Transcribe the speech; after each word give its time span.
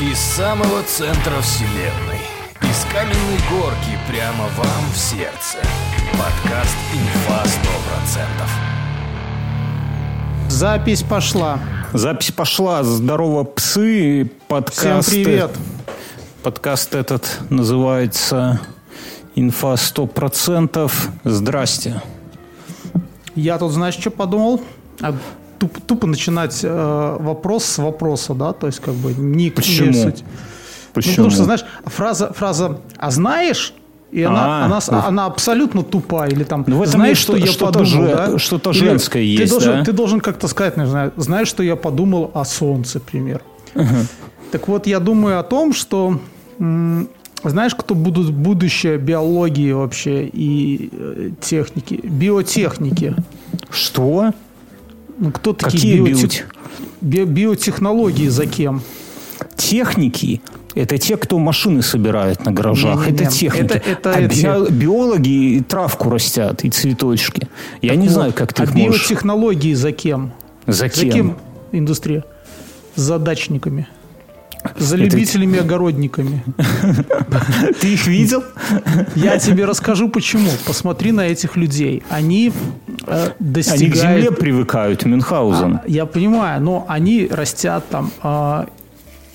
Из 0.00 0.18
самого 0.18 0.82
центра 0.84 1.42
вселенной. 1.42 2.20
Из 2.62 2.86
каменной 2.90 3.38
горки 3.50 3.98
прямо 4.08 4.44
вам 4.56 4.90
в 4.94 4.96
сердце. 4.96 5.58
Подкаст 6.12 6.74
«Инфа 6.94 7.44
100%». 7.44 8.18
Запись 10.48 11.02
пошла. 11.02 11.58
Запись 11.92 12.32
пошла. 12.32 12.82
Здорово, 12.82 13.44
псы. 13.44 14.30
Подкаст. 14.48 15.10
Всем 15.10 15.22
привет. 15.22 15.50
Подкаст 16.42 16.94
этот 16.94 17.38
называется 17.50 18.58
«Инфа 19.34 19.74
100%». 19.74 20.90
Здрасте. 21.24 22.00
Я 23.34 23.58
тут, 23.58 23.72
знаешь, 23.72 23.98
что 23.98 24.10
подумал? 24.10 24.62
Туп, 25.60 25.78
тупо 25.86 26.06
начинать 26.06 26.60
э, 26.64 27.16
вопрос 27.20 27.64
с 27.64 27.78
вопроса, 27.78 28.34
да? 28.34 28.52
То 28.52 28.66
есть, 28.66 28.80
как 28.80 28.94
бы, 28.94 29.12
не 29.12 29.50
Почему? 29.50 29.88
не 29.90 30.02
суть. 30.02 30.24
Почему? 30.94 31.12
Ну, 31.12 31.16
потому 31.16 31.30
что, 31.30 31.44
знаешь, 31.44 31.64
фраза, 31.84 32.32
фраза 32.32 32.78
«а 32.96 33.10
знаешь?» 33.10 33.74
И 34.10 34.22
она, 34.24 34.62
А, 34.62 34.64
она, 34.64 34.80
ну. 34.90 34.98
она 35.06 35.26
абсолютно 35.26 35.82
тупая. 35.84 36.30
Или 36.30 36.42
там, 36.44 36.64
Ну, 36.66 36.84
знаешь, 36.84 37.10
есть 37.18 37.22
что 37.22 37.36
я 37.36 37.46
что-то 37.46 37.78
подумал, 37.80 38.06
же- 38.08 38.16
да? 38.16 38.38
что-то 38.38 38.70
Или 38.70 38.78
женское 38.78 39.22
ты 39.22 39.42
есть, 39.42 39.52
должен, 39.52 39.72
да? 39.72 39.84
Ты 39.84 39.92
должен 39.92 40.20
как-то 40.20 40.48
сказать, 40.48 40.74
знаю, 40.76 41.12
знаешь, 41.16 41.46
что 41.48 41.62
я 41.62 41.76
подумал 41.76 42.30
о 42.34 42.44
солнце, 42.44 42.98
пример. 42.98 43.40
Так 44.50 44.66
вот, 44.66 44.86
я 44.88 44.98
думаю 44.98 45.38
о 45.38 45.42
том, 45.44 45.72
что 45.72 46.18
знаешь, 47.44 47.74
кто 47.74 47.94
будут 47.94 48.32
будущее 48.32 48.98
биологии 48.98 49.72
вообще 49.72 50.26
и 50.26 50.90
э, 50.92 51.30
техники, 51.40 52.00
биотехники? 52.02 53.14
Что? 53.70 54.32
Ну, 55.20 55.30
кто 55.32 55.52
такие 55.52 55.98
Какие 55.98 56.00
биоте- 56.00 56.44
би- 57.00 57.24
биотехнологии 57.24 58.28
за 58.28 58.46
кем? 58.46 58.82
Техники– 59.56 60.40
это 60.74 60.98
те, 60.98 61.16
кто 61.16 61.38
машины 61.38 61.82
собирают 61.82 62.44
на 62.46 62.52
гаражах. 62.52 63.06
Не-не-не, 63.06 63.24
Это 63.24 63.30
техники. 63.32 63.64
это- 63.76 63.90
это 63.90 64.12
а 64.14 64.20
био- 64.22 64.70
биологи 64.70 65.28
и 65.56 65.60
травку 65.60 66.10
растят, 66.10 66.64
и 66.64 66.70
цветочки. 66.70 67.48
Я 67.82 67.94
не 67.96 68.06
Вот. 68.08 68.14
знаю, 68.14 68.32
как 68.32 68.52
ты 68.54 68.62
а 68.62 68.64
их 68.64 68.74
можешь... 68.74 69.02
биотехнологии 69.02 69.74
за 69.74 69.92
кем? 69.92 70.32
За 70.66 70.72
За 70.72 70.88
кем? 70.88 71.10
кем 71.12 71.36
индустрия? 71.72 72.24
За 72.96 73.18
дачниками. 73.18 73.86
За 74.76 74.96
любителями-огородниками. 74.96 76.42
Ты 77.80 77.94
их 77.94 78.06
видел? 78.06 78.44
Я 79.14 79.38
тебе 79.38 79.64
расскажу 79.64 80.08
почему. 80.08 80.50
Посмотри 80.66 81.12
на 81.12 81.22
этих 81.22 81.56
людей. 81.56 82.02
Они 82.10 82.52
э, 83.06 83.24
Они 83.24 83.32
к 83.32 83.34
достигают... 83.38 83.96
земле 83.96 84.30
привыкают, 84.32 85.04
Мюнхгаузен. 85.04 85.76
А, 85.76 85.82
Я 85.86 86.06
понимаю, 86.06 86.60
но 86.62 86.84
они 86.88 87.28
растят 87.30 87.88
там 87.88 88.10
а, 88.22 88.66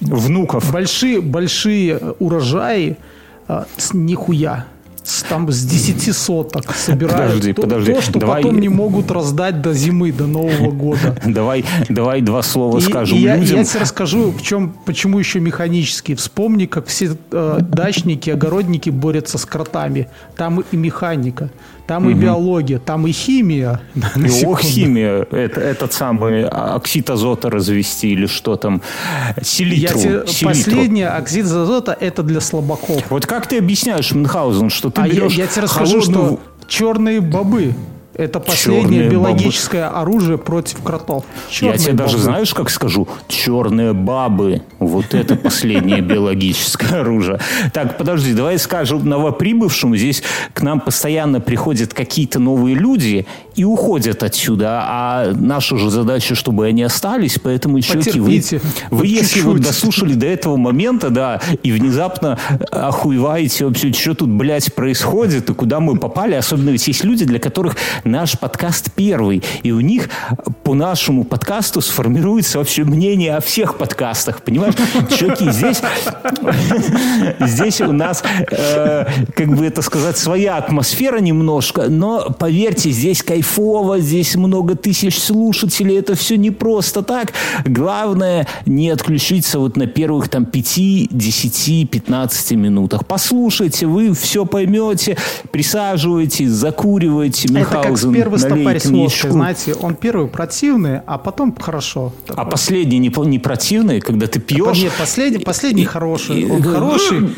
Внуков. 0.01 0.71
большие, 0.71 1.21
большие 1.21 1.97
урожаи 2.19 2.97
а, 3.47 3.65
с 3.77 3.93
нихуя. 3.93 4.65
Там 5.29 5.51
с 5.51 5.63
10 5.63 6.15
соток 6.15 6.73
собирают 6.75 7.27
Подожди, 7.33 7.53
то, 7.53 7.61
подожди. 7.61 7.93
то, 7.93 8.01
что 8.01 8.19
Давай- 8.19 8.41
потом 8.43 8.59
не 8.59 8.69
могут 8.69 9.11
раздать 9.11 9.61
до 9.61 9.73
зимы, 9.73 10.11
до 10.11 10.25
Нового 10.27 10.71
года. 10.85 11.15
Давай, 11.25 11.63
давай 11.89 12.21
два 12.21 12.41
слова 12.41 12.79
И- 12.79 12.81
скажем 12.81 13.17
и 13.17 13.21
я, 13.21 13.37
людям. 13.37 13.57
я 13.59 13.63
тебе 13.63 13.81
расскажу, 13.81 14.31
в 14.31 14.41
чем, 14.41 14.75
почему 14.85 15.19
еще 15.19 15.39
механический. 15.39 16.15
Вспомни, 16.15 16.65
как 16.65 16.87
все 16.87 17.15
э, 17.31 17.57
дачники, 17.61 18.29
огородники 18.31 18.89
борются 18.89 19.37
с 19.37 19.45
кротами. 19.45 20.07
Там 20.35 20.63
и 20.71 20.75
механика, 20.77 21.49
там 21.87 22.09
и 22.09 22.13
биология, 22.13 22.79
там 22.79 23.07
и 23.07 23.11
химия. 23.11 23.81
секунду. 24.15 24.57
химия, 24.61 25.27
это, 25.31 25.61
этот 25.61 25.93
самый 25.93 26.47
оксид 26.47 27.09
азота 27.09 27.49
развести 27.49 28.11
или 28.11 28.25
что 28.25 28.55
там, 28.55 28.81
Я 29.37 29.43
селитру. 29.43 29.99
тебе, 29.99 30.27
селитру. 30.27 30.47
последнее, 30.47 31.07
оксид 31.09 31.45
азота, 31.45 31.95
это 31.99 32.23
для 32.23 32.41
слабаков. 32.41 33.03
Вот 33.09 33.25
как 33.25 33.47
ты 33.47 33.57
объясняешь, 33.57 34.11
Мюнхгаузен, 34.11 34.69
что 34.69 34.89
ты 34.89 35.01
а 35.01 35.07
я, 35.07 35.13
берешь 35.13 35.33
я 35.33 35.47
тебе 35.47 35.63
расскажу, 35.63 36.01
холодную- 36.01 36.25
что 36.25 36.67
черные 36.67 37.21
бобы– 37.21 37.73
это 38.17 38.39
последнее 38.39 39.03
Черные 39.03 39.09
биологическое 39.09 39.89
оружие 39.89 40.37
против 40.37 40.81
кротов. 40.81 41.25
Я 41.49 41.53
Черные 41.53 41.77
тебе 41.79 41.93
даже 41.93 42.13
бобы. 42.13 42.23
знаешь, 42.23 42.53
как 42.53 42.69
скажу? 42.69 43.07
Черные 43.27 43.93
бабы. 43.93 44.61
Вот 44.79 45.13
это 45.13 45.35
последнее 45.35 46.01
биологическое 46.01 47.01
оружие. 47.01 47.39
Так, 47.73 47.97
подожди, 47.97 48.33
давай 48.33 48.57
скажем 48.57 49.07
новоприбывшим. 49.07 49.95
Здесь 49.95 50.23
к 50.53 50.61
нам 50.61 50.79
постоянно 50.79 51.41
приходят 51.41 51.93
какие-то 51.93 52.39
новые 52.39 52.75
люди 52.75 53.25
и 53.55 53.65
уходят 53.65 54.23
отсюда. 54.23 54.81
А 54.83 55.33
наша 55.33 55.77
же 55.77 55.89
задача, 55.89 56.35
чтобы 56.35 56.67
они 56.67 56.83
остались. 56.83 57.37
Поэтому, 57.41 57.81
чуваки, 57.81 58.19
вы, 58.19 58.41
вы 58.91 59.07
если 59.07 59.41
чуть-чуть. 59.41 59.61
дослушали 59.61 60.13
до 60.13 60.25
этого 60.25 60.55
момента, 60.55 61.09
да, 61.09 61.41
и 61.63 61.71
внезапно 61.71 62.39
охуеваете 62.71 63.65
вообще, 63.65 63.91
что 63.91 64.13
тут, 64.13 64.29
блядь, 64.29 64.73
происходит 64.73 65.49
и 65.49 65.53
куда 65.53 65.79
мы 65.79 65.97
попали. 65.97 66.35
Особенно 66.35 66.69
ведь 66.69 66.87
есть 66.87 67.03
люди, 67.03 67.25
для 67.25 67.39
которых 67.39 67.75
наш 68.05 68.37
подкаст 68.37 68.91
первый. 68.95 69.43
И 69.63 69.71
у 69.71 69.81
них 69.81 70.09
по 70.63 70.73
нашему 70.73 71.23
подкасту 71.23 71.81
сформируется 71.81 72.59
вообще 72.59 72.83
мнение 72.83 73.35
о 73.35 73.41
всех 73.41 73.77
подкастах. 73.77 74.43
Понимаешь? 74.43 74.75
Чуваки, 75.17 75.51
здесь, 75.51 75.81
здесь 77.39 77.81
у 77.81 77.91
нас, 77.91 78.23
э, 78.51 79.05
как 79.35 79.47
бы 79.47 79.65
это 79.65 79.81
сказать, 79.81 80.17
своя 80.17 80.57
атмосфера 80.57 81.17
немножко, 81.19 81.89
но 81.89 82.29
поверьте, 82.29 82.91
здесь 82.91 83.23
кайфово, 83.23 83.99
здесь 83.99 84.35
много 84.35 84.75
тысяч 84.75 85.19
слушателей, 85.19 85.97
это 85.97 86.15
все 86.15 86.37
не 86.37 86.51
просто 86.51 87.01
так. 87.01 87.33
Главное 87.65 88.47
не 88.65 88.89
отключиться 88.89 89.59
вот 89.59 89.77
на 89.77 89.87
первых 89.87 90.29
там 90.29 90.45
5, 90.45 91.09
10, 91.09 91.89
15 91.89 92.51
минутах. 92.51 93.05
Послушайте, 93.07 93.87
вы 93.87 94.13
все 94.13 94.45
поймете, 94.45 95.17
присаживайтесь, 95.51 96.49
закуривайте, 96.49 97.49
Это 97.53 97.81
как 97.81 97.94
Мюнхгаузен, 98.03 98.13
первый 98.13 98.39
стопарь 98.39 98.79
с 98.79 98.85
знаете, 99.31 99.73
он 99.75 99.95
первый 99.95 100.27
противный, 100.27 100.99
а 101.05 101.17
потом 101.17 101.55
хорошо. 101.55 102.13
А 102.27 102.45
последний 102.45 102.99
не, 102.99 103.09
не 103.29 103.39
противный, 103.39 104.01
когда 104.01 104.27
ты 104.27 104.39
пьешь, 104.39 104.77
Нет, 104.81 104.93
последний, 104.97 105.43
последний 105.43 105.85
хороший. 105.85 106.41
и- 106.41 106.51
Он 106.51 106.61
хороший. 106.63 107.29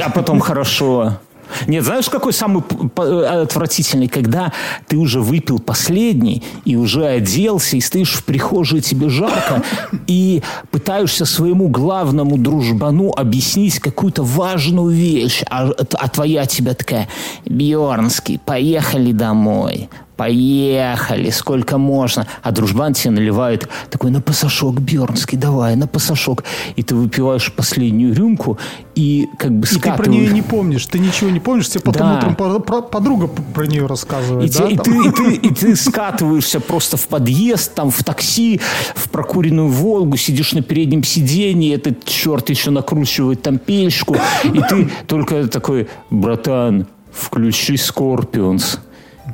а 0.00 0.10
потом 0.10 0.40
хорошо. 0.40 1.18
Нет, 1.66 1.84
знаешь, 1.84 2.08
какой 2.08 2.32
самый 2.32 2.62
отвратительный? 2.96 4.08
Когда 4.08 4.52
ты 4.88 4.96
уже 4.96 5.20
выпил 5.20 5.58
последний 5.58 6.42
и 6.64 6.76
уже 6.76 7.06
оделся, 7.06 7.76
и 7.76 7.80
стоишь 7.80 8.14
в 8.14 8.24
прихожей, 8.24 8.80
тебе 8.80 9.08
жарко, 9.08 9.62
и 10.06 10.42
пытаешься 10.70 11.24
своему 11.24 11.68
главному 11.68 12.36
дружбану 12.36 13.10
объяснить 13.10 13.78
какую-то 13.78 14.22
важную 14.22 14.90
вещь, 14.94 15.42
а, 15.50 15.70
а 15.70 16.08
твоя 16.08 16.46
тебя 16.46 16.74
такая, 16.74 17.08
Бьернский, 17.44 18.38
поехали 18.38 19.12
домой. 19.12 19.88
Поехали, 20.16 21.30
сколько 21.30 21.78
можно. 21.78 22.26
А 22.42 22.52
дружбан 22.52 22.92
тебе 22.94 23.10
наливает 23.12 23.68
такой 23.90 24.10
на 24.10 24.20
пасашок, 24.20 24.80
Бьернский, 24.80 25.38
давай, 25.38 25.74
на 25.76 25.86
пасашок. 25.86 26.44
И 26.76 26.82
ты 26.82 26.94
выпиваешь 26.94 27.52
последнюю 27.52 28.14
рюмку 28.14 28.58
и 28.94 29.26
как 29.38 29.50
бы 29.52 29.66
И 29.66 29.70
ты 29.70 29.74
про 29.80 29.80
скатываешь. 29.94 30.12
нее 30.22 30.32
не 30.32 30.42
помнишь, 30.42 30.86
ты 30.86 30.98
ничего 30.98 31.30
не 31.30 31.40
помнишь, 31.40 31.68
тебе 31.70 31.80
потом 31.80 32.02
Да. 32.08 32.16
утром 32.18 32.82
подруга 32.82 33.26
про 33.26 33.66
нее 33.66 33.86
рассказывает. 33.86 34.54
И, 34.54 34.58
да, 34.58 34.66
те- 34.68 34.74
и 34.74 34.78
ты, 34.78 34.90
и, 34.90 35.10
ты, 35.10 35.34
и 35.48 35.54
ты 35.54 35.76
скатываешься 35.76 36.60
просто 36.60 36.96
в 36.96 37.08
подъезд, 37.08 37.74
там, 37.74 37.90
в 37.90 38.04
такси, 38.04 38.60
в 38.94 39.08
прокуренную 39.10 39.68
«Волгу», 39.68 40.16
сидишь 40.16 40.52
на 40.52 40.62
переднем 40.62 41.02
сиденье, 41.04 41.74
этот 41.74 42.04
черт 42.04 42.50
еще 42.50 42.70
накручивает 42.70 43.42
там 43.42 43.58
пельшку, 43.58 44.16
и 44.44 44.60
ты 44.68 44.90
только 45.06 45.48
такой, 45.48 45.88
братан, 46.10 46.86
включи 47.12 47.76
«Скорпионс». 47.76 48.78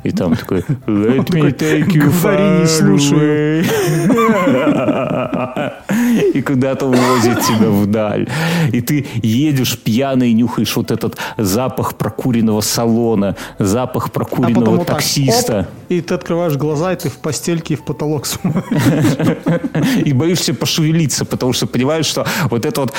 И 0.03 0.11
там 0.11 0.35
такой 0.35 0.59
«Let 0.87 1.29
me 1.29 1.51
take 1.55 1.87
you 1.87 2.09
Говори, 2.21 2.61
не 2.61 2.67
слушаю. 2.67 3.63
away». 3.63 3.89
И 6.33 6.41
куда-то 6.41 6.85
увозит 6.85 7.41
тебя 7.41 7.69
вдаль. 7.69 8.27
И 8.71 8.81
ты 8.81 9.05
едешь 9.21 9.77
пьяный, 9.77 10.33
нюхаешь 10.33 10.75
вот 10.75 10.91
этот 10.91 11.17
запах 11.37 11.95
прокуренного 11.95 12.61
салона, 12.61 13.35
запах 13.59 14.07
А 14.07 14.09
прокуренного 14.09 14.59
потом 14.59 14.77
вот 14.77 14.87
так, 14.87 14.97
таксиста. 14.97 15.59
оп, 15.59 15.67
и 15.89 16.01
ты 16.01 16.13
открываешь 16.13 16.55
глаза, 16.55 16.93
и 16.93 16.95
ты 16.95 17.09
в 17.09 17.17
постельке 17.17 17.73
и 17.73 17.77
в 17.77 17.83
потолок 17.83 18.25
смотришь. 18.25 18.63
И 20.05 20.13
боишься 20.13 20.53
пошевелиться, 20.53 21.25
потому 21.25 21.53
что 21.53 21.67
понимаешь, 21.67 22.05
что 22.05 22.25
вот 22.49 22.65
это 22.65 22.81
вот 22.81 22.93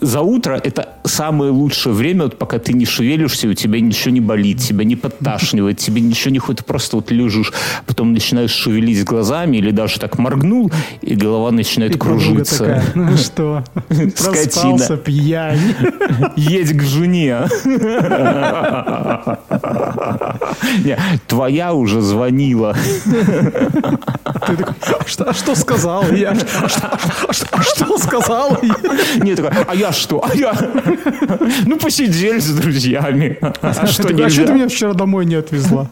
за 0.00 0.20
утро 0.20 0.60
это 0.62 0.88
самое 1.04 1.50
лучшее 1.50 1.92
время, 1.94 2.24
вот 2.24 2.38
пока 2.38 2.58
ты 2.58 2.72
не 2.72 2.84
шевелишься, 2.84 3.48
у 3.48 3.54
тебя 3.54 3.80
ничего 3.80 4.12
не 4.12 4.20
болит, 4.20 4.60
тебя 4.60 4.84
не 4.84 4.96
подташнивает, 4.96 5.78
тебе 5.78 6.00
ничего 6.00 6.32
не 6.32 6.38
ходит, 6.38 6.64
просто 6.66 6.96
вот 6.96 7.10
лежишь, 7.10 7.52
потом 7.86 8.12
начинаешь 8.12 8.50
шевелить 8.50 9.04
глазами 9.04 9.56
или 9.58 9.70
даже 9.70 9.98
так 10.00 10.18
моргнул, 10.18 10.70
и 11.02 11.14
голова 11.14 11.50
начинает 11.50 11.94
И 11.94 11.98
кружиться. 11.98 12.58
такая, 12.58 12.84
ну 12.94 13.16
что, 13.16 13.64
Скотина. 13.88 14.10
проспался 14.12 14.96
пьянь. 14.96 15.74
Едь 16.36 16.72
к 16.76 16.82
жене. 16.82 17.46
Не, 20.84 20.98
Твоя 21.26 21.72
уже 21.74 22.00
звонила. 22.00 22.74
Ты 23.04 24.56
такой, 24.56 24.74
а 25.00 25.04
что, 25.06 25.24
а 25.30 25.34
что 25.34 25.54
сказал 25.54 26.04
я? 26.12 26.30
А 26.62 26.68
что, 26.68 26.88
а 27.28 27.32
что- 27.32 27.46
а 27.52 27.62
что 27.62 27.98
сказал 27.98 28.58
я? 28.62 28.76
Не, 29.24 29.34
такой, 29.34 29.50
а 29.66 29.74
я 29.74 29.85
что? 29.92 30.24
А 30.24 30.34
я... 30.34 30.52
Ну, 31.66 31.76
посидели 31.78 32.38
с 32.38 32.50
друзьями. 32.50 33.38
А 33.40 33.86
что 33.86 34.08
а 34.08 34.30
что 34.30 34.46
ты 34.46 34.52
меня 34.52 34.68
вчера 34.68 34.94
домой 34.94 35.26
не 35.26 35.34
отвезла? 35.34 35.88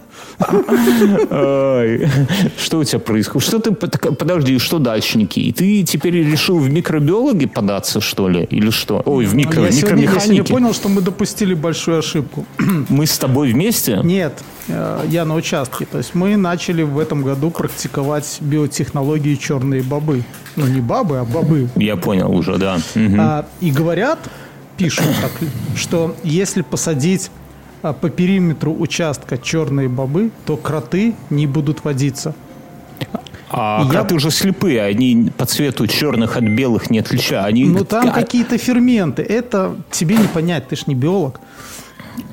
Что 2.59 2.79
у 2.79 2.85
тебя 2.85 2.99
происходит? 2.99 3.47
Что 3.49 3.59
ты, 3.59 3.73
под- 3.73 4.19
подожди, 4.19 4.59
что 4.59 4.79
дальше, 4.79 5.19
Никит? 5.19 5.57
Ты 5.57 5.83
теперь 5.83 6.15
решил 6.15 6.59
в 6.59 6.71
микробиологи 6.71 7.47
податься, 7.47 8.01
что 8.01 8.29
ли? 8.29 8.45
Или 8.45 8.71
что? 8.71 9.03
Ой, 9.05 9.27
в 9.27 9.35
микро, 9.35 9.61
Ну, 9.61 9.67
я, 9.67 9.73
сегодня, 9.73 10.11
я 10.35 10.45
понял, 10.45 10.73
что 10.75 10.89
мы 10.89 11.01
допустили 11.01 11.55
большую 11.55 11.99
ошибку. 11.99 12.47
Мы 12.89 13.07
с 13.07 13.19
тобой 13.19 13.53
вместе? 13.53 14.01
Нет, 14.03 14.43
э, 14.69 15.05
я 15.09 15.25
на 15.25 15.35
участке. 15.35 15.87
То 15.87 15.99
есть 15.99 16.15
мы 16.15 16.37
начали 16.37 16.83
в 16.83 16.99
этом 16.99 17.23
году 17.23 17.51
практиковать 17.51 18.39
биотехнологии 18.41 19.35
черные 19.37 19.83
бобы. 19.83 20.23
Ну, 20.57 20.67
не 20.67 20.81
бабы, 20.81 21.19
а 21.19 21.25
бобы. 21.25 21.69
Я 21.77 21.97
понял 21.97 22.33
уже, 22.35 22.57
да. 22.59 22.79
А, 23.19 23.47
и 23.61 23.71
говорят, 23.71 24.19
пишут 24.77 25.07
так, 25.21 25.33
что 25.77 26.15
если 26.23 26.63
посадить 26.63 27.31
по 27.93 28.09
периметру 28.11 28.73
участка 28.73 29.37
черные 29.39 29.89
бобы, 29.89 30.31
то 30.47 30.57
кроты 30.57 31.15
не 31.31 31.47
будут 31.47 31.85
водиться. 31.85 32.35
А 33.51 33.83
я- 33.85 33.91
кроты 33.91 34.15
уже 34.15 34.31
слепые, 34.31 34.83
они 34.83 35.31
по 35.37 35.45
цвету 35.47 35.87
черных 35.87 36.37
от 36.37 36.45
белых 36.45 36.91
не 36.91 36.99
отличают. 37.01 37.47
Они... 37.47 37.65
Ну, 37.67 37.85
там 37.85 38.09
А- 38.09 38.13
какие-то 38.13 38.59
ферменты. 38.59 39.23
Это 39.23 39.77
тебе 39.91 40.17
не 40.17 40.27
понять, 40.27 40.69
ты 40.69 40.77
ж 40.77 40.87
не 40.89 40.95
биолог. 40.95 41.41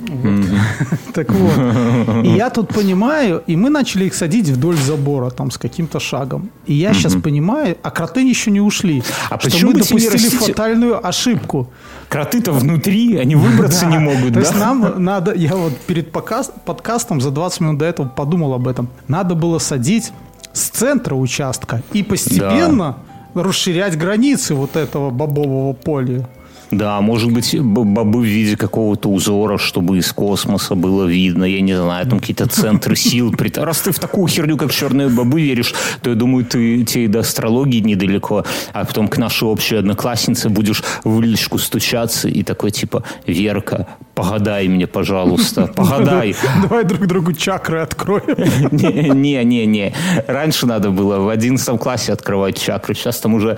Вот. 0.07 0.45
Так 1.13 1.31
вот. 1.31 2.25
И 2.25 2.29
я 2.29 2.49
тут 2.49 2.69
понимаю, 2.69 3.43
и 3.47 3.55
мы 3.55 3.69
начали 3.69 4.05
их 4.05 4.13
садить 4.15 4.47
вдоль 4.49 4.77
забора, 4.77 5.29
там, 5.29 5.51
с 5.51 5.57
каким-то 5.57 5.99
шагом. 5.99 6.49
И 6.65 6.73
я 6.73 6.93
сейчас 6.93 7.15
понимаю, 7.15 7.75
а 7.83 7.91
кроты 7.91 8.21
еще 8.21 8.51
не 8.51 8.61
ушли. 8.61 9.03
А 9.29 9.37
что 9.39 9.65
мы 9.65 9.73
допустили 9.73 10.29
фатальную 10.29 11.05
ошибку. 11.05 11.69
Кроты-то 12.11 12.51
внутри, 12.51 13.15
они 13.15 13.35
выбраться 13.35 13.85
не 13.85 13.97
могут, 13.97 14.27
То 14.27 14.33
да? 14.33 14.39
есть 14.41 14.59
нам 14.59 15.01
надо, 15.01 15.33
я 15.33 15.55
вот 15.55 15.77
перед 15.87 16.11
подкастом 16.11 17.21
за 17.21 17.31
20 17.31 17.61
минут 17.61 17.77
до 17.77 17.85
этого 17.85 18.09
подумал 18.09 18.53
об 18.53 18.67
этом. 18.67 18.89
Надо 19.07 19.33
было 19.33 19.59
садить 19.59 20.11
с 20.51 20.69
центра 20.71 21.15
участка 21.15 21.81
и 21.93 22.03
постепенно 22.03 22.97
расширять 23.33 23.97
границы 23.97 24.55
вот 24.55 24.75
этого 24.75 25.09
бобового 25.09 25.71
поля. 25.71 26.27
Да, 26.71 27.01
может 27.01 27.31
быть, 27.31 27.59
бобы 27.59 28.21
в 28.21 28.23
виде 28.23 28.55
какого-то 28.55 29.09
узора, 29.09 29.57
чтобы 29.57 29.97
из 29.97 30.11
космоса 30.13 30.75
было 30.75 31.05
видно. 31.05 31.43
Я 31.43 31.61
не 31.61 31.75
знаю, 31.75 32.07
там 32.07 32.19
какие-то 32.19 32.47
центры 32.47 32.95
сил. 32.95 33.33
Раз 33.57 33.81
ты 33.81 33.91
в 33.91 33.99
такую 33.99 34.27
херню, 34.27 34.57
как 34.57 34.71
черные 34.71 35.09
бобы, 35.09 35.41
веришь, 35.41 35.73
то 36.01 36.09
я 36.09 36.15
думаю, 36.15 36.45
ты 36.45 36.83
тебе 36.83 37.07
до 37.07 37.19
астрологии 37.19 37.79
недалеко. 37.79 38.45
А 38.73 38.85
потом 38.85 39.07
к 39.07 39.17
нашей 39.17 39.47
общей 39.47 39.75
однокласснице 39.75 40.49
будешь 40.49 40.81
в 41.03 41.21
личку 41.21 41.57
стучаться 41.57 42.29
и 42.29 42.43
такой 42.43 42.71
типа, 42.71 43.03
Верка, 43.27 43.87
погадай 44.15 44.67
мне, 44.67 44.87
пожалуйста, 44.87 45.67
погадай. 45.75 46.35
Давай 46.61 46.85
друг 46.85 47.05
другу 47.07 47.33
чакры 47.33 47.81
откроем. 47.81 48.23
Не-не-не. 48.71 49.93
Раньше 50.27 50.65
надо 50.67 50.89
было 50.89 51.19
в 51.19 51.29
11 51.29 51.79
классе 51.79 52.13
открывать 52.13 52.57
чакры. 52.57 52.95
Сейчас 52.95 53.19
там 53.19 53.33
уже 53.33 53.57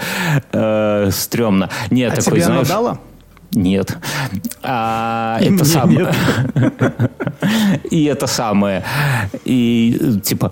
э, 0.52 1.10
стрёмно. 1.12 1.70
Нет, 1.92 2.14
А 2.14 2.22
такой, 2.22 2.40
тебе 2.40 2.46
она 2.46 2.64
знаешь... 2.64 2.68
дала? 2.70 3.00
Нет. 3.54 3.98
А, 4.62 5.38
И 5.42 5.46
это 5.56 5.66
самое. 5.66 6.12
И 7.92 8.04
это 8.06 8.28
самое. 8.28 8.84
И 9.46 10.20
типа, 10.24 10.52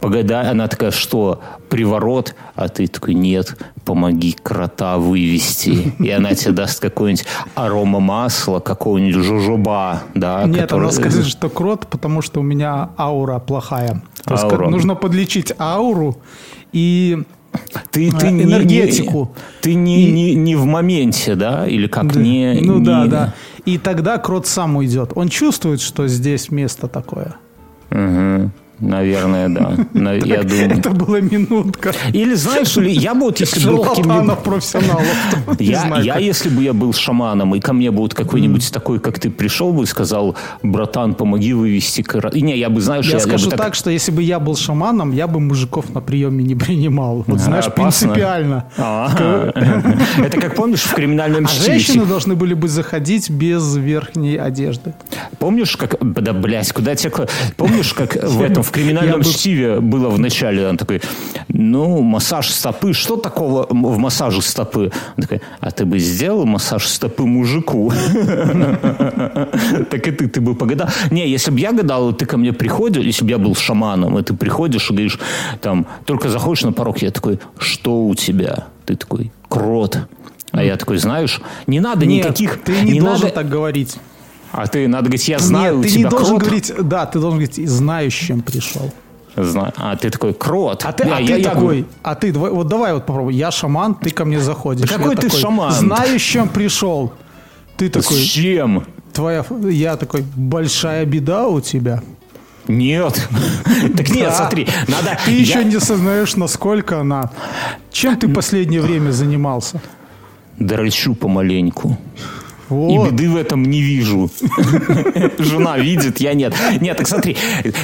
погода, 0.00 0.40
она 0.50 0.68
такая, 0.68 0.90
что, 0.90 1.40
приворот? 1.68 2.34
А 2.54 2.68
ты 2.68 2.86
такой, 2.86 3.14
нет, 3.14 3.56
помоги 3.84 4.36
крота 4.42 4.98
вывести. 4.98 5.94
И 5.98 6.10
она 6.10 6.34
тебе 6.34 6.52
даст 6.52 6.80
какое-нибудь 6.80 7.24
арома 7.54 8.00
масла, 8.00 8.60
какого-нибудь 8.60 9.24
жужоба, 9.24 10.02
да. 10.14 10.44
Нет, 10.44 10.62
который- 10.62 10.82
она 10.82 10.90
скажет, 10.92 11.26
что 11.26 11.48
крот, 11.48 11.86
потому 11.86 12.20
что 12.22 12.40
у 12.40 12.42
меня 12.42 12.90
аура 12.98 13.38
плохая. 13.38 14.02
То 14.24 14.34
есть 14.34 14.44
Аура. 14.44 14.68
нужно 14.68 14.94
подлечить 14.94 15.52
ауру 15.58 16.16
и 16.72 17.24
Ты, 17.90 18.10
ты 18.10 18.30
не- 18.30 18.44
энергетику. 18.44 19.34
Не, 19.34 19.60
ты 19.60 19.74
не, 19.74 20.10
не, 20.10 20.34
не 20.34 20.56
в 20.56 20.64
моменте, 20.64 21.34
да? 21.34 21.66
Или 21.66 21.86
как 21.86 22.14
не... 22.16 22.60
ну 22.62 22.78
не- 22.78 22.84
да, 22.84 23.06
да. 23.06 23.34
И 23.66 23.78
тогда 23.78 24.18
крот 24.18 24.46
сам 24.46 24.76
уйдет. 24.76 25.12
Он 25.14 25.28
чувствует, 25.28 25.80
что 25.80 26.08
здесь 26.08 26.50
место 26.50 26.88
такое. 26.88 27.36
Мгм. 27.90 28.52
Наверное, 28.82 29.48
да. 29.48 29.76
На- 29.92 30.14
Я 30.14 30.42
думаю. 30.42 30.78
Это 30.78 30.90
была 30.90 31.20
минутка. 31.20 31.92
Или 32.12 32.34
знаешь, 32.34 32.76
или 32.76 32.90
я 32.90 33.14
бы 33.14 33.20
вот 33.22 33.40
если 33.40 33.66
был 33.66 33.84
каким-нибудь... 33.84 34.38
Профессионалов. 34.42 35.04
Я, 35.58 36.00
я, 36.00 36.16
если 36.18 36.48
бы 36.48 36.62
я 36.62 36.72
был 36.72 36.92
шаманом, 36.92 37.54
и 37.54 37.60
ко 37.60 37.72
мне 37.72 37.90
бы 37.90 37.98
вот 37.98 38.14
какой-нибудь 38.14 38.72
такой, 38.72 38.98
как 38.98 39.18
ты, 39.18 39.30
пришел 39.30 39.72
бы 39.72 39.84
и 39.84 39.86
сказал, 39.86 40.36
братан, 40.62 41.14
помоги 41.14 41.52
вывести 41.52 42.02
кора-». 42.02 42.30
И 42.30 42.42
Не, 42.42 42.58
я 42.58 42.68
бы, 42.70 42.80
знаешь, 42.80 43.06
Я 43.06 43.14
бы 43.14 43.20
скажу 43.20 43.50
так, 43.50 43.74
что 43.74 43.90
если 43.90 44.10
бы 44.10 44.22
я 44.22 44.40
был 44.40 44.56
шаманом, 44.56 45.12
я 45.12 45.26
бы 45.26 45.38
мужиков 45.40 45.94
на 45.94 46.00
приеме 46.00 46.42
не 46.42 46.54
принимал. 46.54 47.24
Вот 47.26 47.38
знаешь, 47.38 47.66
опасно. 47.66 48.08
принципиально. 48.08 48.64
А, 48.76 49.10
Это 50.18 50.40
как 50.40 50.54
помнишь 50.56 50.82
в 50.82 50.94
криминальном 50.94 51.44
А 51.44 51.48
чтиве? 51.48 51.66
женщины 51.66 52.04
должны 52.06 52.34
были 52.34 52.54
бы 52.54 52.68
заходить 52.68 53.30
без 53.30 53.76
верхней 53.76 54.36
одежды. 54.36 54.94
Помнишь, 55.38 55.76
как... 55.76 55.96
Да, 56.00 56.32
блядь, 56.32 56.72
куда 56.72 56.94
кла- 56.94 57.28
Помнишь, 57.56 57.92
как 57.94 58.14
в 58.22 58.42
этом, 58.42 58.62
в 58.72 58.76
Я 58.76 58.82
криминальном 58.84 59.20
бы- 59.20 59.24
чтиве 59.24 59.80
было 59.80 60.08
в 60.08 60.18
начале? 60.18 60.66
Он 60.68 60.76
такой, 60.76 61.00
ну, 61.48 62.00
массаж 62.02 62.48
стопы. 62.50 62.92
Что 62.92 63.16
такого 63.16 63.66
в 63.70 63.98
массаже 63.98 64.40
стопы? 64.42 64.90
Он 65.16 65.22
такой, 65.22 65.40
а 65.60 65.70
ты 65.70 65.84
бы 65.84 65.98
сделал 65.98 66.44
массаж 66.46 66.86
стопы 66.86 67.24
мужику? 67.24 67.92
Так 69.90 70.06
и 70.08 70.10
ты, 70.10 70.28
ты 70.28 70.40
бы 70.40 70.54
погадал. 70.54 70.88
Не, 71.10 71.28
если 71.28 71.50
бы 71.50 71.60
я 71.60 71.72
гадал, 71.72 72.12
ты 72.12 72.26
ко 72.26 72.36
мне 72.36 72.52
приходишь, 72.52 73.04
если 73.04 73.24
бы 73.24 73.30
я 73.30 73.38
был 73.38 73.54
шаманом, 73.54 74.18
и 74.18 74.22
ты 74.22 74.34
приходишь 74.34 74.90
и 74.90 74.92
говоришь, 74.92 75.18
там, 75.60 75.86
только 76.04 76.28
заходишь 76.28 76.64
на 76.64 76.72
порог, 76.72 76.98
я 77.02 77.10
такой, 77.10 77.38
что 77.58 78.04
у 78.06 78.14
тебя? 78.14 78.66
Ты 78.86 78.96
такой, 78.96 79.30
крот. 79.48 79.98
А 80.52 80.62
я 80.62 80.76
такой, 80.76 80.98
знаешь, 80.98 81.40
не 81.66 81.80
надо 81.80 82.04
Нет, 82.06 82.24
никаких... 82.26 82.62
ты 82.62 82.72
не, 82.82 83.00
должен 83.00 83.22
надо- 83.24 83.34
так 83.34 83.48
говорить. 83.48 83.96
А 84.52 84.66
ты, 84.66 84.86
надо 84.88 85.04
говорить, 85.04 85.28
я 85.28 85.38
знаю, 85.38 85.78
Нет, 85.78 85.90
ты 85.92 85.98
не 85.98 86.04
должен 86.04 86.36
крот. 86.38 86.42
говорить, 86.42 86.72
да, 86.82 87.06
ты 87.06 87.18
должен 87.18 87.38
говорить, 87.40 87.68
знающим 87.68 88.42
пришел. 88.42 88.92
Зна- 89.34 89.72
А 89.76 89.96
ты 89.96 90.10
такой, 90.10 90.34
крот. 90.34 90.84
А 90.84 90.92
ты, 90.92 91.04
Да, 91.04 91.16
а 91.16 91.20
я- 91.20 91.36
ты 91.36 91.40
я 91.40 91.48
такой, 91.48 91.60
говорю, 91.62 91.84
а 92.02 92.14
ты, 92.14 92.32
давай- 92.32 92.50
вот 92.50 92.68
давай 92.68 92.92
вот 92.92 93.06
попробуй, 93.06 93.34
я 93.34 93.50
шаман, 93.50 93.94
ты 93.94 94.10
ко 94.10 94.24
мне 94.26 94.38
заходишь. 94.40 94.88
Да 94.88 94.96
какой 94.98 95.14
Я 95.14 95.16
ты 95.16 95.26
такой, 95.28 95.40
шаман? 95.40 95.72
Знающим 95.72 96.48
пришел. 96.48 97.12
Ты 97.78 97.88
такой, 97.88 98.16
Зачем? 98.18 98.84
твоя, 99.14 99.42
я 99.70 99.96
такой, 99.96 100.22
большая 100.36 101.06
беда 101.06 101.48
у 101.48 101.60
тебя. 101.62 102.02
Нет. 102.68 103.26
Так 103.96 104.10
нет, 104.10 104.28
Да. 104.28 104.34
смотри, 104.36 104.68
надо... 104.86 105.18
Ты 105.24 105.30
я- 105.32 105.38
еще 105.38 105.64
не 105.64 105.80
сознаешь, 105.80 106.36
насколько 106.36 107.00
она. 107.00 107.30
Чем 107.90 108.16
ты 108.18 108.28
последнее 108.28 108.82
время 108.82 109.10
занимался? 109.12 109.80
Дрочу 110.58 111.14
помаленьку. 111.14 111.96
И 112.72 112.98
Вот. 112.98 113.10
беды 113.12 113.30
в 113.30 113.36
этом 113.36 113.62
не 113.64 113.82
вижу. 113.82 114.30
Жена 115.38 115.78
видит, 115.78 116.20
я 116.20 116.34
нет. 116.34 116.54
Нет, 116.80 116.96
так 116.96 117.06
смотри, 117.06 117.36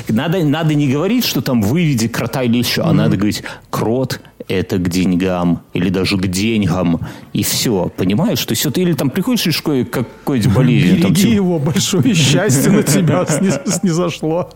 надо, 0.08 0.44
надо 0.44 0.74
не 0.74 0.88
говорить, 0.88 1.24
что 1.24 1.40
там 1.40 1.62
выведи 1.62 2.08
крота 2.08 2.42
или 2.42 2.58
еще, 2.58 2.82
а 2.82 2.92
надо 2.92 3.16
говорить, 3.16 3.42
крот 3.70 4.20
это 4.46 4.78
к 4.78 4.88
деньгам 4.88 5.60
или 5.74 5.90
даже 5.90 6.16
к 6.16 6.26
деньгам. 6.26 7.00
И 7.34 7.42
все, 7.42 7.92
понимаешь? 7.94 8.42
То 8.46 8.52
есть 8.52 8.64
вот 8.64 8.78
или 8.78 8.94
там 8.94 9.10
приходишь 9.10 9.46
из 9.46 9.54
школы 9.56 9.84
какой-нибудь 9.84 10.52
болезнью, 10.54 11.02
там, 11.02 11.10
Береги 11.12 11.22
типа, 11.22 11.34
его, 11.34 11.58
большое 11.58 12.14
счастье 12.14 12.72
на 12.72 12.82
тебя 12.82 13.26
сни- 13.28 13.50
снизошло. 13.70 14.50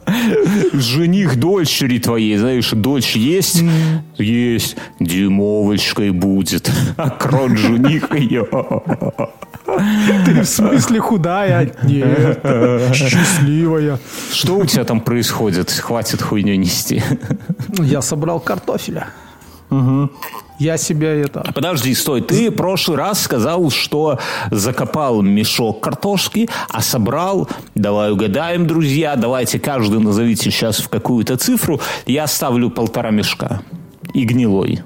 жених 0.72 1.38
дочери 1.38 1.98
твоей, 1.98 2.36
знаешь, 2.38 2.70
дочь 2.70 3.16
есть? 3.16 3.62
Есть. 4.16 4.76
Дюймовочкой 4.98 6.10
будет. 6.10 6.70
А 6.96 7.10
крот 7.10 7.58
жених 7.58 8.14
ее. 8.14 8.46
Ты 10.24 10.42
в 10.42 10.44
смысле 10.44 11.00
худая? 11.00 11.72
Нет, 11.82 12.40
счастливая. 12.94 13.98
Что 14.32 14.56
у 14.56 14.66
тебя 14.66 14.84
там 14.84 15.00
происходит? 15.00 15.70
Хватит 15.70 16.22
хуйню 16.22 16.54
нести. 16.56 17.02
Я 17.78 18.02
собрал 18.02 18.40
картофеля. 18.40 19.08
Я 20.58 20.76
себя 20.76 21.12
это... 21.12 21.50
Подожди, 21.54 21.94
стой. 21.94 22.20
Ты 22.20 22.50
в 22.50 22.54
прошлый 22.54 22.96
раз 22.96 23.22
сказал, 23.22 23.68
что 23.70 24.18
закопал 24.50 25.22
мешок 25.22 25.82
картошки, 25.82 26.48
а 26.68 26.82
собрал, 26.82 27.48
давай 27.74 28.12
угадаем, 28.12 28.66
друзья, 28.66 29.16
давайте 29.16 29.58
каждый 29.58 29.98
назовите 29.98 30.50
сейчас 30.50 30.78
в 30.78 30.88
какую-то 30.88 31.36
цифру. 31.36 31.80
Я 32.06 32.26
ставлю 32.26 32.70
полтора 32.70 33.10
мешка. 33.10 33.62
И 34.14 34.24
гнилой. 34.24 34.82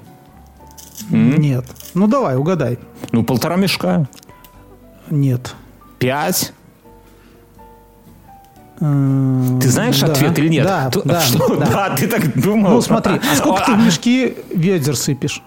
Нет. 1.09 1.65
Ну 1.93 2.07
давай, 2.07 2.37
угадай. 2.37 2.79
Ну, 3.11 3.23
полтора 3.23 3.55
мешка. 3.57 4.07
Нет. 5.09 5.55
Пять. 5.99 6.53
М, 8.79 9.59
Ты 9.61 9.69
знаешь 9.69 9.99
да, 9.99 10.07
ответ 10.07 10.37
или 10.37 10.49
нет? 10.49 10.63
Да, 10.65 10.89
Т- 10.91 11.01
да, 11.03 11.21
что? 11.21 11.55
да. 11.55 11.65
Да, 11.65 11.95
ты 11.95 12.07
так 12.07 12.39
думал. 12.39 12.71
Ну 12.71 12.81
смотри, 12.81 13.15
а 13.15 13.35
сколько 13.35 13.65
ты 13.65 13.73
в 13.73 13.79
мешки 13.85 14.35
ведер 14.53 14.95
сыпешь? 14.95 15.41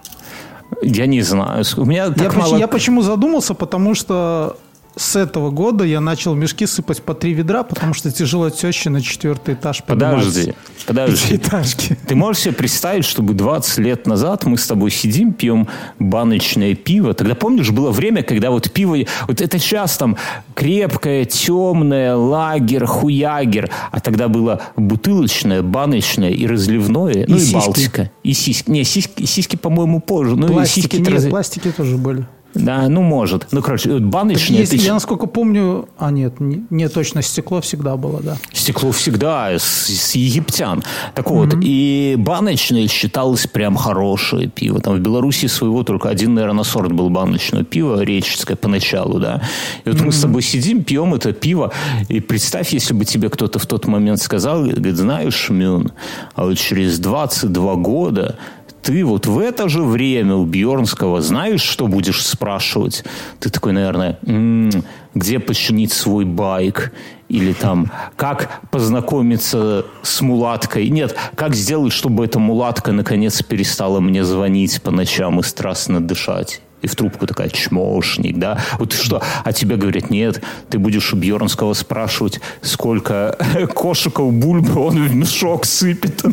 Я 0.81 1.05
не 1.05 1.21
знаю. 1.21 1.63
У 1.77 1.85
меня 1.85 2.05
Я, 2.05 2.11
так 2.11 2.33
поч- 2.33 2.37
мало... 2.39 2.57
я 2.57 2.67
почему 2.67 3.01
задумался, 3.01 3.53
потому 3.53 3.95
что 3.95 4.57
с 4.95 5.15
этого 5.15 5.51
года 5.51 5.83
я 5.83 6.01
начал 6.01 6.35
мешки 6.35 6.65
сыпать 6.65 7.01
по 7.01 7.13
три 7.13 7.33
ведра, 7.33 7.63
потому 7.63 7.93
что 7.93 8.11
тяжело 8.11 8.49
теще 8.49 8.89
на 8.89 9.01
четвертый 9.01 9.53
этаж 9.53 9.83
Подожди, 9.83 10.53
подожди. 10.85 11.37
Пятиэтажки. 11.37 11.97
Ты 12.07 12.15
можешь 12.15 12.43
себе 12.43 12.53
представить, 12.53 13.05
чтобы 13.05 13.33
20 13.33 13.77
лет 13.79 14.05
назад 14.05 14.45
мы 14.45 14.57
с 14.57 14.67
тобой 14.67 14.91
сидим, 14.91 15.33
пьем 15.33 15.67
баночное 15.99 16.75
пиво. 16.75 17.13
Тогда 17.13 17.35
помнишь, 17.35 17.71
было 17.71 17.91
время, 17.91 18.23
когда 18.23 18.51
вот 18.51 18.69
пиво... 18.71 18.97
Вот 19.27 19.41
это 19.41 19.59
сейчас 19.59 19.97
там 19.97 20.17
крепкое, 20.55 21.25
темное, 21.25 22.15
лагер, 22.15 22.85
хуягер. 22.85 23.69
А 23.91 23.99
тогда 24.01 24.27
было 24.27 24.61
бутылочное, 24.75 25.61
баночное 25.61 26.31
и 26.31 26.45
разливное. 26.45 27.25
ну 27.27 27.35
и 27.37 27.39
сиськи. 27.39 27.53
Балтика. 27.53 28.11
И 28.23 28.33
сиськи. 28.33 28.69
Не, 28.69 28.83
сиськи, 28.83 29.25
сиськи 29.25 29.55
по-моему, 29.55 30.01
позже. 30.01 30.35
Ну 30.35 30.47
и 30.47 30.51
Пластики, 30.51 30.81
сиськи... 30.81 30.95
нет, 30.97 31.09
раз- 31.09 31.25
пластики 31.25 31.71
тоже 31.71 31.97
были. 31.97 32.25
Да, 32.53 32.87
ну 32.89 33.01
может. 33.01 33.47
Ну, 33.51 33.61
короче, 33.61 33.91
вот 33.91 34.03
баночное... 34.03 34.59
Есть, 34.59 34.73
это 34.73 34.83
я, 34.83 34.93
насколько 34.93 35.25
помню, 35.25 35.87
а 35.97 36.11
нет, 36.11 36.39
не, 36.39 36.65
не 36.69 36.89
точно 36.89 37.21
стекло 37.21 37.61
всегда 37.61 37.95
было, 37.95 38.21
да. 38.21 38.37
Стекло 38.53 38.91
всегда 38.91 39.57
с, 39.57 39.87
с 39.87 40.15
египтян. 40.15 40.83
Так 41.15 41.29
вот, 41.29 41.55
и 41.61 42.15
баночное 42.17 42.87
считалось 42.87 43.47
прям 43.47 43.75
хорошее 43.75 44.47
пиво. 44.47 44.79
Там 44.79 44.95
в 44.95 44.99
Беларуси 44.99 45.47
своего 45.47 45.83
только 45.83 46.09
один, 46.09 46.33
наверное, 46.33 46.63
сорт 46.63 46.91
был 46.91 47.09
баночного 47.09 47.63
пива, 47.63 48.01
реческое 48.01 48.55
поначалу, 48.55 49.19
да. 49.19 49.41
И 49.85 49.89
вот 49.89 50.01
мы 50.01 50.11
с 50.11 50.21
тобой 50.21 50.41
сидим, 50.41 50.83
пьем 50.83 51.13
это 51.13 51.31
пиво, 51.33 51.71
и 52.09 52.19
представь, 52.19 52.73
если 52.73 52.93
бы 52.93 53.05
тебе 53.05 53.29
кто-то 53.29 53.59
в 53.59 53.65
тот 53.65 53.87
момент 53.87 54.21
сказал, 54.21 54.63
говорит, 54.63 54.95
знаешь, 54.95 55.49
Мюн, 55.49 55.91
а 56.35 56.45
вот 56.45 56.57
через 56.57 56.99
22 56.99 57.75
года 57.75 58.37
ты 58.81 59.05
вот 59.05 59.27
в 59.27 59.37
это 59.39 59.69
же 59.69 59.83
время 59.83 60.35
у 60.35 60.45
Бьернского 60.45 61.21
знаешь, 61.21 61.61
что 61.61 61.87
будешь 61.87 62.25
спрашивать? 62.25 63.03
Ты 63.39 63.49
такой, 63.49 63.73
наверное, 63.73 64.17
«М, 64.25 64.69
где 65.13 65.39
починить 65.39 65.91
свой 65.91 66.25
байк? 66.25 66.91
Или 67.29 67.53
там, 67.53 67.91
как 68.15 68.61
познакомиться 68.71 69.85
с 70.01 70.21
мулаткой? 70.21 70.89
Нет, 70.89 71.15
как 71.35 71.55
сделать, 71.55 71.93
чтобы 71.93 72.25
эта 72.25 72.39
мулатка 72.39 72.91
наконец 72.91 73.41
перестала 73.41 73.99
мне 73.99 74.23
звонить 74.23 74.81
по 74.81 74.91
ночам 74.91 75.39
и 75.39 75.43
страстно 75.43 76.01
дышать? 76.01 76.61
И 76.81 76.87
в 76.87 76.95
трубку 76.95 77.27
такая 77.27 77.49
чмошник, 77.49 78.37
да? 78.37 78.59
Вот 78.79 78.93
что? 78.93 79.21
А 79.43 79.53
тебе 79.53 79.75
говорят, 79.75 80.09
нет, 80.09 80.41
ты 80.69 80.79
будешь 80.79 81.13
у 81.13 81.15
Бьернского 81.15 81.73
спрашивать, 81.73 82.39
сколько 82.61 83.37
кошиков 83.73 84.33
бульбы 84.33 84.79
он 84.79 85.07
в 85.07 85.15
мешок 85.15 85.65
сыпет. 85.65 86.23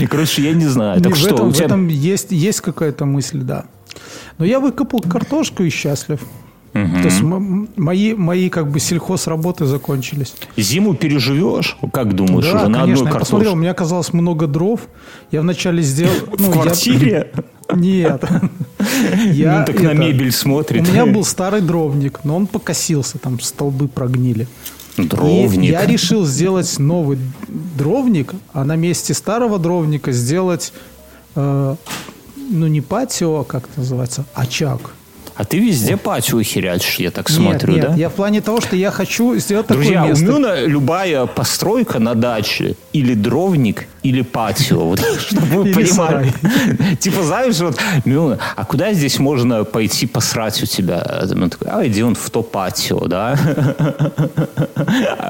И, 0.00 0.06
короче, 0.06 0.42
я 0.42 0.52
не 0.52 0.66
знаю. 0.66 1.00
Так 1.00 1.14
в 1.14 1.16
что, 1.16 1.34
этом, 1.34 1.48
у 1.48 1.50
в 1.50 1.54
тебя... 1.54 1.66
этом 1.66 1.88
есть, 1.88 2.30
есть 2.30 2.60
какая-то 2.60 3.06
мысль, 3.06 3.40
да. 3.40 3.64
Но 4.38 4.44
я 4.44 4.60
выкопал 4.60 5.00
картошку 5.00 5.62
и 5.62 5.70
счастлив. 5.70 6.20
То 6.72 6.80
есть 7.04 7.20
мои, 7.22 8.14
мои 8.14 8.48
как 8.50 8.70
бы 8.70 8.78
сельхозработы 8.80 9.64
закончились. 9.66 10.34
Зиму 10.56 10.94
переживешь? 10.94 11.76
Как 11.92 12.14
думаешь, 12.14 12.44
да, 12.44 12.56
уже 12.56 12.68
на 12.68 12.80
конечно. 12.80 12.82
одной 12.82 13.12
Я 13.12 13.18
посмотрел, 13.18 13.52
у 13.52 13.54
картошке? 13.54 13.56
меня 13.60 13.70
оказалось 13.70 14.12
много 14.12 14.46
дров. 14.46 14.80
Я 15.32 15.40
вначале 15.40 15.82
сделал... 15.82 16.14
В 16.32 16.40
ну, 16.40 16.46
я- 16.46 16.52
квартире? 16.52 17.32
Нет. 17.74 18.24
Я 19.32 19.58
Ну, 19.60 19.64
так 19.66 19.82
на 19.82 19.92
мебель 19.92 20.28
У 20.28 20.32
смотрит. 20.32 20.88
меня 20.88 21.04
был 21.06 21.24
старый 21.24 21.60
дровник, 21.60 22.20
но 22.24 22.36
он 22.36 22.46
покосился, 22.46 23.18
там 23.18 23.38
столбы 23.40 23.88
прогнили. 23.88 24.46
И 24.96 25.02
Дровник. 25.02 25.70
я 25.70 25.86
решил 25.86 26.24
сделать 26.24 26.78
новый 26.78 27.18
дровник, 27.76 28.34
а 28.52 28.64
на 28.64 28.74
месте 28.76 29.14
старого 29.14 29.58
дровника 29.58 30.10
сделать, 30.12 30.72
э, 31.36 31.76
ну 32.50 32.66
не 32.66 32.80
патио, 32.80 33.40
а 33.40 33.44
как 33.44 33.68
это 33.70 33.80
называется, 33.80 34.24
очаг. 34.34 34.80
А 35.38 35.44
ты 35.44 35.60
везде 35.60 35.96
патио 35.96 36.42
херячишь, 36.42 36.96
я 36.98 37.12
так 37.12 37.30
Нет, 37.30 37.38
смотрю, 37.38 37.74
нет, 37.74 37.86
да? 37.90 37.94
я 37.94 38.08
в 38.08 38.14
плане 38.14 38.40
того, 38.40 38.60
что 38.60 38.74
я 38.74 38.90
хочу 38.90 39.36
сделать 39.36 39.68
Друзья, 39.68 40.00
такое 40.00 40.08
место. 40.08 40.24
Мюна 40.24 40.64
любая 40.64 41.26
постройка 41.26 42.00
на 42.00 42.16
даче 42.16 42.74
или 42.92 43.14
дровник, 43.14 43.86
или 44.02 44.22
патио. 44.22 44.80
Вот, 44.84 45.00
чтобы 45.18 45.46
вы 45.46 45.68
Или 45.68 45.74
понимали. 45.74 46.32
Типа, 47.00 47.22
знаешь, 47.22 47.58
вот, 47.60 47.78
Мюна, 48.04 48.38
а 48.56 48.64
куда 48.64 48.92
здесь 48.92 49.18
можно 49.18 49.64
пойти 49.64 50.06
посрать 50.06 50.62
у 50.62 50.66
тебя? 50.66 51.24
Он 51.30 51.50
такой, 51.50 51.68
а 51.70 51.86
иди 51.86 52.02
он 52.02 52.14
в 52.14 52.30
то 52.30 52.42
патио, 52.42 53.06
да? 53.06 53.38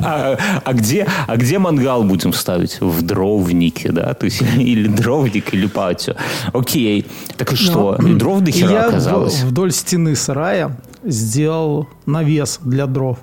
А, 0.00 0.36
а 0.64 0.72
где, 0.72 1.06
а 1.26 1.36
где 1.36 1.58
мангал 1.58 2.04
будем 2.04 2.32
ставить? 2.32 2.80
В 2.80 3.02
дровнике, 3.02 3.90
да? 3.90 4.14
То 4.14 4.26
есть, 4.26 4.42
или 4.42 4.86
дровник, 4.86 5.52
или 5.52 5.66
патио. 5.66 6.14
Окей. 6.52 7.06
Так 7.36 7.52
и 7.52 7.56
что? 7.56 7.96
И 7.96 8.14
дров 8.18 8.40
до 8.40 8.50
хера 8.52 8.70
я 8.72 8.86
оказалось. 8.86 9.42
вдоль 9.42 9.72
стены 9.72 10.14
сарая 10.14 10.76
сделал 11.04 11.88
навес 12.06 12.60
для 12.62 12.86
дров. 12.86 13.18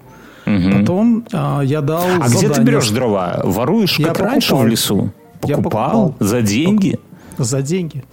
Потом 0.46 1.26
а, 1.34 1.62
я 1.62 1.82
дал 1.82 2.04
А 2.22 2.28
где 2.28 2.42
ты 2.42 2.48
задание 2.48 2.66
берешь 2.74 2.90
дрова? 2.90 3.42
Воруешь, 3.44 3.98
Я 3.98 4.08
как 4.08 4.20
раньше 4.20 4.50
покупал. 4.50 4.68
в 4.68 4.70
лесу? 4.70 5.12
Я 5.48 5.58
Покупал? 5.58 5.92
покупал. 6.10 6.16
За 6.28 6.42
деньги? 6.42 7.00
за 7.38 7.62
деньги. 7.62 8.04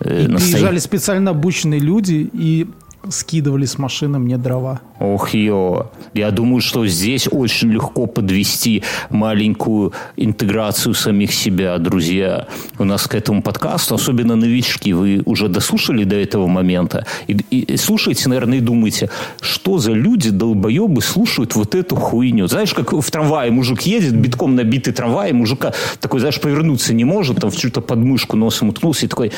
Э, 0.00 0.24
И 0.24 0.26
настоя- 0.28 0.52
приезжали 0.52 0.78
специально 0.78 1.30
обученные 1.30 1.80
люди 1.80 2.28
и 2.32 2.66
скидывали 3.08 3.64
с 3.64 3.78
машины 3.78 4.18
мне 4.18 4.36
дрова. 4.38 4.80
Ох, 5.00 5.34
ё. 5.34 5.90
Я 6.14 6.30
думаю, 6.30 6.60
что 6.60 6.86
здесь 6.86 7.28
очень 7.30 7.72
легко 7.72 8.06
подвести 8.06 8.82
маленькую 9.10 9.92
интеграцию 10.16 10.94
самих 10.94 11.32
себя, 11.34 11.78
друзья. 11.78 12.46
У 12.78 12.84
нас 12.84 13.06
к 13.08 13.14
этому 13.14 13.42
подкасту, 13.42 13.94
особенно 13.96 14.36
новички, 14.36 14.92
вы 14.92 15.22
уже 15.26 15.48
дослушали 15.48 16.04
до 16.04 16.16
этого 16.16 16.46
момента. 16.46 17.04
И, 17.26 17.36
и- 17.50 17.72
и 17.72 17.76
слушаете, 17.76 18.28
наверное, 18.28 18.58
и 18.58 18.60
думаете, 18.60 19.10
что 19.40 19.78
за 19.78 19.92
люди, 19.92 20.30
долбоебы, 20.30 21.02
слушают 21.02 21.54
вот 21.56 21.74
эту 21.74 21.96
хуйню. 21.96 22.46
Знаешь, 22.46 22.72
как 22.74 22.92
в 22.92 23.10
трамвае 23.10 23.50
мужик 23.50 23.82
едет, 23.82 24.14
битком 24.16 24.54
набитый 24.54 24.92
трамвай, 24.92 25.32
мужика 25.32 25.72
такой, 26.00 26.20
знаешь, 26.20 26.40
повернуться 26.40 26.94
не 26.94 27.04
может, 27.04 27.40
там 27.40 27.50
в 27.50 27.56
чью-то 27.56 27.80
подмышку 27.80 28.36
носом 28.36 28.68
уткнулся 28.68 29.06
и 29.06 29.08
такой, 29.08 29.32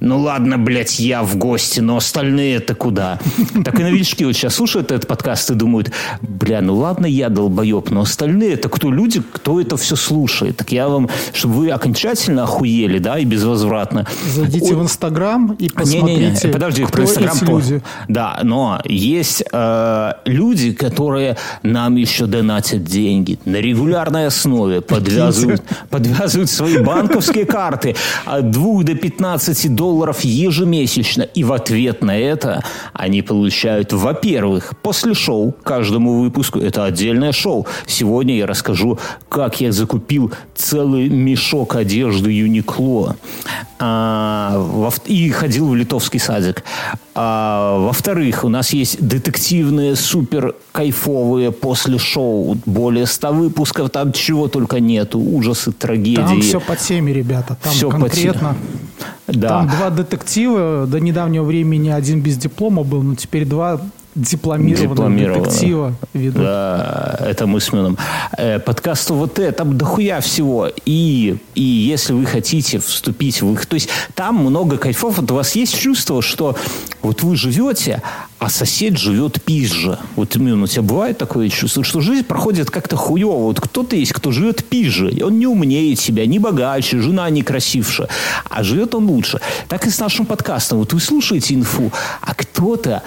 ну 0.00 0.20
ладно, 0.20 0.58
блядь, 0.58 1.00
я 1.00 1.22
в 1.22 1.36
гости, 1.36 1.80
но 1.80 1.96
остальные-то 1.96 2.74
куда? 2.74 3.07
Так 3.64 3.80
и 3.80 3.82
новички 3.82 4.24
вот 4.24 4.34
сейчас 4.34 4.54
слушают 4.54 4.92
этот 4.92 5.06
подкаст 5.06 5.50
и 5.50 5.54
думают, 5.54 5.90
бля, 6.20 6.60
ну 6.60 6.76
ладно, 6.76 7.06
я 7.06 7.28
долбоеб, 7.28 7.90
но 7.90 8.02
остальные 8.02 8.54
это 8.54 8.68
кто 8.68 8.90
люди, 8.90 9.22
кто 9.32 9.60
это 9.60 9.76
все 9.76 9.96
слушает? 9.96 10.56
Так 10.56 10.72
я 10.72 10.88
вам, 10.88 11.08
чтобы 11.32 11.54
вы 11.54 11.70
окончательно 11.70 12.44
охуели, 12.44 12.98
да, 12.98 13.18
и 13.18 13.24
безвозвратно. 13.24 14.06
Зайдите 14.34 14.74
Ой, 14.74 14.76
в 14.76 14.82
Инстаграм 14.82 15.52
и 15.52 15.68
посмотрите, 15.68 16.48
подожди, 16.48 16.84
кто 16.84 16.92
про 16.92 17.02
Инстаграм. 17.02 17.36
эти 17.36 17.44
по- 17.44 17.50
люди. 17.50 17.82
Да, 18.08 18.40
но 18.42 18.80
есть 18.84 19.44
э, 19.50 20.12
люди, 20.24 20.72
которые 20.72 21.36
нам 21.62 21.96
еще 21.96 22.26
донатят 22.26 22.84
деньги 22.84 23.38
на 23.44 23.56
регулярной 23.56 24.26
основе, 24.26 24.80
подвязывают, 24.80 25.62
подвязывают 25.90 26.50
свои 26.50 26.78
банковские 26.78 27.44
карты 27.44 27.94
от 28.24 28.50
2 28.50 28.82
до 28.82 28.94
15 28.94 29.74
долларов 29.74 30.20
ежемесячно. 30.20 31.22
И 31.22 31.44
в 31.44 31.52
ответ 31.52 32.02
на 32.02 32.16
это 32.16 32.62
они 32.98 33.22
получают, 33.22 33.92
во-первых, 33.92 34.74
после 34.82 35.14
шоу 35.14 35.54
каждому 35.62 36.20
выпуску, 36.20 36.58
это 36.58 36.84
отдельное 36.84 37.32
шоу. 37.32 37.66
Сегодня 37.86 38.36
я 38.36 38.46
расскажу, 38.46 38.98
как 39.28 39.60
я 39.60 39.70
закупил 39.72 40.32
целый 40.56 41.08
мешок 41.08 41.76
одежды 41.76 42.32
Юникло. 42.32 43.16
А, 43.80 44.58
во- 44.58 44.92
и 45.06 45.30
ходил 45.30 45.68
в 45.68 45.76
литовский 45.76 46.18
садик. 46.18 46.64
А, 47.14 47.78
во-вторых, 47.78 48.42
у 48.44 48.48
нас 48.48 48.72
есть 48.72 49.00
детективные, 49.00 49.94
супер 49.94 50.56
кайфовые 50.72 51.52
после 51.52 51.98
шоу. 51.98 52.56
Более 52.66 53.06
100 53.06 53.32
выпусков, 53.32 53.90
там 53.90 54.12
чего 54.12 54.48
только 54.48 54.80
нету. 54.80 55.20
Ужасы, 55.20 55.70
трагедии. 55.70 56.16
Там 56.16 56.40
все 56.40 56.60
по 56.60 56.74
теме, 56.74 57.12
ребята. 57.12 57.56
Там 57.62 57.72
Всё 57.72 57.90
по 57.90 57.98
конкретно. 57.98 58.56
Да. 59.28 59.48
Там 59.48 59.68
два 59.68 59.90
детектива. 59.90 60.86
До 60.86 60.98
недавнего 61.00 61.44
времени 61.44 61.90
один 61.90 62.20
без 62.20 62.36
диплома 62.36 62.82
был, 62.88 63.02
но 63.02 63.14
теперь 63.14 63.44
два 63.44 63.80
дипломированного, 64.14 64.94
Дипломированного. 64.94 65.46
детектива 65.46 65.94
ведут. 66.12 66.42
Да, 66.42 67.18
это 67.20 67.46
мы 67.46 67.60
с 67.60 67.72
Мюном. 67.72 67.96
Э, 68.36 68.58
подкаст 68.58 69.10
ОВТ, 69.10 69.56
там 69.56 69.78
дохуя 69.78 70.20
всего. 70.20 70.68
И, 70.86 71.36
и 71.54 71.62
если 71.62 72.12
вы 72.12 72.26
хотите 72.26 72.78
вступить 72.78 73.42
в 73.42 73.52
их... 73.52 73.66
То 73.66 73.74
есть 73.74 73.88
там 74.14 74.36
много 74.36 74.76
кайфов. 74.76 75.18
Вот 75.18 75.30
у 75.30 75.34
вас 75.34 75.54
есть 75.54 75.78
чувство, 75.78 76.22
что 76.22 76.56
вот 77.02 77.22
вы 77.22 77.36
живете, 77.36 78.02
а 78.38 78.48
сосед 78.48 78.98
живет 78.98 79.42
пизже. 79.42 79.98
Вот, 80.16 80.36
Мюн, 80.36 80.62
у 80.62 80.66
тебя 80.66 80.82
бывает 80.82 81.18
такое 81.18 81.48
чувство, 81.48 81.84
что 81.84 82.00
жизнь 82.00 82.24
проходит 82.24 82.70
как-то 82.70 82.96
хуево. 82.96 83.44
Вот 83.44 83.60
кто-то 83.60 83.94
есть, 83.94 84.12
кто 84.12 84.32
живет 84.32 84.64
пизже. 84.64 85.10
И 85.10 85.22
он 85.22 85.38
не 85.38 85.46
умнее 85.46 85.94
тебя, 85.94 86.26
не 86.26 86.38
богаче, 86.38 87.00
жена 87.00 87.30
не 87.30 87.42
красивше. 87.42 88.08
А 88.48 88.62
живет 88.62 88.94
он 88.94 89.06
лучше. 89.06 89.40
Так 89.68 89.86
и 89.86 89.90
с 89.90 90.00
нашим 90.00 90.26
подкастом. 90.26 90.78
Вот 90.78 90.92
вы 90.92 91.00
слушаете 91.00 91.54
инфу, 91.54 91.92
а 92.20 92.34
кто-то 92.34 93.02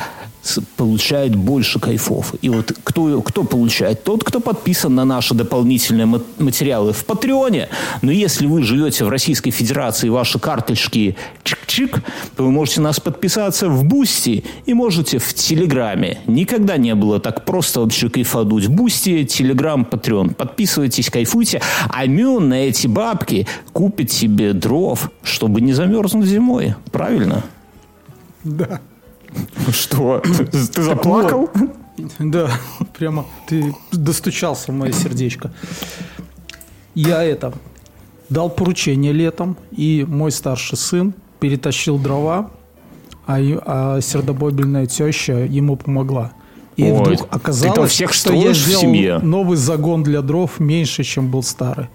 получает 0.76 1.36
больше 1.36 1.80
кайфов. 1.80 2.34
И 2.42 2.50
вот 2.50 2.74
кто, 2.84 3.22
кто 3.22 3.44
получает? 3.44 4.04
Тот, 4.04 4.24
кто 4.24 4.40
подписан 4.40 4.96
на 4.96 5.06
наши 5.06 5.34
дополнительные 5.34 6.06
ма- 6.06 6.22
материалы 6.40 6.94
в 6.94 7.06
Patreon 7.06 7.56
е. 7.56 7.70
Но 8.02 8.12
если 8.12 8.48
вы 8.48 8.64
живете 8.64 9.06
в 9.06 9.10
Российской 9.10 9.52
Федерации, 9.52 10.10
ваши 10.10 10.40
карточки 10.40 11.16
чик-чик, 11.44 12.02
то 12.36 12.44
вы 12.44 12.52
можете 12.52 12.75
на 12.75 12.82
нас 12.82 13.00
подписаться 13.00 13.70
в 13.70 13.84
Boosty 13.84 14.44
и 14.66 14.74
можете 14.74 15.18
в 15.20 15.34
Телеграме. 15.34 16.20
Никогда 16.28 16.78
не 16.78 16.96
было 16.96 17.20
так 17.20 17.46
просто 17.46 17.82
вообще 17.82 18.10
кайфануть. 18.10 18.68
Boosty, 18.68 19.24
Телеграм, 19.26 19.86
Patreon. 19.86 20.32
Подписывайтесь, 20.32 21.10
кайфуйте. 21.10 21.62
А 21.90 22.06
Мюн 22.08 22.50
на 22.50 22.56
эти 22.68 22.88
бабки 22.88 23.48
купит 23.74 24.12
себе 24.12 24.54
дров, 24.54 25.12
чтобы 25.24 25.62
не 25.62 25.74
замерзнуть 25.74 26.26
зимой. 26.26 26.76
Правильно? 26.92 27.44
Да. 28.44 28.82
Что? 29.72 30.22
Ты 30.22 30.82
заплакал? 30.84 31.50
Да, 32.20 32.50
прямо 32.98 33.26
ты 33.48 33.76
достучался 33.92 34.72
в 34.72 34.76
мое 34.76 34.92
сердечко. 34.92 35.52
Я 36.96 37.24
это 37.24 37.54
дал 38.30 38.50
поручение 38.50 39.14
летом, 39.14 39.58
и 39.72 40.06
мой 40.08 40.32
старший 40.32 40.78
сын 40.78 41.14
перетащил 41.40 41.98
дрова, 41.98 42.52
а, 43.28 43.38
а 43.66 44.02
сердобобельная 44.02 44.86
теща 44.88 45.46
ему 45.46 45.76
помогла. 45.76 46.32
И 46.78 46.84
Ой, 46.84 47.00
вдруг 47.00 47.28
оказалось, 47.30 47.92
всех 47.92 48.14
что 48.14 48.34
я 48.34 48.40
строишь 48.40 48.58
в 48.58 48.66
сделал 48.66 48.82
семье. 48.82 49.20
новый 49.20 49.58
загон 49.58 50.04
для 50.04 50.22
дров 50.22 50.60
меньше, 50.60 51.04
чем 51.04 51.30
был 51.30 51.44
старый. 51.44 51.90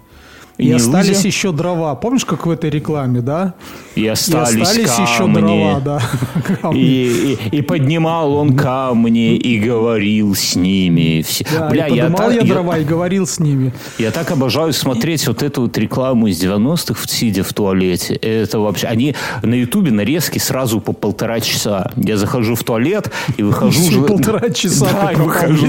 И 0.57 0.65
не 0.67 0.73
остались 0.73 1.17
лузя? 1.17 1.27
еще 1.27 1.51
дрова. 1.51 1.93
Помнишь, 1.95 2.25
как 2.25 2.45
в 2.47 2.49
этой 2.49 2.69
рекламе, 2.71 3.21
да? 3.21 3.53
И 3.95 4.01
И 4.01 4.07
остались, 4.07 4.59
остались 4.61 4.97
еще 4.97 5.17
камни. 5.19 5.33
дрова, 5.35 5.79
да. 5.81 6.01
Камни. 6.61 6.81
И, 6.81 7.37
и- 7.51 7.57
и 7.57 7.61
поднимал 7.61 8.33
он 8.33 8.55
камни 8.55 9.35
и 9.35 9.59
говорил 9.59 10.33
с 10.35 10.55
ними. 10.55 11.23
Да, 11.51 11.69
Бля, 11.69 11.87
и 11.87 11.95
я, 11.95 12.03
подымал 12.05 12.27
так, 12.29 12.35
я 12.35 12.41
я, 12.41 12.53
дрова 12.53 12.77
и 12.79 12.83
говорил 12.83 13.27
с 13.27 13.39
ними. 13.39 13.71
я 13.99 14.11
так 14.11 14.31
обожаю 14.31 14.73
смотреть 14.73 15.27
вот 15.27 15.43
эту 15.43 15.61
вот 15.61 15.77
рекламу 15.77 16.27
из 16.27 16.41
90-х, 16.43 17.07
сидя 17.07 17.43
в 17.43 17.53
туалете. 17.53 18.15
Это 18.15 18.59
вообще... 18.59 18.87
Они 18.87 19.13
на 19.43 19.53
Ютубе 19.53 19.91
нарезки 19.91 20.39
сразу 20.39 20.79
по 20.81 20.93
полтора 20.93 21.39
часа. 21.39 21.91
Я 21.97 22.17
захожу 22.17 22.55
в 22.55 22.63
туалет 22.63 23.11
и 23.37 23.43
выхожу... 23.43 23.79
Еще 23.79 24.03
полтора 24.03 24.49
часа 24.49 24.85
Да, 25.15 25.23
выхожу 25.23 25.67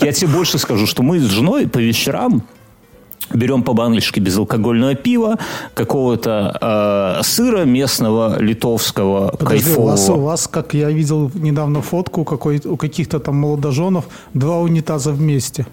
Я 0.00 0.12
тебе 0.12 0.28
больше 0.28 0.58
скажу, 0.58 0.86
что 0.86 1.02
мы 1.02 1.20
с 1.20 1.24
женой 1.24 1.66
по 1.68 1.78
вечерам 1.78 2.42
Берем 3.32 3.62
по 3.62 3.72
баночке 3.72 4.20
безалкогольного 4.20 4.94
пива, 4.94 5.38
какого-то 5.74 7.16
э, 7.18 7.22
сыра 7.22 7.64
местного, 7.64 8.38
литовского, 8.40 9.34
Подожди, 9.38 9.70
у 9.76 9.82
вас, 9.84 10.00
у 10.00 10.06
кайфового. 10.06 10.24
вас, 10.26 10.46
как 10.46 10.74
я 10.74 10.90
видел 10.90 11.30
недавно 11.34 11.80
фотку, 11.80 12.24
какой, 12.24 12.60
у 12.64 12.76
каких-то 12.76 13.18
там 13.18 13.36
молодоженов 13.36 14.04
два 14.34 14.58
унитаза 14.58 15.12
вместе. 15.12 15.66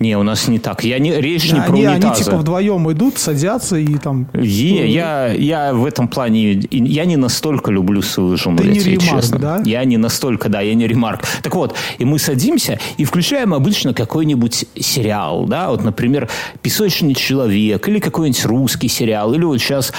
Не, 0.00 0.16
у 0.16 0.22
нас 0.22 0.48
не 0.48 0.58
так. 0.58 0.82
Я 0.82 0.98
не, 0.98 1.12
речь 1.20 1.52
не 1.52 1.58
Да, 1.58 1.64
про 1.66 1.74
они, 1.74 1.84
они 1.84 1.94
унитазы. 1.96 2.24
типа 2.24 2.36
вдвоем 2.38 2.90
идут, 2.90 3.18
садятся 3.18 3.76
и 3.76 3.96
там... 3.98 4.26
Е, 4.32 4.86
я, 4.90 5.26
я 5.26 5.74
в 5.74 5.84
этом 5.84 6.08
плане, 6.08 6.54
я 6.70 7.04
не 7.04 7.16
настолько 7.16 7.70
люблю 7.70 8.00
свою 8.00 8.36
жену, 8.38 8.56
Ты 8.56 8.68
я 8.68 8.72
не 8.72 8.80
тебе 8.80 8.92
ремарк, 8.96 9.20
честно. 9.20 9.38
да? 9.38 9.62
Я 9.62 9.84
не 9.84 9.98
настолько, 9.98 10.48
да, 10.48 10.62
я 10.62 10.72
не 10.74 10.86
ремарк. 10.86 11.20
Так 11.42 11.54
вот, 11.54 11.74
и 11.98 12.06
мы 12.06 12.18
садимся 12.18 12.78
и 12.96 13.04
включаем 13.04 13.52
обычно 13.52 13.92
какой-нибудь 13.92 14.64
сериал, 14.78 15.44
да, 15.44 15.68
вот, 15.68 15.84
например, 15.84 16.30
«Песочный 16.62 17.14
человек» 17.14 17.86
или 17.86 17.98
какой-нибудь 17.98 18.46
русский 18.46 18.88
сериал, 18.88 19.34
или 19.34 19.44
вот 19.44 19.58
сейчас, 19.58 19.92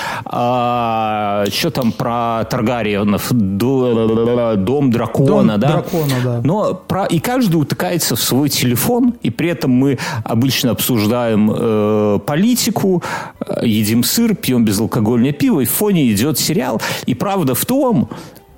что 1.53 1.70
там 1.72 1.91
про 1.91 2.43
Таргариенов, 2.50 3.31
До- 3.31 4.55
«Дом 4.55 4.89
дракона», 4.89 5.27
Дом 5.27 5.48
да? 5.60 5.67
дракона, 5.67 6.13
да. 6.24 6.41
Но 6.43 6.74
про... 6.74 7.05
и 7.05 7.20
каждый 7.20 7.58
утыкается 7.58 8.15
в 8.15 8.20
свой 8.20 8.50
телефон, 8.50 9.13
и 9.22 9.29
при 9.29 9.50
этом 9.50 9.70
мы 9.72 9.91
обычно 10.24 10.72
обсуждаем 10.72 11.52
э, 11.52 12.20
политику, 12.26 13.04
э, 13.40 13.68
едим 13.68 14.04
сыр, 14.04 14.36
пьем 14.36 14.66
безалкогольное 14.66 15.32
пиво, 15.32 15.62
и 15.62 15.66
в 15.66 15.72
фоне 15.72 16.12
идет 16.12 16.40
сериал. 16.40 16.82
И 17.06 17.16
правда 17.16 17.56
в 17.56 17.66
том, 17.66 18.10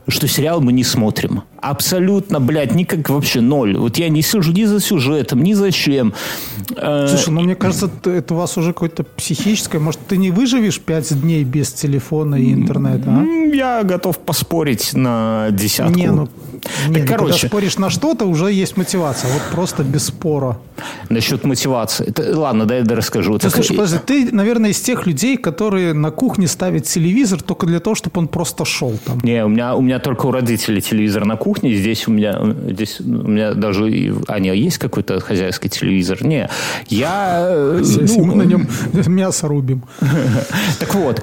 что 0.08 0.28
сериал 0.28 0.62
мы 0.62 0.74
не 0.74 0.84
смотрим. 0.84 1.44
Абсолютно, 1.64 2.42
блядь, 2.42 2.76
никак 2.76 3.10
вообще 3.10 3.40
ноль. 3.40 3.78
Вот 3.78 3.98
я 3.98 4.10
не 4.10 4.22
сижу 4.22 4.52
ни 4.52 4.66
за 4.66 4.82
сюжетом, 4.82 5.42
ни 5.44 5.54
за 5.54 5.72
чем. 5.72 6.14
Э, 6.76 7.08
Слушай, 7.08 7.30
ну 7.30 7.40
мне 7.40 7.56
кажется, 7.56 7.90
это 8.04 8.34
у 8.34 8.38
вас 8.38 8.58
уже 8.58 8.74
какое-то 8.74 9.06
психическое. 9.06 9.80
Может, 9.80 10.02
ты 10.06 10.18
не 10.18 10.32
выживешь 10.32 10.82
пять 10.82 11.18
дней 11.22 11.46
без 11.46 11.72
телефона 11.72 12.36
и 12.36 12.52
интернета, 12.52 13.06
а? 13.08 13.24
я 13.56 13.84
готов 13.84 14.20
поспорить 14.20 14.94
на 14.94 15.48
десятку. 15.52 15.98
Не, 15.98 16.12
ну, 16.12 16.28
не, 16.90 17.00
ну, 17.00 17.08
короче. 17.08 17.34
когда 17.34 17.48
споришь 17.48 17.78
на 17.78 17.90
что-то, 17.90 18.26
уже 18.26 18.52
есть 18.52 18.76
мотивация. 18.76 19.32
Вот 19.32 19.42
просто 19.52 19.84
без 19.84 20.08
спора. 20.08 20.58
Насчет 21.10 21.46
мотивации. 21.46 22.08
Это- 22.08 22.38
ладно, 22.38 22.66
дай 22.66 22.84
я 22.84 22.96
расскажу. 22.96 23.38
Ты, 23.38 23.48
Так, 23.48 23.56
слушай, 23.56 23.78
подожди, 23.78 24.00
ты, 24.06 24.36
наверное, 24.36 24.72
из 24.72 24.82
тех 24.82 25.08
людей, 25.08 25.38
которые 25.38 25.94
на 25.94 26.12
кухне 26.12 26.48
ставят 26.48 26.84
телевизор 26.84 27.42
только 27.42 27.68
для 27.68 27.80
того, 27.80 27.96
чтобы 27.96 28.20
он 28.20 28.28
просто 28.28 28.66
шел 28.66 28.98
там. 29.06 29.20
Не, 29.24 29.46
у 29.46 29.48
меня, 29.48 29.76
у 29.76 29.82
меня 29.82 30.00
только 30.00 30.26
у 30.26 30.32
родителей 30.32 30.82
телевизор 30.82 31.26
на 31.26 31.38
кухне. 31.38 31.53
Здесь 31.62 32.08
у 32.08 32.12
меня, 32.12 32.40
здесь 32.70 33.00
у 33.00 33.04
меня 33.04 33.54
даже... 33.54 34.16
А, 34.28 34.40
не, 34.40 34.56
есть 34.58 34.78
какой-то 34.78 35.20
хозяйский 35.20 35.70
телевизор? 35.70 36.24
Не, 36.24 36.50
я... 36.88 37.48
э, 37.50 37.82
Если 37.84 38.20
ну, 38.20 38.26
мы 38.26 38.36
на 38.36 38.44
нем 38.44 38.68
мясо 39.08 39.48
рубим. 39.48 39.84
Так 40.80 40.96
вот, 40.96 41.22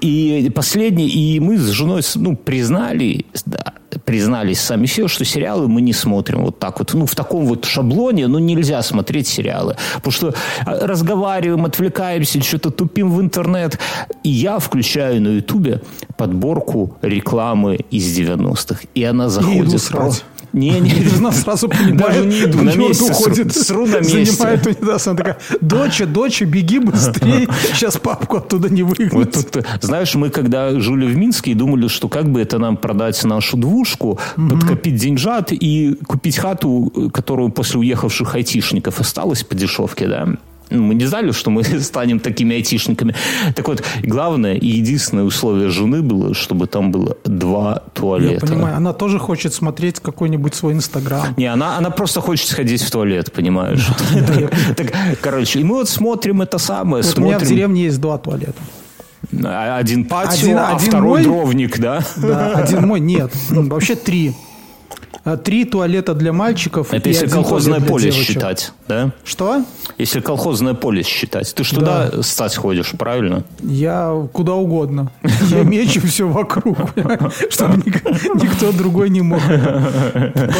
и 0.00 0.50
последний, 0.54 1.08
и 1.08 1.40
мы 1.40 1.58
с 1.58 1.68
женой, 1.68 2.02
ну, 2.14 2.36
признали, 2.36 3.26
да, 3.44 3.74
признались 4.04 4.60
сами 4.60 4.86
себе, 4.86 5.08
что 5.08 5.24
сериалы 5.24 5.68
мы 5.68 5.80
не 5.80 5.92
смотрим 5.92 6.44
вот 6.44 6.58
так 6.58 6.78
вот. 6.78 6.94
Ну, 6.94 7.06
в 7.06 7.14
таком 7.14 7.46
вот 7.46 7.64
шаблоне, 7.64 8.26
ну, 8.26 8.38
нельзя 8.38 8.82
смотреть 8.82 9.26
сериалы. 9.26 9.76
Потому 9.96 10.12
что 10.12 10.34
а, 10.64 10.86
разговариваем, 10.86 11.64
отвлекаемся, 11.64 12.42
что-то 12.42 12.70
тупим 12.70 13.10
в 13.10 13.20
интернет. 13.20 13.78
И 14.22 14.28
я 14.28 14.58
включаю 14.58 15.20
на 15.22 15.28
Ютубе 15.28 15.82
подборку 16.16 16.96
рекламы 17.02 17.80
из 17.90 18.18
90-х. 18.18 18.82
И 18.94 19.04
она 19.04 19.28
заходит... 19.28 19.80
срать. 19.80 20.24
Не, 20.52 20.80
не, 20.80 20.90
Жена 21.14 21.32
сразу 21.32 21.68
понимает, 21.68 21.98
Даже 21.98 22.26
не 22.26 22.42
иду, 22.42 22.62
на 22.62 22.74
месте 22.74 23.04
уходит, 23.04 23.54
сру 23.54 23.86
на 23.86 23.98
месте. 23.98 24.24
занимает 24.24 24.66
унитаз. 24.66 25.06
Она 25.06 25.16
такая, 25.16 25.38
доча, 25.60 26.06
доча, 26.06 26.44
беги 26.44 26.78
быстрее, 26.78 27.48
сейчас 27.74 27.96
папку 27.96 28.36
оттуда 28.36 28.68
не 28.68 28.82
выгнать. 28.82 29.12
Вот 29.12 29.32
тут, 29.32 29.64
знаешь, 29.80 30.14
мы 30.14 30.30
когда 30.30 30.78
жили 30.78 31.06
в 31.06 31.16
Минске 31.16 31.52
и 31.52 31.54
думали, 31.54 31.88
что 31.88 32.08
как 32.08 32.30
бы 32.30 32.40
это 32.40 32.58
нам 32.58 32.76
продать 32.76 33.22
нашу 33.24 33.56
двушку, 33.56 34.18
подкопить 34.36 34.96
деньжат 34.96 35.52
и 35.52 35.98
купить 36.06 36.36
хату, 36.36 37.10
которую 37.12 37.50
после 37.50 37.80
уехавших 37.80 38.34
айтишников 38.34 39.00
осталось 39.00 39.42
по 39.44 39.54
дешевке, 39.54 40.06
да? 40.06 40.28
Ну, 40.72 40.82
Мы 40.82 40.94
не 40.94 41.04
знали, 41.06 41.32
что 41.32 41.50
мы 41.50 41.62
станем 41.80 42.20
такими 42.20 42.54
айтишниками. 42.56 43.14
Так 43.54 43.68
вот, 43.68 43.82
главное 44.02 44.54
и 44.54 44.66
единственное 44.66 45.24
условие 45.24 45.68
жены 45.70 46.02
было, 46.02 46.34
чтобы 46.34 46.66
там 46.66 46.90
было 46.90 47.16
два 47.24 47.82
Я 47.84 47.90
туалета. 48.00 48.46
понимаю, 48.46 48.76
она 48.76 48.92
тоже 48.92 49.18
хочет 49.18 49.54
смотреть 49.54 50.00
какой-нибудь 50.00 50.54
свой 50.54 50.72
инстаграм. 50.72 51.26
Не, 51.36 51.46
она, 51.46 51.76
она 51.78 51.90
просто 51.90 52.20
хочет 52.20 52.48
сходить 52.48 52.82
в 52.82 52.90
туалет, 52.90 53.32
понимаешь? 53.32 53.86
Короче, 55.20 55.60
и 55.60 55.64
мы 55.64 55.76
вот 55.76 55.88
смотрим 55.88 56.42
это 56.42 56.58
самое, 56.58 57.04
у 57.16 57.20
меня 57.20 57.38
в 57.38 57.46
деревне 57.46 57.84
есть 57.84 58.00
два 58.00 58.18
туалета. 58.18 58.54
а, 59.44 59.76
один 59.76 60.04
патио, 60.04 60.56
а 60.58 60.78
второй 60.78 61.22
дровник, 61.24 61.78
да? 61.78 62.02
Да, 62.16 62.52
один 62.54 62.86
мой 62.86 63.00
нет. 63.00 63.32
Вообще 63.50 63.94
три. 63.94 64.34
А, 65.24 65.36
Три 65.36 65.64
туалета 65.64 66.14
для 66.14 66.32
мальчиков. 66.32 66.92
Это 66.92 67.08
если 67.08 67.26
колхозное 67.26 67.80
поле 67.80 68.10
девочек. 68.10 68.26
считать, 68.26 68.72
да? 68.88 69.10
Что? 69.24 69.64
Если 69.98 70.20
колхозное 70.20 70.74
поле 70.74 71.02
считать. 71.02 71.54
Ты 71.54 71.64
ж 71.64 71.70
туда 71.70 72.22
стать 72.22 72.56
ходишь, 72.56 72.92
правильно? 72.98 73.44
Я 73.62 74.26
куда 74.32 74.54
угодно. 74.54 75.10
Я 75.48 75.62
мечу 75.64 76.00
все 76.06 76.26
вокруг, 76.28 76.76
чтобы 77.50 77.76
ник- 77.84 78.04
никто 78.42 78.72
другой 78.72 79.10
не 79.10 79.20
мог 79.22 79.40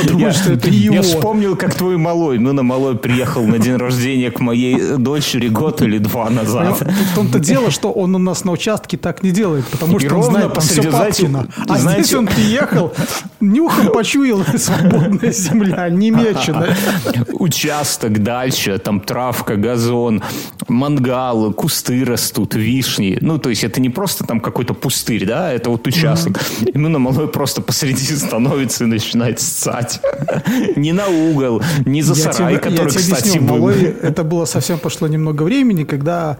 подумать, 0.02 0.36
что 0.36 0.52
это 0.52 0.68
я 0.70 0.92
его. 0.92 1.02
вспомнил, 1.02 1.56
как 1.56 1.74
твой 1.74 1.96
малой. 1.96 2.38
Ну, 2.38 2.52
на 2.52 2.62
малой 2.62 2.96
приехал 2.96 3.44
на 3.46 3.58
день 3.58 3.76
рождения 3.76 4.30
к 4.30 4.40
моей 4.40 4.96
дочери 4.96 5.48
год 5.48 5.82
или 5.82 5.98
два 5.98 6.30
назад. 6.30 6.80
В 6.80 7.14
том-то 7.14 7.38
дело, 7.38 7.70
что 7.70 7.90
он 7.90 8.14
у 8.14 8.18
нас 8.18 8.44
на 8.44 8.52
участке 8.52 8.96
так 8.96 9.22
не 9.22 9.30
делает, 9.30 9.66
потому 9.66 9.98
что 9.98 10.14
он 10.16 10.22
знает, 10.22 10.52
там 10.52 10.62
все 10.62 10.82
Папкино. 10.90 11.46
А 11.68 11.78
здесь 11.78 12.12
он 12.14 12.26
приехал, 12.26 12.92
нюхом 13.40 13.92
почуял, 13.92 14.41
свободная 14.56 15.32
земля, 15.32 15.88
немеченная. 15.88 16.76
Участок, 17.32 18.22
дальше, 18.22 18.78
там 18.78 19.00
травка, 19.00 19.56
газон, 19.56 20.22
мангалы, 20.68 21.52
кусты 21.52 22.04
растут, 22.04 22.54
вишни. 22.54 23.18
Ну, 23.20 23.38
то 23.38 23.50
есть 23.50 23.64
это 23.64 23.80
не 23.80 23.90
просто 23.90 24.24
там 24.24 24.40
какой-то 24.40 24.74
пустырь, 24.74 25.26
да, 25.26 25.52
это 25.52 25.70
вот 25.70 25.86
участок. 25.86 26.40
Именно 26.74 26.98
малой 26.98 27.28
просто 27.28 27.62
посреди 27.62 28.14
становится 28.16 28.84
и 28.84 28.86
начинает 28.86 29.40
ссать. 29.40 30.00
Не 30.76 30.92
на 30.92 31.08
угол, 31.08 31.62
не 31.84 32.02
за 32.02 32.14
сарай, 32.14 32.58
который, 32.58 32.88
кстати, 32.88 33.38
был. 33.38 33.68
Это 33.68 34.24
было 34.24 34.44
совсем 34.44 34.78
пошло 34.78 35.08
немного 35.08 35.42
времени, 35.42 35.84
когда 35.84 36.38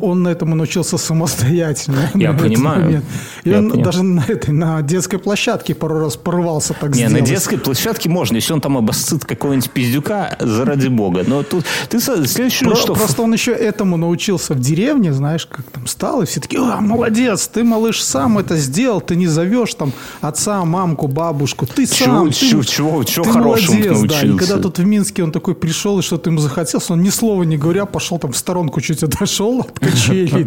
он 0.00 0.22
на 0.22 0.28
этому 0.28 0.54
научился 0.54 0.98
самостоятельно. 0.98 2.10
Я 2.14 2.32
понимаю. 2.40 3.02
И 3.44 3.52
он 3.52 3.82
даже 3.82 4.02
на 4.02 4.24
этой, 4.28 4.52
на 4.52 4.82
детской 4.82 5.18
площадке 5.18 5.74
пару 5.74 6.00
раз 6.00 6.16
порывался 6.16 6.74
так 6.74 6.94
Не, 6.94 7.08
на 7.08 7.20
детской 7.20 7.39
площадке 7.40 8.08
можно, 8.08 8.36
если 8.36 8.52
он 8.52 8.60
там 8.60 8.76
обоссыт 8.76 9.24
какого-нибудь 9.24 9.70
пиздюка, 9.70 10.36
заради 10.40 10.88
бога. 10.88 11.24
Но 11.26 11.42
тут 11.42 11.64
ты 11.88 12.00
следующее, 12.00 12.68
Про, 12.68 12.76
что... 12.76 12.94
Просто 12.94 13.22
он 13.22 13.32
еще 13.32 13.52
этому 13.52 13.96
научился 13.96 14.54
в 14.54 14.60
деревне, 14.60 15.12
знаешь, 15.12 15.46
как 15.46 15.64
там 15.66 15.86
стал, 15.86 16.22
и 16.22 16.26
все 16.26 16.40
такие, 16.40 16.62
а, 16.62 16.80
молодец, 16.80 17.48
ты, 17.48 17.64
малыш, 17.64 18.02
сам 18.02 18.38
это 18.38 18.56
сделал, 18.56 19.00
ты 19.00 19.16
не 19.16 19.26
зовешь 19.26 19.74
там 19.74 19.92
отца, 20.20 20.64
мамку, 20.64 21.08
бабушку, 21.08 21.66
ты 21.66 21.86
сам. 21.86 22.30
Чего, 22.30 22.62
ты, 22.62 22.68
чего, 22.68 23.04
чего 23.04 23.24
ты 23.24 23.30
хорошему 23.32 23.78
молодец, 23.78 23.92
научился? 23.92 24.26
Да. 24.26 24.34
И 24.34 24.38
когда 24.38 24.58
тут 24.58 24.78
в 24.78 24.84
Минске 24.84 25.24
он 25.24 25.32
такой 25.32 25.54
пришел, 25.54 25.98
и 25.98 26.02
что-то 26.02 26.30
ему 26.30 26.40
захотелось, 26.40 26.90
он 26.90 27.02
ни 27.02 27.10
слова 27.10 27.42
не 27.44 27.56
говоря, 27.56 27.86
пошел 27.86 28.18
там 28.18 28.32
в 28.32 28.36
сторонку 28.36 28.80
чуть 28.80 29.02
отошел 29.02 29.60
от 29.60 29.78
качелей. 29.78 30.46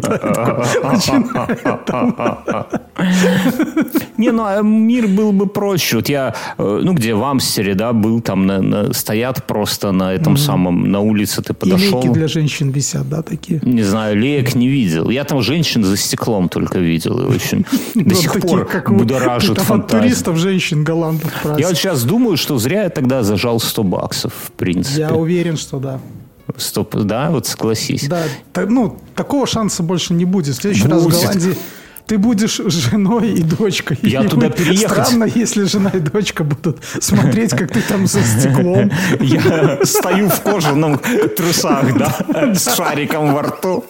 Не, 4.16 4.30
ну 4.30 4.44
а 4.44 4.62
мир 4.62 5.08
был 5.08 5.32
бы 5.32 5.46
проще. 5.46 5.96
Вот 5.96 6.08
я, 6.08 6.34
э, 6.58 6.80
ну 6.84 6.92
где 6.92 7.14
в 7.14 7.24
Амстере, 7.24 7.74
да, 7.74 7.92
был 7.94 8.20
там, 8.20 8.46
на, 8.46 8.60
на, 8.60 8.92
стоят 8.92 9.46
просто 9.46 9.90
на 9.90 10.12
этом 10.12 10.36
самом, 10.36 10.90
на 10.90 11.00
улице 11.00 11.40
ты 11.42 11.54
подошел. 11.54 12.00
И 12.00 12.04
лейки 12.04 12.12
для 12.12 12.28
женщин 12.28 12.70
висят, 12.70 13.08
да, 13.08 13.22
такие? 13.22 13.60
Не 13.62 13.82
знаю, 13.82 14.16
леек 14.16 14.54
не 14.54 14.68
видел. 14.68 15.08
Я 15.08 15.24
там 15.24 15.40
женщин 15.40 15.82
за 15.82 15.96
стеклом 15.96 16.50
только 16.50 16.78
видел. 16.78 17.20
И 17.20 17.34
очень 17.34 17.64
до 17.94 18.14
сих 18.14 18.38
пор 18.40 18.68
будоражит 18.88 19.58
фантазию. 19.58 20.02
туристов, 20.02 20.36
женщин, 20.36 20.84
голландов. 20.84 21.32
Я 21.58 21.68
вот 21.68 21.76
сейчас 21.76 22.04
думаю, 22.04 22.36
что 22.36 22.58
зря 22.58 22.84
я 22.84 22.90
тогда 22.90 23.22
зажал 23.22 23.60
100 23.60 23.82
баксов, 23.82 24.34
в 24.34 24.52
принципе. 24.52 25.00
Я 25.00 25.14
уверен, 25.14 25.56
что 25.56 25.78
да. 25.78 26.00
Стоп, 26.58 26.94
да, 26.94 27.30
вот 27.30 27.46
согласись. 27.46 28.06
Да, 28.06 28.24
ну, 28.68 28.98
такого 29.14 29.46
шанса 29.46 29.82
больше 29.82 30.12
не 30.12 30.26
будет. 30.26 30.54
В 30.54 30.60
следующий 30.60 30.86
раз 30.86 31.02
в 31.02 31.08
Голландии 31.08 31.56
ты 32.06 32.18
будешь 32.18 32.60
женой 32.66 33.32
и 33.32 33.42
дочкой. 33.42 33.98
Я 34.02 34.24
и 34.24 34.28
туда 34.28 34.50
переехать. 34.50 35.06
Странно, 35.06 35.24
если 35.24 35.64
жена 35.64 35.90
и 35.90 36.00
дочка 36.00 36.44
будут 36.44 36.78
смотреть, 37.00 37.50
как 37.50 37.72
ты 37.72 37.80
там 37.80 38.06
за 38.06 38.22
стеклом. 38.22 38.90
Я 39.20 39.78
стою 39.84 40.28
в 40.28 40.40
кожаном 40.42 41.00
трусах, 41.36 41.96
да, 41.96 42.54
с 42.54 42.76
шариком 42.76 43.32
во 43.32 43.42
рту, 43.42 43.84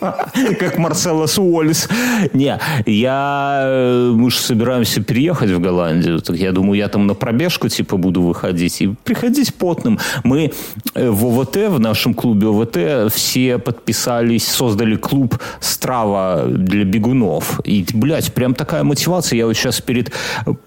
как 0.58 0.78
Марсело 0.78 1.26
Суолис. 1.26 1.88
Не, 2.32 2.58
я... 2.86 3.62
Э, 3.64 4.12
мы 4.14 4.30
же 4.30 4.38
собираемся 4.38 5.02
переехать 5.02 5.50
в 5.50 5.60
Голландию. 5.60 6.20
Так 6.20 6.36
я 6.36 6.52
думаю, 6.52 6.78
я 6.78 6.88
там 6.88 7.06
на 7.06 7.14
пробежку 7.14 7.68
типа 7.68 7.96
буду 7.96 8.22
выходить 8.22 8.80
и 8.82 8.94
приходить 9.04 9.54
потным. 9.54 9.98
Мы 10.22 10.52
э, 10.94 11.10
в 11.10 11.26
ОВТ, 11.26 11.56
в 11.68 11.80
нашем 11.80 12.14
клубе 12.14 12.48
ОВТ, 12.48 13.12
все 13.12 13.58
подписались, 13.58 14.46
создали 14.46 14.96
клуб 14.96 15.38
«Страва» 15.60 16.44
для 16.46 16.84
бегунов. 16.84 17.60
И 17.64 17.84
блядь, 18.04 18.34
прям 18.34 18.54
такая 18.54 18.84
мотивация. 18.84 19.38
Я 19.38 19.46
вот 19.46 19.54
сейчас 19.54 19.80
перед 19.80 20.12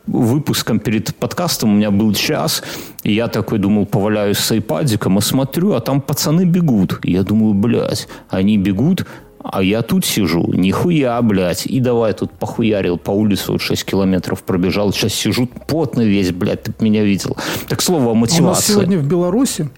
выпуском, 0.07 0.79
перед 0.79 1.15
подкастом 1.15 1.69
у 1.69 1.75
меня 1.75 1.91
был 1.91 2.11
час, 2.15 2.63
и 3.03 3.13
я 3.13 3.27
такой 3.27 3.59
думал, 3.59 3.85
поваляюсь 3.85 4.39
с 4.39 4.51
айпадиком, 4.51 5.19
и 5.19 5.21
смотрю, 5.21 5.73
а 5.73 5.79
там 5.79 6.01
пацаны 6.01 6.45
бегут. 6.45 6.99
И 7.03 7.11
я 7.11 7.21
думаю, 7.21 7.53
блядь, 7.53 8.07
они 8.29 8.57
бегут, 8.57 9.05
а 9.43 9.61
я 9.61 9.83
тут 9.83 10.03
сижу, 10.03 10.51
нихуя, 10.51 11.21
блядь. 11.21 11.67
И 11.67 11.79
давай 11.79 12.13
тут 12.13 12.31
похуярил 12.31 12.97
по 12.97 13.11
улице, 13.11 13.51
вот 13.51 13.61
6 13.61 13.85
километров 13.85 14.41
пробежал. 14.41 14.91
Сейчас 14.91 15.13
сижу 15.13 15.47
потный 15.67 16.07
весь, 16.07 16.31
блядь, 16.31 16.63
ты 16.63 16.73
меня 16.79 17.03
видел. 17.03 17.37
Так 17.67 17.83
слово 17.83 18.11
о 18.11 18.13
мотивации. 18.15 18.41
У 18.41 18.47
нас 18.47 18.65
сегодня 18.65 18.97
в 18.97 19.07
Беларуси 19.07 19.69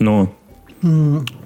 ну? 0.00 0.30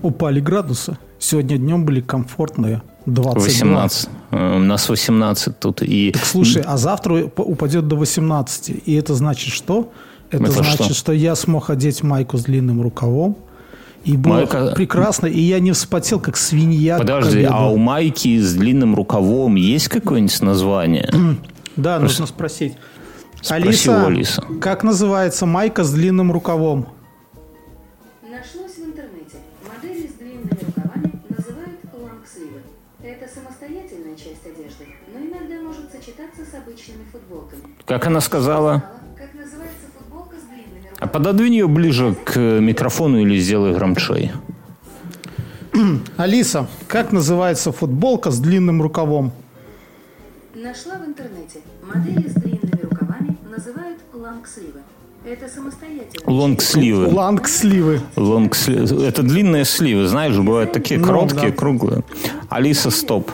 упали 0.00 0.40
градусы. 0.40 0.96
Сегодня 1.18 1.58
днем 1.58 1.84
были 1.84 2.00
комфортные 2.00 2.80
22. 3.04 3.42
18. 3.42 4.08
У 4.32 4.58
нас 4.58 4.88
18 4.88 5.58
тут. 5.58 5.82
И... 5.82 6.10
Так, 6.12 6.24
слушай, 6.24 6.62
а 6.64 6.78
завтра 6.78 7.24
упадет 7.36 7.86
до 7.86 7.96
18. 7.96 8.82
И 8.86 8.94
это 8.94 9.14
значит 9.14 9.52
что? 9.52 9.92
Это, 10.30 10.44
это 10.44 10.52
значит, 10.52 10.84
что? 10.86 10.94
что 10.94 11.12
я 11.12 11.34
смог 11.34 11.68
одеть 11.68 12.02
майку 12.02 12.38
с 12.38 12.44
длинным 12.44 12.80
рукавом. 12.80 13.36
И 14.04 14.16
было 14.16 14.38
Майка... 14.38 14.72
прекрасно, 14.74 15.26
и 15.26 15.38
я 15.38 15.60
не 15.60 15.72
вспотел, 15.72 16.18
как 16.18 16.36
свинья. 16.36 16.98
Подожди, 16.98 17.46
а 17.48 17.68
у 17.68 17.76
майки 17.76 18.40
с 18.40 18.54
длинным 18.54 18.94
рукавом 18.94 19.54
есть 19.54 19.88
какое-нибудь 19.88 20.40
название? 20.40 21.08
да, 21.76 22.00
нужно 22.00 22.26
спросить. 22.26 22.74
Спроси 23.40 23.62
Алиса, 23.62 24.06
Алиса, 24.06 24.44
как 24.60 24.82
называется 24.82 25.46
майка 25.46 25.84
с 25.84 25.92
длинным 25.92 26.32
рукавом? 26.32 26.88
Как 37.84 38.06
она 38.06 38.20
сказала? 38.20 38.84
А 40.98 41.06
пододвинь 41.06 41.54
ее 41.54 41.68
ближе 41.68 42.14
к 42.14 42.38
микрофону 42.38 43.20
или 43.20 43.36
сделай 43.38 43.74
громчей. 43.74 44.30
Алиса, 46.16 46.68
как 46.86 47.12
называется 47.12 47.72
футболка 47.72 48.30
с 48.30 48.38
длинным 48.38 48.80
рукавом? 48.80 49.32
Нашла 50.54 50.94
в 50.98 51.06
интернете. 51.06 51.60
Модели 51.82 52.28
с 52.28 52.34
длинными 52.34 52.82
рукавами 52.82 53.36
называют 53.50 53.98
лонгсливы. 54.12 54.80
Это 55.24 55.48
самостоятельно. 55.48 56.32
Лонгсливы. 56.32 57.06
Лонгсливы. 57.06 58.00
Лонгсливы. 58.16 59.04
Это 59.04 59.22
длинные 59.22 59.64
сливы. 59.64 60.06
Знаешь, 60.06 60.36
бывают 60.36 60.72
такие 60.72 60.98
ну, 60.98 61.06
короткие, 61.06 61.50
да. 61.50 61.56
круглые. 61.56 62.02
Алиса, 62.48 62.90
стоп. 62.90 63.30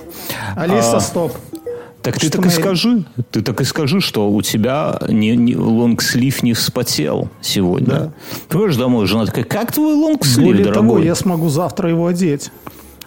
Алиса, 0.54 0.98
а, 0.98 1.00
стоп. 1.00 1.32
Так 2.02 2.18
ты 2.18 2.30
так 2.30 2.46
и 2.46 2.48
скажи, 2.48 3.04
ты 3.32 3.42
так 3.42 3.60
и 3.60 3.64
скажи, 3.64 4.00
что 4.00 4.30
у 4.30 4.40
тебя 4.40 5.00
не, 5.08 5.36
не, 5.36 5.56
лонгслив 5.56 6.42
не 6.42 6.52
вспотел 6.54 7.28
сегодня. 7.40 7.86
Да. 7.86 8.12
Приходишь 8.48 8.76
домой, 8.76 9.06
жена 9.06 9.26
такая, 9.26 9.44
как 9.44 9.72
твой 9.72 9.94
лонгслив, 9.94 10.46
Более 10.46 10.64
дорогой? 10.64 10.88
того, 10.88 10.98
я 11.00 11.14
смогу 11.14 11.48
завтра 11.48 11.90
его 11.90 12.06
одеть. 12.06 12.50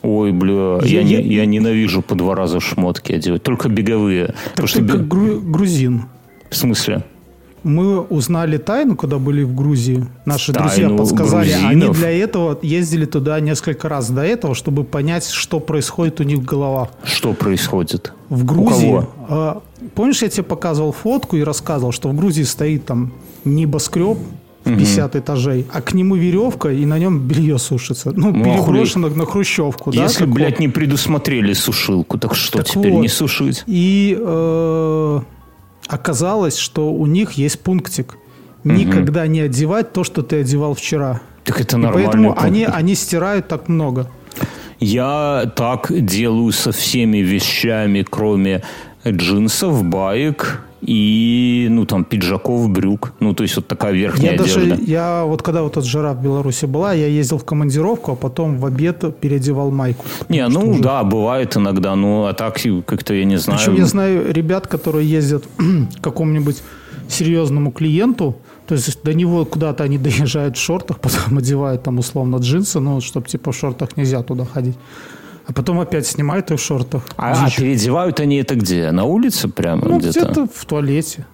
Ой, 0.03 0.31
бля, 0.31 0.79
я, 0.83 1.01
я, 1.01 1.03
не, 1.03 1.21
я 1.33 1.45
ненавижу 1.45 2.01
по 2.01 2.15
два 2.15 2.35
раза 2.35 2.59
шмотки 2.59 3.13
одевать, 3.13 3.43
только 3.43 3.69
беговые. 3.69 4.33
Так 4.55 4.65
ты 4.65 4.67
что 4.67 4.83
как 4.83 5.07
гру- 5.07 5.39
грузин. 5.39 6.05
В 6.49 6.55
смысле? 6.55 7.03
Мы 7.63 8.01
узнали 8.01 8.57
тайну, 8.57 8.95
когда 8.95 9.17
были 9.17 9.43
в 9.43 9.55
Грузии. 9.55 10.05
Наши 10.25 10.53
тайну 10.53 10.69
друзья 10.69 10.89
подсказали. 10.89 11.49
Грузинов? 11.49 11.71
Они 11.71 11.89
для 11.89 12.09
этого 12.09 12.57
ездили 12.61 13.05
туда 13.05 13.39
несколько 13.39 13.89
раз 13.89 14.09
до 14.09 14.21
этого, 14.21 14.55
чтобы 14.55 14.83
понять, 14.83 15.27
что 15.27 15.59
происходит 15.59 16.19
у 16.19 16.23
них 16.23 16.39
в 16.39 16.45
головах. 16.45 16.89
Что 17.03 17.33
происходит? 17.33 18.13
В 18.29 18.45
Грузии. 18.45 19.05
А, 19.29 19.61
помнишь, 19.95 20.21
я 20.21 20.29
тебе 20.29 20.43
показывал 20.43 20.91
фотку 20.91 21.37
и 21.37 21.43
рассказывал, 21.43 21.91
что 21.91 22.09
в 22.09 22.15
Грузии 22.15 22.43
стоит 22.43 22.85
там 22.85 23.11
небоскреб, 23.45 24.17
в 24.63 24.77
50 24.77 25.09
угу. 25.09 25.19
этажей, 25.19 25.65
а 25.71 25.81
к 25.81 25.93
нему 25.93 26.15
веревка, 26.15 26.69
и 26.69 26.85
на 26.85 26.99
нем 26.99 27.19
белье 27.19 27.57
сушится. 27.57 28.11
Ну, 28.15 28.31
ну 28.31 28.43
переброшено 28.43 29.09
на 29.09 29.25
хрущевку. 29.25 29.91
Если, 29.91 30.25
да, 30.25 30.31
блядь, 30.31 30.59
не 30.59 30.67
предусмотрели 30.67 31.53
сушилку, 31.53 32.17
так 32.17 32.35
что 32.35 32.59
так 32.59 32.67
теперь 32.67 32.91
вот. 32.91 33.01
не 33.01 33.07
сушить? 33.07 33.63
И 33.65 34.15
э, 34.19 35.19
оказалось, 35.91 36.57
что 36.57 36.91
у 36.91 37.05
них 37.05 37.33
есть 37.33 37.59
пунктик. 37.59 38.17
Никогда 38.63 39.23
угу. 39.23 39.31
не 39.31 39.41
одевать 39.41 39.91
то, 39.93 40.03
что 40.03 40.21
ты 40.21 40.41
одевал 40.41 40.73
вчера. 40.73 41.21
Так 41.43 41.59
это 41.59 41.77
нормально. 41.77 42.07
Поэтому 42.07 42.39
они, 42.39 42.65
они 42.65 42.95
стирают 42.95 43.47
так 43.47 43.67
много. 43.67 44.09
Я 44.79 45.51
так 45.55 45.91
делаю 45.91 46.51
со 46.51 46.71
всеми 46.71 47.17
вещами, 47.17 48.05
кроме 48.07 48.63
джинсов, 49.05 49.83
баек 49.83 50.63
и, 50.81 51.67
ну, 51.69 51.85
там, 51.85 52.03
пиджаков, 52.03 52.69
брюк. 52.69 53.13
Ну, 53.19 53.33
то 53.33 53.43
есть, 53.43 53.55
вот 53.55 53.67
такая 53.67 53.93
верхняя 53.93 54.33
я 54.33 54.41
одежда. 54.41 54.69
Даже, 54.69 54.83
я 54.83 55.23
вот 55.25 55.41
когда 55.41 55.61
вот 55.61 55.77
эта 55.77 55.85
жара 55.85 56.13
в 56.13 56.23
Беларуси 56.23 56.65
была, 56.65 56.93
я 56.93 57.07
ездил 57.07 57.37
в 57.37 57.45
командировку, 57.45 58.13
а 58.13 58.15
потом 58.15 58.57
в 58.57 58.65
обед 58.65 59.19
переодевал 59.19 59.71
майку. 59.71 60.05
Не, 60.29 60.47
ну, 60.47 60.71
уже... 60.71 60.81
да, 60.81 61.03
бывает 61.03 61.55
иногда, 61.55 61.95
ну, 61.95 62.25
а 62.25 62.33
так 62.33 62.57
как-то 62.85 63.13
я 63.13 63.25
не 63.25 63.37
знаю. 63.37 63.59
Причем 63.59 63.75
я 63.75 63.85
знаю 63.85 64.33
ребят, 64.33 64.67
которые 64.67 65.07
ездят 65.07 65.45
к 65.57 66.01
какому-нибудь 66.01 66.63
серьезному 67.07 67.71
клиенту, 67.71 68.35
то 68.67 68.75
есть 68.75 69.03
до 69.03 69.13
него 69.13 69.45
куда-то 69.45 69.83
они 69.83 69.97
доезжают 69.99 70.57
в 70.57 70.59
шортах, 70.59 70.99
потом 70.99 71.37
одевают 71.37 71.83
там 71.83 71.99
условно 71.99 72.37
джинсы, 72.37 72.79
ну, 72.79 73.01
чтобы 73.01 73.27
типа 73.27 73.51
в 73.51 73.55
шортах 73.55 73.97
нельзя 73.97 74.23
туда 74.23 74.45
ходить. 74.45 74.75
А 75.47 75.53
потом 75.53 75.79
опять 75.79 76.07
снимают 76.07 76.51
их 76.51 76.59
в 76.59 76.63
шортах. 76.63 77.03
А, 77.17 77.45
а 77.45 77.49
переодевают 77.49 78.19
они 78.19 78.37
это 78.37 78.55
где? 78.55 78.91
На 78.91 79.05
улице 79.05 79.47
прямо 79.47 79.87
ну, 79.87 79.99
где-то? 79.99 80.19
где-то 80.19 80.47
в 80.53 80.65
туалете. 80.65 81.25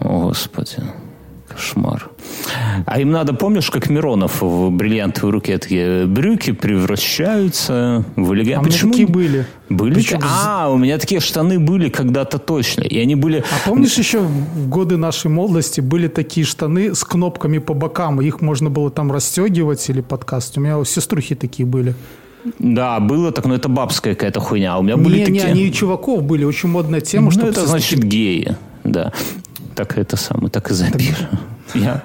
О, 0.00 0.28
Господи. 0.28 0.82
Кошмар. 1.48 2.10
А 2.86 3.00
им 3.00 3.10
надо, 3.10 3.32
помнишь, 3.32 3.70
как 3.70 3.88
Миронов 3.88 4.42
в 4.42 4.70
бриллиантовой 4.70 5.32
руке 5.32 5.58
такие 5.58 6.06
брюки 6.06 6.52
превращаются 6.52 8.04
в 8.16 8.34
элегантные. 8.34 8.56
А 8.56 8.62
Почему? 8.62 8.90
такие 8.92 9.08
были. 9.08 9.46
Были? 9.68 9.94
Причем 9.94 10.20
А, 10.22 10.70
у 10.70 10.76
меня 10.76 10.98
такие 10.98 11.20
штаны 11.20 11.58
были 11.58 11.88
когда-то 11.88 12.38
точно. 12.38 12.82
И 12.82 12.98
они 12.98 13.14
были... 13.14 13.38
А 13.38 13.68
помнишь 13.68 13.96
еще 13.96 14.20
в 14.20 14.68
годы 14.68 14.96
нашей 14.96 15.30
молодости 15.30 15.80
были 15.80 16.08
такие 16.08 16.44
штаны 16.44 16.94
с 16.94 17.04
кнопками 17.04 17.58
по 17.58 17.74
бокам, 17.74 18.20
их 18.20 18.40
можно 18.40 18.68
было 18.68 18.90
там 18.90 19.10
расстегивать 19.10 19.88
или 19.88 20.00
подкаст. 20.00 20.58
У 20.58 20.60
меня 20.60 20.78
у 20.78 20.84
сеструхи 20.84 21.34
такие 21.34 21.66
были. 21.66 21.94
Да, 22.58 23.00
было 23.00 23.32
так, 23.32 23.44
но 23.46 23.54
это 23.54 23.68
бабская 23.68 24.14
какая-то 24.14 24.40
хуйня. 24.40 24.78
У 24.78 24.82
меня 24.82 24.96
были 24.96 25.18
не, 25.18 25.24
такие... 25.24 25.44
не, 25.44 25.50
они 25.50 25.62
и 25.66 25.72
чуваков 25.72 26.22
были, 26.22 26.44
очень 26.44 26.68
модная 26.68 27.00
тема. 27.00 27.26
Ну, 27.26 27.30
чтобы 27.30 27.48
это 27.48 27.66
значит 27.66 28.02
геи, 28.02 28.56
да. 28.84 29.12
Так 29.74 29.98
это 29.98 30.16
самое, 30.16 30.48
так 30.50 30.70
и 30.70 30.74
запишем. 30.74 31.26
Я, 31.74 32.02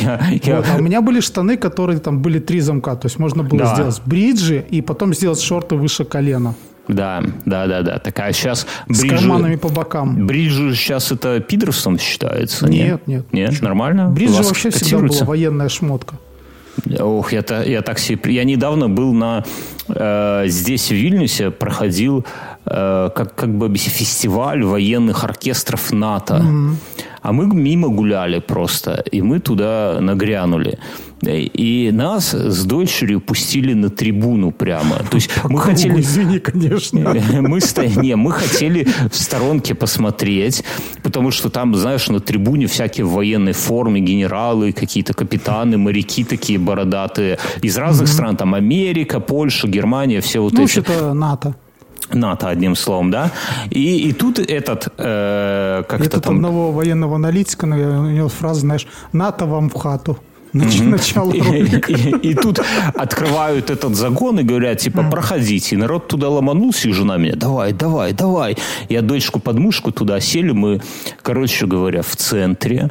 я, 0.00 0.20
я- 0.42 0.56
Вот, 0.56 0.66
а 0.72 0.76
у 0.78 0.82
меня 0.82 1.00
были 1.00 1.20
штаны, 1.20 1.56
которые 1.56 1.98
там 1.98 2.20
были 2.20 2.38
три 2.38 2.60
замка. 2.60 2.94
То 2.94 3.06
есть 3.06 3.18
можно 3.18 3.42
было 3.42 3.60
Да. 3.60 3.74
сделать 3.74 4.02
бриджи 4.04 4.64
и 4.70 4.82
потом 4.82 5.14
сделать 5.14 5.40
шорты 5.40 5.74
выше 5.76 6.04
колена. 6.04 6.54
Да, 6.88 7.22
да, 7.44 7.66
да, 7.66 7.82
да. 7.82 7.98
Такая 7.98 8.32
сейчас 8.32 8.66
С 8.88 9.02
карманами 9.08 9.56
по 9.56 9.68
бокам. 9.68 10.26
Бриджи 10.26 10.74
сейчас 10.74 11.12
это 11.12 11.40
пидорством 11.40 11.98
считается? 11.98 12.68
Нет, 12.68 13.06
нет. 13.06 13.26
Нет, 13.32 13.60
нормально? 13.62 14.08
Бриджи 14.10 14.42
вообще 14.42 14.70
всегда 14.70 15.06
была 15.06 15.24
военная 15.24 15.68
шмотка. 15.68 16.16
Ох, 17.00 17.32
я, 17.32 17.42
я 17.64 17.82
так 17.82 17.98
себе... 17.98 18.20
Я 18.34 18.44
недавно 18.44 18.88
был 18.88 19.12
на... 19.12 19.44
э, 19.88 20.44
здесь, 20.48 20.88
в 20.88 20.94
Вильнюсе, 20.94 21.50
проходил 21.50 22.24
э, 22.66 23.10
как, 23.14 23.34
как 23.34 23.50
бы 23.58 23.76
фестиваль 23.76 24.62
военных 24.62 25.24
оркестров 25.24 25.92
НАТО. 25.92 26.44
А 27.22 27.32
мы 27.32 27.46
мимо 27.46 27.88
гуляли 27.88 28.38
просто, 28.40 29.04
и 29.12 29.22
мы 29.22 29.40
туда 29.40 29.98
нагрянули. 30.00 30.78
И 31.22 31.90
нас 31.92 32.32
с 32.32 32.64
дочерью 32.64 33.20
пустили 33.20 33.74
на 33.74 33.90
трибуну 33.90 34.52
прямо. 34.52 34.98
То 35.10 35.16
есть 35.16 35.30
мы 35.48 35.58
хотели... 35.58 36.00
Извини, 36.00 36.38
конечно. 36.38 37.16
Мы, 37.40 37.60
сто... 37.60 37.82
не, 37.84 38.14
мы 38.14 38.30
хотели 38.32 38.86
в 39.10 39.16
сторонке 39.16 39.74
посмотреть, 39.74 40.62
потому 41.02 41.30
что 41.30 41.50
там, 41.50 41.74
знаешь, 41.74 42.08
на 42.08 42.20
трибуне 42.20 42.66
всякие 42.66 43.04
в 43.04 43.10
военной 43.12 43.52
форме 43.52 44.00
генералы, 44.00 44.72
какие-то 44.72 45.12
капитаны, 45.12 45.76
моряки 45.76 46.24
такие 46.24 46.58
бородатые 46.58 47.38
из 47.62 47.76
разных 47.76 48.08
стран, 48.08 48.36
там 48.36 48.54
Америка, 48.54 49.18
Польша, 49.20 49.66
Германия, 49.66 50.20
все 50.20 50.40
вот 50.40 50.52
Ну, 50.52 50.64
эти. 50.64 50.78
вообще-то 50.78 51.14
НАТО. 51.14 51.56
НАТО, 52.12 52.48
одним 52.48 52.74
словом, 52.76 53.10
да. 53.10 53.30
И, 53.70 54.08
и 54.08 54.12
тут 54.12 54.38
этот, 54.38 54.88
э, 54.96 55.82
как 55.88 56.00
Я 56.00 56.06
это 56.06 56.16
тут 56.16 56.24
там... 56.24 56.36
одного 56.36 56.72
военного 56.72 57.16
аналитика, 57.16 57.64
у 57.64 57.68
него 57.68 58.28
фраза, 58.28 58.60
знаешь, 58.60 58.86
НАТО 59.12 59.46
вам 59.46 59.68
в 59.68 59.74
хату. 59.74 60.18
Нач- 60.54 60.82
Начало 60.82 61.32
и- 61.32 62.30
и 62.30 62.34
тут 62.34 62.60
открывают 62.94 63.70
этот 63.70 63.94
загон 63.94 64.40
и 64.40 64.42
говорят, 64.42 64.78
типа, 64.78 65.02
проходите. 65.10 65.74
И 65.74 65.78
народ 65.78 66.08
туда 66.08 66.28
ломанулся, 66.28 66.88
и 66.88 66.92
жена 66.92 67.16
меня, 67.18 67.34
давай, 67.36 67.72
давай, 67.72 68.12
давай. 68.12 68.56
Я 68.88 69.02
дочку 69.02 69.40
под 69.40 69.58
мышку 69.58 69.92
туда 69.92 70.20
сели, 70.20 70.52
мы, 70.52 70.80
короче 71.22 71.66
говоря, 71.66 72.02
в 72.02 72.16
центре. 72.16 72.90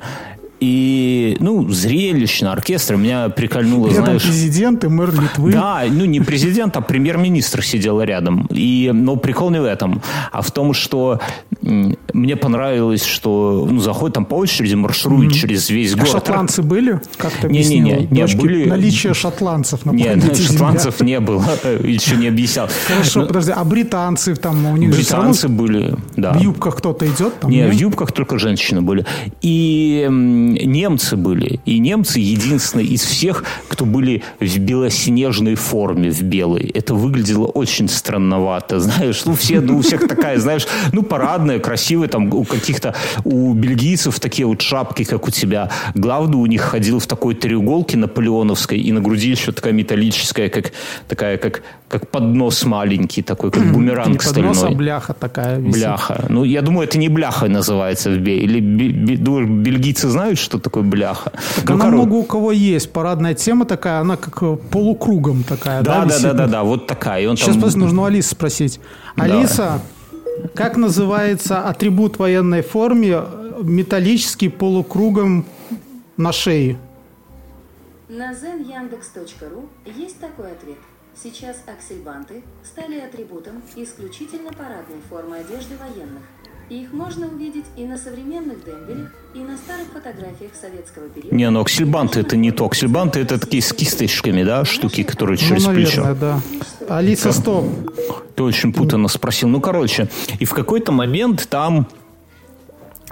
И, 0.59 1.37
ну, 1.39 1.69
зрелищно, 1.69 2.51
оркестр 2.51 2.95
меня 2.95 3.29
прикольнуло, 3.29 3.87
Рядом 3.89 4.05
знаешь... 4.05 4.23
президент 4.23 4.83
и 4.83 4.87
мэр 4.87 5.13
Литвы. 5.13 5.51
Да, 5.51 5.83
ну 5.89 6.05
не 6.05 6.19
президент, 6.19 6.75
а 6.77 6.81
премьер-министр 6.81 7.63
сидел 7.63 8.01
рядом. 8.01 8.47
И, 8.51 8.89
но 8.93 9.15
прикол 9.17 9.51
не 9.51 9.61
в 9.61 9.65
этом, 9.65 10.01
а 10.31 10.41
в 10.41 10.51
том, 10.51 10.73
что 10.73 11.19
мне 11.61 12.35
понравилось, 12.35 13.03
что 13.05 13.67
ну, 13.69 13.79
заходит 13.79 14.15
там 14.15 14.25
по 14.25 14.35
очереди 14.35 14.73
маршрует 14.73 15.31
через 15.33 15.69
весь 15.69 15.93
А 15.93 15.97
город. 15.97 16.11
шотландцы 16.11 16.61
были? 16.63 17.01
Как 17.17 17.33
ты 17.33 17.47
Не-не-не, 17.49 17.91
объяснил? 17.93 18.11
не, 18.11 18.21
Дочке 18.21 18.37
были- 18.37 18.65
Наличие 18.69 19.13
шотландцев 19.13 19.85
на 19.85 19.91
Нет, 19.91 20.21
Земля. 20.23 20.35
шотландцев 20.35 21.01
не 21.01 21.19
было, 21.19 21.43
еще 21.83 22.15
не 22.15 22.27
объяснял. 22.27 22.67
Хорошо, 22.87 23.21
Ну, 23.21 23.27
подожди, 23.27 23.51
а 23.55 23.63
британцы 23.63 24.35
там 24.35 24.65
у 24.65 24.77
них 24.77 24.91
же 24.93 24.97
Британцы 25.01 25.47
были, 25.49 25.95
да. 26.15 26.33
в 26.33 26.41
юбках 26.41 26.77
кто-то 26.77 27.05
идет? 27.05 27.39
Там, 27.41 27.51
Не, 27.51 27.57
нет? 27.57 27.69
в 27.69 27.77
юбках 27.77 28.11
только 28.11 28.39
женщины 28.39 28.81
были. 28.81 29.05
И 29.41 30.07
немцы 30.53 31.15
были. 31.15 31.59
И 31.65 31.79
немцы 31.79 32.19
единственные 32.19 32.87
из 32.87 33.03
всех, 33.03 33.43
кто 33.67 33.85
были 33.85 34.23
в 34.39 34.57
белоснежной 34.59 35.55
форме, 35.55 36.11
в 36.11 36.21
белой. 36.21 36.71
Это 36.73 36.93
выглядело 36.93 37.45
очень 37.47 37.87
странновато, 37.87 38.79
знаешь. 38.79 39.25
Ну, 39.25 39.33
все, 39.35 39.59
ну, 39.61 39.77
у 39.77 39.81
всех 39.81 40.07
такая, 40.07 40.39
знаешь, 40.39 40.67
ну, 40.93 41.03
парадная, 41.03 41.59
красивая, 41.59 42.07
там, 42.07 42.33
у 42.33 42.43
каких-то, 42.43 42.95
у 43.23 43.53
бельгийцев 43.53 44.19
такие 44.19 44.45
вот 44.45 44.61
шапки, 44.61 45.03
как 45.03 45.27
у 45.27 45.31
тебя. 45.31 45.69
Главный 45.95 46.37
у 46.37 46.45
них 46.45 46.61
ходил 46.61 46.99
в 46.99 47.07
такой 47.07 47.35
треуголке 47.35 47.97
наполеоновской, 47.97 48.77
и 48.79 48.91
на 48.91 49.01
груди 49.01 49.29
еще 49.31 49.51
такая 49.51 49.73
металлическая, 49.73 50.49
как, 50.49 50.71
такая, 51.07 51.37
как, 51.37 51.61
как 51.87 52.09
поднос 52.09 52.63
маленький, 52.65 53.21
такой, 53.21 53.51
как 53.51 53.63
Не 53.63 53.71
бумеранг 53.71 54.23
поднос, 54.23 54.57
а 54.57 54.59
стальной. 54.59 54.75
бляха 54.77 55.13
такая 55.13 55.59
висит. 55.59 55.73
Бляха. 55.81 56.25
Ну, 56.29 56.43
я 56.43 56.61
думаю, 56.61 56.87
это 56.87 56.97
не 56.97 57.09
бляха 57.09 57.47
называется 57.47 58.09
в 58.11 58.17
бе- 58.17 58.39
Или 58.39 59.15
думаешь, 59.15 59.47
бельгийцы 59.47 60.09
знают, 60.09 60.36
что 60.39 60.59
такое 60.59 60.83
бляха? 60.83 61.31
Так 61.57 61.69
Ну, 61.69 61.75
она 61.75 61.85
коро- 61.85 61.91
много 61.95 62.13
у 62.13 62.23
кого 62.23 62.51
есть. 62.51 62.91
Парадная 62.91 63.33
тема 63.33 63.65
такая, 63.65 63.99
она 64.01 64.15
как 64.17 64.41
э, 64.43 64.57
полукругом 64.71 65.43
такая. 65.43 65.81
Да, 65.83 66.01
да, 66.01 66.05
висит? 66.05 66.21
да, 66.23 66.33
да, 66.33 66.47
да, 66.47 66.63
вот 66.63 66.87
такая. 66.87 67.23
И 67.23 67.25
он 67.25 67.35
Сейчас 67.37 67.53
там- 67.53 67.61
просто 67.61 67.79
нужно 67.79 68.01
у 68.01 68.05
Алисы 68.05 68.29
спросить. 68.29 68.79
Алиса, 69.15 69.81
как 70.55 70.77
называется 70.77 71.61
атрибут 71.67 72.19
военной 72.19 72.61
форме 72.61 73.13
э, 73.23 73.59
металлический 73.63 74.49
полукругом 74.49 75.45
на 76.17 76.31
шее? 76.31 76.77
На 78.09 78.31
zenyandex.ru 78.33 79.67
есть 79.97 80.19
такой 80.19 80.51
ответ. 80.51 80.77
Сейчас 81.21 81.57
аксельбанты 81.65 82.43
стали 82.63 82.99
атрибутом 82.99 83.55
исключительно 83.75 84.51
парадной 84.53 85.01
формы 85.09 85.37
одежды 85.37 85.75
военных. 85.77 86.21
Их 86.69 86.91
можно 86.91 87.27
увидеть 87.27 87.63
и 87.77 87.85
на 87.85 87.97
современных 87.97 88.57
дембелях, 88.65 89.13
и 89.33 89.39
на 89.39 89.55
старых 89.57 89.87
фотографиях 89.93 90.51
советского 90.53 91.07
периода. 91.07 91.33
Не, 91.33 91.49
ну 91.49 91.61
аксельбанты 91.61 92.19
это 92.19 92.35
не 92.35 92.51
то. 92.51 92.65
Аксельбанты 92.65 93.21
это 93.21 93.39
такие 93.39 93.63
с 93.63 93.71
кисточками, 93.71 94.43
да, 94.43 94.65
штуки, 94.65 95.03
которые 95.03 95.37
через 95.37 95.65
ну, 95.65 95.73
плечо. 95.73 96.03
наверное, 96.03 96.41
да. 96.89 96.95
Алиса, 96.97 97.31
стоп. 97.31 97.65
Ты 98.35 98.43
очень 98.43 98.73
путанно 98.73 99.07
спросил. 99.07 99.47
Ну, 99.47 99.61
короче, 99.61 100.09
и 100.39 100.45
в 100.45 100.53
какой-то 100.53 100.91
момент 100.91 101.47
там 101.49 101.87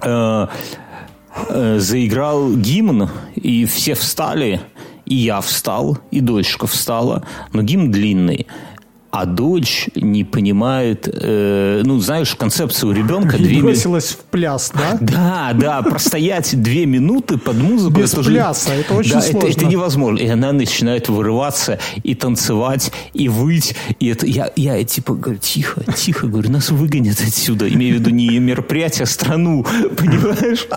э, 0.01 0.47
э, 1.47 1.79
заиграл 1.79 2.53
гимн, 2.57 3.09
и 3.35 3.65
все 3.65 3.93
встали, 3.93 4.59
и 5.05 5.15
я 5.15 5.39
встал, 5.39 5.97
и 6.11 6.19
дочка 6.19 6.67
встала, 6.67 7.25
но 7.53 7.61
гимн 7.61 7.89
длинный. 7.89 8.47
А 9.17 9.25
дочь 9.25 9.88
не 9.95 10.25
понимает, 10.25 11.08
э, 11.10 11.84
ну, 11.86 11.99
знаешь, 11.99 12.36
концепцию 12.36 12.91
ребенка 12.93 13.38
две 13.38 13.62
бросилась 13.62 14.10
в 14.12 14.17
пляс, 14.25 14.73
да? 14.75 14.97
Да, 15.15 15.51
да, 15.54 15.82
простоять 15.84 16.62
две 16.62 16.86
минуты 16.86 17.38
под 17.38 17.56
музыку. 17.56 17.93
Без 18.01 18.12
это 18.12 18.23
же- 18.23 18.32
пляса, 18.32 18.73
это 18.73 18.93
очень 18.93 19.13
да, 19.13 19.19
Это, 19.19 19.32
сложно. 19.32 19.47
это 19.47 19.65
невозможно. 19.65 20.19
И 20.19 20.28
она 20.28 20.51
начинает 20.51 21.08
вырываться 21.08 21.80
и 22.04 22.13
танцевать, 22.13 22.91
и 23.13 23.30
выть. 23.30 23.73
И 24.01 24.08
это 24.08 24.25
я, 24.25 24.51
я 24.58 24.84
типа 24.84 25.13
говорю, 25.13 25.39
тихо, 25.39 25.82
тихо, 25.95 26.28
говорю, 26.28 26.51
нас 26.51 26.69
выгонят 26.71 27.21
отсюда. 27.21 27.69
Имею 27.69 27.95
в 27.95 27.99
виду 27.99 28.10
не 28.10 28.38
мероприятие, 28.39 29.04
а 29.04 29.06
страну, 29.06 29.63
понимаешь? 29.97 30.67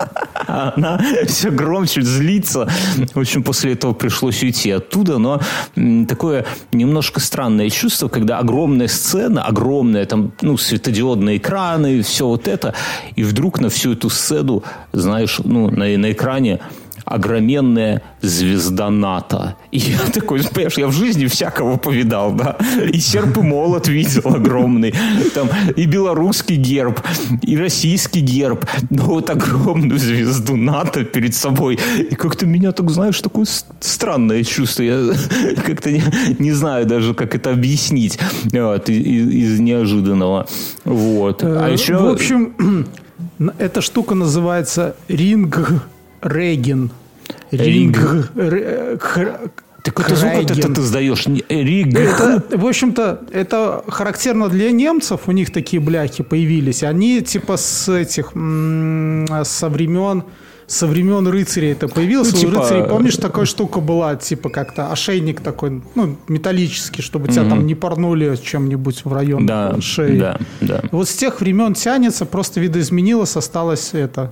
А 0.47 0.75
Она 0.77 1.01
все 1.27 1.51
громче 1.51 2.03
злится. 2.03 2.69
В 3.15 3.19
общем, 3.19 3.43
после 3.43 3.73
этого 3.73 3.95
пришлось 3.95 4.41
уйти 4.45 4.71
оттуда. 4.71 5.19
Но 5.19 5.41
такое 6.07 6.47
немножко 6.73 7.19
странное 7.19 7.69
чувство, 7.71 8.07
когда 8.07 8.28
огромная 8.33 8.89
сцена, 8.89 9.43
огромная, 9.43 10.05
там, 10.07 10.33
ну, 10.43 10.57
светодиодные 10.57 11.39
экраны, 11.39 12.03
все 12.03 12.27
вот 12.27 12.49
это, 12.49 12.75
и 13.17 13.23
вдруг 13.23 13.61
на 13.61 13.69
всю 13.69 13.93
эту 13.93 14.11
сцену, 14.11 14.63
знаешь, 14.93 15.41
ну, 15.45 15.71
на, 15.71 15.97
на 15.97 16.13
экране 16.13 16.61
огроменная 17.09 18.03
звезда 18.23 18.91
НАТО. 18.91 19.57
И 19.71 19.79
я 19.79 19.99
такой, 20.13 20.43
понимаешь, 20.55 20.79
я 20.79 20.87
в 20.89 20.93
жизни 20.93 21.27
всякого 21.27 21.77
повидал, 21.77 22.33
да. 22.33 22.57
И 22.93 22.99
серп 22.99 23.39
и 23.39 23.43
молот 23.43 23.89
видел 23.89 24.35
огромный. 24.35 24.95
Там 25.35 25.49
и 25.77 25.87
белорусский 25.87 26.57
герб, 26.57 27.01
и 27.43 27.57
российский 27.57 28.21
герб. 28.21 28.67
Но 28.91 29.05
вот 29.05 29.31
огромную 29.31 29.99
звезду 29.99 30.57
НАТО 30.57 31.05
перед 31.05 31.35
собой. 31.35 31.79
И 31.99 32.15
как-то 32.15 32.47
меня 32.47 32.73
так, 32.73 32.91
знаешь, 32.91 33.21
такое 33.21 33.47
странное 33.81 34.43
чувство. 34.45 34.83
Я 34.83 35.13
как-то 35.67 35.91
не, 35.91 36.03
не 36.39 36.53
знаю 36.53 36.87
даже, 36.87 37.15
как 37.15 37.35
это 37.35 37.51
объяснить 37.51 38.19
вот, 38.53 38.89
из, 38.89 39.29
из 39.29 39.61
неожиданного. 39.61 40.47
Вот. 40.85 41.43
А 41.45 41.59
Э, 41.69 41.73
еще... 41.73 41.97
В 41.97 42.09
общем, 42.09 42.87
эта 43.59 43.81
штука 43.81 44.15
называется 44.15 44.97
ринг 45.09 45.83
реген. 46.23 46.91
Ринг. 47.51 48.31
Так 49.83 50.01
это 50.01 50.17
звук 50.17 50.35
вот 50.35 50.51
это 50.51 50.75
ты 50.75 50.83
сдаешь. 50.83 51.27
Риг. 51.49 51.95
Это, 51.97 52.43
в 52.59 52.67
общем-то, 52.67 53.21
это 53.33 53.85
характерно 53.89 54.49
для 54.49 54.71
немцев. 54.71 55.21
У 55.27 55.33
них 55.33 55.51
такие 55.53 55.81
бляхи 55.81 56.23
появились. 56.23 56.83
Они 56.83 57.21
типа 57.23 57.57
с 57.57 57.89
этих 57.89 58.33
со 58.33 59.69
времен 59.69 60.25
со 60.67 60.87
времен 60.87 61.27
рыцарей 61.27 61.73
это 61.73 61.89
появилось. 61.89 62.31
Ну, 62.33 62.39
У 62.39 62.41
типа- 62.43 62.61
рыцарей, 62.61 62.85
помнишь, 62.85 63.17
такая 63.17 63.47
штука 63.47 63.81
была, 63.81 64.17
типа 64.17 64.51
как-то 64.51 64.93
ошейник 64.93 65.41
такой, 65.41 65.81
ну, 65.95 66.19
металлический, 66.29 67.01
чтобы 67.01 67.29
тебя 67.29 67.49
там 67.49 67.67
не 67.67 67.75
порнули 67.75 68.37
чем-нибудь 68.37 69.07
в 69.07 69.11
район 69.15 69.47
Да, 69.47 69.81
шеи. 69.81 70.19
да, 70.19 70.39
да. 70.61 70.83
Вот 70.91 71.09
с 71.09 71.15
тех 71.15 71.41
времен 71.41 71.73
тянется, 71.73 72.27
просто 72.27 72.61
видоизменилось, 72.61 73.35
осталось 73.37 73.95
это. 73.95 74.31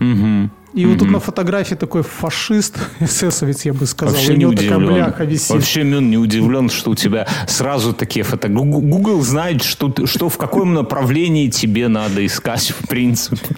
Мгм. 0.00 0.50
И 0.78 0.86
вот 0.86 0.98
тут 0.98 1.10
на 1.10 1.18
фотографии 1.18 1.74
такой 1.74 2.02
фашист, 2.02 2.78
эсэсовец, 3.00 3.64
я 3.64 3.72
бы 3.72 3.84
сказал. 3.84 4.14
Вообще 4.14 4.36
не 4.36 4.46
удивлен. 4.46 5.12
Вообще 5.48 5.82
Мюн 5.82 6.08
не 6.08 6.16
удивлен, 6.16 6.70
что 6.70 6.92
у 6.92 6.94
тебя 6.94 7.26
сразу 7.48 7.92
такие 7.92 8.22
фото. 8.22 8.48
Google 8.48 9.22
знает, 9.22 9.64
что, 9.64 9.92
что 10.06 10.28
в 10.28 10.38
каком 10.38 10.74
направлении 10.74 11.48
тебе 11.48 11.88
надо 11.88 12.24
искать, 12.24 12.70
в 12.70 12.86
принципе. 12.86 13.56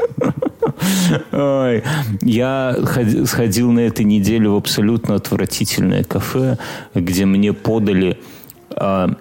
Ой, 1.33 1.83
я 2.23 2.75
ход- 2.87 3.29
сходил 3.29 3.71
на 3.71 3.81
этой 3.81 4.07
неделе 4.07 4.49
в 4.49 4.57
абсолютно 4.57 5.17
отвратительное 5.17 6.05
кафе, 6.05 6.57
где 6.95 7.27
мне 7.27 7.53
подали 7.53 8.19
а, 8.71 9.15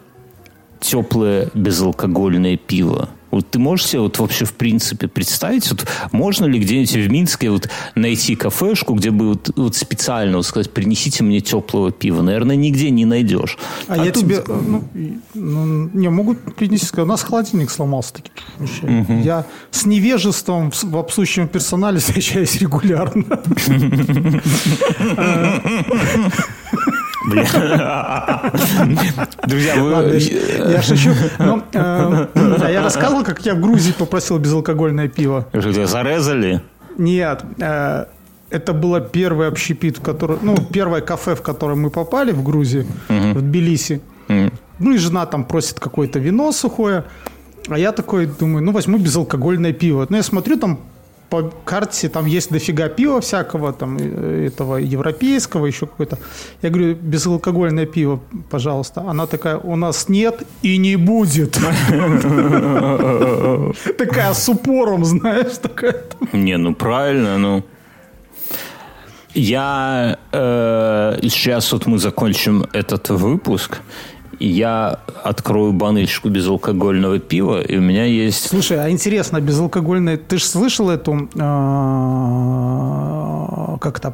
теплое 0.80 1.50
безалкогольное 1.54 2.56
пиво. 2.56 3.10
Вот 3.32 3.52
ты 3.52 3.60
можешь 3.60 3.88
себе 3.88 4.02
вот 4.02 4.18
вообще 4.20 4.46
в 4.46 4.54
принципе 4.54 5.08
представить, 5.08 5.70
вот 5.70 5.86
можно 6.12 6.46
ли 6.46 6.60
где-нибудь 6.60 6.92
в 6.92 7.12
Минске 7.12 7.50
вот 7.50 7.70
найти 7.96 8.36
кафешку, 8.36 8.94
где 8.94 9.12
бы 9.12 9.30
вот, 9.30 9.52
вот 9.56 9.76
специально 9.76 10.38
вот 10.38 10.46
сказать, 10.46 10.72
принесите 10.72 11.24
мне 11.24 11.42
теплого 11.42 11.92
пива? 11.92 12.22
Наверное, 12.22 12.56
нигде 12.56 12.90
не 12.90 13.06
найдешь. 13.06 13.58
А, 13.88 13.98
я 13.98 14.12
тут- 14.12 14.24
тебе, 14.24 14.44
ну, 14.48 14.84
ну, 15.34 15.90
не, 15.94 16.10
могут 16.10 16.56
принести, 16.56 16.86
сказать, 16.86 17.06
у 17.06 17.10
нас 17.10 17.24
холодильник 17.24 17.70
сломался 17.70 18.14
таких 18.14 18.32
вещей. 18.60 19.24
Я 19.24 19.46
с 19.72 19.86
невежеством 19.86 20.72
в, 20.72 20.84
в 20.84 20.98
обслуживающем 20.98 21.48
персонале 21.48 22.00
встречаюсь 22.00 22.56
регулярно. 22.56 23.26
Друзья, 29.46 29.76
вы... 29.76 30.20
Я 30.72 30.82
шучу. 30.82 31.12
А 31.40 32.70
я 32.70 32.84
рассказывал, 32.84 33.24
как 33.24 33.46
я 33.46 33.56
в 33.56 33.60
Грузии 33.60 33.92
попросил 33.92 34.40
безалкогольное 34.40 35.08
пиво. 35.08 35.48
Что, 35.52 35.74
тебя 35.74 35.88
зарезали? 35.88 36.62
Нет, 36.98 37.44
э, 37.60 38.06
это 38.50 38.74
было 38.74 39.00
первый 39.00 39.48
общепит, 39.48 40.00
в 40.00 40.02
который, 40.02 40.38
ну, 40.42 40.58
первое 40.58 41.02
кафе, 41.02 41.36
в 41.36 41.42
которое 41.42 41.76
мы 41.76 41.90
попали 41.90 42.32
в 42.32 42.44
Грузии, 42.44 42.86
в 43.08 43.42
Тбилиси. 43.42 44.02
Ну 44.28 44.94
и 44.94 44.98
жена 44.98 45.26
там 45.26 45.44
просит 45.44 45.80
какое-то 45.80 46.20
вино 46.20 46.52
сухое, 46.52 47.04
а 47.68 47.78
я 47.78 47.92
такой 47.92 48.26
думаю, 48.26 48.64
ну 48.64 48.72
возьму 48.72 48.98
безалкогольное 48.98 49.74
пиво. 49.74 50.06
Ну 50.10 50.18
я 50.18 50.24
смотрю 50.24 50.58
там 50.58 50.80
по 51.30 51.52
карте 51.66 52.10
там 52.10 52.26
есть 52.26 52.52
дофига 52.52 52.90
пива 52.90 53.22
всякого, 53.22 53.74
там 53.74 53.98
э, 54.00 54.48
этого 54.48 54.78
европейского, 54.78 55.68
еще 55.68 55.86
какое-то. 55.86 56.18
Я 56.62 56.70
говорю, 56.70 56.96
безалкогольное 56.96 57.86
пиво, 57.86 58.20
пожалуйста. 58.50 59.02
Она 59.02 59.28
такая, 59.28 59.58
у 59.58 59.76
нас 59.76 60.10
нет 60.10 60.44
и 60.64 60.78
не 60.78 60.96
будет. 60.96 61.54
Такая 63.98 64.34
с 64.34 64.50
упором, 64.50 65.06
знаешь, 65.06 65.58
такая. 65.62 65.96
Не, 66.34 66.58
ну 66.58 66.76
правильно, 66.76 67.38
ну. 67.38 67.64
Я 69.36 70.18
э, 70.32 71.20
сейчас 71.22 71.72
вот 71.72 71.86
мы 71.86 72.00
закончим 72.00 72.66
этот 72.74 73.10
выпуск, 73.10 73.78
я 74.40 75.00
открою 75.24 75.74
баночку 75.74 76.30
безалкогольного 76.30 77.20
пива, 77.20 77.62
и 77.62 77.78
у 77.78 77.82
меня 77.82 78.06
есть 78.06 78.48
Слушай, 78.50 78.80
а 78.84 78.90
интересно, 78.90 79.40
безалкогольное... 79.42 80.18
Ты 80.18 80.38
же 80.38 80.46
слышал 80.46 80.90
эту... 80.90 81.30
а, 82.50 83.78
Как 83.80 84.00
то 84.00 84.14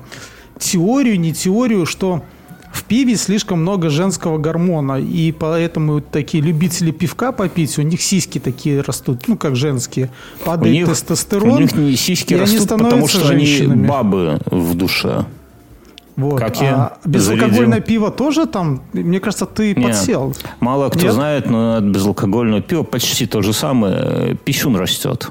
Теорию, 0.60 1.20
не 1.20 1.34
теорию, 1.34 1.86
что 1.86 2.24
в 2.72 2.84
пиве 2.84 3.16
слишком 3.16 3.62
много 3.62 3.90
женского 3.90 4.38
гормона, 4.38 5.00
и 5.00 5.32
поэтому 5.32 6.02
такие 6.02 6.44
любители 6.44 6.92
пивка 6.92 7.32
попить, 7.32 7.78
у 7.78 7.82
них 7.82 8.02
сиськи 8.02 8.40
такие 8.40 8.82
растут, 8.82 9.28
ну, 9.28 9.38
как 9.38 9.56
женские. 9.56 10.10
у 10.42 10.46
Падает 10.46 10.74
них, 10.74 10.88
тестостерон. 10.88 11.52
у 11.54 11.60
них 11.60 11.74
не 11.76 11.96
сиськи 11.96 12.34
они 12.34 12.42
растут, 12.42 12.70
потому 12.70 13.08
что 13.08 13.30
они 13.30 13.46
женщинами. 13.46 13.88
бабы 13.88 14.40
в 14.46 14.76
душе. 14.76 15.26
Вот. 16.16 16.40
как 16.40 16.62
я 16.62 16.76
А 16.76 16.98
безалкогольное 17.06 17.66
зарядил. 17.68 17.82
пиво 17.86 18.12
тоже 18.12 18.46
там? 18.46 18.82
Мне 18.94 19.20
кажется, 19.20 19.46
ты 19.46 19.76
Не, 19.76 19.84
подсел. 19.88 20.34
Мало 20.62 20.90
кто 20.90 21.00
Нет? 21.02 21.14
знает, 21.14 21.50
но 21.50 21.76
от 21.76 21.84
безалкогольного 21.84 22.62
пива 22.62 22.84
почти 22.84 23.26
то 23.26 23.42
же 23.42 23.52
самое. 23.54 24.36
Пищун 24.46 24.76
растет. 24.78 25.30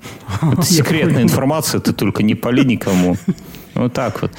Это 0.42 0.62
секретная 0.62 1.22
информация, 1.22 1.80
ты 1.80 1.92
только 1.92 2.22
не 2.22 2.34
пали 2.34 2.64
никому. 2.64 3.16
Вот 3.76 3.92
так 3.92 4.22
вот. 4.22 4.32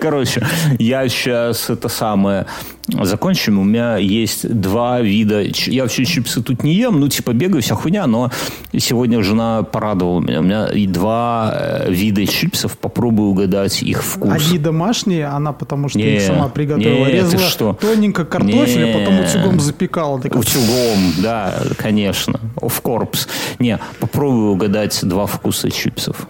Короче, 0.00 0.44
я 0.78 1.08
сейчас 1.08 1.68
это 1.70 1.88
самое 1.88 2.46
закончим. 2.88 3.58
У 3.58 3.64
меня 3.64 3.96
есть 3.96 4.48
два 4.48 5.00
вида. 5.00 5.42
Я 5.66 5.82
вообще 5.82 6.04
чипсы 6.04 6.42
тут 6.42 6.64
не 6.64 6.74
ем, 6.74 6.98
ну, 6.98 7.08
типа 7.08 7.32
бегаю, 7.32 7.62
вся 7.62 7.74
хуйня, 7.74 8.06
но 8.06 8.30
сегодня 8.76 9.22
жена 9.22 9.62
порадовала 9.62 10.20
меня. 10.20 10.40
У 10.40 10.42
меня 10.42 10.66
и 10.68 10.86
два 10.86 11.52
э, 11.54 11.90
вида 11.92 12.26
чипсов. 12.26 12.78
Попробую 12.78 13.30
угадать 13.30 13.82
их 13.82 14.02
вкус. 14.02 14.32
Одни 14.32 14.58
домашние, 14.58 15.26
она 15.26 15.52
потому 15.52 15.88
что 15.88 15.98
Не, 15.98 16.16
их 16.16 16.22
сама 16.22 16.48
приготовила. 16.48 17.06
не, 17.06 17.12
Резала 17.12 17.38
что? 17.38 17.72
тоненько 17.74 18.24
картофель, 18.24 18.90
а 18.90 18.98
потом 18.98 19.20
утюгом 19.20 19.60
запекала. 19.60 20.20
Так 20.20 20.34
Утюгом, 20.34 21.12
да, 21.18 21.54
конечно. 21.76 22.40
Of 22.56 22.82
course. 22.82 23.28
Не, 23.58 23.78
попробую 24.00 24.52
угадать 24.52 24.98
два 25.02 25.26
вкуса 25.26 25.70
чипсов. 25.70 26.26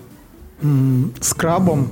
С 1.20 1.34
крабом. 1.34 1.88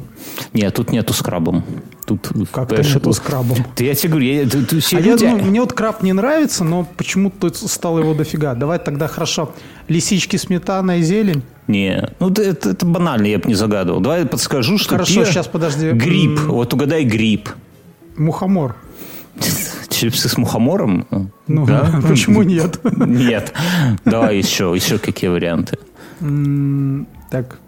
Нет, 0.52 0.74
тут 0.74 0.92
нету 0.92 1.12
с 1.12 1.22
крабом. 1.22 1.64
Тут, 2.06 2.28
Как-то 2.52 2.74
понимаешь, 2.76 2.94
нету 2.94 3.12
с 3.12 3.20
крабом. 3.20 3.56
Ты, 3.76 3.84
я 3.84 3.94
тебе 3.94 4.08
говорю, 4.10 4.26
я- 4.26 4.46
ты- 4.48 4.64
ты- 4.64 4.80
все 4.80 4.96
А 4.96 5.00
я 5.00 5.06
люди- 5.12 5.26
думаю, 5.26 5.44
мне 5.44 5.60
вот 5.60 5.72
краб 5.72 6.02
не 6.02 6.12
нравится, 6.12 6.64
но 6.64 6.86
почему-то 6.96 7.52
стало 7.54 8.00
его 8.00 8.14
дофига. 8.14 8.54
Давай 8.54 8.78
тогда 8.78 9.06
хорошо. 9.08 9.52
Лисички, 9.88 10.36
сметана 10.36 10.98
и 10.98 11.02
зелень. 11.02 11.42
Не, 11.68 12.08
ну 12.18 12.30
это, 12.30 12.70
это- 12.70 12.84
банально, 12.86 13.26
я 13.26 13.38
бы 13.38 13.48
не 13.48 13.54
загадывал. 13.54 14.00
Давай 14.00 14.20
я 14.22 14.26
подскажу, 14.26 14.76
что 14.78 14.90
Хорошо, 14.90 15.24
пи- 15.24 15.30
щас, 15.30 15.46
подожди. 15.46 15.90
Гриб, 15.92 16.38
М. 16.40 16.48
вот 16.48 16.74
угадай 16.74 17.04
гриб. 17.04 17.48
Мухомор. 18.16 18.74
Чипсы 19.88 20.28
с 20.28 20.36
мухомором? 20.36 21.06
Ну, 21.46 21.66
Да? 21.66 22.00
почему 22.08 22.42
нет? 22.42 22.80
Нет. 22.96 23.52
Давай 24.04 24.38
еще, 24.38 24.72
еще 24.74 24.98
какие 24.98 25.30
варианты. 25.30 25.78
Так. 27.30 27.58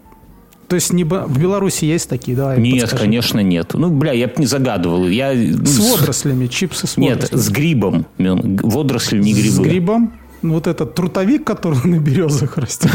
То 0.73 0.77
есть 0.77 0.91
не 0.91 1.03
в 1.03 1.37
Беларуси 1.39 1.85
есть 1.85 2.09
такие, 2.09 2.35
давай. 2.35 2.59
Нет, 2.59 2.81
подскажи. 2.81 3.03
конечно, 3.03 3.39
нет. 3.41 3.75
Ну, 3.75 3.91
бля, 3.91 4.11
я 4.11 4.25
бы 4.25 4.33
не 4.37 4.47
загадывал. 4.47 5.07
Я, 5.07 5.31
ну, 5.35 5.63
С 5.63 5.77
водорослями, 5.77 6.47
чипсы 6.47 6.87
с 6.87 6.97
Нет, 6.97 7.17
водорослями. 7.17 7.41
с 7.41 7.49
грибом. 7.51 8.05
Водоросли, 8.17 9.19
не 9.19 9.33
грибы. 9.33 9.49
С 9.55 9.59
грибом. 9.59 10.13
Ну, 10.41 10.53
Вот 10.55 10.65
этот 10.65 10.95
трутовик, 10.95 11.43
который 11.45 11.77
на 11.83 11.99
березах 11.99 12.57
растет. 12.57 12.89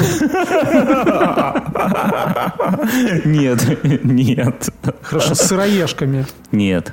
Нет, 3.24 4.04
нет, 4.04 4.68
Хорошо, 5.02 5.34
с 5.36 5.42
сыроежками. 5.42 6.26
нет. 6.50 6.92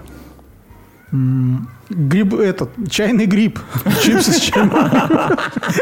Гриб, 1.90 2.34
этот, 2.36 2.70
чайный 2.90 3.26
гриб. 3.26 3.60
Чипсы 4.04 4.34
с 4.34 4.52
грибом. 4.52 4.70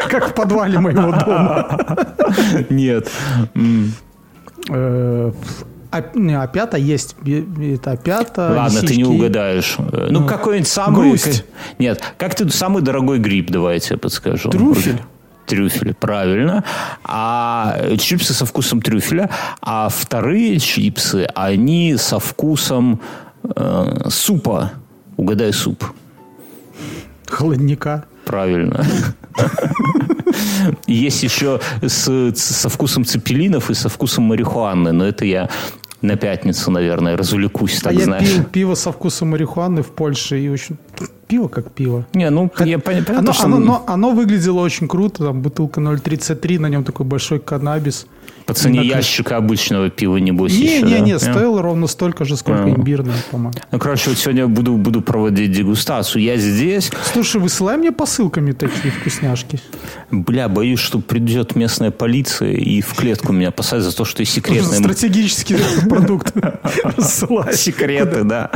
Как 0.10 0.30
в 0.30 0.34
подвале 0.34 0.80
моего 0.80 1.12
дома. 1.12 2.06
Нет. 2.70 3.10
Э, 4.70 5.32
а- 5.92 6.04
Не, 6.16 6.42
опята 6.42 6.78
есть. 6.78 7.16
Е- 7.24 7.46
Это 7.76 7.92
опята, 7.92 8.54
Ладно, 8.56 8.82
ты 8.82 8.96
не 8.96 9.04
угадаешь. 9.04 9.76
Э, 9.78 10.08
Ну, 10.10 10.22
Ну, 10.22 10.28
какой-нибудь 10.28 10.68
самый... 10.68 11.10
грусть. 11.10 11.46
Нет, 11.80 12.02
как 12.18 12.36
ты 12.36 12.50
самый 12.50 12.82
дорогой 12.82 13.20
гриб, 13.20 13.52
давайте 13.52 13.94
я 13.94 13.98
подскажу. 13.98 14.50
Трюфель. 14.50 15.02
Трюфель, 15.46 15.94
правильно. 15.94 16.64
А 17.04 17.78
чипсы 18.00 18.34
со 18.34 18.46
вкусом 18.46 18.82
трюфеля. 18.82 19.30
А 19.62 19.90
вторые 19.90 20.58
чипсы, 20.60 21.28
они 21.36 21.98
со 21.98 22.20
вкусом 22.20 23.02
э, 23.44 24.10
супа. 24.10 24.72
Угадай 25.18 25.52
суп. 25.54 25.84
Холодника. 27.28 28.06
Правильно. 28.26 28.86
Есть 30.88 31.24
еще 31.24 31.60
с- 31.82 32.34
со 32.36 32.70
вкусом 32.70 33.06
цепелинов 33.06 33.70
и 33.70 33.74
со 33.74 33.90
вкусом 33.90 34.26
марихуаны, 34.26 34.92
но 34.92 35.06
это 35.06 35.26
я 35.26 35.50
на 36.02 36.16
пятницу, 36.18 36.70
наверное, 36.72 37.16
развлекусь, 37.18 37.80
А 37.82 37.86
так 37.86 37.94
я 37.94 38.04
знаешь. 38.06 38.28
пил 38.30 38.44
пиво 38.44 38.76
со 38.76 38.92
вкусом 38.92 39.30
марихуаны 39.32 39.84
в 39.84 39.92
Польше 39.92 40.40
и 40.40 40.50
очень... 40.50 40.78
пиво 41.28 41.48
как 41.48 41.72
пиво. 41.72 42.06
Не, 42.14 42.30
ну, 42.30 42.52
я 42.60 42.76
пон- 42.78 42.82
понятно, 42.82 43.20
Оно, 43.20 43.34
что... 43.34 43.46
оно- 43.46 43.60
но 43.60 43.84
оно 43.88 44.12
выглядело 44.12 44.60
очень 44.62 44.88
круто, 44.88 45.24
там 45.26 45.42
бутылка 45.42 45.80
0,33, 45.82 46.60
на 46.60 46.68
нем 46.68 46.84
такой 46.84 47.06
большой 47.06 47.40
каннабис. 47.40 48.06
По 48.46 48.54
цене 48.54 48.80
На- 48.82 48.84
ящика 48.84 49.38
обычного 49.38 49.90
пива, 49.90 50.18
небось, 50.18 50.52
Не, 50.54 50.60
еще, 50.78 50.82
не, 50.84 50.92
да? 50.96 51.00
не, 51.00 51.20
стоило 51.20 51.62
ровно 51.62 51.88
столько 51.88 52.26
же, 52.26 52.36
сколько 52.38 52.66
А. 52.66 52.70
имбирное, 52.70 53.16
по-моему. 53.32 53.54
Ну, 53.72 53.80
короче, 53.80 54.10
вот 54.10 54.20
сегодня 54.20 54.48
буду, 54.48 54.74
буду 54.76 55.02
проводить 55.02 55.52
дегустацию. 55.52 56.22
Я 56.24 56.38
здесь, 56.38 56.92
Слушай, 57.14 57.40
высылай 57.42 57.78
мне 57.78 57.92
посылками 57.92 58.52
такие 58.52 58.92
вкусняшки. 58.92 59.60
бля, 60.12 60.50
боюсь, 60.50 60.80
что 60.80 61.00
придет 61.00 61.56
местная 61.56 61.92
полиция 61.92 62.52
и 62.54 62.82
в 62.82 62.94
клетку 62.96 63.32
меня 63.34 63.52
посадят 63.52 63.86
за 63.86 63.96
то, 63.96 64.04
что 64.06 64.22
я 64.22 64.26
секретный 64.26 64.78
Стратегический 64.78 65.56
продукт 65.90 66.34
рассылай. 66.84 67.54
Секреты, 67.56 68.24
да. 68.24 68.50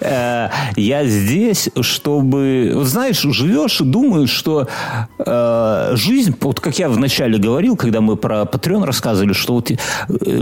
Э, 0.00 0.48
Я 0.76 1.04
здесь, 1.06 1.68
чтобы... 1.80 2.72
Вот 2.74 2.86
знаешь, 2.86 3.20
живешь 3.22 3.80
и 3.80 3.84
думаешь, 3.84 4.30
что 4.30 4.68
э, 5.18 5.90
жизнь, 5.94 6.34
вот 6.40 6.60
как 6.60 6.78
я 6.78 6.88
вначале 6.88 7.38
говорил, 7.38 7.76
когда 7.76 8.00
мы 8.00 8.16
про 8.16 8.42
Patreon 8.42 8.84
рассказывали, 8.84 9.15
что 9.32 9.54
вот 9.54 9.70
э, 9.70 9.76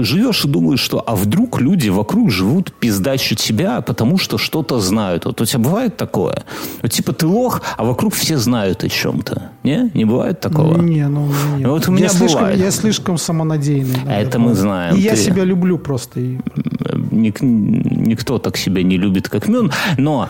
живешь 0.03 0.45
и 0.45 0.49
думаешь, 0.49 0.81
что 0.81 1.03
а 1.07 1.15
вдруг 1.15 1.61
люди 1.61 1.89
вокруг 1.89 2.31
живут 2.31 2.73
пиздачат 2.73 3.41
себя, 3.41 3.81
потому 3.81 4.19
что 4.19 4.39
что-то 4.39 4.81
знают. 4.81 5.25
Вот 5.25 5.41
у 5.41 5.45
тебя 5.45 5.61
бывает 5.61 5.97
такое? 5.97 6.45
Вот 6.83 6.93
типа 6.93 7.13
ты 7.13 7.27
лох, 7.27 7.63
а 7.77 7.85
вокруг 7.85 8.15
все 8.15 8.39
знают 8.39 8.85
о 8.85 8.89
чем-то. 8.89 9.51
Не? 9.63 9.91
Не 9.95 10.05
бывает 10.05 10.41
такого? 10.41 10.81
Не, 10.81 11.09
ну 11.09 11.29
нет. 11.57 11.69
Вот 11.69 11.89
у 11.89 11.93
меня 11.93 12.05
я 12.05 12.11
слишком, 12.11 12.41
бывает. 12.41 12.61
я 12.61 12.71
слишком 12.71 13.19
самонадеянный. 13.19 14.01
А 14.07 14.21
это 14.21 14.39
мы 14.39 14.55
знаем. 14.55 14.97
И 14.97 15.01
я 15.01 15.13
Ты- 15.13 15.17
себя 15.19 15.45
люблю 15.45 15.79
просто. 15.79 16.21
Ник- 16.21 17.41
никто 17.41 18.39
так 18.39 18.57
себя 18.57 18.83
не 18.83 18.99
любит, 18.99 19.29
как 19.29 19.49
Мюн. 19.49 19.73
Но 19.99 20.29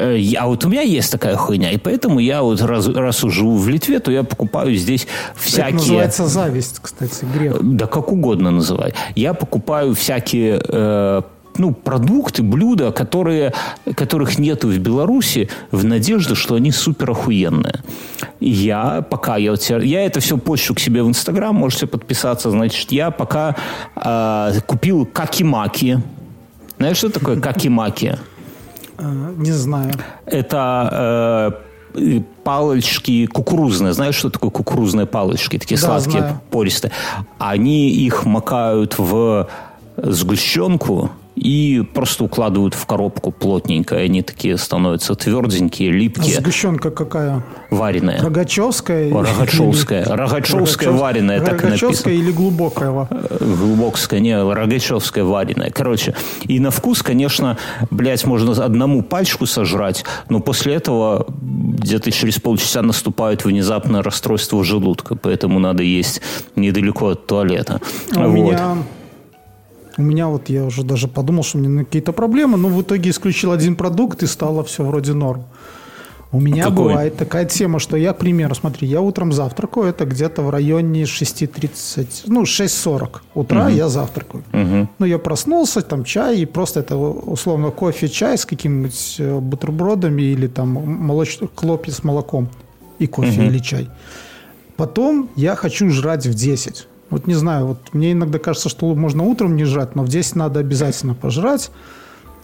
э, 0.00 0.18
я, 0.18 0.46
вот 0.46 0.64
у 0.64 0.68
меня 0.68 0.82
есть 0.82 1.12
такая 1.12 1.36
хуйня, 1.36 1.70
и 1.70 1.78
поэтому 1.78 2.20
я 2.20 2.42
вот 2.42 2.60
раз, 2.62 2.88
раз 2.88 3.20
живу 3.20 3.56
в 3.56 3.68
Литве, 3.68 4.00
то 4.00 4.10
я 4.10 4.22
покупаю 4.22 4.74
здесь 4.74 5.04
Это 5.04 5.40
всякие... 5.40 5.74
называется 5.74 6.26
зависть, 6.26 6.78
кстати, 6.80 7.24
грех. 7.34 7.56
Да 7.60 7.86
как 7.86 8.12
угодно 8.12 8.50
называй. 8.50 8.94
Я 9.14 9.34
покупаю 9.34 9.94
всякие 9.94 10.60
э, 10.66 11.22
ну, 11.58 11.72
продукты, 11.72 12.42
блюда, 12.42 12.92
которые, 12.92 13.52
которых 13.94 14.38
нету 14.38 14.68
в 14.68 14.78
Беларуси, 14.78 15.48
в 15.70 15.84
надежде, 15.84 16.34
что 16.34 16.54
они 16.54 16.72
супер 16.72 17.10
охуенные. 17.10 17.82
Я 18.40 19.02
пока, 19.02 19.36
я, 19.36 19.50
вот 19.50 19.62
я 19.62 20.04
это 20.04 20.20
все 20.20 20.38
пощу 20.38 20.74
к 20.74 20.80
себе 20.80 21.02
в 21.02 21.08
Инстаграм, 21.08 21.54
можете 21.54 21.86
подписаться, 21.86 22.50
значит, 22.50 22.92
я 22.92 23.10
пока 23.10 23.56
э, 23.96 24.60
купил 24.66 25.06
какимаки. 25.06 26.00
Знаешь, 26.78 26.96
что 26.96 27.10
такое 27.10 27.40
какимаки? 27.40 28.18
Э, 29.00 29.34
Не 29.36 29.52
знаю. 29.52 29.92
Это 30.26 31.52
э, 31.94 32.20
палочки 32.44 33.26
кукурузные. 33.26 33.92
Знаешь, 33.92 34.14
что 34.14 34.30
такое 34.30 34.50
кукурузные 34.50 35.06
палочки? 35.06 35.58
Такие 35.58 35.80
Да, 35.80 35.86
сладкие, 35.86 36.20
знаю. 36.20 36.40
пористые. 36.50 36.92
Они 37.38 37.90
их 37.90 38.24
макают 38.26 38.98
в 38.98 39.48
сгущенку 39.96 41.10
и 41.36 41.82
просто 41.94 42.24
укладывают 42.24 42.74
в 42.74 42.84
коробку 42.86 43.30
плотненько. 43.32 43.96
И 43.96 44.04
они 44.04 44.22
такие 44.22 44.58
становятся 44.58 45.14
тверденькие, 45.14 45.90
А 45.90 45.92
липкие, 45.92 46.34
сгущенка 46.36 46.90
какая? 46.90 47.42
вареные. 47.70 48.20
Рогачевская? 48.20 49.12
Рогачевская. 49.12 50.04
Рогачевская 50.04 50.90
вареная, 50.90 51.40
так 51.40 51.62
Рогачевская 51.62 52.12
написано. 52.12 52.12
или 52.12 52.32
глубокая? 52.32 53.08
Глубокская, 53.40 54.20
не, 54.20 54.36
рогачевская 54.40 55.24
вареная. 55.24 55.70
Короче, 55.70 56.14
и 56.44 56.58
на 56.60 56.70
вкус, 56.70 57.02
конечно, 57.02 57.56
блядь, 57.90 58.24
можно 58.26 58.52
одному 58.64 59.02
пачку 59.02 59.46
сожрать, 59.46 60.04
но 60.28 60.40
после 60.40 60.74
этого 60.74 61.26
где-то 61.28 62.10
через 62.10 62.38
полчаса 62.38 62.82
наступает 62.82 63.44
внезапное 63.44 64.02
расстройство 64.02 64.62
желудка, 64.64 65.14
поэтому 65.14 65.58
надо 65.58 65.82
есть 65.82 66.20
недалеко 66.56 67.08
от 67.10 67.26
туалета. 67.26 67.80
А 68.14 68.26
У 68.26 68.30
Вот. 68.30 68.52
меня... 68.52 68.76
У 70.00 70.02
меня 70.02 70.28
вот, 70.28 70.48
я 70.48 70.64
уже 70.64 70.82
даже 70.82 71.08
подумал, 71.08 71.42
что 71.42 71.58
у 71.58 71.60
меня 71.60 71.84
какие-то 71.84 72.12
проблемы, 72.12 72.56
но 72.56 72.68
в 72.68 72.80
итоге 72.80 73.10
исключил 73.10 73.52
один 73.52 73.76
продукт 73.76 74.22
и 74.22 74.26
стало 74.26 74.64
все 74.64 74.82
вроде 74.82 75.12
норм. 75.12 75.44
У 76.32 76.40
меня 76.40 76.64
Какой? 76.64 76.76
бывает 76.76 77.16
такая 77.16 77.44
тема, 77.44 77.78
что 77.80 77.98
я, 77.98 78.12
к 78.12 78.18
примеру, 78.18 78.54
смотри, 78.54 78.88
я 78.88 79.02
утром 79.02 79.32
завтракаю, 79.32 79.88
это 79.88 80.06
где-то 80.06 80.40
в 80.40 80.48
районе 80.48 81.02
6.30, 81.02 82.22
ну, 82.28 82.44
6.40 82.44 83.20
утра 83.34 83.68
я 83.68 83.88
завтракаю. 83.88 84.42
Ну, 84.98 85.06
я 85.06 85.18
проснулся, 85.18 85.82
там 85.82 86.04
чай, 86.04 86.38
и 86.38 86.46
просто 86.46 86.80
это 86.80 86.96
условно 86.96 87.70
кофе, 87.70 88.08
чай 88.08 88.38
с 88.38 88.46
какими-нибудь 88.46 89.16
э, 89.18 89.38
бутербродами 89.38 90.22
или 90.22 90.46
там 90.46 90.68
молочные 90.70 91.50
хлопья 91.54 91.92
с 91.92 92.04
молоком 92.04 92.48
и 92.98 93.06
кофе 93.06 93.46
или 93.46 93.58
чай. 93.58 93.88
Потом 94.76 95.28
я 95.36 95.56
хочу 95.56 95.90
жрать 95.90 96.26
в 96.26 96.32
10. 96.32 96.86
Вот 97.10 97.26
не 97.26 97.34
знаю, 97.34 97.66
вот 97.66 97.78
мне 97.92 98.12
иногда 98.12 98.38
кажется, 98.38 98.68
что 98.68 98.94
можно 98.94 99.24
утром 99.24 99.56
не 99.56 99.64
жрать, 99.64 99.96
но 99.96 100.02
в 100.04 100.08
10 100.08 100.36
надо 100.36 100.60
обязательно 100.60 101.14
пожрать. 101.14 101.70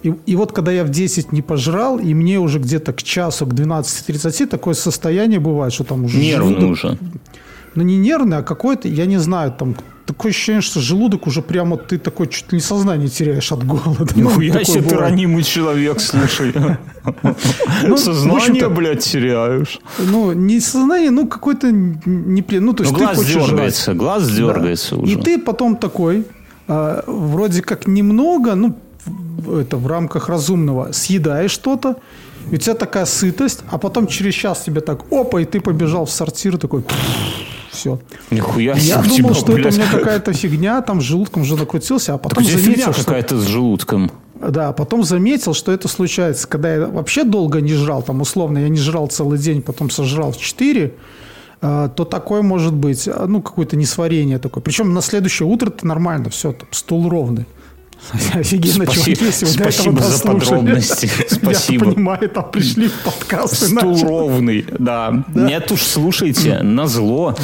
И, 0.02 0.12
и 0.26 0.36
вот 0.36 0.52
когда 0.52 0.72
я 0.72 0.84
в 0.84 0.90
10 0.90 1.32
не 1.32 1.40
пожрал, 1.42 1.98
и 1.98 2.12
мне 2.14 2.38
уже 2.38 2.58
где-то 2.58 2.92
к 2.92 3.02
часу, 3.02 3.46
к 3.46 3.52
12.30 3.54 4.46
такое 4.46 4.74
состояние 4.74 5.40
бывает, 5.40 5.72
что 5.72 5.84
там 5.84 6.04
уже 6.04 6.18
Нервный 6.18 6.54
желудок- 6.56 6.70
уже. 6.70 6.98
ну 7.74 7.82
не 7.82 7.96
нервный, 7.96 8.38
а 8.38 8.42
какой-то, 8.42 8.88
я 8.88 9.06
не 9.06 9.18
знаю, 9.18 9.52
там 9.58 9.76
такое 10.07 10.30
ощущение, 10.30 10.62
что 10.62 10.80
желудок 10.80 11.26
уже 11.26 11.42
прямо 11.42 11.76
ты 11.76 11.98
такой 11.98 12.28
чуть 12.28 12.52
ли 12.52 12.57
не 12.59 12.62
сознание 12.62 13.09
теряешь 13.09 13.52
от 13.52 13.66
голода. 13.66 14.07
Ну, 14.14 14.30
Нихуя 14.30 14.52
такое 14.52 14.64
себе 14.64 14.82
ты 14.82 14.96
ранимый 14.96 15.42
человек, 15.42 16.00
слушай. 16.00 16.54
Ну, 17.82 17.96
Сознание, 17.96 18.68
блядь, 18.68 19.04
теряешь. 19.04 19.80
Ну, 19.98 20.32
не 20.32 20.61
сознание, 20.61 21.11
ну, 21.11 21.26
какой-то 21.26 21.70
не... 21.70 22.44
Ну, 22.61 22.72
то 22.72 22.82
Ну, 22.84 22.88
есть 22.88 22.94
ты 22.94 23.04
глаз 23.04 23.26
дергается, 23.26 23.94
глаз 23.94 24.30
дергается 24.30 24.96
уже. 24.96 25.12
И 25.12 25.16
ты 25.16 25.38
потом 25.38 25.76
такой, 25.76 26.24
а, 26.68 27.02
вроде 27.07 27.62
как 27.62 27.86
немного, 27.86 28.54
ну, 28.54 28.78
это 29.61 29.76
в 29.76 29.86
рамках 29.86 30.28
разумного, 30.28 30.92
съедаешь 30.92 31.50
что-то, 31.50 31.96
и 32.50 32.54
у 32.54 32.59
тебя 32.59 32.74
такая 32.74 33.07
сытость, 33.07 33.61
а 33.70 33.78
потом 33.78 34.07
через 34.07 34.34
час 34.34 34.62
тебе 34.62 34.80
так, 34.80 35.12
опа, 35.12 35.40
и 35.40 35.44
ты 35.44 35.61
побежал 35.61 36.04
в 36.04 36.11
сортир, 36.11 36.59
такой, 36.59 36.84
все. 37.76 37.98
Нихуя 38.30 38.74
Я 38.74 38.80
себе 38.80 38.94
у 38.98 39.02
думал, 39.02 39.14
тебя, 39.14 39.34
что 39.34 39.44
это 39.44 39.52
у 39.52 39.54
блядь. 39.56 39.76
меня 39.76 39.86
какая-то 39.90 40.32
фигня, 40.32 40.80
там 40.82 41.00
с 41.00 41.04
желудком 41.04 41.42
уже 41.42 41.56
накрутился, 41.56 42.14
а 42.14 42.18
Так 42.18 42.30
потом 42.30 42.44
фигня 42.44 42.62
заметил, 42.62 42.92
что... 42.92 43.04
какая-то 43.04 43.38
с 43.38 43.44
желудком. 43.46 44.10
Да, 44.40 44.72
потом 44.72 45.02
заметил, 45.04 45.54
что 45.54 45.72
это 45.72 45.88
случается, 45.88 46.46
когда 46.46 46.74
я 46.74 46.86
вообще 46.86 47.24
долго 47.24 47.60
не 47.60 47.72
жрал, 47.74 48.02
там 48.02 48.20
условно 48.20 48.58
я 48.58 48.68
не 48.68 48.78
жрал 48.78 49.06
целый 49.06 49.38
день, 49.38 49.62
потом 49.62 49.88
сожрал 49.90 50.32
в 50.32 50.38
4, 50.38 50.92
э, 51.62 51.88
то 51.96 52.04
такое 52.04 52.42
может 52.42 52.74
быть, 52.74 53.08
э, 53.08 53.24
ну, 53.26 53.40
какое-то 53.40 53.76
несварение 53.76 54.38
такое. 54.38 54.62
Причем 54.62 54.92
на 54.92 55.00
следующее 55.00 55.48
утро 55.48 55.68
это 55.68 55.86
нормально, 55.86 56.28
все, 56.30 56.52
там, 56.52 56.68
стул 56.70 57.08
ровный. 57.08 57.46
Офигенно, 58.34 58.84
Спасибо- 58.84 58.92
чуваки, 58.92 59.24
если 59.24 59.44
спасибо 59.47 60.01
за 60.01 60.11
дослушали. 60.11 60.38
подробности. 60.38 61.11
Спасибо. 61.28 61.86
Я 61.86 61.92
понимаю, 61.92 62.28
там 62.30 62.51
пришли 62.51 62.88
в 62.88 62.92
подкасты. 63.05 63.66
Стул 63.66 64.01
ровный, 64.03 64.64
да. 64.78 65.24
Нет 65.34 65.72
уж, 65.72 65.82
слушайте, 65.82 66.61
на 66.62 66.86
зло. 66.86 67.34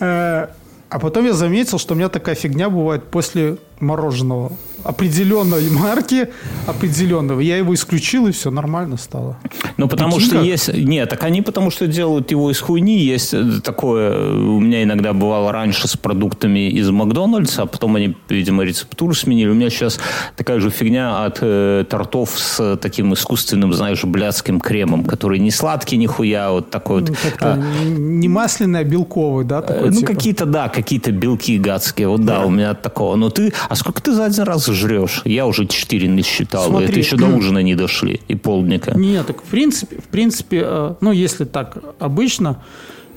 Э, 0.00 0.48
А 0.90 0.98
потом 1.00 1.24
я 1.26 1.32
заметил, 1.32 1.78
что 1.78 1.94
у 1.94 1.96
меня 1.96 2.08
такая 2.08 2.34
фигня 2.36 2.68
бывает 2.70 3.04
после 3.10 3.56
мороженого. 3.80 4.52
Определенной 4.84 5.68
марки, 5.70 6.28
определенного. 6.66 7.40
Я 7.40 7.56
его 7.56 7.74
исключил, 7.74 8.26
и 8.26 8.32
все 8.32 8.50
нормально 8.50 8.96
стало. 8.96 9.38
Ну, 9.76 9.88
потому 9.88 10.12
Прикинь, 10.16 10.26
что 10.26 10.36
как? 10.36 10.46
есть... 10.46 10.74
Нет, 10.74 11.10
так 11.10 11.24
они 11.24 11.42
потому 11.42 11.70
что 11.70 11.86
делают 11.86 12.30
его 12.30 12.50
из 12.50 12.60
хуйни. 12.60 12.98
Есть 12.98 13.34
э, 13.34 13.60
такое... 13.62 14.32
У 14.34 14.60
меня 14.60 14.82
иногда 14.82 15.12
бывало 15.12 15.52
раньше 15.52 15.88
с 15.88 15.96
продуктами 15.96 16.68
из 16.70 16.90
Макдональдса, 16.90 17.62
а 17.62 17.66
потом 17.66 17.96
они, 17.96 18.16
видимо, 18.28 18.62
рецептуру 18.64 19.14
сменили. 19.14 19.48
У 19.48 19.54
меня 19.54 19.70
сейчас 19.70 19.98
такая 20.36 20.60
же 20.60 20.70
фигня 20.70 21.24
от 21.24 21.38
э, 21.40 21.84
тортов 21.88 22.38
с 22.38 22.76
таким 22.76 23.14
искусственным, 23.14 23.72
знаешь, 23.72 24.04
блядским 24.04 24.60
кремом, 24.60 25.04
который 25.04 25.38
не 25.38 25.50
сладкий 25.50 25.96
нихуя, 25.96 26.50
вот 26.50 26.70
такой 26.70 27.00
вот. 27.00 27.10
Ну, 27.10 27.16
Как-то 27.22 27.54
а, 27.54 27.84
не 27.84 28.28
масляный, 28.28 28.80
а 28.80 28.84
белковый, 28.84 29.44
да? 29.44 29.58
Э, 29.58 29.62
Такой, 29.62 29.90
Ну, 29.90 30.00
типа? 30.00 30.14
какие-то, 30.14 30.46
да, 30.46 30.68
какие-то 30.68 31.12
белки 31.12 31.58
гадские. 31.58 32.08
Вот 32.08 32.24
да, 32.24 32.44
у 32.44 32.50
меня 32.50 32.70
от 32.70 32.82
такого. 32.82 33.16
Но 33.16 33.30
ты, 33.30 33.52
а 33.68 33.74
сколько 33.74 34.02
ты 34.02 34.12
за 34.12 34.24
один 34.24 34.44
раз 34.44 34.68
жрешь? 34.74 35.22
Я 35.24 35.46
уже 35.46 35.66
четыре 35.66 36.08
насчитал. 36.08 36.66
Смотри. 36.66 36.88
Это 36.88 36.98
еще 36.98 37.16
до 37.16 37.26
ужина 37.26 37.60
не 37.62 37.74
дошли. 37.74 38.20
И 38.28 38.34
полдника. 38.34 38.92
Нет, 38.96 39.26
так 39.26 39.38
в 39.38 39.46
принципе, 39.50 39.96
в 39.96 40.04
принципе, 40.08 40.62
э, 40.64 40.94
ну, 41.00 41.12
если 41.12 41.44
так 41.44 41.78
обычно, 41.98 42.62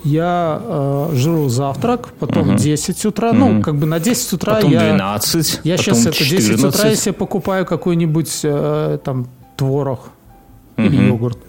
я 0.03 0.61
э, 0.63 1.09
жру 1.15 1.49
завтрак, 1.49 2.09
потом 2.19 2.55
10 2.55 3.05
утра, 3.05 3.33
ну, 3.33 3.61
как 3.61 3.75
бы 3.75 3.85
на 3.85 3.99
10 3.99 4.33
утра 4.33 4.55
Потом 4.55 4.71
я... 4.71 4.79
12, 4.79 5.61
Я 5.63 5.77
потом 5.77 5.95
сейчас 5.95 6.05
это 6.05 6.17
10 6.23 6.49
утра, 6.55 6.71
14. 6.71 6.85
если 6.91 7.09
я 7.09 7.13
покупаю 7.13 7.65
какой-нибудь 7.65 8.39
э, 8.43 8.99
там 9.03 9.27
творог 9.55 10.09
или 10.77 10.95
йогурт. 11.07 11.39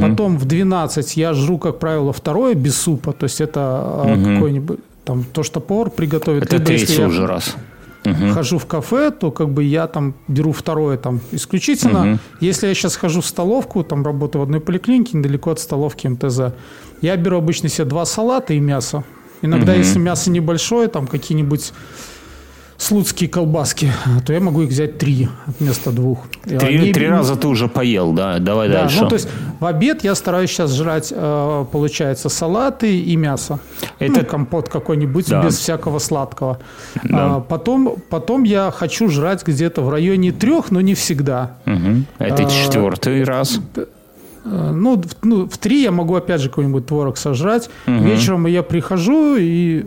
Потом 0.00 0.38
в 0.38 0.46
12 0.46 1.16
я 1.18 1.34
жру, 1.34 1.58
как 1.58 1.78
правило, 1.78 2.12
второе 2.12 2.54
без 2.54 2.76
супа, 2.80 3.12
то 3.12 3.24
есть 3.24 3.40
это 3.42 4.02
э, 4.06 4.34
какой-нибудь 4.34 4.80
там 5.04 5.24
то, 5.24 5.42
что 5.42 5.60
повар 5.60 5.90
приготовит. 5.90 6.44
Это 6.44 6.56
либо 6.56 6.66
третий 6.66 7.00
я- 7.00 7.06
уже 7.06 7.26
раз. 7.26 7.54
Хожу 8.32 8.58
в 8.58 8.66
кафе, 8.66 9.10
то 9.10 9.30
как 9.30 9.50
бы 9.50 9.64
я 9.64 9.86
там 9.86 10.14
беру 10.28 10.52
второе 10.52 10.96
там 10.96 11.20
исключительно. 11.32 12.18
Если 12.40 12.66
я 12.68 12.74
сейчас 12.74 12.96
хожу 12.96 13.20
в 13.20 13.26
столовку, 13.26 13.82
там 13.84 14.04
работаю 14.04 14.40
в 14.40 14.44
одной 14.44 14.60
поликлинике, 14.60 15.16
недалеко 15.18 15.50
от 15.50 15.60
столовки 15.60 16.06
МТЗ, 16.06 16.54
я 17.02 17.16
беру 17.16 17.38
обычно 17.38 17.68
себе 17.68 17.84
два 17.84 18.04
салата 18.04 18.54
и 18.54 18.60
мясо. 18.60 19.04
Иногда, 19.42 19.74
если 19.74 19.98
мясо 19.98 20.30
небольшое, 20.30 20.88
там 20.88 21.06
какие-нибудь 21.06 21.72
слуцкие 22.78 23.28
колбаски, 23.28 23.92
то 24.26 24.32
я 24.32 24.40
могу 24.40 24.62
их 24.62 24.70
взять 24.70 24.98
три 24.98 25.28
вместо 25.58 25.90
двух. 25.90 26.18
Три, 26.44 26.56
Они, 26.58 26.92
три 26.92 27.08
раза 27.08 27.36
ты 27.36 27.48
уже 27.48 27.68
поел, 27.68 28.12
да? 28.12 28.38
Давай 28.38 28.68
да, 28.68 28.82
дальше. 28.82 29.02
Ну, 29.02 29.08
то 29.08 29.14
есть 29.14 29.28
в 29.60 29.64
обед 29.64 30.04
я 30.04 30.14
стараюсь 30.14 30.50
сейчас 30.50 30.74
жрать, 30.74 31.12
э, 31.14 31.64
получается, 31.72 32.28
салаты 32.28 32.98
и 32.98 33.16
мясо. 33.16 33.58
Это 33.98 34.20
ну, 34.20 34.26
компот 34.26 34.68
какой-нибудь 34.68 35.28
да. 35.28 35.42
без 35.42 35.56
всякого 35.58 35.98
сладкого. 35.98 36.58
Да. 37.02 37.36
А, 37.36 37.40
потом, 37.40 37.96
потом 38.10 38.44
я 38.44 38.70
хочу 38.70 39.08
жрать 39.08 39.46
где-то 39.46 39.82
в 39.82 39.90
районе 39.90 40.32
трех, 40.32 40.70
но 40.70 40.80
не 40.80 40.94
всегда. 40.94 41.56
Угу. 41.66 42.04
Это 42.18 42.42
а, 42.44 42.50
четвертый 42.50 43.24
раз. 43.24 43.60
Э, 44.44 44.70
ну, 44.72 45.02
ну, 45.22 45.48
в 45.48 45.58
три 45.58 45.82
я 45.82 45.90
могу 45.90 46.14
опять 46.14 46.40
же 46.40 46.48
какой-нибудь 46.48 46.86
творог 46.86 47.16
сожрать. 47.16 47.68
Угу. 47.86 47.96
Вечером 47.96 48.46
я 48.46 48.62
прихожу 48.62 49.36
и 49.36 49.86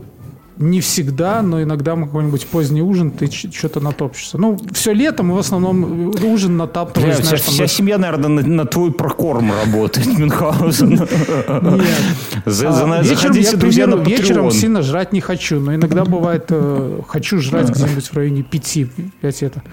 не 0.60 0.82
всегда, 0.82 1.42
но 1.42 1.64
иногда 1.64 1.96
мы 1.96 2.06
какой-нибудь 2.06 2.46
поздний 2.48 2.82
ужин, 2.82 3.12
ты 3.12 3.32
что-то 3.32 3.80
натопчешься. 3.80 4.38
Ну, 4.38 4.58
все 4.74 4.92
лето 4.92 5.24
мы 5.24 5.36
в 5.36 5.40
основном 5.40 6.14
ужин 6.22 6.58
натаптываем. 6.58 7.14
Вся, 7.14 7.24
знаешь, 7.24 7.42
вся 7.42 7.68
семья, 7.68 7.98
наверное, 7.98 8.28
на, 8.28 8.42
на 8.42 8.66
твой 8.66 8.92
прокорм 8.92 9.54
работает, 9.54 10.06
Мюнхгаузен. 10.18 11.08
А, 11.48 13.04
заходите, 13.04 13.56
друзья, 13.56 13.88
на 13.88 13.96
Вечером 14.04 14.52
сильно 14.52 14.82
жрать 14.82 15.14
не 15.14 15.22
хочу, 15.22 15.62
но 15.62 15.76
иногда 15.76 16.04
бывает, 16.04 16.46
э, 16.50 17.00
хочу 17.08 17.40
жрать 17.40 17.70
где-нибудь 17.70 18.08
в 18.08 18.14
районе 18.14 18.44
пяти, 18.44 18.90
пять 19.22 19.44
это. 19.44 19.64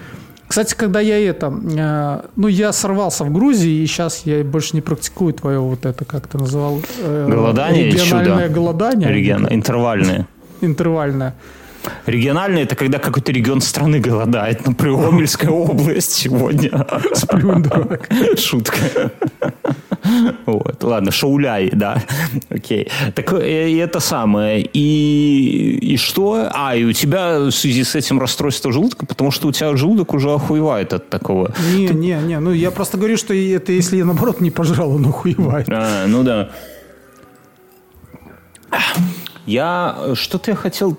Кстати, 0.47 0.73
когда 0.75 1.01
я 1.01 1.19
это, 1.19 1.53
э, 1.77 2.29
ну, 2.37 2.47
я 2.47 2.71
сорвался 2.71 3.25
в 3.25 3.33
Грузии, 3.33 3.83
и 3.83 3.87
сейчас 3.87 4.21
я 4.23 4.41
больше 4.45 4.75
не 4.75 4.81
практикую 4.81 5.33
твое 5.33 5.59
вот 5.59 5.85
это, 5.85 6.05
как 6.05 6.27
ты 6.27 6.37
называл? 6.37 6.79
Э, 7.01 7.27
голодание 7.29 7.91
Региональное 7.91 8.47
голодание. 8.47 9.11
Регион, 9.11 9.47
интервальное 9.49 10.27
интервальная. 10.61 11.35
Региональный– 12.05 12.61
это 12.63 12.75
когда 12.75 12.99
какой-то 12.99 13.31
регион 13.31 13.61
страны 13.61 13.99
голодает. 13.99 14.65
Например, 14.65 15.07
Омельская 15.07 15.49
область 15.49 16.11
сегодня. 16.11 16.85
Сплюнь, 17.13 17.63
дурак. 17.63 18.09
Шутка. 18.37 19.11
Вот, 20.45 20.83
ладно, 20.83 21.11
шауляй, 21.11 21.69
да. 21.73 22.01
Окей. 22.49 22.87
Так 23.13 23.33
э, 23.33 23.69
и 23.69 23.75
это 23.77 23.99
самое. 23.99 24.61
И, 24.61 25.77
и 25.81 25.97
что? 25.97 26.49
А, 26.53 26.75
и 26.75 26.85
у 26.85 26.93
тебя 26.93 27.39
в 27.39 27.51
связи 27.51 27.83
с 27.83 27.95
этим 27.95 28.19
расстройство 28.19 28.71
желудка, 28.71 29.05
потому 29.05 29.31
что 29.31 29.49
у 29.49 29.51
тебя 29.51 29.75
желудок 29.75 30.13
уже 30.13 30.31
охуевает 30.31 30.93
от 30.93 31.09
такого. 31.09 31.53
Не, 31.73 31.87
Ты... 31.87 31.93
не, 31.93 32.13
не. 32.13 32.39
Ну, 32.39 32.53
я 32.53 32.71
просто 32.71 32.97
говорю, 32.97 33.17
что 33.17 33.33
это 33.33 33.71
если 33.71 33.97
я, 33.97 34.05
наоборот, 34.05 34.39
не 34.39 34.51
пожрал, 34.51 34.95
он 34.95 35.05
охуевает. 35.05 35.67
А, 35.69 36.05
ну 36.07 36.23
да. 36.23 36.49
Я 39.47 39.95
э, 39.99 40.15
что-то 40.15 40.51
я 40.51 40.55
хотел 40.57 40.95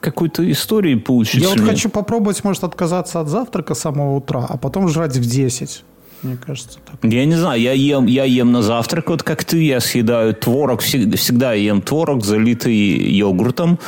какую-то 0.00 0.48
историю 0.50 1.00
получить. 1.00 1.42
Я 1.42 1.48
вот 1.48 1.60
хочу 1.60 1.88
попробовать, 1.88 2.44
может, 2.44 2.62
отказаться 2.62 3.20
от 3.20 3.28
завтрака 3.28 3.74
с 3.74 3.80
самого 3.80 4.16
утра, 4.16 4.46
а 4.48 4.56
потом 4.58 4.88
жрать 4.88 5.16
в 5.16 5.28
10. 5.28 5.84
Мне 6.22 6.36
кажется, 6.36 6.78
так. 6.84 7.10
Я 7.10 7.24
не 7.24 7.34
знаю, 7.34 7.60
я 7.60 7.72
ем, 7.72 8.06
я 8.06 8.24
ем 8.24 8.52
на 8.52 8.62
завтрак, 8.62 9.08
вот 9.08 9.22
как 9.22 9.44
ты, 9.44 9.62
я 9.62 9.80
съедаю 9.80 10.34
творог, 10.34 10.80
всегда, 10.80 11.54
ем 11.54 11.80
творог, 11.80 12.24
залитый 12.24 12.74
йогуртом. 12.74 13.78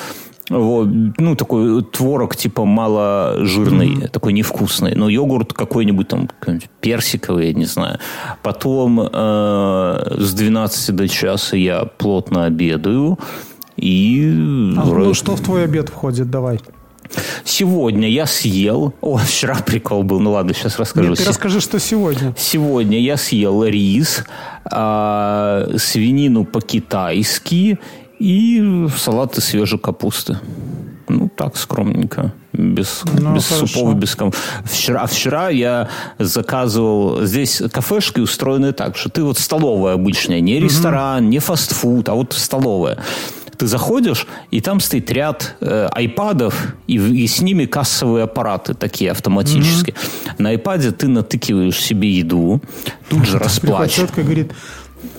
Вот, 0.49 0.89
ну, 1.19 1.37
такой 1.37 1.83
творог, 1.85 2.35
типа, 2.35 2.65
маложирный, 2.65 3.95
mm-hmm. 3.95 4.09
такой 4.09 4.33
невкусный. 4.33 4.97
Но 4.97 5.09
йогурт 5.09 5.53
какой-нибудь 5.53 6.09
там 6.09 6.29
персиковый, 6.81 7.49
я 7.49 7.55
не 7.55 7.67
знаю. 7.67 8.01
Потом 8.43 9.01
э, 9.01 10.17
с 10.19 10.35
12 10.35 10.97
до 10.97 11.09
часа 11.09 11.57
я 11.57 11.85
плотно 11.85 12.47
обедаю. 12.47 13.19
И... 13.81 14.31
А, 14.77 14.85
ну, 14.85 15.15
что 15.15 15.37
в 15.37 15.41
твой 15.41 15.65
обед 15.65 15.89
входит? 15.89 16.31
Давай. 16.31 16.61
Сегодня 17.45 18.09
я 18.09 18.27
съел... 18.27 18.95
О, 19.01 19.17
вчера 19.25 19.57
прикол 19.57 20.03
был. 20.03 20.21
Ну 20.21 20.33
ладно, 20.33 20.53
сейчас 20.53 20.79
расскажу. 20.79 21.11
Нет, 21.11 21.19
ты 21.19 21.25
расскажи, 21.25 21.61
что 21.61 21.81
сегодня. 21.81 22.35
Сегодня 22.37 23.01
я 23.01 23.17
съел 23.17 23.65
рис, 23.65 24.25
э, 24.71 25.75
свинину 25.79 26.45
по-китайски 26.45 27.79
и 28.19 28.87
салат 28.97 29.39
из 29.39 29.45
свежей 29.47 29.79
капусты. 29.79 30.39
Ну, 31.09 31.29
так 31.35 31.57
скромненько. 31.57 32.33
Без, 32.53 33.03
ну, 33.19 33.35
без 33.35 33.47
супов, 33.47 33.95
без 33.95 34.15
ком... 34.15 34.33
Вчера, 34.65 35.07
вчера 35.07 35.49
я 35.49 35.89
заказывал... 36.19 37.25
Здесь 37.25 37.63
кафешки 37.73 38.21
устроены 38.21 38.73
так, 38.73 38.97
что 38.97 39.09
ты 39.09 39.25
вот 39.25 39.39
столовая 39.39 39.95
обычная. 39.95 40.41
Не 40.41 40.61
ресторан, 40.61 41.25
угу. 41.25 41.31
не 41.31 41.39
фастфуд, 41.39 42.09
а 42.09 42.15
вот 42.15 42.35
столовая 42.35 42.99
ты 43.61 43.67
заходишь, 43.67 44.27
и 44.51 44.63
там 44.63 44.81
стоит 44.81 45.11
ряд 45.11 45.57
э, 45.61 45.89
айпадов, 45.93 46.75
и, 46.87 46.95
и 46.95 47.27
с 47.27 47.43
ними 47.43 47.67
кассовые 47.67 48.25
аппараты 48.25 48.73
такие 48.73 49.11
автоматические. 49.11 49.95
Mm-hmm. 49.95 50.35
На 50.39 50.49
айпаде 50.49 50.93
ты 50.93 51.09
натыкиваешь 51.09 51.79
себе 51.79 52.11
еду, 52.11 52.63
тут 53.11 53.27
же 53.27 53.39
расплачиваешь. 53.39 54.11
говорит, 54.17 54.53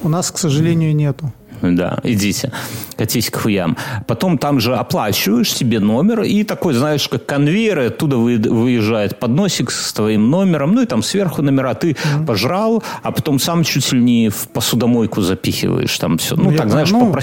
у 0.01 0.09
нас, 0.09 0.31
к 0.31 0.39
сожалению, 0.39 0.95
нету. 0.95 1.31
Да, 1.61 1.99
идите, 2.03 2.51
катись 2.97 3.29
к 3.29 3.37
хуям. 3.37 3.77
Потом 4.07 4.39
там 4.39 4.59
же 4.59 4.75
оплачиваешь 4.75 5.53
себе 5.53 5.79
номер, 5.79 6.23
и 6.23 6.43
такой, 6.43 6.73
знаешь, 6.73 7.07
как 7.07 7.27
конвейер, 7.27 7.77
оттуда 7.77 8.17
выезжает 8.17 9.19
подносик 9.19 9.69
с 9.69 9.93
твоим 9.93 10.31
номером, 10.31 10.73
ну 10.73 10.81
и 10.81 10.87
там 10.87 11.03
сверху 11.03 11.43
номера 11.43 11.75
ты 11.75 11.91
mm-hmm. 11.91 12.25
пожрал, 12.25 12.83
а 13.03 13.11
потом 13.11 13.37
сам 13.37 13.63
чуть 13.63 13.91
ли 13.91 14.01
не 14.01 14.29
в 14.29 14.47
посудомойку 14.47 15.21
запихиваешь 15.21 15.95
там 15.99 16.17
все. 16.17 16.35
Ну, 16.35 16.49
ну 16.49 16.57
так, 16.57 16.71
знаешь, 16.71 16.89
ну, 16.89 17.13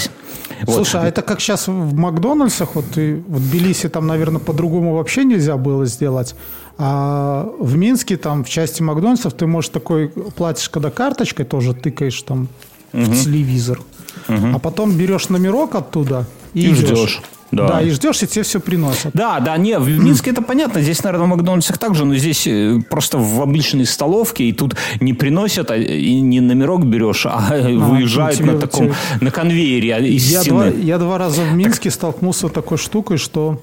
попроси. 0.48 0.76
Слушай, 0.76 0.96
вот. 0.96 1.04
а 1.04 1.08
это 1.08 1.22
как 1.22 1.40
сейчас 1.40 1.68
в 1.68 1.94
Макдональдсах, 1.94 2.74
вот 2.74 2.96
и 2.96 3.14
в 3.14 3.40
Тбилиси 3.40 3.88
там, 3.88 4.06
наверное, 4.06 4.40
по-другому 4.40 4.94
вообще 4.94 5.24
нельзя 5.24 5.56
было 5.56 5.86
сделать. 5.86 6.34
А 6.78 7.48
в 7.58 7.76
Минске, 7.76 8.16
там, 8.16 8.44
в 8.44 8.48
части 8.48 8.82
Макдональдсов, 8.82 9.34
ты 9.34 9.46
можешь 9.46 9.70
такой 9.70 10.08
платишь, 10.08 10.68
когда 10.68 10.90
карточкой 10.90 11.44
тоже 11.44 11.74
тыкаешь 11.74 12.22
там 12.22 12.48
угу. 12.92 13.02
в 13.02 13.24
телевизор. 13.24 13.80
Угу. 14.28 14.48
А 14.54 14.58
потом 14.58 14.96
берешь 14.96 15.28
номерок 15.28 15.74
оттуда 15.74 16.26
и, 16.54 16.70
и 16.70 16.74
ждешь. 16.74 17.20
Да. 17.50 17.66
да, 17.68 17.82
и 17.82 17.90
ждешь, 17.90 18.22
и 18.22 18.26
тебе 18.26 18.42
все 18.42 18.60
приносят. 18.60 19.12
Да, 19.14 19.40
да, 19.40 19.56
не, 19.56 19.78
в 19.78 19.88
Минске 19.88 20.30
это 20.32 20.42
понятно. 20.42 20.82
Здесь, 20.82 21.02
наверное, 21.02 21.26
в 21.26 21.30
Макдональдсах 21.30 21.78
также, 21.78 22.04
но 22.04 22.14
здесь 22.14 22.46
э, 22.46 22.78
просто 22.90 23.16
в 23.16 23.40
обычной 23.40 23.86
столовке, 23.86 24.44
и 24.44 24.52
тут 24.52 24.76
не 25.00 25.14
приносят, 25.14 25.70
а 25.70 25.76
и 25.76 26.20
не 26.20 26.40
номерок 26.40 26.84
берешь, 26.84 27.24
а, 27.24 27.48
а 27.50 27.68
выезжают 27.68 28.36
тебе, 28.36 28.52
на 28.52 28.58
таком, 28.58 28.88
тебе... 28.88 28.94
на 29.22 29.30
конвейере 29.30 29.94
а, 29.94 29.98
из 29.98 30.30
я 30.30 30.42
стены. 30.42 30.70
Два, 30.70 30.80
я 30.80 30.98
два 30.98 31.16
раза 31.16 31.42
в 31.42 31.54
Минске 31.54 31.88
так... 31.88 31.94
столкнулся 31.94 32.48
с 32.48 32.50
такой 32.50 32.76
штукой, 32.76 33.16
что 33.16 33.62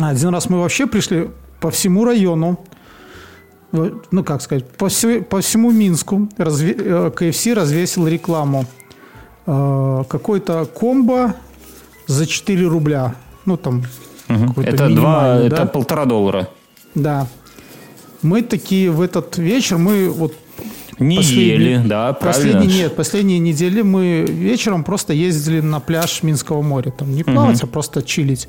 один 0.00 0.30
раз 0.30 0.48
мы 0.48 0.58
вообще 0.58 0.86
пришли 0.86 1.30
по 1.60 1.70
всему 1.70 2.04
району, 2.04 2.58
ну, 3.70 4.24
как 4.24 4.42
сказать, 4.42 4.68
по, 4.70 4.88
все, 4.88 5.22
по 5.22 5.40
всему 5.40 5.70
Минску 5.70 6.28
разве, 6.36 6.74
э, 6.76 7.10
КФС 7.14 7.46
развесил 7.46 8.06
рекламу. 8.06 8.66
Э, 9.46 10.04
какой-то 10.08 10.66
комбо 10.66 11.34
за 12.06 12.26
4 12.26 12.66
рубля. 12.66 13.14
Ну, 13.44 13.56
там 13.56 13.84
угу. 14.28 14.62
Это 14.62 14.88
два, 14.88 15.38
да? 15.38 15.46
это 15.46 15.66
полтора 15.66 16.04
доллара. 16.04 16.48
Да. 16.94 17.26
Мы 18.22 18.42
такие 18.42 18.90
в 18.90 19.00
этот 19.00 19.36
вечер, 19.38 19.76
мы 19.76 20.08
вот 20.08 20.34
не 20.98 21.16
ели, 21.22 21.82
да, 21.84 22.12
правильно. 22.12 22.52
Последние, 22.52 22.82
нет, 22.82 22.96
последние 22.96 23.38
недели 23.38 23.82
мы 23.82 24.24
вечером 24.28 24.84
просто 24.84 25.12
ездили 25.12 25.60
на 25.60 25.80
пляж 25.80 26.22
Минского 26.22 26.62
моря. 26.62 26.90
Там 26.90 27.14
не 27.14 27.24
плавать, 27.24 27.62
угу. 27.62 27.68
а 27.68 27.72
просто 27.72 28.02
чилить. 28.02 28.48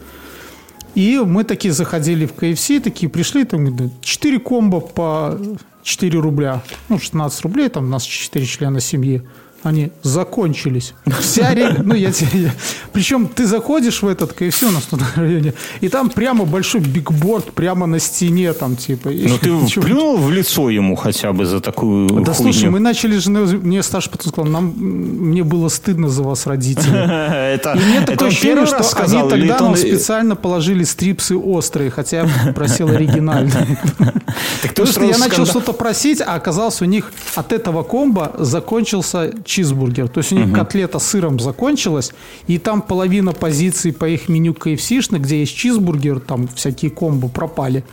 И 0.94 1.22
мы 1.26 1.44
такие 1.44 1.74
заходили 1.74 2.26
в 2.26 2.34
КФС, 2.34 2.68
такие 2.82 3.10
пришли, 3.10 3.44
там 3.44 3.92
4 4.02 4.40
комбо 4.40 4.80
по 4.80 5.38
4 5.84 6.20
рубля. 6.20 6.62
Ну, 6.88 7.00
16 7.00 7.42
рублей, 7.42 7.70
там 7.70 7.86
у 7.86 7.90
нас 7.90 8.04
4 8.04 8.46
члена 8.46 8.80
семьи 8.80 9.22
они 9.66 9.92
закончились. 10.04 10.94
Вся 11.20 11.54
ну 11.84 11.94
я 11.96 12.12
тебе... 12.12 12.52
Причем 12.94 13.28
ты 13.28 13.46
заходишь 13.46 14.02
в 14.02 14.08
этот 14.08 14.34
КФС 14.34 14.64
у 14.64 14.72
нас 14.72 14.84
тут 14.84 15.00
на 15.00 15.24
районе, 15.24 15.54
и 15.82 15.90
там 15.90 16.10
прямо 16.10 16.46
большой 16.46 16.82
бигборд 16.82 17.52
прямо 17.54 17.86
на 17.86 18.00
стене 18.00 18.54
там 18.54 18.76
типа. 18.76 19.10
Ну 19.10 19.38
ты 19.38 19.80
плюнул 19.82 20.18
в 20.18 20.32
лицо 20.32 20.70
ему 20.70 20.96
хотя 20.96 21.34
бы 21.34 21.46
за 21.46 21.60
такую 21.60 22.08
Да 22.08 22.34
хуйню. 22.34 22.54
слушай, 22.54 22.70
мы 22.70 22.80
начали 22.80 23.18
же, 23.18 23.30
мне 23.30 23.84
старший 23.84 24.12
пацан 24.12 24.32
сказал, 24.32 24.52
нам, 24.52 24.74
мне 24.78 25.44
было 25.44 25.70
стыдно 25.70 26.10
за 26.10 26.24
вас, 26.24 26.48
родители. 26.48 26.96
это, 27.54 27.74
и 27.74 27.80
мне 27.80 28.02
такое 28.02 28.30
ощущение, 28.30 28.66
что 28.66 28.84
сказал, 28.84 29.22
они 29.22 29.30
тогда 29.30 29.60
нам 29.60 29.76
специально 29.76 30.36
положили 30.36 30.84
стрипсы 30.84 31.36
острые, 31.36 31.90
хотя 31.90 32.22
я 32.22 32.54
просил 32.54 32.90
оригинальные. 32.90 33.80
Потому 34.62 34.88
что 34.88 35.04
я 35.04 35.18
начал 35.18 35.46
что-то 35.46 35.74
просить, 35.74 36.22
а 36.22 36.36
оказалось 36.36 36.82
у 36.82 36.86
них 36.86 37.12
от 37.36 37.52
этого 37.52 37.84
комбо 37.84 38.34
закончился 38.38 39.34
чизбургер. 39.56 40.08
То 40.10 40.20
есть 40.20 40.32
у 40.34 40.36
них 40.36 40.54
котлета 40.54 41.00
с 41.00 41.08
сыром 41.08 41.40
закончилась, 41.40 42.12
и 42.48 42.58
там 42.58 42.82
половина 42.82 43.32
позиций 43.32 43.94
по 43.94 44.06
их 44.06 44.28
меню 44.28 44.54
KFC, 44.54 45.18
где 45.18 45.40
есть 45.40 45.56
чизбургер, 45.56 46.20
там 46.20 46.48
всякие 46.56 46.92
комбо 46.92 47.30
пропали. 47.30 47.84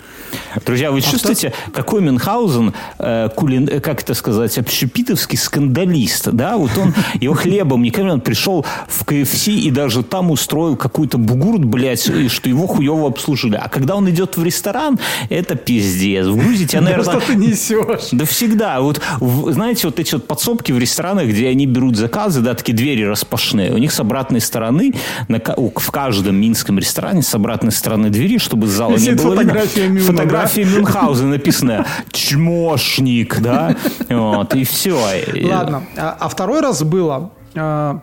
Друзья, 0.66 0.90
вы 0.90 1.00
чувствуете, 1.02 1.52
какой 1.72 2.00
Мюнхгаузен, 2.00 2.74
э, 2.98 3.28
кулин, 3.36 3.68
э, 3.68 3.80
как 3.80 4.02
это 4.02 4.14
сказать, 4.14 4.58
общепитовский 4.58 5.38
скандалист, 5.38 6.30
да? 6.30 6.56
Вот 6.56 6.70
он, 6.76 6.94
его 7.20 7.34
хлебом 7.34 7.82
никогда 7.82 8.14
он 8.14 8.20
пришел 8.20 8.64
в 8.88 9.04
КФС 9.04 9.48
и 9.48 9.70
даже 9.70 10.02
там 10.02 10.30
устроил 10.30 10.76
какую-то 10.76 11.18
бугурт, 11.18 11.64
блядь, 11.64 12.06
и 12.08 12.28
что 12.28 12.48
его 12.48 12.66
хуево 12.66 13.08
обслужили. 13.08 13.56
А 13.56 13.68
когда 13.68 13.96
он 13.96 14.08
идет 14.10 14.36
в 14.36 14.44
ресторан, 14.44 14.98
это 15.28 15.54
пиздец. 15.54 16.26
В 16.26 16.36
Грузии 16.36 16.66
тебя, 16.66 16.80
наверное... 16.80 17.20
Что 17.20 17.26
ты 17.26 17.34
несешь? 17.36 18.08
Да 18.22 18.24
всегда. 18.26 18.80
Вот, 18.80 19.00
знаете, 19.20 19.86
вот 19.86 19.98
эти 19.98 20.14
вот 20.14 20.26
подсобки 20.26 20.72
в 20.72 20.78
ресторанах, 20.78 21.26
где 21.26 21.51
они 21.52 21.66
берут 21.66 21.96
заказы, 21.96 22.40
да, 22.40 22.54
такие 22.54 22.74
двери 22.74 23.02
распашные. 23.04 23.72
У 23.72 23.78
них 23.78 23.92
с 23.92 24.00
обратной 24.00 24.40
стороны, 24.40 24.94
на, 25.28 25.38
в 25.38 25.90
каждом 25.90 26.36
минском 26.36 26.78
ресторане 26.78 27.22
с 27.22 27.34
обратной 27.34 27.72
стороны 27.72 28.10
двери, 28.10 28.38
чтобы 28.38 28.66
зала 28.66 28.92
не 28.92 28.98
Висит 28.98 29.22
было 29.22 29.34
видно, 29.34 29.52
фотография 29.52 29.88
Мюна, 29.88 30.06
фотография 30.06 30.64
Мюнхгаузена 30.64 31.28
написано 31.30 31.86
«Чмошник», 32.10 33.40
да, 33.40 33.76
вот, 34.08 34.54
и 34.54 34.64
все. 34.64 34.98
Ладно. 35.44 35.84
А, 35.96 36.16
а 36.18 36.28
второй 36.28 36.60
раз 36.60 36.82
было, 36.82 37.32
а, 37.54 38.00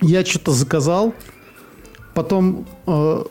я 0.00 0.24
что-то 0.24 0.52
заказал, 0.52 1.14
потом 2.14 2.66
э, 2.86 3.24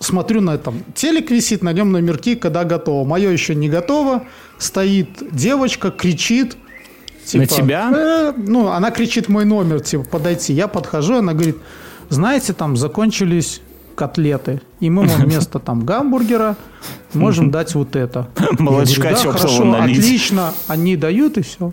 смотрю 0.00 0.40
на 0.40 0.54
этом, 0.54 0.82
телек 0.94 1.30
висит, 1.30 1.62
на 1.62 1.72
нем 1.72 1.92
номерки, 1.92 2.34
когда 2.34 2.64
готово. 2.64 3.06
Мое 3.06 3.30
еще 3.30 3.54
не 3.54 3.68
готово, 3.68 4.24
стоит 4.58 5.10
девочка, 5.32 5.90
кричит. 5.90 6.56
На 7.34 7.46
тебя? 7.46 7.90
«Э», 7.94 8.32
ну, 8.36 8.68
она 8.68 8.90
кричит 8.90 9.28
мой 9.28 9.44
номер, 9.44 9.80
типа, 9.80 10.04
подойти. 10.04 10.52
Я 10.52 10.68
подхожу, 10.68 11.16
она 11.16 11.32
говорит, 11.32 11.56
знаете, 12.08 12.52
там 12.52 12.76
закончились 12.76 13.60
котлеты, 13.94 14.62
и 14.80 14.90
мы 14.90 15.06
вам 15.06 15.20
вместо 15.22 15.58
там 15.58 15.84
гамбургера 15.84 16.56
можем 17.14 17.50
дать 17.50 17.74
вот 17.74 17.96
это. 17.96 18.28
Молочка 18.58 19.12
теплого 19.14 19.36
хорошо, 19.36 19.64
налить». 19.64 19.98
отлично, 19.98 20.54
они 20.68 20.96
дают 20.96 21.36
и 21.36 21.42
все. 21.42 21.72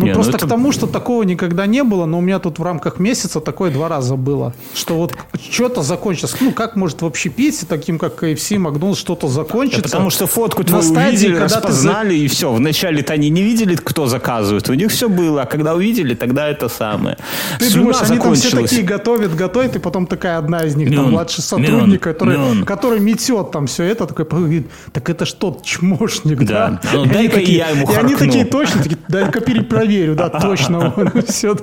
Ну, 0.00 0.06
Не, 0.06 0.12
ну 0.12 0.14
просто 0.14 0.36
это- 0.36 0.46
к 0.46 0.48
тому, 0.48 0.72
что 0.72 0.86
такого 0.86 1.22
никогда 1.24 1.66
не 1.66 1.84
было, 1.84 2.06
но 2.06 2.18
у 2.18 2.20
меня 2.22 2.38
тут 2.38 2.58
в 2.58 2.62
рамках 2.62 2.98
месяца 2.98 3.40
такое 3.40 3.70
два 3.70 3.88
раза 3.88 4.16
было. 4.16 4.54
Что 4.74 4.94
вот 4.96 5.14
что-то 5.50 5.82
закончилось. 5.82 6.34
Ну, 6.40 6.52
как 6.52 6.74
может 6.76 7.02
в 7.02 7.06
общепите, 7.06 7.66
таким 7.66 7.98
как 7.98 8.22
KFC, 8.22 8.58
Макдональдс, 8.58 8.98
что-то 8.98 9.28
закончится? 9.28 9.82
потому 9.82 10.08
что 10.10 10.26
фотку 10.26 10.62
на 10.62 10.68
твою 10.68 10.82
стадии, 10.82 11.08
увидели, 11.08 11.32
когда 11.34 11.46
ты 11.48 11.54
распознали, 11.54 12.14
и 12.14 12.28
все. 12.28 12.52
Вначале-то 12.52 13.12
они 13.12 13.28
не 13.28 13.42
видели, 13.42 13.74
кто 13.76 14.06
заказывает. 14.06 14.68
У 14.70 14.74
них 14.74 14.90
все 14.90 15.08
было, 15.08 15.42
а 15.42 15.46
когда 15.46 15.74
увидели, 15.74 16.14
тогда 16.14 16.48
это 16.48 16.68
самое. 16.68 17.18
Ты 17.58 17.66
Слюна 17.66 17.92
думаешь, 17.92 18.10
они 18.10 18.18
там 18.18 18.34
все 18.34 18.50
такие 18.62 18.82
готовят, 18.82 19.34
готовят, 19.36 19.76
и 19.76 19.78
потом 19.78 20.06
такая 20.06 20.38
одна 20.38 20.60
из 20.64 20.76
них, 20.76 20.88
там, 20.88 21.04
Мюн, 21.04 21.10
младший 21.12 21.42
сотрудник, 21.44 21.86
мюн, 21.86 21.98
который, 21.98 22.38
мюн. 22.38 22.64
который 22.64 23.00
метет 23.00 23.50
там 23.50 23.66
все 23.66 23.84
это, 23.84 24.06
такой 24.06 24.24
говорит, 24.24 24.70
так 24.92 25.10
это 25.10 25.26
что, 25.26 25.60
чмошник, 25.62 26.38
Да. 26.44 26.80
да? 26.82 26.90
Ну, 26.94 27.00
И 27.00 27.04
они 27.04 27.12
дай-ка 27.12 27.34
такие- 27.36 27.58
я 27.58 27.68
ему 27.70 27.82
И 27.90 27.94
они 27.94 28.14
харкну. 28.14 28.18
такие 28.18 28.44
точно, 28.44 28.82
такие, 28.82 28.98
дай-ка 29.08 29.40
перепроверю, 29.90 30.14
да, 30.14 30.28
точно, 30.28 30.94
все. 31.26 31.56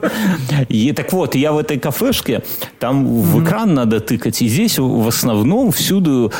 И, 0.69 0.91
так 0.93 1.13
вот, 1.13 1.35
я 1.35 1.51
в 1.51 1.57
этой 1.57 1.79
кафешке, 1.79 2.43
там 2.79 3.05
в 3.05 3.43
экран 3.43 3.73
надо 3.73 3.99
тыкать, 3.99 4.41
и 4.41 4.47
здесь 4.47 4.79
в 4.79 5.07
основном 5.07 5.71
всюду 5.71 6.31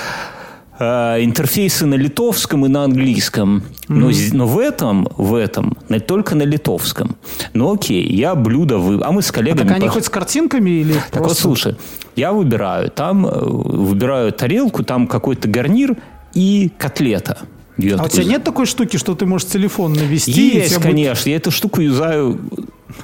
э, 0.79 1.23
интерфейсы 1.23 1.85
на 1.85 1.95
литовском 1.95 2.65
и 2.65 2.69
на 2.69 2.83
английском. 2.83 3.63
Но, 3.87 4.11
но 4.33 4.47
в 4.47 4.59
этом, 4.59 5.07
в 5.17 5.33
этом, 5.35 5.77
только 6.07 6.35
на 6.35 6.43
литовском. 6.43 7.15
Ну 7.53 7.73
окей, 7.73 8.03
я 8.15 8.35
блюдо 8.35 8.77
вы... 8.77 9.01
А 9.03 9.11
мы 9.11 9.21
с 9.21 9.31
коллегами... 9.31 9.67
Так 9.67 9.77
они 9.77 9.87
по- 9.87 9.93
хоть 9.93 10.05
с 10.05 10.09
картинками 10.09 10.69
или 10.69 10.93
Так 10.93 11.21
вот, 11.21 11.23
просто... 11.23 11.41
слушай, 11.41 11.75
я 12.15 12.31
выбираю, 12.31 12.89
там 12.89 13.25
э, 13.25 13.29
выбираю 13.31 14.31
тарелку, 14.31 14.83
там 14.83 15.07
какой-то 15.07 15.47
гарнир 15.47 15.95
и 16.33 16.71
котлета. 16.77 17.37
Я 17.77 17.93
А 17.93 17.95
у 17.95 17.97
такой, 17.97 18.09
тебя 18.11 18.23
нет 18.25 18.43
такой 18.43 18.65
штуки, 18.65 18.97
что 18.97 19.13
ты 19.15 19.25
можешь 19.25 19.47
телефон 19.47 19.93
навести? 19.93 20.31
и 20.31 20.55
Есть, 20.57 20.69
тебе 20.69 20.77
будет- 20.79 20.83
конечно. 20.91 21.29
Я 21.29 21.35
эту 21.35 21.51
штуку 21.51 21.81
юзаю, 21.81 22.39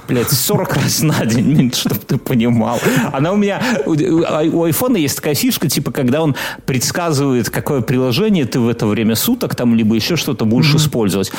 блядь, 0.08 0.30
40 0.30 0.74
раз 0.76 1.02
на 1.02 1.24
день, 1.26 1.72
чтобы 1.72 2.00
ты 2.06 2.16
понимал. 2.18 2.80
Она 3.12 3.32
у 3.32 3.36
меня... 3.36 3.62
У 3.86 3.92
у 3.92 4.64
айфона 4.64 4.96
есть 4.96 5.16
такая 5.16 5.34
фишка, 5.34 5.68
типа, 5.68 5.92
когда 5.92 6.22
он 6.22 6.34
предсказывает, 6.66 7.50
какое 7.50 7.82
приложение 7.82 8.46
ты 8.46 8.58
в 8.58 8.68
это 8.68 8.86
время 8.86 9.14
суток, 9.14 9.54
там, 9.54 9.74
либо 9.76 9.94
еще 9.94 10.16
что-то 10.16 10.44
будешь 10.44 10.74
использовать. 10.74 11.30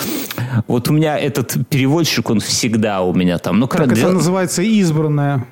Вот 0.68 0.90
у 0.90 0.94
меня 0.94 1.18
этот 1.20 1.68
переводчик, 1.70 2.30
он 2.30 2.40
всегда 2.40 3.02
у 3.02 3.14
меня 3.14 3.38
там. 3.38 3.60
Ну, 3.60 3.68
как 3.68 3.82
это 3.82 3.96
дел- 3.96 4.12
называется 4.14 4.62
избранное. 4.62 5.46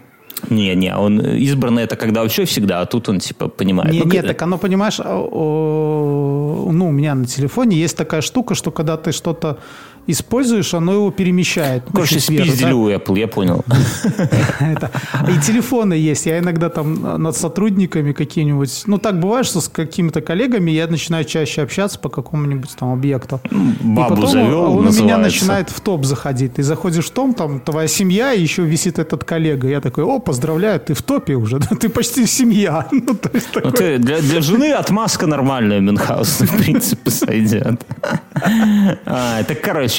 Не, 0.50 0.76
не, 0.76 0.96
он 0.96 1.20
избранный 1.22 1.84
это 1.84 1.96
когда 1.96 2.22
вообще 2.22 2.44
всегда, 2.46 2.82
а 2.82 2.86
тут 2.86 3.10
он 3.10 3.20
типа 3.20 3.48
понимает. 3.48 3.92
Не, 3.94 4.00
Ну, 4.00 4.06
нет, 4.12 4.26
к- 4.26 4.28
так 4.28 4.42
оно, 4.42 4.58
понимаешь, 4.58 5.00
о, 5.00 6.70
ну, 6.72 6.88
у 6.88 6.92
меня 6.92 7.16
на 7.16 7.26
телефоне 7.26 7.78
есть 7.78 7.98
такая 7.98 8.22
штука, 8.22 8.56
что 8.56 8.72
когда 8.72 8.98
ты 8.98 9.12
что-то 9.12 9.58
используешь, 10.08 10.74
оно 10.74 10.94
его 10.94 11.12
перемещает. 11.12 11.84
Ну, 11.88 11.94
Короче, 11.94 12.20
спиздили 12.20 12.74
у 12.74 12.90
Apple, 12.90 13.20
я 13.20 13.28
понял. 13.28 13.64
И 15.30 15.40
телефоны 15.42 15.94
есть. 15.94 16.26
Я 16.26 16.40
иногда 16.40 16.70
там 16.70 17.22
над 17.22 17.36
сотрудниками 17.36 18.12
какие-нибудь... 18.12 18.84
Ну, 18.86 18.98
так 18.98 19.20
бывает, 19.20 19.46
что 19.46 19.62
с 19.62 19.70
какими-то 19.70 20.22
коллегами 20.22 20.72
я 20.72 20.88
начинаю 20.88 21.26
чаще 21.26 21.62
общаться 21.62 22.00
по 22.00 22.10
какому-нибудь 22.10 22.72
там 22.78 22.94
объекту. 22.94 23.40
Бабу 23.82 24.14
и 24.14 24.16
потом 24.16 24.28
завел, 24.28 24.78
он 24.78 24.88
у 24.88 24.92
меня 24.92 25.18
начинает 25.18 25.70
в 25.70 25.80
топ 25.80 26.06
заходить. 26.06 26.56
Ты 26.56 26.64
заходишь 26.64 27.06
в 27.06 27.12
том, 27.12 27.34
там 27.34 27.60
твоя 27.60 27.88
семья, 27.88 28.34
и 28.34 28.42
еще 28.42 28.64
висит 28.64 29.00
этот 29.00 29.24
коллега. 29.24 29.68
Я 29.68 29.82
такой, 29.82 30.04
о, 30.04 30.20
поздравляю, 30.20 30.80
ты 30.80 30.94
в 30.94 31.02
топе 31.02 31.36
уже. 31.36 31.60
да, 31.70 31.76
Ты 31.76 31.90
почти 31.90 32.26
семья. 32.26 32.88
Ну, 33.06 33.18
Ну, 33.64 33.72
для 33.72 34.42
жены 34.42 34.72
отмазка 34.74 35.28
нормальная 35.28 35.80
Мюнхгаузен, 35.80 36.48
в 36.48 36.58
принципе, 36.58 37.12
сойдет. 37.12 37.82
А, 39.06 39.44
так, 39.44 39.62
короче, 39.62 39.93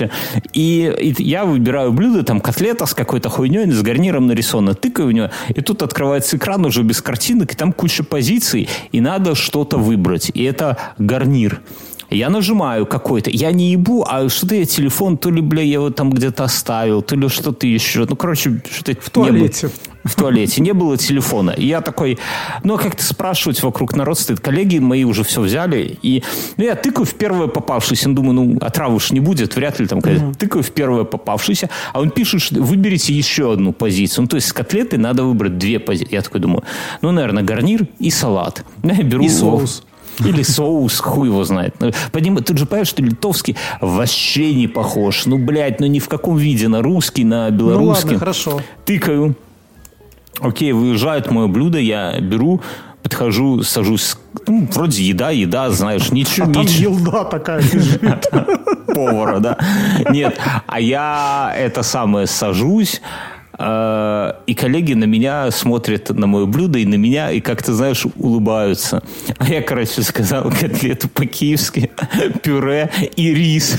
и, 0.52 0.94
и 0.98 1.22
я 1.22 1.44
выбираю 1.44 1.92
блюдо, 1.92 2.22
там 2.22 2.40
котлета 2.40 2.86
с 2.86 2.94
какой-то 2.94 3.28
хуйней, 3.28 3.70
с 3.70 3.82
гарниром 3.82 4.26
нарисовано, 4.26 4.74
тыкаю 4.74 5.08
в 5.08 5.12
него, 5.12 5.30
и 5.48 5.60
тут 5.60 5.82
открывается 5.82 6.36
экран 6.36 6.64
уже 6.64 6.82
без 6.82 7.00
картинок, 7.00 7.52
и 7.52 7.56
там 7.56 7.72
куча 7.72 8.04
позиций, 8.04 8.68
и 8.92 9.00
надо 9.00 9.34
что-то 9.34 9.78
выбрать. 9.78 10.30
И 10.34 10.42
это 10.42 10.78
гарнир. 10.98 11.60
Я 12.10 12.30
нажимаю 12.30 12.86
какой-то, 12.86 13.30
я 13.30 13.52
не 13.52 13.70
ебу, 13.72 14.04
а 14.08 14.28
что-то 14.28 14.54
я 14.54 14.64
телефон, 14.64 15.16
то 15.16 15.30
ли, 15.30 15.40
бля, 15.40 15.62
я 15.62 15.74
его 15.74 15.90
там 15.90 16.10
где-то 16.10 16.44
оставил, 16.44 17.02
то 17.02 17.16
ли 17.16 17.28
что-то 17.28 17.66
еще. 17.66 18.06
Ну, 18.08 18.16
короче, 18.16 18.62
что-то 18.70 19.00
в 19.00 19.10
туалете. 19.10 19.70
в 20.04 20.14
туалете, 20.14 20.60
не 20.60 20.72
было 20.72 20.96
телефона. 20.96 21.50
И 21.50 21.66
я 21.66 21.80
такой, 21.80 22.18
ну, 22.62 22.76
как-то 22.76 23.02
спрашивать 23.02 23.62
вокруг 23.62 23.96
народ 23.96 24.18
стоит, 24.18 24.40
коллеги 24.40 24.78
мои 24.78 25.04
уже 25.04 25.24
все 25.24 25.40
взяли, 25.40 25.98
и 26.02 26.22
ну, 26.56 26.64
я 26.64 26.74
тыкаю 26.74 27.06
в 27.06 27.14
первое 27.14 27.46
попавшееся, 27.46 28.08
ну, 28.08 28.14
думаю, 28.14 28.34
ну, 28.34 28.58
отравы 28.60 28.96
уж 28.96 29.10
не 29.10 29.20
будет, 29.20 29.56
вряд 29.56 29.80
ли 29.80 29.86
там, 29.86 30.00
mm 30.00 30.34
тыкаю 30.34 30.62
в 30.62 30.70
первое 30.70 31.04
попавшееся, 31.04 31.70
а 31.92 32.00
он 32.00 32.10
пишет, 32.10 32.42
что 32.42 32.60
выберите 32.60 33.14
еще 33.14 33.52
одну 33.52 33.72
позицию. 33.72 34.22
Ну, 34.22 34.28
то 34.28 34.36
есть 34.36 34.48
с 34.48 34.52
котлеты 34.52 34.98
надо 34.98 35.24
выбрать 35.24 35.58
две 35.58 35.78
позиции. 35.78 36.14
Я 36.14 36.22
такой 36.22 36.40
думаю, 36.40 36.64
ну, 37.00 37.12
наверное, 37.12 37.42
гарнир 37.42 37.86
и 37.98 38.10
салат. 38.10 38.64
Ну, 38.82 38.92
я 38.92 39.02
беру 39.02 39.24
И 39.24 39.28
соус. 39.28 39.84
Или 40.20 40.42
соус, 40.42 40.98
хуй 41.00 41.28
его 41.28 41.44
знает. 41.44 41.74
Ну, 41.80 41.90
Поним, 42.12 42.36
ты 42.36 42.56
же 42.56 42.66
понимаешь, 42.66 42.88
что 42.88 43.02
литовский 43.02 43.56
вообще 43.80 44.54
не 44.54 44.66
похож. 44.68 45.26
Ну, 45.26 45.38
блядь, 45.38 45.80
ну 45.80 45.86
ни 45.86 45.98
в 45.98 46.08
каком 46.08 46.36
виде 46.36 46.68
на 46.68 46.82
русский, 46.82 47.24
на 47.24 47.50
Ну 47.50 47.56
белорусский. 47.56 48.04
ладно, 48.10 48.18
хорошо. 48.18 48.60
Тыкаю. 48.84 49.36
Окей, 50.40 50.72
выезжает 50.72 51.30
мое 51.30 51.46
блюдо, 51.46 51.78
я 51.78 52.18
беру, 52.20 52.60
подхожу, 53.02 53.62
сажусь. 53.62 54.16
Ну, 54.48 54.68
вроде 54.72 55.02
еда, 55.04 55.30
еда, 55.30 55.70
знаешь, 55.70 56.10
ничего, 56.10 56.50
А 56.50 56.52
там 56.52 56.62
ничего 56.64 56.94
елда 56.94 57.24
такая 57.24 57.60
лежит. 57.62 58.26
повара, 58.94 59.38
да. 59.40 59.58
Нет, 60.10 60.38
а 60.66 60.80
я 60.80 61.52
это 61.56 61.82
самое 61.82 62.26
сажусь, 62.26 63.00
и 63.56 64.54
коллеги 64.54 64.94
на 64.94 65.04
меня 65.04 65.50
смотрят 65.50 66.10
на 66.10 66.26
мое 66.26 66.46
блюдо 66.46 66.78
и 66.78 66.86
на 66.86 66.96
меня, 66.96 67.30
и 67.30 67.40
как-то, 67.40 67.74
знаешь, 67.74 68.06
улыбаются. 68.16 69.02
А 69.38 69.48
я, 69.48 69.62
короче, 69.62 70.02
сказал 70.02 70.50
котлету 70.60 71.08
по-киевски, 71.08 71.90
пюре 72.42 72.90
и 73.16 73.34
рис. 73.34 73.78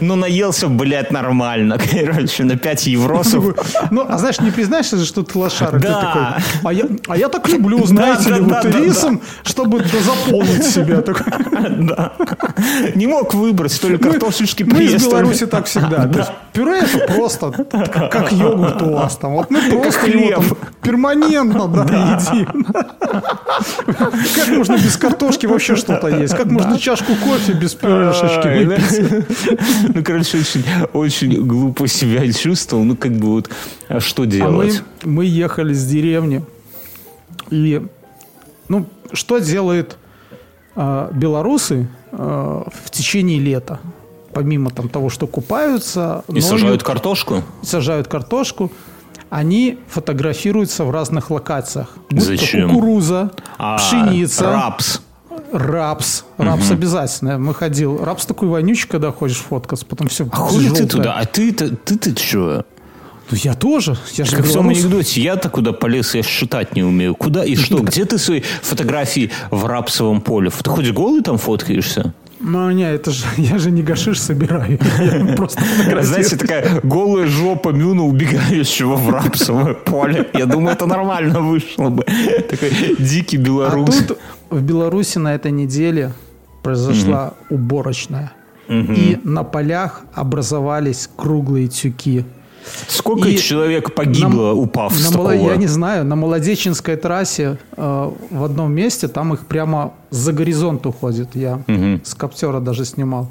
Ну, 0.00 0.16
наелся, 0.16 0.68
блядь, 0.68 1.10
нормально. 1.12 1.78
Короче, 1.78 2.44
на 2.44 2.56
5 2.56 2.86
евросов. 2.86 3.44
Ну, 3.90 4.06
а 4.08 4.18
знаешь, 4.18 4.40
не 4.40 4.50
признаешься 4.50 4.96
же, 4.96 5.04
что 5.06 5.22
ты 5.22 5.38
лошара. 5.38 5.78
Ты 5.78 5.88
Да. 5.88 6.00
такой, 6.00 6.22
а 6.64 6.72
я, 6.72 6.84
а 7.08 7.16
я 7.16 7.28
так 7.28 7.48
люблю, 7.48 7.84
знаете 7.86 8.30
Да, 8.30 8.36
ли, 8.36 8.40
да, 8.44 8.54
вот 8.54 8.62
да, 8.62 8.70
да, 8.70 8.78
рисом, 8.84 9.20
чтобы 9.44 9.80
да, 9.80 9.88
заполнить 10.00 10.64
себя. 10.64 11.00
Такой. 11.02 11.24
Да. 11.78 12.12
Не 12.94 13.06
мог 13.06 13.34
выбрать, 13.34 13.78
то 13.80 13.88
ли 13.88 13.98
картошечки 13.98 14.62
Мы 14.64 14.82
из 14.84 15.02
то 15.02 15.08
ли- 15.08 15.10
Беларуси 15.12 15.46
так 15.46 15.66
всегда. 15.66 16.08
Есть 16.14 16.30
пюре 16.52 16.80
это 16.80 17.12
просто 17.12 17.50
как, 17.50 18.32
йогурт 18.32 18.82
у 18.82 18.92
вас 18.94 19.16
там. 19.16 19.32
Вот 19.32 19.50
мы 19.50 19.60
просто 19.70 20.06
его 20.06 20.30
там 20.34 20.44
перманентно 20.82 21.68
да, 21.68 21.82
едим. 21.84 22.66
Как 24.34 24.48
можно 24.48 24.74
без 24.76 24.96
картошки 24.96 25.46
вообще 25.46 25.73
еще 25.74 25.82
что-то 25.84 26.08
есть? 26.08 26.34
Как 26.34 26.46
можно 26.46 26.78
чашку 26.78 27.12
кофе 27.16 27.52
без 27.52 27.74
перышечки 27.74 28.64
выпить? 28.64 29.94
Ну, 29.94 30.02
короче, 30.04 30.38
очень, 30.92 31.44
глупо 31.46 31.86
себя 31.88 32.30
чувствовал. 32.32 32.84
Ну, 32.84 32.96
как 32.96 33.12
бы 33.12 33.28
вот, 33.28 33.50
а 33.88 34.00
что 34.00 34.22
А 34.22 34.26
делать? 34.26 34.82
мы 35.04 35.24
ехали 35.24 35.72
с 35.74 35.84
деревни. 35.86 36.44
И, 37.50 37.86
ну, 38.68 38.86
что 39.12 39.38
делают 39.38 39.96
э, 40.76 41.10
белорусы 41.12 41.88
э, 42.12 42.16
в 42.16 42.90
течение 42.90 43.38
лета? 43.38 43.80
Помимо 44.32 44.70
там 44.70 44.88
того, 44.88 45.10
что 45.10 45.26
купаются, 45.28 46.24
И 46.28 46.40
сажают 46.40 46.82
картошку? 46.82 47.42
сажают 47.62 48.08
картошку, 48.08 48.72
они 49.30 49.78
фотографируются 49.88 50.84
в 50.84 50.90
разных 50.90 51.30
локациях. 51.30 51.96
Будь 52.10 52.22
Зачем? 52.22 52.68
кукуруза, 52.70 53.30
А, 53.58 53.76
пшеница, 53.78 54.44
Рапс. 54.50 55.00
Рапс. 55.52 56.24
Рапс 56.38 56.70
обязательно. 56.70 57.38
Мы 57.38 57.54
ходил. 57.54 58.04
Рапс 58.04 58.26
такой 58.26 58.48
вонючий, 58.48 58.88
когда 58.88 59.12
ходишь 59.12 59.38
фоткаться, 59.38 59.86
потом 59.86 60.08
все 60.08 60.26
А 60.30 60.36
хули 60.36 60.70
ты 60.70 60.86
туда? 60.86 61.14
А 61.14 61.24
ты-то, 61.24 61.74
ты-то 61.74 62.18
что? 62.18 62.66
Ну, 63.30 63.38
я 63.42 63.54
тоже. 63.54 63.96
Я 64.12 64.24
же 64.24 64.36
Как 64.36 64.44
в 64.44 64.52
том 64.52 64.68
анекдоте, 64.68 65.22
я-то 65.22 65.48
куда 65.48 65.72
полез, 65.72 66.14
я 66.14 66.22
считать 66.22 66.76
не 66.76 66.82
умею. 66.82 67.14
Куда 67.14 67.44
и 67.44 67.56
что? 67.56 67.78
Где 67.78 68.04
ты 68.04 68.18
свои 68.18 68.42
фотографии 68.62 69.30
в 69.50 69.64
рапсовом 69.64 70.20
поле? 70.20 70.50
Ты 70.50 70.70
хоть 70.70 70.90
голый 70.90 71.22
там 71.22 71.38
фоткаешься? 71.38 72.12
Ну, 72.40 72.70
не, 72.72 72.82
это 72.84 73.10
же, 73.10 73.24
я 73.38 73.56
же 73.58 73.70
не 73.70 73.82
гашиш 73.82 74.20
собираю. 74.20 74.78
Я 74.98 75.34
просто. 75.36 75.62
Знаете, 76.02 76.36
такая 76.36 76.80
голая 76.82 77.26
жопа 77.26 77.70
Мюна, 77.70 78.04
убегающего 78.04 78.96
в 78.96 79.08
рапсовое 79.08 79.72
поле. 79.74 80.28
Я 80.34 80.44
думаю, 80.44 80.74
это 80.76 80.84
нормально 80.84 81.40
вышло 81.40 81.88
бы. 81.88 82.04
Такой 82.50 82.70
дикий 82.98 83.38
А 83.38 83.40
белорус. 83.40 84.04
тут 84.06 84.18
в 84.54 84.62
Беларуси 84.62 85.18
на 85.18 85.34
этой 85.34 85.50
неделе 85.52 86.12
произошла 86.62 87.34
уборочная. 87.50 88.32
И 88.68 89.18
на 89.24 89.44
полях 89.44 90.02
образовались 90.14 91.10
круглые 91.16 91.68
тюки. 91.68 92.24
Сколько 92.88 93.28
и 93.28 93.36
человек 93.36 93.94
погибло, 93.94 94.46
На- 94.46 94.52
упав 94.54 94.92
на 94.92 94.98
с 94.98 95.10
такого? 95.10 95.32
Я 95.32 95.56
не 95.56 95.66
знаю, 95.66 96.06
на 96.06 96.16
Молодеченской 96.16 96.96
трассе 96.96 97.58
э, 97.76 98.10
в 98.30 98.42
одном 98.42 98.72
месте, 98.72 99.06
там 99.06 99.34
их 99.34 99.44
прямо 99.46 99.92
за 100.08 100.32
горизонт 100.32 100.86
уходит. 100.86 101.36
Я 101.36 101.60
с 102.02 102.14
коптера 102.14 102.60
даже 102.60 102.86
снимал. 102.86 103.30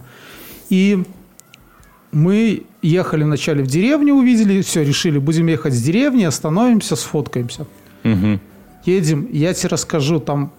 И 0.70 1.04
мы 2.12 2.64
ехали 2.84 3.24
вначале 3.24 3.64
в 3.64 3.68
деревню, 3.68 4.14
увидели, 4.14 4.62
все, 4.62 4.84
решили, 4.84 5.18
будем 5.18 5.48
ехать 5.48 5.74
с 5.74 5.82
деревни, 5.82 6.26
остановимся, 6.26 6.96
сфоткаемся. 6.96 7.66
Едем, 8.86 9.28
я 9.32 9.54
тебе 9.56 9.70
расскажу, 9.70 10.20
там, 10.20 10.52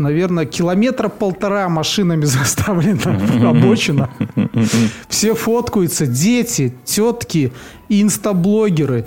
наверное, 0.00 0.44
километра 0.46 1.08
полтора 1.08 1.68
машинами 1.68 2.24
заставлена 2.26 3.50
обочина. 3.50 4.08
Все 5.08 5.34
фоткаются, 5.34 6.06
дети, 6.06 6.72
тетки, 6.84 7.52
инстаблогеры. 7.88 9.04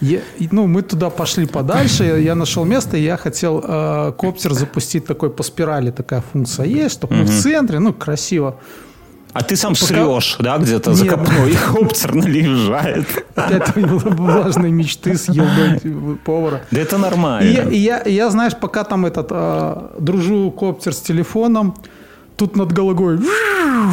Я- 0.00 0.20
ну, 0.52 0.66
мы 0.66 0.82
туда 0.82 1.10
пошли 1.10 1.46
подальше, 1.46 2.04
я, 2.04 2.16
я 2.16 2.34
нашел 2.34 2.64
место, 2.64 2.96
и 2.96 3.02
я 3.02 3.16
хотел 3.16 3.62
э, 3.66 4.12
коптер 4.16 4.54
запустить 4.54 5.04
такой 5.06 5.28
по 5.30 5.42
спирали, 5.42 5.90
такая 5.90 6.22
функция 6.32 6.66
есть, 6.66 6.94
чтобы 6.94 7.16
мы 7.16 7.24
в 7.24 7.42
центре, 7.42 7.80
ну, 7.80 7.92
красиво. 7.92 8.54
А 9.32 9.42
ты 9.42 9.56
сам 9.56 9.74
срешь, 9.74 10.36
да, 10.40 10.58
где-то 10.58 10.94
за 10.94 11.04
Нет. 11.04 11.14
копной, 11.14 11.50
и 11.52 11.54
коптер 11.56 12.14
наезжает. 12.14 13.06
Опять 13.34 13.76
влажные 13.76 14.72
мечты 14.72 15.16
с 15.16 15.28
елдой 15.28 15.80
повара. 16.24 16.62
Да 16.70 16.80
это 16.80 16.96
И 16.96 16.98
я, 16.98 17.04
нормально. 17.04 17.68
и 17.70 17.76
я, 17.76 18.02
я, 18.04 18.30
знаешь, 18.30 18.56
пока 18.56 18.84
там 18.84 19.06
этот 19.06 19.28
э, 19.30 19.88
дружу 19.98 20.50
коптер 20.50 20.94
с 20.94 21.00
телефоном, 21.00 21.74
тут 22.36 22.56
над 22.56 22.72
головой 22.72 23.20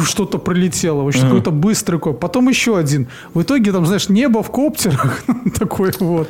что-то 0.04 0.38
пролетело, 0.38 1.02
вообще 1.02 1.22
какой-то 1.22 1.50
быстрый 1.50 1.98
коп. 1.98 2.18
Потом 2.20 2.48
еще 2.48 2.76
один. 2.78 3.08
В 3.34 3.42
итоге 3.42 3.72
там, 3.72 3.86
знаешь, 3.86 4.08
небо 4.08 4.42
в 4.42 4.50
коптерах 4.50 5.22
такое 5.58 5.92
вот. 6.00 6.28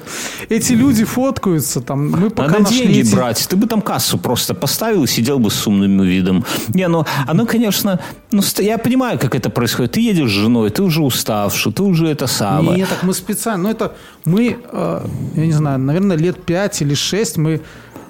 Эти 0.48 0.72
люди 0.74 1.04
фоткаются 1.04 1.80
там. 1.80 2.10
Мы 2.10 2.30
пока 2.30 2.48
Надо 2.48 2.62
нашли 2.62 2.78
деньги 2.86 3.00
эти- 3.00 3.14
брать. 3.14 3.46
Ты 3.48 3.56
бы 3.56 3.66
там 3.66 3.80
кассу 3.82 4.18
просто 4.18 4.54
поставил 4.54 5.04
и 5.04 5.06
сидел 5.06 5.38
бы 5.38 5.50
с 5.50 5.66
умным 5.66 6.02
видом. 6.02 6.44
Не, 6.68 6.88
ну, 6.88 7.04
оно, 7.26 7.46
конечно, 7.46 8.00
ну, 8.32 8.42
я 8.58 8.78
понимаю, 8.78 9.18
как 9.18 9.34
это 9.34 9.50
происходит. 9.50 9.92
Ты 9.92 10.00
едешь 10.00 10.28
с 10.30 10.32
женой, 10.32 10.70
ты 10.70 10.82
уже 10.82 11.02
уставший, 11.02 11.72
ты 11.72 11.82
уже 11.82 12.06
это 12.08 12.26
самое. 12.26 12.78
Нет, 12.78 12.88
так 12.88 13.02
мы 13.02 13.14
специально. 13.14 13.62
Ну, 13.64 13.70
это 13.70 13.94
мы, 14.24 14.56
э, 14.72 15.06
я 15.36 15.46
не 15.46 15.52
знаю, 15.52 15.78
наверное, 15.78 16.16
лет 16.16 16.42
5 16.44 16.82
или 16.82 16.94
6 16.94 17.36
мы... 17.38 17.60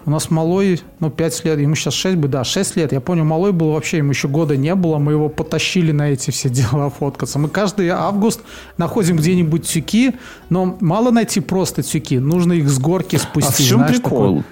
У 0.07 0.11
нас 0.11 0.31
малой, 0.31 0.81
ну, 1.01 1.11
5 1.11 1.45
лет, 1.45 1.59
ему 1.59 1.75
сейчас 1.75 1.95
6 1.95 2.17
бы, 2.17 2.29
да, 2.29 2.45
6 2.45 2.77
лет. 2.77 2.93
Я 2.93 3.01
помню, 3.01 3.25
малой 3.25 3.51
был 3.51 3.73
вообще, 3.73 3.99
ему 3.99 4.11
еще 4.11 4.29
года 4.29 4.57
не 4.57 4.75
было, 4.77 4.99
мы 4.99 5.13
его 5.13 5.29
потащили 5.29 5.91
на 5.91 6.11
эти 6.11 6.31
все 6.31 6.49
дела 6.51 6.91
фоткаться. 6.91 7.41
Мы 7.41 7.49
каждый 7.49 7.89
август 7.89 8.41
находим 8.79 9.17
где-нибудь 9.17 9.67
тюки, 9.67 10.15
но 10.49 10.77
мало 10.81 11.11
найти 11.11 11.41
просто 11.41 11.83
тюки, 11.83 12.21
нужно 12.21 12.53
их 12.53 12.69
с 12.69 12.79
горки 12.79 13.17
А 13.17 13.19
спустить. 13.19 13.67
в 13.67 13.69
чем 13.69 13.79
знаешь, 13.79 13.97
прикол? 13.97 14.19
такое. 14.19 14.45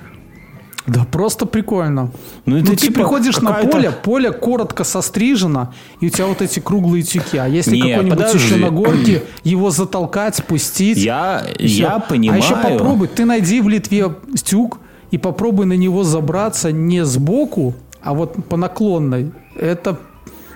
Да 0.87 1.07
просто 1.11 1.47
прикольно. 1.47 2.11
Ну, 2.45 2.57
Ну, 2.57 2.57
это 2.59 2.73
ты 2.73 2.77
типа 2.77 2.95
приходишь 2.95 3.41
на 3.41 3.53
поле, 3.55 3.91
поле 3.91 4.33
коротко 4.33 4.85
сострижено, 4.85 5.73
и 6.01 6.09
у 6.09 6.11
тебя 6.11 6.27
вот 6.27 6.43
эти 6.43 6.61
круглые 6.61 7.03
тюки. 7.03 7.39
А 7.39 7.47
если 7.47 7.79
какой-нибудь 7.79 8.19
подожди. 8.19 8.39
еще 8.39 8.57
на 8.57 8.71
горке, 8.71 9.23
его 9.45 9.71
затолкать, 9.71 10.37
спустить. 10.37 10.99
Я, 10.99 11.47
я 11.59 12.01
понимаю. 12.01 12.43
А 12.43 12.45
еще 12.45 12.57
попробуй, 12.57 13.09
ты 13.09 13.25
найди 13.25 13.63
в 13.63 13.69
Литве 13.69 14.13
тюк 14.43 14.79
и 15.15 15.19
попробуй 15.19 15.67
на 15.67 15.75
него 15.75 16.03
забраться 16.03 16.73
не 16.73 17.05
сбоку, 17.05 17.75
а 18.03 18.15
вот 18.15 18.35
по 18.49 18.57
наклонной. 18.57 19.31
Это 19.55 19.97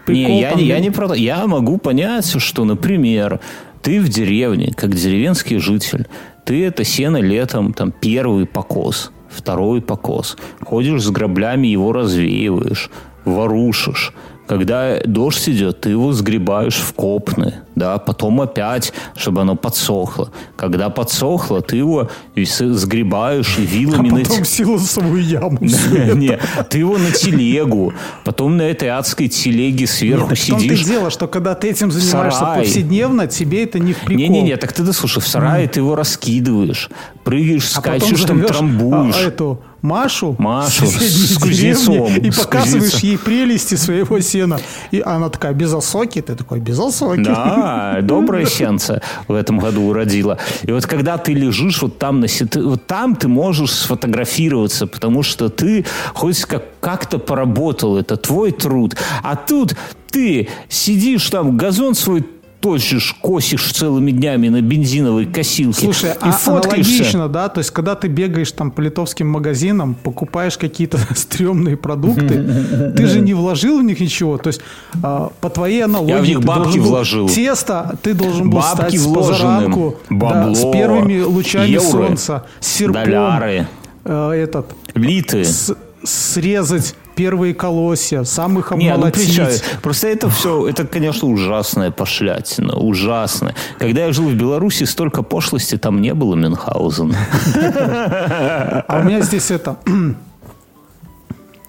прикол. 0.04 0.32
Не, 0.34 0.40
я, 0.40 0.50
там. 0.50 0.58
не- 0.58 0.66
я 0.66 0.80
не 0.80 0.90
про. 0.90 1.14
Я 1.14 1.46
могу 1.46 1.78
понять, 1.78 2.40
что, 2.40 2.64
например, 2.64 3.38
ты 3.82 4.00
в 4.00 4.08
деревне, 4.08 4.72
как 4.76 4.96
деревенский 4.96 5.58
житель, 5.58 6.08
ты 6.44 6.66
это 6.66 6.82
сено 6.82 7.18
летом, 7.18 7.72
там, 7.72 7.92
первый 7.92 8.46
покос, 8.46 9.12
второй 9.28 9.80
покос. 9.80 10.36
Ходишь 10.60 11.04
с 11.04 11.10
граблями, 11.10 11.68
его 11.68 11.92
развеиваешь, 11.92 12.90
ворушишь. 13.24 14.12
Когда 14.48 14.98
дождь 15.04 15.48
идет, 15.48 15.82
ты 15.82 15.90
его 15.90 16.10
сгребаешь 16.12 16.78
в 16.78 16.94
копны, 16.94 17.54
да, 17.78 17.98
потом 17.98 18.40
опять, 18.40 18.92
чтобы 19.16 19.40
оно 19.42 19.56
подсохло. 19.56 20.30
Когда 20.56 20.90
подсохло, 20.90 21.60
ты 21.62 21.76
его 21.76 22.10
с- 22.36 22.74
сгребаешь 22.74 23.56
и 23.58 23.62
А 23.62 23.64
вилами 23.64 24.10
на 24.10 24.20
потом 24.20 24.44
силосовую 24.44 25.22
яму. 25.24 25.58
Не, 25.60 26.38
ты 26.68 26.78
его 26.78 26.98
на 26.98 27.10
телегу, 27.10 27.92
потом 28.24 28.56
на 28.56 28.62
этой 28.62 28.88
адской 28.90 29.28
телеге 29.28 29.86
сверху 29.86 30.34
В 30.34 30.46
том-то 30.46 30.64
и 30.64 30.68
сидишь. 30.68 30.84
дело, 30.84 31.10
что 31.10 31.26
когда 31.28 31.54
ты 31.54 31.68
этим 31.70 31.90
занимаешься 31.90 32.44
повседневно, 32.56 33.26
тебе 33.26 33.64
это 33.64 33.78
не 33.78 33.92
в 33.92 33.98
прикол. 33.98 34.16
Не-не-не, 34.16 34.56
так 34.56 34.72
ты 34.72 34.82
дослушай, 34.82 35.22
в 35.22 35.26
сарае 35.28 35.68
ты 35.68 35.80
его 35.80 35.94
раскидываешь, 35.94 36.90
прыгаешь, 37.24 37.70
А 37.74 37.80
скачешь, 37.80 38.22
там 38.24 38.36
зовешь, 38.38 38.50
трамбуешь. 38.56 39.14
а, 39.16 39.20
эту 39.20 39.62
Машу, 39.80 40.34
Машу 40.38 40.86
в 40.86 40.88
соседней 40.88 41.26
с 41.28 41.38
кузнецом, 41.38 42.16
и 42.16 42.30
с 42.32 42.38
показываешь 42.40 42.82
кузнецом. 42.94 43.08
ей 43.10 43.18
прелести 43.18 43.76
своего 43.76 44.18
сена. 44.20 44.58
И 44.90 45.00
она 45.00 45.28
такая, 45.28 45.52
без 45.52 45.72
осоки? 45.72 46.20
Ты 46.20 46.34
такой, 46.34 46.58
без 46.58 46.80
осоки. 46.80 47.20
Да, 47.22 47.67
доброе 48.02 48.46
сенце 48.46 49.00
в 49.28 49.34
этом 49.34 49.58
году 49.58 49.82
уродила. 49.88 50.38
И 50.62 50.72
вот 50.72 50.86
когда 50.86 51.18
ты 51.18 51.34
лежишь 51.34 51.82
вот 51.82 51.98
там, 51.98 52.20
на, 52.20 52.28
се- 52.28 52.46
ты- 52.46 52.62
вот 52.62 52.86
там 52.86 53.16
ты 53.16 53.28
можешь 53.28 53.70
сфотографироваться, 53.72 54.86
потому 54.86 55.22
что 55.22 55.48
ты 55.48 55.84
хоть 56.14 56.44
как, 56.44 56.64
как-то 56.80 57.18
поработал, 57.18 57.96
это 57.98 58.16
твой 58.16 58.52
труд. 58.52 58.96
А 59.22 59.36
тут 59.36 59.74
ты 60.10 60.48
сидишь 60.68 61.28
там, 61.30 61.56
газон 61.56 61.94
свой 61.94 62.24
точишь, 62.72 63.14
косишь 63.20 63.72
целыми 63.72 64.10
днями 64.10 64.48
на 64.48 64.60
бензиновой 64.60 65.26
косилке 65.26 65.80
Слушай, 65.86 66.10
и 66.10 66.14
а 66.20 66.32
фоткаешься. 66.32 66.92
аналогично, 66.92 67.28
да? 67.28 67.48
То 67.48 67.58
есть, 67.58 67.70
когда 67.70 67.94
ты 67.94 68.08
бегаешь 68.08 68.52
там 68.52 68.70
по 68.70 68.80
литовским 68.80 69.28
магазинам, 69.28 69.94
покупаешь 69.94 70.58
какие-то 70.58 70.98
стрёмные 71.16 71.76
продукты, 71.76 72.92
ты 72.96 73.06
же 73.06 73.20
не 73.20 73.34
вложил 73.34 73.80
в 73.80 73.82
них 73.82 74.00
ничего. 74.00 74.36
То 74.38 74.48
есть, 74.48 74.60
а, 75.02 75.30
по 75.40 75.48
твоей 75.50 75.84
аналогии... 75.84 76.12
Я 76.12 76.18
в 76.20 76.26
них 76.26 76.40
бабки 76.44 76.78
вложил. 76.78 77.28
Тесто 77.28 77.98
ты 78.02 78.14
должен 78.14 78.50
был 78.50 78.58
Бабки 78.58 78.96
стать 78.96 79.14
позаранку, 79.14 79.96
да, 80.10 80.16
Бабло. 80.16 80.54
с 80.54 80.72
первыми 80.72 81.20
лучами 81.22 81.70
Евро. 81.70 81.86
солнца, 81.88 82.44
с 82.60 82.66
серпом. 82.66 83.04
Доляры. 83.04 83.66
э, 84.04 84.30
этот, 84.32 84.66
Литы. 84.94 85.44
с- 85.44 85.74
срезать 86.02 86.94
первые 87.14 87.54
колосья, 87.54 88.24
сам 88.24 88.58
их 88.58 88.70
Не, 88.70 88.88
ну 88.88 88.94
обмолотить. 88.94 89.64
просто 89.82 90.08
это 90.08 90.28
все, 90.28 90.68
это, 90.68 90.86
конечно, 90.86 91.28
ужасная 91.28 91.90
пошлятина, 91.90 92.76
ужасная. 92.76 93.54
Когда 93.78 94.06
я 94.06 94.12
жил 94.12 94.28
в 94.28 94.34
Беларуси, 94.34 94.84
столько 94.84 95.22
пошлости 95.22 95.76
там 95.76 96.00
не 96.00 96.14
было, 96.14 96.36
Мюнхгаузен. 96.36 97.14
А 97.54 99.00
у 99.00 99.04
меня 99.04 99.20
здесь 99.22 99.50
это... 99.50 99.76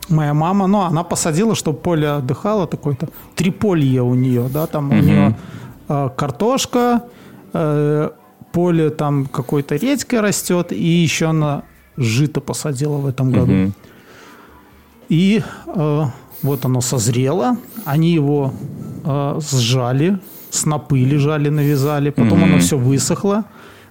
Моя 0.10 0.34
мама, 0.34 0.68
ну, 0.68 0.82
она 0.82 1.04
посадила, 1.04 1.56
чтобы 1.56 1.78
поле 1.78 2.10
отдыхало, 2.10 2.66
такое-то 2.68 3.10
триполье 3.36 4.02
у 4.02 4.16
нее, 4.16 4.50
да, 4.52 4.66
там 4.66 4.90
у 4.90 4.96
нее 4.96 5.36
э, 5.88 6.10
картошка, 6.16 7.04
э, 7.54 8.10
поле 8.52 8.90
там 8.90 9.26
какой-то 9.26 9.76
редькой 9.76 10.22
растет, 10.22 10.72
и 10.72 10.84
еще 10.84 11.28
она 11.28 11.62
жито 11.98 12.42
посадила 12.42 12.98
в 12.98 13.08
этом 13.08 13.32
году. 13.32 13.72
И 15.10 15.42
э, 15.76 16.04
Вот 16.42 16.66
оно 16.66 16.82
созрело, 16.82 17.58
они 17.86 18.14
его 18.14 18.54
э, 19.04 19.40
сжали, 19.42 20.20
снопы 20.52 21.00
лежали, 21.00 21.50
навязали, 21.50 22.12
потом 22.12 22.44
оно 22.44 22.60
все 22.60 22.78
высохло. 22.78 23.44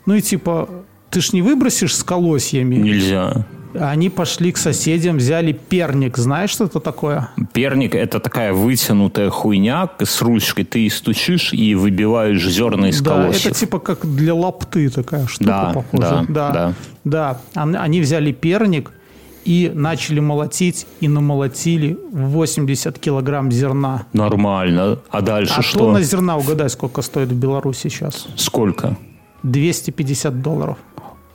Ну 0.07 0.14
и 0.14 0.21
типа, 0.23 0.69
ты 1.11 1.21
ж 1.21 1.33
не 1.35 1.43
выбросишь 1.43 1.95
с 1.95 2.03
колосьями. 2.03 2.77
Нельзя. 2.77 3.45
Они 3.79 4.09
пошли 4.09 4.51
к 4.53 4.57
соседям, 4.57 5.19
взяли 5.19 5.53
перник. 5.53 6.16
Знаешь, 6.16 6.51
что 6.51 6.64
это 6.64 6.81
такое? 6.81 7.29
Перник– 7.53 7.95
это 7.97 8.19
такая 8.19 8.55
вытянутая 8.55 9.29
хуйня 9.29 9.91
с 10.03 10.23
ручкой. 10.23 10.64
Ты 10.64 10.89
стучишь 10.89 11.53
и 11.53 11.75
выбиваешь 11.75 12.43
зерна 12.49 12.89
из 12.89 13.03
да, 13.03 13.11
колосьев. 13.11 13.47
это 13.47 13.55
типа 13.61 13.79
как 13.79 14.07
для 14.16 14.35
лапты 14.35 14.89
такая 14.89 15.27
штука 15.27 15.45
Да, 15.51 15.73
похожа. 15.75 16.25
да, 16.29 16.51
да. 16.51 16.75
да. 17.05 17.41
Ан- 17.55 17.77
Они 17.77 18.01
взяли 18.01 18.33
перник 18.33 18.91
и 19.49 19.72
начали 19.74 20.20
молотить, 20.20 20.86
и 21.01 21.09
намолотили 21.09 21.96
80 22.12 22.99
килограмм 22.99 23.51
зерна. 23.51 24.03
Нормально. 24.12 24.99
А 25.11 25.20
дальше 25.22 25.55
а 25.57 25.62
что? 25.62 25.78
тонна 25.78 26.03
зерна, 26.03 26.36
угадай, 26.36 26.68
сколько 26.68 27.03
стоит 27.03 27.28
в 27.30 27.34
Беларуси 27.34 27.88
сейчас? 27.88 28.26
Сколько? 28.36 28.96
250 29.42 30.42
долларов. 30.42 30.76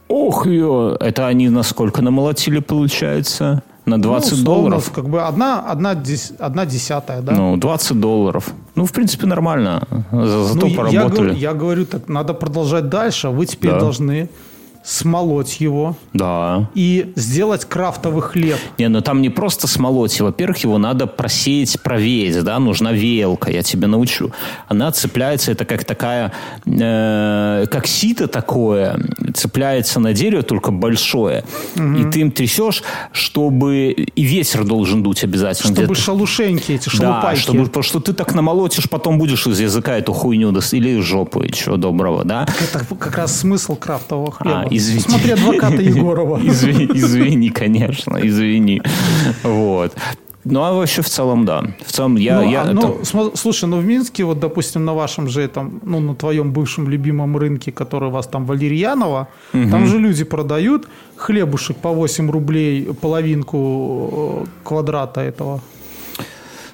Ох, 0.07 0.45
ё, 0.45 0.95
это 0.99 1.27
они 1.27 1.49
на 1.49 1.63
сколько 1.63 2.01
намолотили, 2.03 2.59
получается? 2.59 3.61
На 3.85 3.97
20 4.01 4.31
Ну, 4.31 4.37
условно, 4.37 4.61
долларов? 4.61 4.91
Как 4.95 5.09
бы 5.09 5.21
одна, 5.27 5.59
одна, 5.71 5.95
одна 6.39 6.65
десятая, 6.65 7.21
да? 7.21 7.31
Ну, 7.33 7.57
20 7.57 7.99
долларов. 7.99 8.51
Ну, 8.75 8.85
в 8.85 8.91
принципе, 8.91 9.25
нормально. 9.27 9.81
За- 10.11 10.43
Зато 10.43 10.59
Ну, 10.61 10.67
я, 10.67 10.77
поработали. 10.77 11.09
говорю, 11.15 11.33
я 11.33 11.53
говорю, 11.53 11.85
так 11.85 12.07
надо 12.09 12.33
продолжать 12.33 12.89
дальше. 12.89 13.29
Вы 13.29 13.45
теперь 13.45 13.71
Да. 13.71 13.79
должны 13.79 14.29
смолоть 14.83 15.59
его 15.61 15.95
Да. 16.13 16.69
и 16.75 17.13
сделать 17.15 17.65
крафтовый 17.65 18.21
хлеб. 18.21 18.57
Не, 18.77 18.89
ну 18.89 19.01
там 19.01 19.21
не 19.21 19.29
просто 19.29 19.67
смолоть. 19.67 20.19
Во-первых, 20.19 20.57
его 20.59 20.77
надо 20.77 21.07
просеять, 21.07 21.81
провеять, 21.81 22.43
да, 22.43 22.59
нужна 22.59 22.91
веялка, 22.91 23.51
я 23.51 23.63
тебя 23.63 23.87
научу. 23.87 24.31
Она 24.67 24.91
цепляется, 24.91 25.51
это 25.51 25.65
как 25.65 25.85
такая, 25.85 26.33
э, 26.65 27.65
как 27.71 27.87
сито 27.87 28.27
такое, 28.27 28.99
цепляется 29.33 29.99
на 29.99 30.13
дерево, 30.13 30.43
только 30.43 30.71
большое. 30.71 31.43
И 31.75 32.03
ты 32.11 32.21
им 32.21 32.31
трясешь, 32.31 32.83
чтобы... 33.11 33.91
И 33.91 34.23
ветер 34.23 34.65
должен 34.65 35.03
дуть 35.03 35.23
обязательно. 35.23 35.73
Чтобы 35.73 35.85
где-то. 35.93 36.01
шалушеньки 36.01 36.71
эти, 36.73 36.85
Да, 36.85 36.91
шалупайки. 36.97 37.39
чтобы, 37.39 37.65
потому 37.65 37.83
что 37.83 37.99
ты 37.99 38.13
так 38.13 38.33
намолотишь, 38.35 38.89
потом 38.89 39.17
будешь 39.17 39.47
из 39.47 39.59
языка 39.59 39.97
эту 39.97 40.13
хуйню 40.13 40.51
или 40.71 40.89
из 40.99 41.03
жопы, 41.03 41.49
чего 41.49 41.77
доброго, 41.77 42.23
да? 42.23 42.47
Это 42.61 42.85
как 42.95 43.15
раз 43.17 43.39
смысл 43.39 43.75
крафтового 43.75 44.31
хлеба. 44.31 44.61
А, 44.61 44.72
извини. 44.77 44.99
Смотри 44.99 45.31
адвоката 45.31 45.81
Егорова. 45.97 46.41
Извини, 46.45 46.89
извини, 46.95 47.49
конечно, 47.49 48.19
извини. 48.23 48.81
Вот. 49.43 49.91
Ну, 50.45 50.59
а 50.61 50.71
вообще 50.71 51.01
в 51.01 51.07
целом, 51.07 51.45
да. 51.45 51.63
В 51.85 51.91
целом, 51.91 52.17
я... 52.17 52.41
ну, 52.41 52.51
я 52.51 52.61
а, 52.61 52.73
ну, 52.73 52.81
это- 52.81 53.37
слушай, 53.37 53.69
ну 53.69 53.77
в 53.77 53.85
Минске, 53.85 54.23
вот, 54.25 54.39
допустим, 54.39 54.85
на 54.85 54.93
вашем 54.93 55.27
же 55.29 55.41
этом, 55.41 55.79
ну, 55.85 55.99
на 55.99 56.15
твоем 56.15 56.51
бывшем 56.51 56.89
любимом 56.89 57.37
рынке, 57.37 57.71
который 57.71 58.09
у 58.09 58.11
вас 58.11 58.27
там 58.27 58.45
Валерьянова, 58.45 59.27
там 59.51 59.85
же 59.87 59.99
люди 59.99 60.25
продают 60.25 60.87
хлебушек 61.15 61.77
по 61.77 61.91
8 61.93 62.31
рублей, 62.31 62.89
половинку 63.01 64.43
э, 64.43 64.45
квадрата 64.63 65.21
этого. 65.21 65.61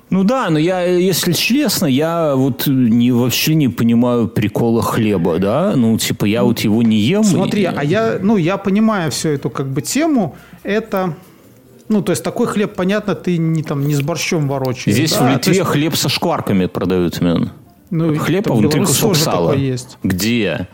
Ну 0.10 0.24
да, 0.24 0.50
но 0.50 0.58
я, 0.58 0.84
если 0.84 1.34
честно, 1.34 1.86
я 1.86 2.34
вот 2.36 2.66
не, 2.66 3.12
вообще 3.12 3.54
не 3.54 3.68
понимаю 3.70 4.28
прикола 4.28 4.82
хлеба, 4.82 5.38
да? 5.38 5.74
Ну, 5.76 5.98
типа, 6.00 6.26
я 6.26 6.44
вот 6.44 6.60
его 6.62 6.82
не 6.82 6.98
ем. 6.98 7.24
Смотри, 7.24 7.62
и- 7.62 7.66
а 7.66 7.84
я, 7.84 8.18
ну, 8.20 8.38
я 8.38 8.58
понимаю 8.58 9.12
всю 9.12 9.30
эту 9.30 9.52
как 9.52 9.68
бы 9.68 9.82
тему. 9.84 10.36
Это, 10.64 11.16
ну, 11.90 12.02
то 12.02 12.12
есть 12.12 12.24
такой 12.24 12.48
хлеб, 12.48 12.74
понятно, 12.74 13.14
ты 13.14 13.38
не 13.38 13.62
там 13.62 13.88
не 13.88 13.94
с 13.94 14.02
борщом 14.02 14.48
ворочаешь. 14.48 14.96
Здесь 14.98 15.14
да? 15.14 15.28
в 15.28 15.34
Литве 15.34 15.58
есть, 15.58 15.70
хлеб 15.70 15.96
со 15.96 16.10
шкварками 16.10 16.66
продают, 16.66 17.22
мен. 17.22 17.52
ну, 17.92 18.18
Хлеб, 18.18 18.48
Беларуси 18.48 18.80
кусок 18.80 19.10
тоже 19.12 19.24
сала. 19.24 19.54
есть. 19.54 19.98
Где? 20.04 20.68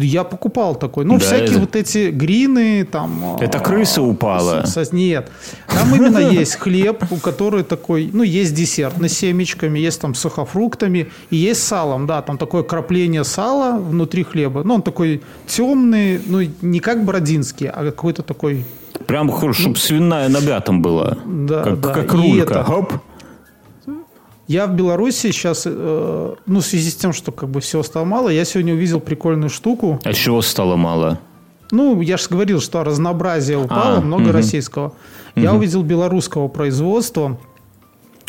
Я 0.00 0.22
покупал 0.22 0.76
такой. 0.76 1.04
Ну, 1.04 1.14
Да, 1.14 1.20
всякие 1.20 1.50
это- 1.50 1.58
вот 1.58 1.74
эти 1.76 2.10
грины 2.10 2.84
там. 2.84 3.36
Это 3.40 3.58
а, 3.58 3.60
крыса 3.60 4.00
упала. 4.00 4.64
с- 4.64 4.76
с- 4.76 4.92
нет. 4.92 5.28
Там 5.66 5.92
именно 5.94 6.18
есть 6.18 6.54
хлеб, 6.56 7.04
у 7.10 7.16
который 7.16 7.64
такой, 7.64 8.08
ну, 8.12 8.22
есть 8.22 8.54
десерт 8.54 8.94
с 9.02 9.12
семечками, 9.12 9.78
есть 9.80 10.00
там 10.00 10.14
с 10.14 10.20
сухофруктами, 10.20 11.08
и 11.30 11.36
есть 11.36 11.62
салом, 11.64 12.06
да, 12.06 12.22
там 12.22 12.38
такое 12.38 12.62
крапление 12.62 13.24
сала 13.24 13.76
внутри 13.78 14.22
хлеба. 14.22 14.62
Ну, 14.64 14.74
он 14.74 14.82
такой 14.82 15.20
темный, 15.46 16.20
ну, 16.26 16.42
не 16.62 16.78
как 16.80 17.04
бородинский, 17.04 17.66
а 17.68 17.84
какой-то 17.84 18.22
такой 18.22 18.64
Прям, 19.06 19.30
чтобы 19.52 19.76
свиная 19.76 20.28
нога 20.28 20.60
там 20.60 20.82
была. 20.82 21.16
Ну, 21.24 21.46
Да, 21.46 21.62
как, 21.62 21.80
да. 21.80 21.92
как 21.94 22.14
И 22.14 22.16
рулька. 22.16 22.52
это- 22.54 22.64
Хоп. 22.64 22.92
Я 24.48 24.66
в 24.66 24.74
Беларуси 24.74 25.30
сейчас, 25.30 25.64
э, 25.66 26.34
ну, 26.46 26.60
в 26.60 26.64
связи 26.64 26.90
с 26.90 26.94
тем, 26.96 27.12
что 27.12 27.32
как 27.32 27.48
бы 27.50 27.60
всего 27.60 27.82
стало 27.82 28.04
мало, 28.06 28.30
я 28.30 28.44
сегодня 28.46 28.72
увидел 28.72 28.98
прикольную 28.98 29.50
штуку. 29.50 30.00
А 30.04 30.12
чего 30.14 30.40
стало 30.42 30.76
мало? 30.76 31.18
Ну, 31.70 32.00
я 32.00 32.16
же 32.16 32.28
говорил, 32.30 32.60
что 32.60 32.82
разнообразие 32.82 33.58
упало, 33.58 33.98
А, 33.98 34.00
много 34.00 34.22
мгм. 34.24 34.32
российского. 34.32 34.92
Я 35.36 35.52
увидел 35.52 35.82
белорусского 35.82 36.48
производства. 36.48 37.38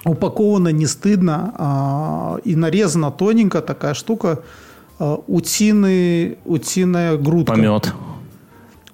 Упаковано 0.06 0.70
не 0.70 0.88
стыдно 0.88 1.54
а, 1.58 2.38
и 2.44 2.56
нарезана 2.56 3.12
тоненько 3.12 3.62
такая 3.62 3.94
штука. 3.94 4.40
а, 5.02 5.16
утины, 5.28 6.38
утиная 6.44 7.16
грудка. 7.18 7.54
Помет. 7.54 7.94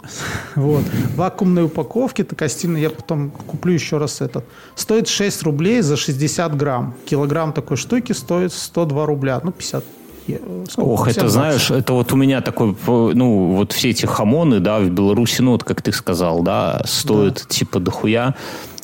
Вот. 0.56 0.84
В 0.84 1.16
вакуумной 1.16 1.64
упаковке 1.64 2.24
такая 2.24 2.50
стильная. 2.50 2.82
Я 2.82 2.90
потом 2.90 3.32
куплю 3.32 3.74
еще 3.74 3.98
раз 3.98 4.22
этот. 4.22 4.46
Стоит 4.76 5.08
6 5.08 5.44
рублей 5.44 5.82
за 5.82 5.98
60 5.98 6.56
грамм. 6.56 6.94
Килограмм 7.06 7.54
такой 7.54 7.78
штуки 7.78 8.14
стоит 8.14 8.54
102 8.54 9.06
рубля. 9.06 9.42
Ну, 9.44 9.52
50 9.52 9.84
е- 10.28 10.40
сколько? 10.70 10.90
Ох, 10.90 11.06
50 11.06 11.24
это 11.24 11.30
знаешь, 11.32 11.72
это 11.72 11.94
вот 11.94 12.14
у 12.14 12.16
меня 12.16 12.42
такой, 12.42 12.76
ну, 12.88 13.56
вот 13.56 13.74
все 13.74 13.90
эти 13.90 14.06
хамоны, 14.06 14.60
да, 14.60 14.80
в 14.80 14.90
Беларуси, 14.90 15.42
ну, 15.42 15.52
вот 15.52 15.64
как 15.64 15.82
ты 15.82 15.92
сказал, 15.92 16.42
да, 16.42 16.82
стоят 16.86 17.48
типа 17.48 17.80
дохуя, 17.80 18.36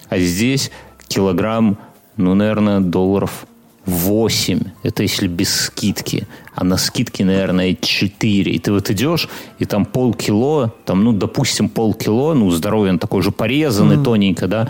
а 0.09 0.19
здесь 0.19 0.72
килограмм, 1.07 1.78
ну, 2.17 2.36
наверное, 2.36 2.80
долларов 2.80 3.45
8. 3.86 4.59
Это 4.84 5.03
если 5.03 5.27
без 5.27 5.53
скидки. 5.53 6.27
А 6.55 6.63
на 6.63 6.77
скидке, 6.77 7.25
наверное, 7.25 7.75
4. 7.79 8.51
И 8.51 8.59
ты 8.59 8.71
вот 8.71 8.89
идешь, 8.89 9.29
и 9.59 9.65
там 9.65 9.86
полкило, 9.86 10.73
там, 10.86 11.03
ну, 11.03 11.13
допустим, 11.13 11.69
полкило, 11.69 12.34
ну, 12.34 12.51
здоровье, 12.51 12.91
он 12.91 12.99
такой 12.99 13.21
же 13.21 13.32
порезанный, 13.32 14.03
тоненько, 14.03 14.47
да, 14.47 14.69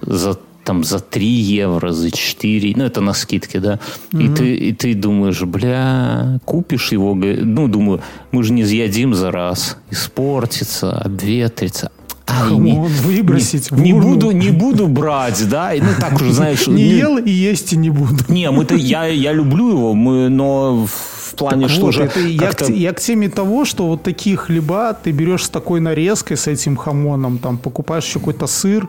за 0.00 0.38
там 0.64 0.84
за 0.84 1.00
3 1.00 1.26
евро, 1.26 1.92
за 1.92 2.10
4, 2.10 2.74
ну 2.76 2.84
это 2.84 3.00
на 3.00 3.14
скидке, 3.14 3.60
да. 3.60 3.80
И, 4.12 4.28
ты, 4.28 4.54
и 4.54 4.72
ты 4.72 4.94
думаешь, 4.94 5.42
бля, 5.42 6.38
купишь 6.44 6.92
его, 6.92 7.14
ну 7.14 7.68
думаю, 7.68 8.00
мы 8.30 8.44
же 8.44 8.52
не 8.52 8.64
съедим 8.64 9.14
за 9.14 9.30
раз, 9.30 9.76
испортится, 9.90 10.92
обветрится. 10.92 11.90
Ай, 12.26 12.48
Хамон 12.48 12.86
выбросить 12.86 13.70
в 13.70 13.80
не, 13.80 13.92
не 13.92 14.00
буду, 14.00 14.30
не 14.30 14.50
буду 14.50 14.86
брать, 14.88 15.48
да, 15.48 15.74
и, 15.74 15.80
ну 15.80 15.88
так 15.98 16.14
уже, 16.14 16.32
знаешь, 16.32 16.66
Не 16.66 16.72
ну, 16.72 16.78
ел 16.78 17.18
и 17.18 17.30
есть 17.30 17.72
и 17.72 17.76
не 17.76 17.90
буду. 17.90 18.24
не, 18.28 18.50
мы-то, 18.50 18.74
я, 18.74 19.06
я 19.06 19.32
люблю 19.32 19.70
его, 19.70 19.94
мы, 19.94 20.28
но 20.28 20.86
в 20.86 21.34
плане, 21.34 21.68
что 21.68 21.86
Вот, 21.86 21.94
же 21.94 22.04
это 22.04 22.20
я, 22.20 22.52
к, 22.52 22.68
я 22.68 22.92
к 22.92 23.00
теме 23.00 23.28
того, 23.28 23.64
что 23.64 23.86
вот 23.86 24.02
такие 24.02 24.36
хлеба 24.36 24.94
ты 24.94 25.10
берешь 25.10 25.44
с 25.44 25.48
такой 25.48 25.80
нарезкой, 25.80 26.36
с 26.36 26.46
этим 26.46 26.76
хамоном, 26.76 27.38
там 27.38 27.58
покупаешь 27.58 28.04
еще 28.04 28.18
какой-то 28.18 28.46
сыр 28.46 28.88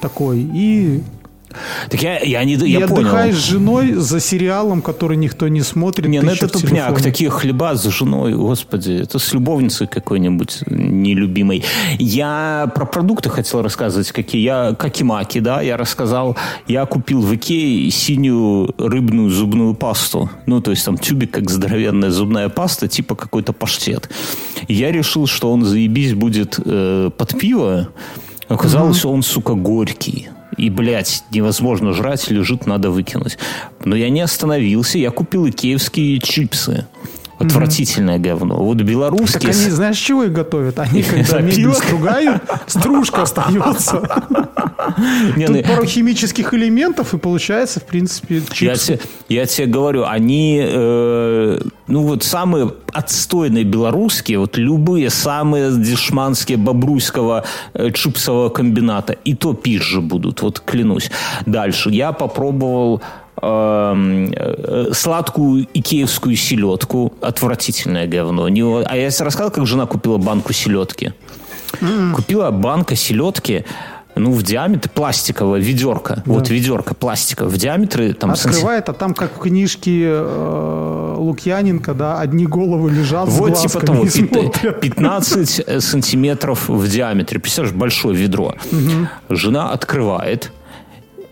такой 0.00 0.38
и, 0.40 1.02
Так 1.88 2.02
я, 2.02 2.18
я, 2.20 2.44
не, 2.44 2.54
и 2.54 2.70
я 2.70 2.86
понял. 2.86 3.08
отдыхаешь 3.08 3.36
с 3.36 3.46
женой 3.46 3.92
за 3.94 4.20
сериалом, 4.20 4.82
который 4.82 5.16
никто 5.16 5.48
не 5.48 5.62
смотрит. 5.62 6.08
Не, 6.08 6.20
ну 6.20 6.30
это 6.30 6.48
тупняк. 6.48 7.00
Такие 7.02 7.30
хлеба 7.30 7.74
с 7.74 7.84
женой, 7.88 8.34
господи. 8.34 8.92
Это 9.02 9.18
с 9.18 9.32
любовницей 9.32 9.86
какой-нибудь 9.86 10.62
нелюбимой. 10.66 11.64
Я 11.98 12.70
про 12.74 12.86
продукты 12.86 13.30
хотел 13.30 13.62
рассказывать, 13.62 14.12
какие 14.12 14.42
я, 14.42 14.74
какимаки, 14.78 15.40
да, 15.40 15.60
я 15.60 15.76
рассказал. 15.76 16.36
Я 16.68 16.86
купил 16.86 17.20
в 17.20 17.34
Икее 17.34 17.90
синюю 17.90 18.74
рыбную 18.78 19.30
зубную 19.30 19.74
пасту. 19.74 20.30
Ну, 20.46 20.60
то 20.60 20.70
есть 20.70 20.84
там 20.84 20.98
тюбик, 20.98 21.32
как 21.32 21.50
здоровенная 21.50 22.10
зубная 22.10 22.48
паста, 22.48 22.86
типа 22.88 23.14
какой-то 23.16 23.52
паштет. 23.52 24.08
И 24.68 24.74
я 24.74 24.92
решил, 24.92 25.26
что 25.26 25.52
он, 25.52 25.64
заебись, 25.64 26.14
будет 26.14 26.60
э, 26.64 27.10
под 27.16 27.38
пиво. 27.38 27.88
Оказалось, 28.48 29.04
он, 29.04 29.22
сука, 29.22 29.54
горький. 29.54 30.28
И, 30.60 30.68
блядь, 30.68 31.24
невозможно 31.30 31.94
жрать, 31.94 32.30
лежит, 32.30 32.66
надо 32.66 32.90
выкинуть. 32.90 33.38
Но 33.82 33.96
я 33.96 34.10
не 34.10 34.20
остановился, 34.20 34.98
я 34.98 35.10
купил 35.10 35.48
икеевские 35.48 36.18
чипсы. 36.18 36.86
Отвратительное 37.40 38.18
говно. 38.18 38.56
Вот 38.56 38.78
Так 38.78 38.86
белорусские... 38.86 39.50
они, 39.50 39.70
знаешь, 39.70 39.96
чего 39.96 40.24
их 40.24 40.32
готовят? 40.32 40.78
Они, 40.78 41.02
когда 41.02 41.38
Да, 41.38 41.40
мебель 41.40 41.72
стругают, 41.72 42.42
стружка 42.66 43.22
остается. 43.22 44.02
Не, 45.36 45.46
Тут 45.46 45.56
ну, 45.56 45.62
пару 45.62 45.84
химических 45.86 46.52
элементов, 46.54 47.14
и 47.14 47.18
получается, 47.18 47.80
в 47.80 47.84
принципе, 47.84 48.36
Я 48.36 48.74
чипсы. 48.74 48.96
тебе, 48.96 49.00
я 49.28 49.46
тебе 49.46 49.66
говорю, 49.66 50.04
они, 50.04 50.60
э, 50.62 51.60
ну 51.86 52.02
вот 52.02 52.24
самые 52.24 52.74
отстойные 52.92 53.64
белорусские, 53.64 54.38
вот 54.38 54.56
любые 54.56 55.10
самые 55.10 55.70
дешманские 55.70 56.58
бобруйского 56.58 57.44
э, 57.74 57.90
чипсового 57.92 58.48
комбината, 58.48 59.14
и 59.24 59.34
то 59.34 59.54
пизже 59.54 60.00
будут, 60.00 60.42
вот 60.42 60.60
клянусь. 60.60 61.10
Дальше. 61.46 61.90
Я 61.90 62.12
попробовал 62.12 63.00
сладкую 64.92 65.66
икеевскую 65.72 66.36
селедку. 66.36 67.12
Отвратительное 67.20 68.06
говно. 68.06 68.46
А 68.86 68.96
я 68.96 69.06
рассказал, 69.06 69.50
как 69.50 69.66
жена 69.66 69.86
купила 69.86 70.18
банку 70.18 70.52
селедки? 70.52 71.12
Купила 72.14 72.50
банка 72.50 72.96
селедки, 72.96 73.64
ну, 74.16 74.32
в 74.32 74.42
диаметре 74.42 74.90
пластиковая 74.92 75.60
ведерко. 75.60 76.22
Вот 76.26 76.50
ведерко 76.50 76.94
пластиковое. 76.94 77.50
В 77.50 77.56
диаметре 77.56 78.12
там... 78.12 78.32
Открывает, 78.32 78.88
а 78.88 78.92
там, 78.92 79.14
как 79.14 79.36
в 79.36 79.38
книжке 79.38 80.02
э, 80.04 81.14
Лукьяненко, 81.16 81.94
да, 81.94 82.18
одни 82.20 82.46
головы 82.46 82.90
лежат 82.90 83.30
с 83.30 83.38
Вот 83.38 83.54
типа 83.54 83.80
глазками 83.80 83.86
того, 83.86 84.04
и 84.04 84.10
пят- 84.10 84.56
смотрят. 84.56 84.80
15 84.80 85.62
э, 85.66 85.80
сантиметров 85.80 86.68
в 86.68 86.88
диаметре. 86.88 87.38
Представляешь, 87.38 87.76
большое 87.76 88.16
ведро. 88.16 88.54
Жена 89.28 89.70
открывает 89.70 90.46
э, 90.46 90.59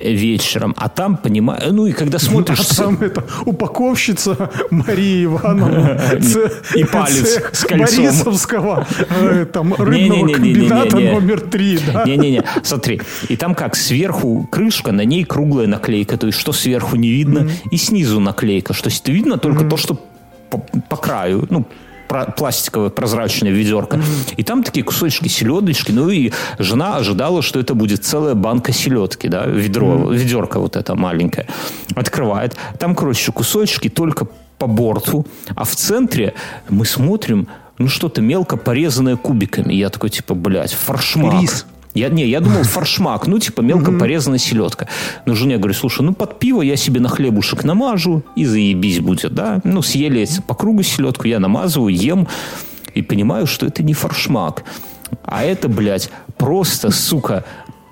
вечером, 0.01 0.75
а 0.77 0.89
там, 0.89 1.17
понимаю, 1.17 1.73
ну 1.73 1.87
и 1.87 1.93
когда 1.93 2.19
смотришь... 2.19 2.61
А 2.61 2.75
там 2.75 2.95
это 3.01 3.25
упаковщица 3.45 4.51
Мария 4.71 5.25
Ивановна 5.25 6.01
И 6.75 6.85
палец 6.85 7.41
с 7.53 7.65
кольцом. 7.65 8.05
Борисовского 8.05 8.87
э, 9.11 9.47
там, 9.53 9.75
рыбного 9.75 10.33
комбината 10.33 10.99
номер 10.99 11.41
три, 11.41 11.79
да? 11.93 12.05
Не-не-не, 12.05 12.45
смотри. 12.63 13.01
И 13.29 13.37
там 13.37 13.55
как, 13.55 13.77
сверху 13.77 14.49
крышка, 14.51 14.93
на 14.93 15.05
ней 15.05 15.25
круглая 15.25 15.67
наклейка, 15.67 16.17
то 16.17 16.27
есть 16.27 16.39
что 16.39 16.53
сверху 16.53 16.97
не 16.97 17.11
видно, 17.11 17.49
и 17.71 17.77
снизу 17.77 18.21
наклейка, 18.21 18.75
что 18.75 18.89
есть 18.89 19.09
видно 19.09 19.39
только 19.39 19.65
то, 19.65 19.77
что 19.77 19.99
по 20.89 20.97
краю, 20.97 21.47
ну, 21.51 21.67
пластиковое 22.09 22.91
прозрачное 22.91 23.51
ведерко. 23.51 24.01
И 24.37 24.43
там 24.43 24.63
такие 24.63 24.85
кусочки 24.85 25.29
селедочки. 25.29 25.93
Ну 25.93 26.09
и 26.09 26.33
жена 26.59 26.97
ожидала, 26.97 27.43
что 27.43 27.61
это 27.61 27.75
будет 27.75 28.05
целая 28.05 28.35
банка 28.35 28.73
селедки, 28.73 29.29
да, 29.29 29.47
ведро, 29.47 30.11
ведерко 30.11 30.59
вот 30.61 30.77
это 30.77 30.95
маленькое. 30.95 31.47
Открывает. 31.95 32.57
Там, 32.79 32.95
короче, 32.95 33.33
кусочки 33.33 33.89
только 33.89 34.27
по 34.59 34.67
борту, 34.67 35.27
а 35.55 35.65
в 35.65 35.75
центре 35.77 36.35
мы 36.69 36.85
смотрим, 36.85 37.49
ну, 37.79 37.89
что-то 37.89 38.21
мелко 38.21 38.57
порезанное 38.57 39.17
кубиками. 39.17 39.73
Я 39.73 39.89
такой, 39.89 40.11
типа, 40.11 40.35
блядь, 40.35 40.73
форшмак. 40.73 41.43
Рис. 41.43 41.67
Я, 41.95 42.09
не, 42.11 42.27
я 42.27 42.41
думал 42.41 42.63
форшмак, 42.63 43.27
ну, 43.27 43.39
типа, 43.39 43.61
мелко 43.61 43.93
порезанная 43.93 44.39
селедка. 44.39 44.89
Но 45.27 45.35
жене 45.35 45.57
говорю, 45.57 45.75
слушай, 45.75 46.03
ну, 46.03 46.13
под 46.13 46.39
пиво 46.39 46.63
я 46.63 46.77
себе 46.77 47.01
на 47.01 47.09
хлебушек 47.09 47.65
намажу, 47.65 48.23
и 48.37 48.45
заебись 48.45 49.01
будет, 49.01 49.35
да? 49.35 49.61
Ну, 49.65 49.83
съели 49.83 50.27
по 50.47 50.55
кругу 50.55 50.83
селедку, 50.83 51.27
я 51.27 51.41
намазываю, 51.41 51.95
ем, 51.95 52.29
и 52.95 53.03
понимаю, 53.03 53.47
что 53.47 53.67
это 53.67 53.83
не 53.83 53.95
форшмак. 53.95 54.65
А 55.23 55.43
это, 55.43 55.69
блядь, 55.69 56.11
просто, 56.37 56.91
сука, 56.91 57.45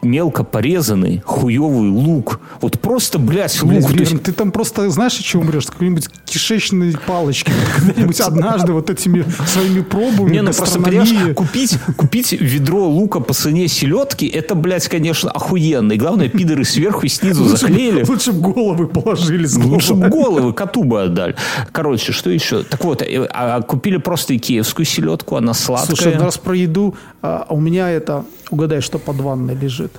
мелко 0.06 0.44
порезанный 0.44 1.22
хуевый 1.24 1.90
лук. 1.90 2.40
Вот 2.60 2.80
просто, 2.80 3.18
блядь, 3.18 3.60
лук. 3.62 3.72
Блядь, 3.72 3.86
То 3.86 3.92
есть 3.94 4.12
Блин, 4.12 4.22
ты 4.22 4.32
там 4.32 4.50
просто 4.50 4.88
знаешь, 4.90 5.18
от 5.18 5.24
чего 5.24 5.42
умрешь? 5.42 5.66
С 5.66 5.70
какой-нибудь 5.70 6.08
кишечной 6.24 6.96
палочки. 7.06 7.52
Когда-нибудь 7.76 8.20
однажды 8.26 8.72
вот 8.72 8.90
этими 8.90 9.24
своими 9.46 9.82
пробами 9.82 10.32
Не, 10.32 10.42
ну 10.42 10.52
просто, 10.52 10.80
понимаешь, 10.80 11.34
купить, 11.34 11.78
купить 11.96 12.32
ведро 12.32 12.86
лука 12.86 13.20
по 13.20 13.34
цене 13.34 13.68
селедки, 13.68 14.26
это, 14.26 14.54
блядь, 14.54 14.88
конечно, 14.88 15.30
охуенно. 15.30 15.92
И 15.92 15.96
главное, 15.96 16.28
пидоры 16.28 16.64
сверху 16.64 17.06
и 17.06 17.08
снизу 17.08 17.44
заклеили. 17.44 18.04
Лучше 18.08 18.32
бы 18.32 18.52
головы 18.52 18.86
положили 18.86 19.46
Лучше 19.56 19.94
бы 19.94 20.08
головы. 20.08 20.52
коту 20.52 20.84
бы 20.84 21.02
отдали. 21.02 21.36
Короче, 21.72 22.12
что 22.12 22.30
еще? 22.30 22.62
Так 22.62 22.84
вот, 22.84 23.02
э, 23.02 23.28
а 23.32 23.60
купили 23.62 23.96
просто 23.96 24.36
икеевскую 24.36 24.86
селедку, 24.86 25.36
она 25.36 25.54
сладкая. 25.54 25.96
Слушай, 25.96 26.16
раз 26.18 26.38
про 26.38 26.54
еду, 26.54 26.94
а 27.22 27.46
у 27.48 27.60
меня 27.60 27.90
это, 27.90 28.24
угадай, 28.50 28.80
что 28.80 28.98
под 28.98 29.16
ванной 29.16 29.54
лежит. 29.54 29.92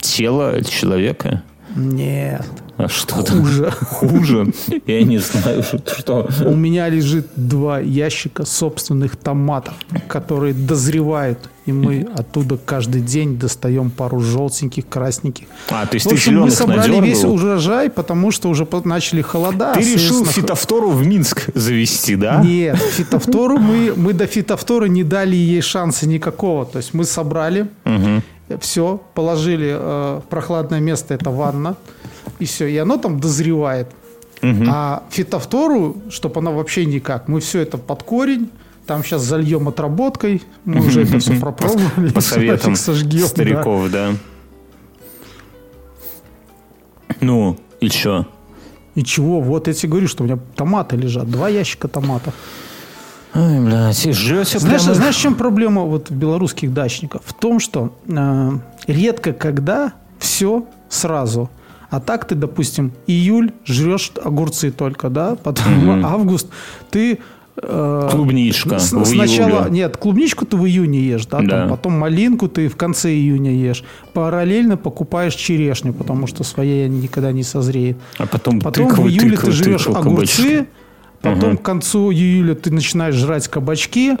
Тело 0.00 0.62
человека. 0.64 1.42
Нет, 1.76 2.46
А 2.76 2.88
что 2.88 3.16
хуже. 3.16 3.70
Хуже. 3.70 4.52
Я 4.86 5.02
не 5.02 5.18
знаю, 5.18 5.62
что. 5.62 6.28
У 6.44 6.54
меня 6.54 6.88
лежит 6.88 7.26
два 7.36 7.80
ящика 7.80 8.44
собственных 8.44 9.16
томатов, 9.16 9.74
которые 10.08 10.54
дозревают, 10.54 11.50
и 11.66 11.72
мы 11.72 12.06
оттуда 12.16 12.56
каждый 12.56 13.02
день 13.02 13.38
достаем 13.38 13.90
пару 13.90 14.20
желтеньких, 14.20 14.88
красненьких. 14.88 15.46
А, 15.68 15.86
то 15.86 15.94
есть 15.94 16.06
В 16.06 16.08
ты 16.08 16.14
общем, 16.14 16.32
мы 16.40 16.50
зеленых 16.50 16.54
собрали 16.54 17.00
весь 17.06 17.22
надергал? 17.22 17.32
урожай, 17.34 17.90
потому 17.90 18.30
что 18.30 18.48
уже 18.48 18.66
начали 18.84 19.20
холода. 19.22 19.72
Ты 19.74 19.80
решил 19.80 19.98
соответственно, 20.16 20.32
фитофтору 20.46 20.90
в 20.90 21.06
Минск 21.06 21.48
завести, 21.54 22.16
да? 22.16 22.42
Нет, 22.42 22.76
фитофтору 22.78 23.58
мы, 23.58 23.92
мы 23.96 24.12
до 24.14 24.26
фитофтора 24.26 24.86
не 24.86 25.04
дали 25.04 25.36
ей 25.36 25.60
шанса 25.60 26.08
никакого. 26.08 26.64
То 26.64 26.78
есть 26.78 26.94
мы 26.94 27.04
собрали, 27.04 27.66
все, 28.60 29.00
положили 29.14 29.68
э, 29.78 30.20
в 30.24 30.28
прохладное 30.28 30.80
место, 30.80 31.14
это 31.14 31.30
ванна, 31.30 31.76
и 32.38 32.44
все, 32.44 32.66
и 32.66 32.76
оно 32.76 32.96
там 32.96 33.20
дозревает. 33.20 33.88
А 34.42 35.02
фитофтору, 35.10 35.96
чтобы 36.10 36.40
она 36.40 36.52
вообще 36.52 36.86
никак, 36.86 37.26
мы 37.26 37.40
все 37.40 37.60
это 37.60 37.76
под 37.76 38.04
корень, 38.04 38.50
там 38.86 39.04
сейчас 39.04 39.22
зальем 39.22 39.68
отработкой, 39.68 40.42
мы 40.64 40.86
уже 40.86 41.02
это 41.02 41.18
все 41.18 41.38
пропробовали. 41.38 42.10
По 42.10 42.20
советам 42.20 42.74
стариков, 42.76 43.90
да. 43.90 44.12
Ну, 47.20 47.58
и 47.80 47.88
что? 47.88 48.26
И 48.94 49.04
чего? 49.04 49.40
Вот 49.40 49.66
я 49.68 49.74
тебе 49.74 49.90
говорю, 49.90 50.08
что 50.08 50.22
у 50.22 50.26
меня 50.26 50.38
томаты 50.54 50.96
лежат, 50.96 51.30
два 51.30 51.48
ящика 51.48 51.88
томатов. 51.88 52.34
Ой, 53.34 53.60
блядь, 53.60 54.06
и 54.06 54.12
жрете 54.12 54.58
Знаешь, 54.58 54.82
прямо- 54.82 54.94
знаешь, 54.94 55.16
в 55.16 55.20
чем 55.20 55.34
проблема 55.34 55.82
вот 55.82 56.10
белорусских 56.10 56.72
дачников? 56.72 57.22
В 57.24 57.32
том, 57.34 57.60
что 57.60 57.92
э, 58.08 58.50
редко 58.86 59.32
когда 59.32 59.92
все 60.18 60.64
сразу. 60.88 61.50
А 61.90 62.00
так 62.00 62.26
ты, 62.26 62.34
допустим, 62.34 62.92
июль 63.06 63.52
жрешь 63.64 64.12
огурцы 64.22 64.70
только, 64.70 65.08
да, 65.10 65.36
потом 65.36 65.64
август 66.04 66.48
ты 66.90 67.18
э, 67.60 68.08
Клубничка 68.10 68.78
с- 68.78 68.92
в 68.92 69.04
сначала 69.04 69.60
июле. 69.62 69.70
нет, 69.70 69.96
клубничку 69.96 70.44
ты 70.46 70.56
в 70.56 70.64
июне 70.66 71.00
ешь, 71.00 71.26
да, 71.26 71.38
там, 71.38 71.46
Да. 71.46 71.66
потом 71.68 71.98
малинку 71.98 72.48
ты 72.48 72.68
в 72.68 72.76
конце 72.76 73.10
июня 73.12 73.52
ешь. 73.52 73.84
Параллельно 74.12 74.76
покупаешь 74.76 75.34
черешню, 75.34 75.92
потому 75.92 76.26
что 76.26 76.44
своя 76.44 76.88
никогда 76.88 77.32
не 77.32 77.42
созреет. 77.42 77.96
А 78.18 78.26
потом, 78.26 78.60
Потом 78.60 78.88
тыквы, 78.88 79.04
в 79.04 79.08
июле 79.08 79.30
тыквы, 79.36 79.46
ты 79.46 79.52
жрешь 79.52 79.86
огурцы, 79.86 80.02
кабачки. 80.02 80.66
Потом 81.22 81.56
к 81.56 81.62
концу 81.62 82.10
июля 82.12 82.54
ты 82.54 82.70
начинаешь 82.70 83.14
жрать 83.14 83.48
кабачки, 83.48 84.16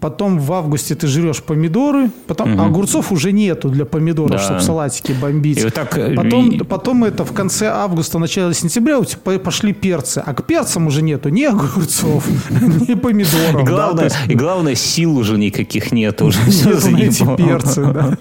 потом 0.00 0.38
в 0.38 0.52
августе 0.52 0.94
ты 0.94 1.06
жрешь 1.06 1.42
помидоры, 1.42 2.10
потом 2.26 2.58
а 2.60 2.66
огурцов 2.66 3.10
уже 3.12 3.32
нету 3.32 3.68
для 3.68 3.84
помидоров, 3.84 4.32
Да. 4.32 4.38
чтобы 4.38 4.60
салатики 4.60 5.12
бомбить. 5.12 5.58
И 5.60 5.64
вот 5.64 5.74
так, 5.74 5.96
э, 5.98 6.14
потом, 6.14 6.50
и- 6.50 6.58
потом 6.64 7.04
это 7.04 7.24
в 7.24 7.32
конце 7.32 7.66
августа, 7.68 8.18
начале 8.18 8.54
сентября 8.54 8.98
у 8.98 9.04
тебя 9.04 9.20
по- 9.24 9.38
пошли 9.38 9.72
перцы, 9.72 10.22
а 10.24 10.34
к 10.34 10.44
перцам 10.44 10.86
уже 10.86 11.02
нету 11.02 11.28
ни 11.30 11.42
огурцов, 11.44 12.24
ни 12.88 12.94
помидоров. 12.94 13.60
И 13.60 13.64
главное, 13.64 13.98
то 13.98 14.04
есть 14.04 14.16
и 14.28 14.34
главное, 14.34 14.74
сил 14.74 15.16
уже 15.18 15.36
никаких 15.36 15.92
нет. 15.92 16.22
Уже 16.22 16.38
все 16.50 16.70
нету 16.70 16.90
на 16.90 16.98
эти 16.98 17.36
перцы, 17.36 17.84
да. 17.92 18.18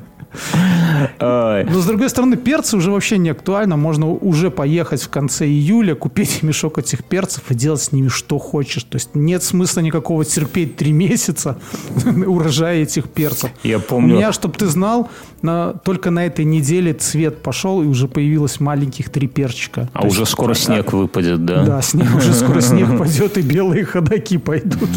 Но, 1.19 1.81
с 1.81 1.85
другой 1.85 2.09
стороны, 2.09 2.37
перцы 2.37 2.77
уже 2.77 2.91
вообще 2.91 3.17
не 3.17 3.29
актуально. 3.29 3.77
Можно 3.77 4.07
уже 4.09 4.51
поехать 4.51 5.01
в 5.01 5.09
конце 5.09 5.45
июля, 5.47 5.95
купить 5.95 6.41
мешок 6.43 6.77
этих 6.77 7.03
перцев 7.03 7.43
и 7.49 7.55
делать 7.55 7.81
с 7.81 7.91
ними 7.91 8.07
что 8.07 8.37
хочешь. 8.39 8.83
То 8.83 8.95
есть 8.97 9.15
нет 9.15 9.43
смысла 9.43 9.81
никакого 9.81 10.23
терпеть 10.25 10.75
три 10.77 10.91
месяца 10.91 11.57
урожая 12.25 12.83
этих 12.83 13.09
перцев. 13.09 13.49
Я 13.63 13.79
помню- 13.79 14.15
У 14.15 14.17
меня, 14.17 14.31
чтобы 14.31 14.55
ты 14.55 14.67
знал, 14.67 15.09
на- 15.41 15.73
только 15.73 16.09
на 16.11 16.25
этой 16.25 16.45
неделе 16.45 16.93
цвет 16.93 17.41
пошел, 17.43 17.81
и 17.83 17.85
уже 17.85 18.07
появилось 18.07 18.59
маленьких 18.59 19.09
три 19.09 19.27
перчика. 19.27 19.89
А 19.93 20.01
То 20.01 20.07
уже 20.07 20.21
есть, 20.21 20.31
скоро 20.31 20.53
снег 20.55 20.93
выпадет, 20.93 21.45
да? 21.45 21.63
Да, 21.63 21.81
снег, 21.81 22.07
уже 22.15 22.33
скоро 22.33 22.61
снег 22.61 22.97
пойдет, 22.97 23.37
и 23.37 23.41
белые 23.41 23.85
ходаки 23.85 24.37
пойдут. 24.37 24.89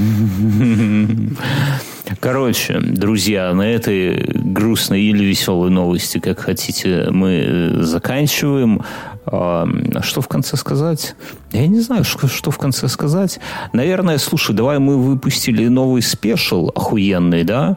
Короче, 2.18 2.80
друзья, 2.80 3.52
на 3.54 3.62
этой 3.62 4.24
грустной 4.34 5.02
или 5.02 5.24
веселой 5.24 5.70
новости, 5.70 6.18
как 6.18 6.40
хотите, 6.40 7.08
мы 7.10 7.44
э, 7.46 7.82
заканчиваем. 7.82 8.82
А 9.26 9.68
что 10.02 10.22
в 10.22 10.28
конце 10.28 10.56
сказать? 10.56 11.14
Я 11.52 11.66
не 11.66 11.80
знаю, 11.80 12.04
что, 12.04 12.26
что 12.26 12.50
в 12.50 12.58
конце 12.58 12.88
сказать. 12.88 13.38
Наверное, 13.72 14.18
слушай, 14.18 14.56
давай 14.56 14.78
мы 14.78 14.96
выпустили 14.96 15.68
новый 15.68 16.02
special 16.02 16.70
охуенный, 16.74 17.44
да? 17.44 17.76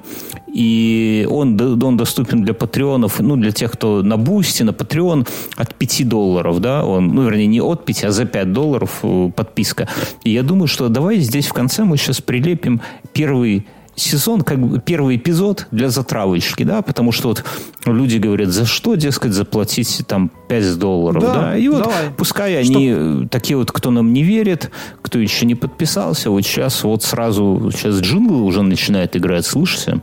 и 0.54 1.28
он, 1.30 1.60
он 1.84 1.98
доступен 1.98 2.44
для 2.44 2.54
патреонов, 2.54 3.20
ну, 3.20 3.36
для 3.36 3.52
тех, 3.52 3.72
кто 3.72 4.04
на 4.04 4.18
Boosty, 4.18 4.62
на 4.64 4.72
Patreon 4.72 5.26
от 5.56 5.74
5 5.74 6.08
долларов, 6.08 6.60
да, 6.60 6.86
он, 6.86 7.08
ну, 7.08 7.24
вернее, 7.24 7.48
не 7.48 7.60
от 7.60 7.86
5, 7.86 8.04
а 8.06 8.12
за 8.12 8.26
5 8.26 8.54
долларов 8.54 9.00
э, 9.02 9.32
подписка. 9.36 9.90
И 10.24 10.30
я 10.30 10.44
думаю, 10.44 10.68
что 10.68 10.90
давай 10.90 11.18
здесь 11.18 11.48
в 11.48 11.54
конце 11.54 11.84
мы 11.84 11.98
сейчас 11.98 12.22
прилепим 12.22 12.82
первый 13.14 13.66
сезон, 13.96 14.42
как 14.42 14.60
бы 14.60 14.80
первый 14.80 15.18
эпизод 15.18 15.68
для 15.72 15.90
затравочки, 15.90 16.64
да, 16.64 16.82
потому 16.82 17.12
что 17.12 17.30
вот 17.30 17.44
люди 17.86 18.18
говорят, 18.18 18.50
за 18.50 18.66
что, 18.66 18.96
дескать, 18.96 19.34
заплатить 19.34 20.02
там 20.08 20.32
5 20.48 20.80
долларов, 20.80 21.24
да, 21.24 21.34
да? 21.34 21.58
и 21.58 21.68
вот 21.68 21.84
давай. 21.84 22.10
пускай 22.18 22.60
они, 22.60 22.94
что... 22.94 23.28
такие 23.30 23.58
вот, 23.58 23.72
кто 23.72 23.92
нам 23.92 24.14
не 24.14 24.24
верит, 24.24 24.72
кто 25.02 25.20
еще 25.20 25.46
не 25.46 25.56
подписался, 25.56 26.30
вот 26.30 26.42
сейчас 26.42 26.84
вот 26.84 27.04
сразу, 27.04 27.72
сейчас 27.74 28.00
джинглы 28.00 28.42
уже 28.42 28.64
начинает 28.64 29.16
играть, 29.16 29.46
слышите? 29.46 30.02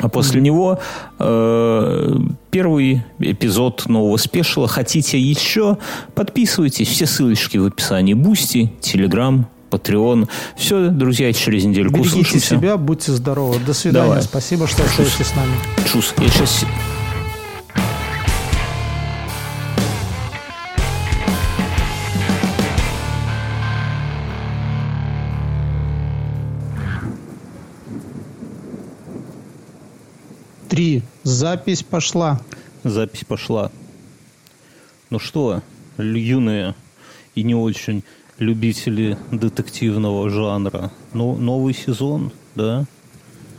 А 0.00 0.08
после 0.08 0.40
mm-hmm. 0.40 0.44
него 0.44 0.80
э, 1.20 2.16
первый 2.50 3.04
эпизод 3.20 3.84
нового 3.86 4.16
спешила. 4.16 4.66
Хотите 4.66 5.20
еще? 5.20 5.78
Подписывайтесь. 6.16 6.88
Все 6.88 7.06
ссылочки 7.06 7.58
в 7.58 7.66
описании. 7.66 8.14
Boosty, 8.14 8.72
Телеграм, 8.80 9.46
Patreon. 9.74 10.28
Все, 10.56 10.88
друзья, 10.88 11.32
через 11.32 11.64
недельку 11.64 11.98
Берегите 11.98 12.20
услышимся. 12.20 12.56
себя, 12.56 12.76
будьте 12.76 13.12
здоровы. 13.12 13.58
До 13.60 13.72
свидания. 13.74 14.06
Давай. 14.08 14.22
Спасибо, 14.22 14.66
что 14.66 14.84
остаетесь 14.84 15.26
с 15.26 15.34
нами. 15.34 15.54
Чус. 15.90 16.14
Я 16.18 16.28
сейчас... 16.28 16.64
Три. 30.68 31.02
Запись 31.22 31.84
пошла. 31.84 32.40
Запись 32.82 33.24
пошла. 33.24 33.70
Ну 35.10 35.18
что, 35.20 35.62
юные 35.98 36.74
и 37.36 37.44
не 37.44 37.54
очень 37.54 38.02
любители 38.38 39.16
детективного 39.30 40.28
жанра. 40.30 40.90
Но 41.12 41.34
новый 41.34 41.74
сезон, 41.74 42.32
да? 42.54 42.84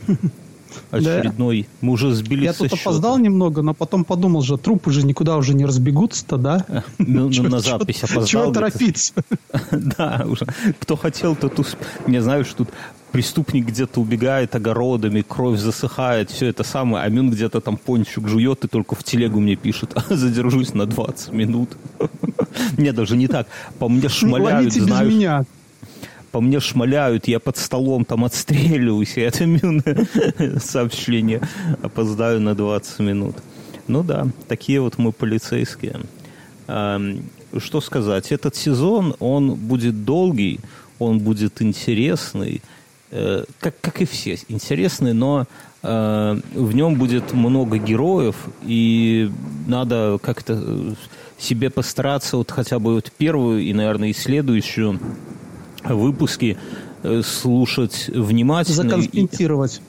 Очередной. 0.90 1.68
Мы 1.80 1.92
уже 1.92 2.14
сбились 2.14 2.44
Я 2.44 2.52
тут 2.52 2.72
опоздал 2.72 3.18
немного, 3.18 3.62
но 3.62 3.74
потом 3.74 4.04
подумал 4.04 4.42
же, 4.42 4.56
трупы 4.56 4.92
же 4.92 5.04
никуда 5.04 5.36
уже 5.36 5.54
не 5.54 5.64
разбегутся-то, 5.64 6.36
да? 6.36 6.66
Ну, 6.98 7.28
на 7.28 7.60
запись 7.60 8.02
опоздал. 8.02 8.26
Чего 8.26 8.52
торопиться? 8.52 9.12
Да, 9.70 10.24
уже. 10.26 10.46
Кто 10.80 10.96
хотел, 10.96 11.36
тот 11.36 11.58
успел. 11.58 11.86
Не 12.06 12.20
знаю, 12.20 12.44
что 12.44 12.58
тут 12.58 12.68
преступник 13.16 13.66
где-то 13.66 14.00
убегает 14.00 14.54
огородами, 14.54 15.22
кровь 15.26 15.58
засыхает, 15.58 16.30
все 16.30 16.48
это 16.48 16.64
самое, 16.64 17.04
а 17.04 17.08
Мин 17.08 17.30
где-то 17.30 17.60
там 17.60 17.78
пончик 17.78 18.28
жует 18.28 18.64
и 18.64 18.68
только 18.68 18.94
в 18.94 19.02
телегу 19.04 19.40
мне 19.40 19.56
пишет, 19.56 19.94
задержусь 20.10 20.74
на 20.74 20.86
20 20.86 21.32
минут. 21.32 21.70
Не, 22.76 22.92
даже 22.92 23.16
не 23.16 23.28
так. 23.28 23.46
По 23.78 23.88
мне 23.88 24.08
шмаляют, 24.08 24.72
знаешь. 24.72 25.46
По 26.36 26.42
мне 26.42 26.60
шмаляют, 26.60 27.28
я 27.28 27.40
под 27.40 27.56
столом 27.56 28.04
там 28.04 28.22
отстреливаюсь, 28.22 29.16
и 29.16 29.22
это 29.22 29.46
сообщение. 30.60 31.40
Опоздаю 31.80 32.42
на 32.42 32.54
20 32.54 32.98
минут. 32.98 33.36
Ну 33.88 34.02
да, 34.02 34.26
такие 34.46 34.82
вот 34.82 34.98
мы 34.98 35.12
полицейские. 35.12 36.02
Что 36.66 37.80
сказать, 37.80 38.32
этот 38.32 38.54
сезон, 38.54 39.16
он 39.18 39.54
будет 39.54 40.04
долгий, 40.04 40.60
он 40.98 41.20
будет 41.20 41.62
интересный, 41.62 42.60
Э, 43.10 43.44
как, 43.60 43.80
как 43.80 44.02
и 44.02 44.04
все, 44.04 44.36
интересный, 44.48 45.12
но 45.12 45.46
э, 45.82 46.40
в 46.54 46.74
нем 46.74 46.96
будет 46.96 47.32
много 47.32 47.78
героев, 47.78 48.34
и 48.62 49.30
надо 49.68 50.18
как-то 50.20 50.60
э, 50.60 50.94
себе 51.38 51.70
постараться 51.70 52.36
вот 52.36 52.50
хотя 52.50 52.80
бы 52.80 52.94
вот 52.94 53.12
первую 53.16 53.62
и, 53.62 53.72
наверное, 53.72 54.08
и 54.08 54.12
следующую 54.12 54.98
выпуски 55.94 56.56
э, 57.02 57.22
слушать 57.22 58.08
внимательно. 58.08 58.82
Законспектировать. 58.82 59.80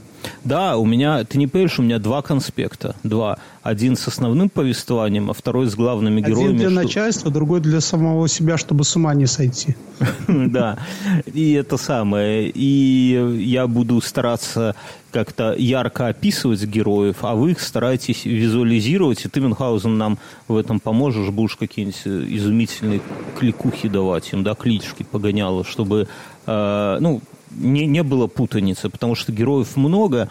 Да, 0.43 0.78
у 0.78 0.86
меня, 0.86 1.23
ты 1.23 1.38
не 1.38 1.47
понимаешь, 1.47 1.80
у 1.80 1.84
меня 1.84 1.99
два 1.99 2.21
конспекта. 2.21 2.95
Два. 3.03 3.38
Один 3.63 3.95
с 3.95 4.07
основным 4.07 4.49
повествованием, 4.49 5.30
а 5.30 5.34
второй 5.34 5.67
с 5.67 5.75
главными 5.75 6.21
героями. 6.21 6.55
Один 6.55 6.57
для 6.57 6.69
что... 6.69 6.75
начальства, 6.75 7.32
другой 7.32 7.59
для 7.59 7.82
самого 7.82 8.28
себя, 8.28 8.57
чтобы 8.57 8.84
с 8.84 8.95
ума 8.95 9.13
не 9.13 9.28
сойти. 9.28 9.75
Да, 10.28 10.78
и 11.25 11.53
это 11.53 11.78
самое. 11.78 12.49
И 12.53 13.43
я 13.43 13.67
буду 13.67 13.99
стараться 14.01 14.75
как-то 15.11 15.53
ярко 15.57 16.07
описывать 16.07 16.63
героев, 16.63 17.17
а 17.21 17.36
вы 17.36 17.51
их 17.51 17.59
стараетесь 17.59 18.25
визуализировать, 18.25 19.25
и 19.25 19.30
ты, 19.30 19.39
Мюнхгаузен, 19.39 19.97
нам 19.97 20.19
в 20.47 20.55
этом 20.55 20.80
поможешь, 20.80 21.30
будешь 21.30 21.55
какие-нибудь 21.55 22.01
изумительные 22.05 23.01
кликухи 23.39 23.89
давать 23.89 24.32
им, 24.34 24.43
да, 24.43 24.53
клички 24.53 25.03
погоняло, 25.03 25.63
чтобы, 25.63 26.07
э, 26.45 26.97
ну, 26.99 27.21
не, 27.51 27.85
не 27.85 28.03
было 28.03 28.27
путаницы, 28.27 28.89
потому 28.89 29.15
что 29.15 29.31
героев 29.31 29.75
много, 29.75 30.29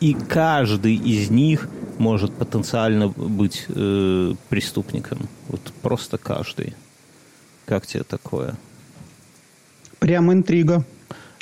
и 0.00 0.14
каждый 0.14 0.94
из 0.94 1.30
них 1.30 1.68
может 1.98 2.32
потенциально 2.32 3.08
быть 3.08 3.66
э, 3.68 4.34
преступником. 4.48 5.28
Вот 5.48 5.60
просто 5.82 6.18
каждый. 6.18 6.74
Как 7.66 7.86
тебе 7.86 8.04
такое? 8.04 8.54
Прям 9.98 10.32
интрига. 10.32 10.84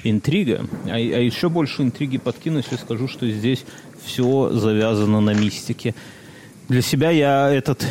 Интрига. 0.03 0.67
А, 0.87 0.95
а 0.95 0.99
еще 0.99 1.49
больше 1.49 1.83
интриги 1.83 2.19
подкину, 2.19 2.59
если 2.59 2.77
скажу, 2.77 3.09
что 3.09 3.29
здесь 3.29 3.65
все 4.03 4.51
завязано 4.53 5.21
на 5.21 5.35
мистике. 5.35 5.95
Для 6.69 6.83
себя 6.83 7.11
я 7.11 7.51
этот 7.51 7.87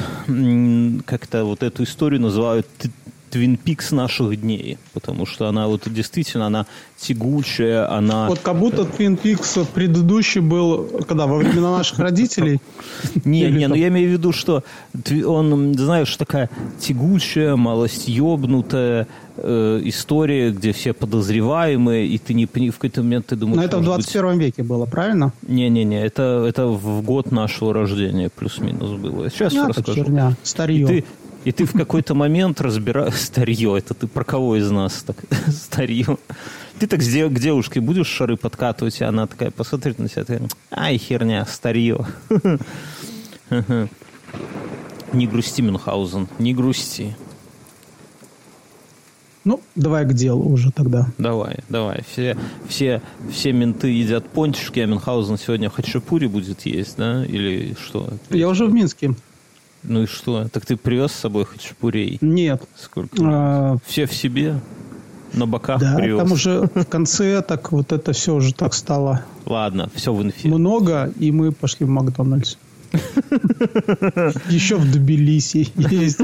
как-то 1.05 1.45
вот 1.45 1.63
эту 1.63 1.83
историю 1.83 2.21
называю 2.21 2.65
Твин 3.35 3.57
Пикс 3.57 3.91
наших 3.91 4.39
дней, 4.39 4.77
потому 4.93 5.25
что 5.25 5.49
она 5.49 5.67
вот 5.67 5.81
действительно, 5.87 6.45
она 6.45 6.65
тягучая, 6.97 7.91
она... 7.91 8.29
Вот 8.29 8.39
как 8.39 8.57
будто 8.57 8.85
Твин 8.85 9.17
Пикс 9.17 9.57
предыдущий 9.73 10.39
был, 10.39 10.89
когда, 11.05 11.27
во 11.27 11.35
времена 11.35 11.77
наших 11.77 11.99
родителей? 11.99 12.61
Не, 13.25 13.51
не, 13.51 13.67
ну 13.67 13.75
я 13.75 13.89
имею 13.89 14.07
в 14.09 14.13
виду, 14.13 14.31
что 14.31 14.63
он, 15.25 15.73
знаешь, 15.73 16.15
такая 16.15 16.49
тягучая, 16.79 17.57
малость 17.57 18.07
ёбнутая, 18.07 19.07
э, 19.35 19.81
история, 19.83 20.51
где 20.51 20.71
все 20.71 20.93
подозреваемые, 20.93 22.07
и 22.07 22.17
ты 22.17 22.33
не 22.33 22.45
в 22.45 22.75
какой-то 22.75 23.03
момент 23.03 23.25
ты 23.27 23.35
думаешь... 23.35 23.57
Но 23.57 23.63
это 23.63 23.79
в 23.79 23.83
21 23.83 24.27
быть... 24.29 24.37
веке 24.39 24.63
было, 24.63 24.85
правильно? 24.85 25.33
Не-не-не, 25.45 26.05
это, 26.05 26.45
это 26.47 26.67
в 26.67 27.01
год 27.01 27.33
нашего 27.33 27.73
рождения 27.73 28.29
плюс-минус 28.33 28.91
было. 28.91 29.29
Сейчас 29.29 29.51
ну, 29.51 29.67
расскажу. 29.67 29.93
херня, 29.93 30.35
старье. 30.43 30.83
И 30.83 30.85
ты, 30.85 31.05
и 31.45 31.51
ты 31.51 31.65
в 31.65 31.73
какой-то 31.73 32.15
момент 32.15 32.59
разбираешь... 32.59 33.13
Старье, 33.21 33.77
это 33.77 33.93
ты 33.93 34.07
про 34.07 34.23
кого 34.23 34.57
из 34.57 34.69
нас 34.71 35.03
так? 35.03 35.15
Старье. 35.47 36.17
Ты 36.79 36.87
так 36.87 36.99
к 36.99 37.39
девушке 37.39 37.79
будешь 37.79 38.07
шары 38.07 38.35
подкатывать, 38.35 38.99
и 38.99 39.03
она 39.05 39.27
такая 39.27 39.51
посмотрит 39.51 39.99
на 39.99 40.09
тебя, 40.09 40.25
такая, 40.25 40.49
ай, 40.71 40.97
херня, 40.97 41.45
старье. 41.45 42.05
Не 45.13 45.27
грусти, 45.27 45.61
Мюнхгаузен, 45.61 46.27
не 46.39 46.53
грусти. 46.53 47.15
Ну, 49.45 49.61
давай 49.75 50.05
к 50.05 50.13
делу 50.13 50.49
уже 50.49 50.71
тогда. 50.71 51.07
Давай, 51.19 51.59
давай. 51.69 52.03
Все, 52.11 52.35
все, 52.67 53.01
все 53.31 53.53
менты 53.53 53.89
едят 53.89 54.27
пончики, 54.27 54.79
а 54.79 54.87
Мюнхгаузен 54.87 55.37
сегодня 55.37 55.69
хачапури 55.69 56.25
будет 56.25 56.65
есть, 56.65 56.97
да? 56.97 57.23
Или 57.23 57.77
что? 57.79 58.09
Я 58.31 58.49
уже 58.49 58.65
в 58.65 58.73
Минске. 58.73 59.13
Ну 59.87 60.03
и 60.03 60.05
что? 60.05 60.47
Так 60.49 60.65
ты 60.65 60.77
привез 60.77 61.11
с 61.11 61.15
собой 61.15 61.45
хачапурей? 61.45 62.17
Нет. 62.21 62.63
Сколько? 62.75 63.15
А... 63.21 63.77
Все 63.85 64.05
в 64.05 64.13
себе? 64.13 64.59
На 65.33 65.45
боках 65.45 65.81
да, 65.81 65.95
привез? 65.95 66.17
там 66.17 66.31
уже 66.31 66.69
в 66.73 66.85
конце 66.85 67.41
так 67.41 67.71
вот 67.71 67.91
это 67.91 68.13
все 68.13 68.35
уже 68.35 68.53
так 68.53 68.73
стало. 68.73 69.25
Ладно, 69.45 69.89
все 69.93 70.13
в 70.13 70.23
инфе. 70.23 70.47
Много, 70.47 71.11
и 71.19 71.31
мы 71.31 71.51
пошли 71.51 71.85
в 71.85 71.89
Макдональдс. 71.89 72.55
Еще 74.49 74.77
в 74.77 74.89
Тбилиси 74.89 75.67
есть. 75.75 76.21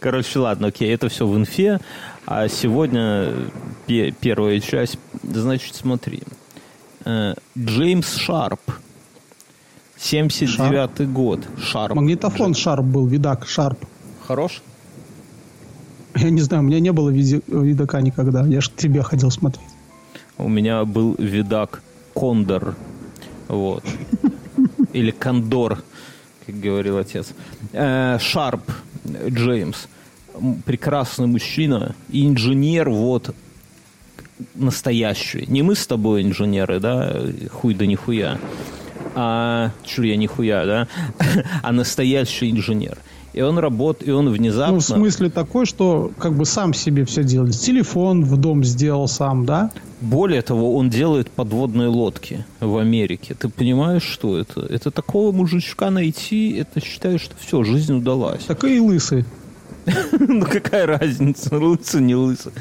Короче, 0.00 0.38
ладно, 0.38 0.68
окей, 0.68 0.94
это 0.94 1.08
все 1.08 1.26
в 1.26 1.36
инфе. 1.36 1.80
А 2.24 2.46
сегодня 2.48 3.32
первая 3.86 4.60
часть. 4.60 4.98
Значит, 5.24 5.74
смотри. 5.74 6.22
Э, 7.04 7.34
Джеймс 7.58 8.14
Шарп– 8.14 8.60
79 9.98 11.08
год. 11.12 11.46
Шарп. 11.58 11.94
Магнитофон 11.94 12.54
Шарп 12.54 12.84
был, 12.84 13.06
видак 13.06 13.46
Шарп. 13.46 13.78
Хорош? 14.26 14.62
Я 16.14 16.30
не 16.30 16.40
знаю, 16.40 16.62
у 16.62 16.66
меня 16.66 16.80
не 16.80 16.92
было 16.92 17.10
видака 17.10 18.00
никогда. 18.00 18.46
Я 18.46 18.60
же 18.60 18.70
к 18.70 18.76
тебе 18.76 19.02
ходил 19.02 19.30
смотреть. 19.30 19.66
У 20.38 20.48
меня 20.48 20.84
был 20.84 21.14
видак 21.18 21.82
Кондор. 22.14 22.74
Вот. 23.48 23.84
Или 24.92 25.10
Кондор, 25.10 25.82
как 26.46 26.60
говорил 26.60 26.98
отец. 26.98 27.32
Э, 27.72 28.18
Шарп 28.20 28.62
Джеймс. 29.28 29.86
Прекрасный 30.64 31.26
мужчина. 31.26 31.94
Инженер, 32.10 32.90
вот 32.90 33.34
настоящую. 34.54 35.50
Не 35.50 35.62
мы 35.62 35.74
с 35.74 35.86
тобой 35.86 36.22
инженеры, 36.22 36.80
да, 36.80 37.16
хуй 37.50 37.74
да 37.74 37.86
нихуя, 37.86 38.38
а, 39.16 39.70
чур 39.82 40.04
я 40.04 40.16
нихуя, 40.16 40.66
да, 40.66 40.88
а 41.62 41.72
настоящий 41.72 42.50
инженер. 42.50 42.98
И 43.32 43.42
он 43.42 43.58
работает, 43.58 44.08
и 44.08 44.12
он 44.12 44.30
внезапно... 44.30 44.74
Ну, 44.74 44.80
в 44.80 44.84
смысле 44.84 45.28
такой, 45.28 45.66
что 45.66 46.10
как 46.18 46.34
бы 46.34 46.46
сам 46.46 46.72
себе 46.72 47.04
все 47.04 47.22
делает. 47.22 47.54
Телефон 47.54 48.24
в 48.24 48.38
дом 48.38 48.64
сделал 48.64 49.08
сам, 49.08 49.44
да? 49.44 49.70
Более 50.00 50.40
того, 50.40 50.74
он 50.74 50.88
делает 50.88 51.30
подводные 51.30 51.88
лодки 51.88 52.46
в 52.60 52.78
Америке. 52.78 53.34
Ты 53.38 53.50
понимаешь, 53.50 54.04
что 54.04 54.38
это? 54.38 54.62
Это 54.62 54.90
такого 54.90 55.32
мужичка 55.32 55.90
найти, 55.90 56.52
это 56.52 56.80
считаю, 56.80 57.18
что 57.18 57.34
все, 57.38 57.62
жизнь 57.62 57.92
удалась. 57.94 58.44
Так 58.44 58.64
и 58.64 58.80
лысый. 58.80 59.26
Ну 60.18 60.44
какая 60.44 60.86
разница, 60.86 61.56
лысый, 61.56 62.00
не 62.00 62.14
лысый. 62.14 62.52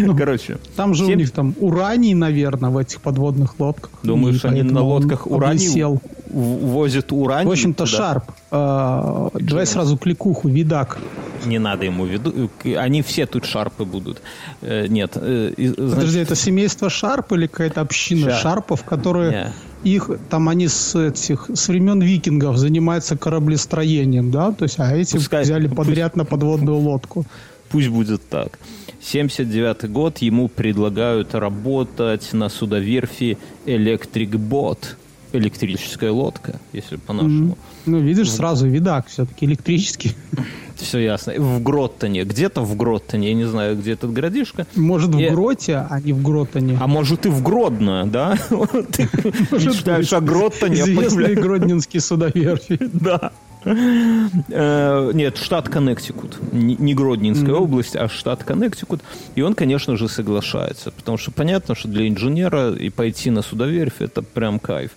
Ну, 0.00 0.16
Короче. 0.16 0.58
Там 0.76 0.94
же 0.94 1.04
у 1.04 1.14
них 1.14 1.30
там 1.30 1.54
ураний, 1.60 2.14
наверное, 2.14 2.70
в 2.70 2.78
этих 2.78 3.00
подводных 3.00 3.58
лодках. 3.60 3.90
Думаешь, 4.02 4.44
они 4.44 4.62
на 4.62 4.82
лодках 4.82 5.26
ураний 5.26 5.98
возят 6.32 7.12
ураний? 7.12 7.48
В 7.48 7.52
общем-то, 7.52 7.86
Шарп. 7.86 8.24
А, 8.50 9.30
давай 9.34 9.66
сразу 9.66 9.96
кликуху, 9.96 10.48
видак. 10.48 10.98
Не 11.46 11.58
надо 11.58 11.84
ему 11.84 12.04
виду. 12.06 12.50
Они 12.76 13.02
все 13.02 13.26
тут 13.26 13.44
шарпы 13.44 13.84
будут. 13.84 14.22
Э, 14.60 14.86
нет. 14.86 15.12
Э, 15.16 15.52
Подожди, 15.76 16.20
это 16.20 16.36
семейство 16.36 16.88
Шарп 16.88 17.32
или 17.32 17.46
какая-то 17.46 17.80
община 17.80 18.30
Шарпов, 18.30 18.84
которые 18.84 19.52
их 19.84 20.10
там 20.30 20.48
они 20.48 20.68
с 20.68 20.94
этих 20.94 21.50
с 21.52 21.68
времен 21.68 22.00
викингов 22.00 22.56
занимаются 22.56 23.16
кораблестроением, 23.16 24.30
да, 24.30 24.52
то 24.52 24.64
есть 24.64 24.78
а 24.78 24.94
эти 24.94 25.16
Пускай, 25.16 25.42
взяли 25.42 25.66
подряд 25.66 26.12
пусть, 26.12 26.16
на 26.16 26.24
подводную 26.24 26.78
лодку. 26.78 27.24
Пусть 27.70 27.88
будет 27.88 28.28
так. 28.28 28.58
79 29.00 29.90
год 29.90 30.18
ему 30.18 30.48
предлагают 30.48 31.34
работать 31.34 32.32
на 32.32 32.48
судоверфи 32.48 33.38
Electric 33.66 34.30
Boat, 34.30 34.96
электрическая 35.32 36.10
лодка, 36.10 36.60
если 36.72 36.96
по-нашему. 36.96 37.52
Mm-hmm. 37.52 37.58
Ну, 37.86 37.98
видишь, 38.00 38.30
сразу 38.30 38.68
видак 38.68 39.06
все-таки 39.08 39.46
электрический. 39.46 40.12
Все 40.76 40.98
ясно. 40.98 41.34
В 41.36 41.62
Гроттоне. 41.62 42.24
Где-то 42.24 42.62
в 42.62 42.76
Гроттоне. 42.76 43.28
Я 43.28 43.34
не 43.34 43.44
знаю, 43.44 43.76
где 43.76 43.92
этот 43.92 44.12
городишко. 44.12 44.66
Может, 44.74 45.14
и... 45.14 45.28
в 45.28 45.32
Гроте, 45.32 45.86
а 45.88 46.00
не 46.00 46.12
в 46.12 46.22
Гроттоне. 46.22 46.76
А 46.80 46.86
может, 46.86 47.26
и 47.26 47.28
в 47.28 47.42
Гродно, 47.42 48.06
да? 48.06 48.36
Ты 48.50 49.08
мечтаешь 49.52 50.12
о 50.12 50.20
Гроттоне. 50.20 50.80
Известный 50.80 51.34
гродненский 51.34 52.00
судоверфи. 52.00 52.78
Да. 52.92 53.30
Э, 53.64 55.10
нет, 55.14 55.36
штат 55.36 55.68
Коннектикут. 55.68 56.38
Не 56.52 56.94
Гродненская 56.94 57.54
область, 57.54 57.96
а 57.96 58.08
штат 58.08 58.42
Коннектикут. 58.44 59.02
И 59.34 59.42
он, 59.42 59.54
конечно 59.54 59.96
же, 59.96 60.08
соглашается. 60.08 60.90
Потому 60.90 61.16
что 61.16 61.30
понятно, 61.30 61.74
что 61.74 61.88
для 61.88 62.08
инженера 62.08 62.72
и 62.72 62.90
пойти 62.90 63.30
на 63.30 63.42
судоверфь– 63.42 63.96
это 64.00 64.22
прям 64.22 64.58
кайф. 64.58 64.92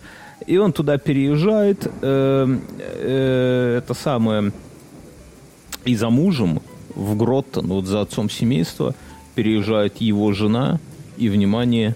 И 0.46 0.58
он 0.58 0.74
туда 0.74 0.98
переезжает. 0.98 1.88
Э, 2.02 2.58
э, 2.80 3.78
это 3.78 3.94
самое 3.94 4.52
и 5.86 5.96
за 5.96 6.10
мужем 6.10 6.62
в 6.94 7.16
Гроттон, 7.16 7.68
вот 7.68 7.86
за 7.86 8.02
отцом 8.02 8.30
семейства, 8.30 8.96
переезжает 9.36 10.02
его 10.02 10.32
жена 10.34 10.80
и, 11.18 11.30
внимание, 11.30 11.96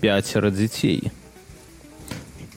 пятеро 0.00 0.50
детей. 0.50 1.10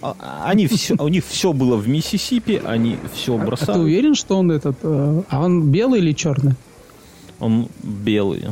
А, 0.01 0.43
они 0.45 0.67
все, 0.67 0.95
у 0.99 1.07
них 1.07 1.25
все 1.25 1.53
было 1.53 1.77
в 1.77 1.87
Миссисипи, 1.87 2.61
они 2.65 2.97
все 3.13 3.37
бросали. 3.37 3.71
А 3.71 3.73
ты 3.75 3.79
уверен, 3.79 4.15
что 4.15 4.37
он 4.37 4.51
этот... 4.51 4.77
Э, 4.83 5.21
а 5.29 5.41
он 5.41 5.71
белый 5.71 6.01
или 6.01 6.11
черный? 6.11 6.53
Он 7.39 7.69
белый 7.81 8.49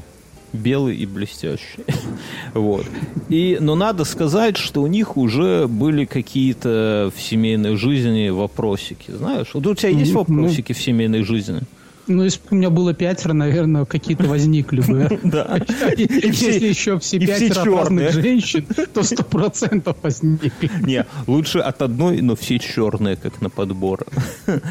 белый 0.54 0.98
и 0.98 1.06
блестящий. 1.06 1.84
вот. 2.54 2.86
И, 3.30 3.58
но 3.60 3.76
надо 3.76 4.04
сказать, 4.04 4.58
что 4.58 4.82
у 4.82 4.88
них 4.88 5.18
уже 5.18 5.68
были 5.68 6.06
какие-то 6.06 7.12
в 7.16 7.22
семейной 7.22 7.76
жизни 7.76 8.30
вопросики. 8.30 9.12
Знаешь, 9.12 9.52
вот 9.54 9.66
у 9.68 9.76
тебя 9.76 9.90
есть 9.90 10.14
вопросики 10.14 10.72
ну, 10.72 10.80
в 10.80 10.82
семейной 10.82 11.24
жизни? 11.24 11.62
Ну, 12.08 12.24
если 12.24 12.40
бы 12.40 12.48
у 12.52 12.56
меня 12.56 12.70
было 12.70 12.94
пятеро, 12.94 13.34
наверное, 13.34 13.86
какие-то 13.86 14.26
возникли 14.26 14.82
бы. 14.82 15.20
Да. 15.32 15.60
Если 15.98 16.68
еще 16.68 17.00
все 17.00 17.20
пятеро 17.20 17.78
разных 17.78 18.12
женщин, 18.12 18.66
то 18.94 19.04
сто 19.04 19.24
процентов 19.24 19.98
возникли. 20.02 20.52
Не, 20.86 21.06
лучше 21.28 21.60
от 21.60 21.82
одной, 21.82 22.22
но 22.22 22.36
все 22.36 22.60
черные, 22.60 23.16
как 23.16 23.42
на 23.42 23.50
подбор. 23.50 24.06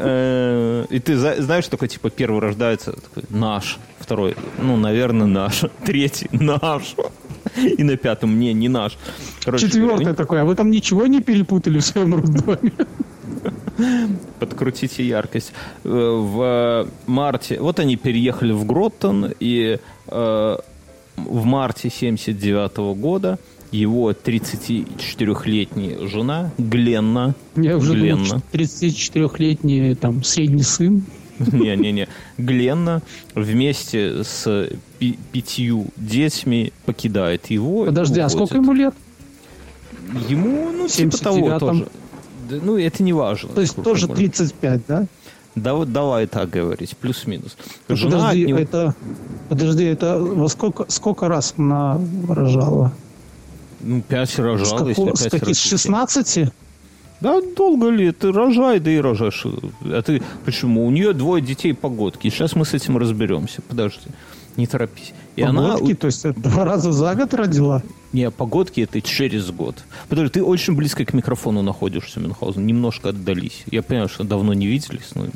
Э, 0.00 0.86
и 0.90 1.00
ты 1.00 1.16
знаешь, 1.16 1.66
такой, 1.66 1.88
типа, 1.88 2.10
первый 2.10 2.40
рождается, 2.40 2.94
наш, 3.30 3.78
второй, 3.98 4.36
ну, 4.62 4.76
наверное, 4.76 5.26
наш, 5.26 5.64
третий, 5.84 6.28
наш. 6.30 6.94
И 7.56 7.82
на 7.82 7.96
пятом, 7.96 8.38
не, 8.38 8.52
не 8.52 8.68
наш. 8.68 8.96
Четвертый 9.40 10.14
такой, 10.14 10.42
а 10.42 10.44
вы 10.44 10.54
там 10.54 10.70
ничего 10.70 11.06
не 11.06 11.20
перепутали 11.20 11.78
в 11.78 11.84
своем 11.84 12.14
роддоме? 12.14 12.72
Подкрутите 14.38 15.06
яркость. 15.06 15.52
Э, 15.84 15.88
в 15.88 16.88
марте... 17.06 17.60
Вот 17.60 17.78
они 17.80 17.96
переехали 17.96 18.52
в 18.52 18.64
Гроттон, 18.66 19.32
и 19.40 19.78
э, 20.06 20.56
в 21.16 21.44
марте 21.44 21.90
79 21.90 22.76
года 22.98 23.38
его 23.70 24.12
34-летняя 24.12 26.06
жена 26.06 26.50
Гленна. 26.58 27.34
Я 27.56 27.76
уже 27.76 27.92
Гленна. 27.92 28.42
34-летний 28.52 29.94
там 29.94 30.24
средний 30.24 30.62
сын. 30.62 31.04
Не-не-не. 31.38 32.08
Гленна 32.38 33.02
вместе 33.34 34.24
с 34.24 34.70
пятью 35.32 35.86
детьми 35.96 36.72
покидает 36.86 37.50
его. 37.50 37.84
Подожди, 37.84 38.20
а 38.20 38.28
сколько 38.28 38.56
ему 38.56 38.72
лет? 38.72 38.94
Ему, 40.28 40.72
ну, 40.72 40.88
типа 40.88 41.18
того 41.18 41.58
тоже 41.58 41.86
ну, 42.50 42.78
это 42.78 43.02
не 43.02 43.12
важно. 43.12 43.50
То 43.50 43.60
есть 43.60 43.76
тоже 43.76 44.08
35, 44.08 44.80
да? 44.86 45.06
Да 45.54 45.74
вот 45.74 45.92
давай 45.92 46.26
так 46.26 46.50
говорить, 46.50 46.96
плюс-минус. 46.96 47.56
Ну, 47.88 47.96
подожди, 47.96 48.46
него... 48.46 48.58
это, 48.58 48.94
подожди, 49.48 49.84
это 49.84 50.18
во 50.18 50.48
сколько, 50.48 50.84
сколько 50.88 51.28
раз 51.28 51.54
она 51.56 52.00
рожала? 52.28 52.92
Ну, 53.80 54.02
пять 54.02 54.38
рожала, 54.38 54.64
с 54.64 54.72
какого, 54.72 55.10
если 55.10 55.28
пять 55.30 55.56
с 55.56 55.60
16? 55.60 56.52
Да, 57.20 57.40
долго 57.56 57.88
ли? 57.88 58.12
Ты 58.12 58.30
рожай, 58.30 58.78
да 58.78 58.90
и 58.90 58.98
рожаешь. 58.98 59.44
А 59.84 60.02
ты 60.02 60.22
почему? 60.44 60.86
У 60.86 60.90
нее 60.90 61.12
двое 61.12 61.42
детей 61.42 61.74
погодки. 61.74 62.28
Сейчас 62.30 62.54
мы 62.54 62.64
с 62.64 62.74
этим 62.74 62.96
разберемся. 62.96 63.60
Подожди, 63.62 64.06
не 64.56 64.66
торопись. 64.66 65.12
И 65.38 65.44
погодки? 65.44 65.84
Она... 65.84 65.94
То 65.94 66.06
есть 66.06 66.32
два 66.32 66.64
раза 66.64 66.92
за 66.92 67.14
год 67.14 67.32
родила? 67.34 67.82
Не, 68.12 68.30
погодки 68.30 68.80
это 68.80 69.00
через 69.00 69.50
год. 69.50 69.76
Подожди, 70.08 70.32
ты 70.32 70.42
очень 70.42 70.74
близко 70.74 71.04
к 71.04 71.12
микрофону 71.12 71.62
находишься, 71.62 72.18
Мюнхгаузен. 72.20 72.66
Немножко 72.66 73.10
отдались. 73.10 73.64
Я 73.70 73.82
понимаю, 73.82 74.08
что 74.08 74.24
давно 74.24 74.54
не 74.54 74.66
виделись, 74.66 75.10
но 75.14 75.26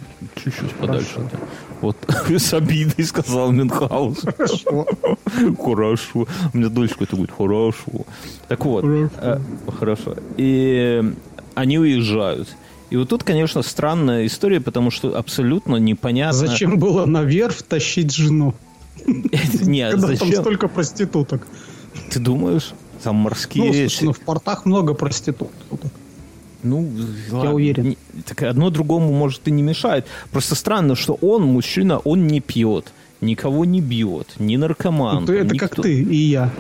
чуть-чуть 0.43 0.73
подальше. 0.73 1.29
Да. 1.31 1.39
Вот 1.83 1.97
с 2.29 2.55
обидой 2.55 3.05
сказал 3.05 3.53
Мюнхгаузен. 3.53 4.33
Хорошо. 4.33 4.87
Хорошо. 5.65 6.27
У 6.53 6.59
меня 6.59 6.69
дочка 6.69 7.05
это 7.05 7.15
будет 7.15 7.31
хорошо. 7.31 8.07
Так 8.49 8.65
вот. 8.65 8.85
Хорошо. 8.85 9.11
Э, 9.19 9.39
хорошо. 9.79 10.17
И 10.37 11.15
они 11.55 11.79
уезжают. 11.79 12.49
И 12.91 12.97
вот 12.97 13.09
тут, 13.09 13.23
конечно, 13.23 13.63
странная 13.63 14.27
история, 14.27 14.61
потому 14.61 14.91
что 14.91 15.17
абсолютно 15.17 15.77
непонятно... 15.77 16.39
Зачем 16.39 16.79
было 16.79 17.07
наверх 17.07 17.63
тащить 17.63 18.13
жену? 18.15 18.55
Нет, 19.07 19.93
Когда 19.93 20.17
там 20.17 20.33
столько 20.33 20.69
проституток. 20.69 21.47
Ты 22.11 22.19
думаешь? 22.19 22.73
Там 23.03 23.17
морские 23.17 23.65
ну, 23.65 23.73
слушай, 23.73 24.05
ну 24.05 24.13
в 24.13 24.21
портах 24.21 24.65
много 24.65 24.95
проституток. 24.95 25.51
Ну, 26.63 26.89
я 27.29 27.35
ладно. 27.35 27.55
уверен. 27.55 27.97
Так 28.25 28.43
одно 28.43 28.71
другому, 28.71 29.13
может, 29.13 29.49
и 29.49 29.51
не 29.51 29.63
мешает. 29.63 30.07
Просто 30.31 30.55
странно, 30.55 30.95
что 30.95 31.15
он, 31.21 31.43
мужчина, 31.43 31.99
он 31.99 32.29
не 32.29 32.41
пьет, 32.41 32.93
никого 33.23 33.65
не 33.65 33.81
бьет, 33.81 34.35
не 34.39 34.57
наркоман. 34.57 35.25
Ну, 35.25 35.33
это 35.33 35.55
никто. 35.55 35.69
как 35.69 35.83
ты 35.83 36.03
и 36.03 36.17
я 36.17 36.51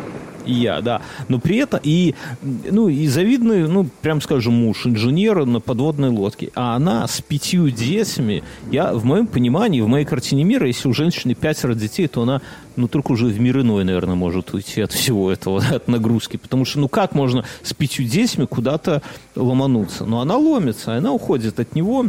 и 0.44 0.52
я, 0.52 0.80
да. 0.80 1.02
Но 1.28 1.38
при 1.38 1.56
этом 1.58 1.80
и, 1.82 2.14
ну, 2.42 2.88
и 2.88 3.06
завидный, 3.06 3.68
ну, 3.68 3.88
прям 4.02 4.20
скажем, 4.20 4.54
муж 4.54 4.86
инженера 4.86 5.44
на 5.44 5.60
подводной 5.60 6.10
лодке. 6.10 6.50
А 6.54 6.76
она 6.76 7.06
с 7.06 7.20
пятью 7.20 7.70
детьми, 7.70 8.42
я, 8.70 8.92
в 8.92 9.04
моем 9.04 9.26
понимании, 9.26 9.80
в 9.80 9.88
моей 9.88 10.04
картине 10.04 10.44
мира, 10.44 10.66
если 10.66 10.88
у 10.88 10.94
женщины 10.94 11.34
пятеро 11.34 11.74
детей, 11.74 12.08
то 12.08 12.22
она, 12.22 12.40
ну, 12.76 12.88
только 12.88 13.12
уже 13.12 13.26
в 13.26 13.40
мир 13.40 13.60
иной, 13.60 13.84
наверное, 13.84 14.14
может 14.14 14.52
уйти 14.54 14.80
от 14.80 14.92
всего 14.92 15.30
этого, 15.30 15.62
от 15.70 15.88
нагрузки. 15.88 16.36
Потому 16.36 16.64
что, 16.64 16.80
ну, 16.80 16.88
как 16.88 17.14
можно 17.14 17.44
с 17.62 17.72
пятью 17.72 18.06
детьми 18.06 18.46
куда-то 18.46 19.02
ломануться? 19.36 20.04
Но 20.04 20.20
она 20.20 20.36
ломится, 20.36 20.94
она 20.94 21.12
уходит 21.12 21.60
от 21.60 21.74
него, 21.74 22.06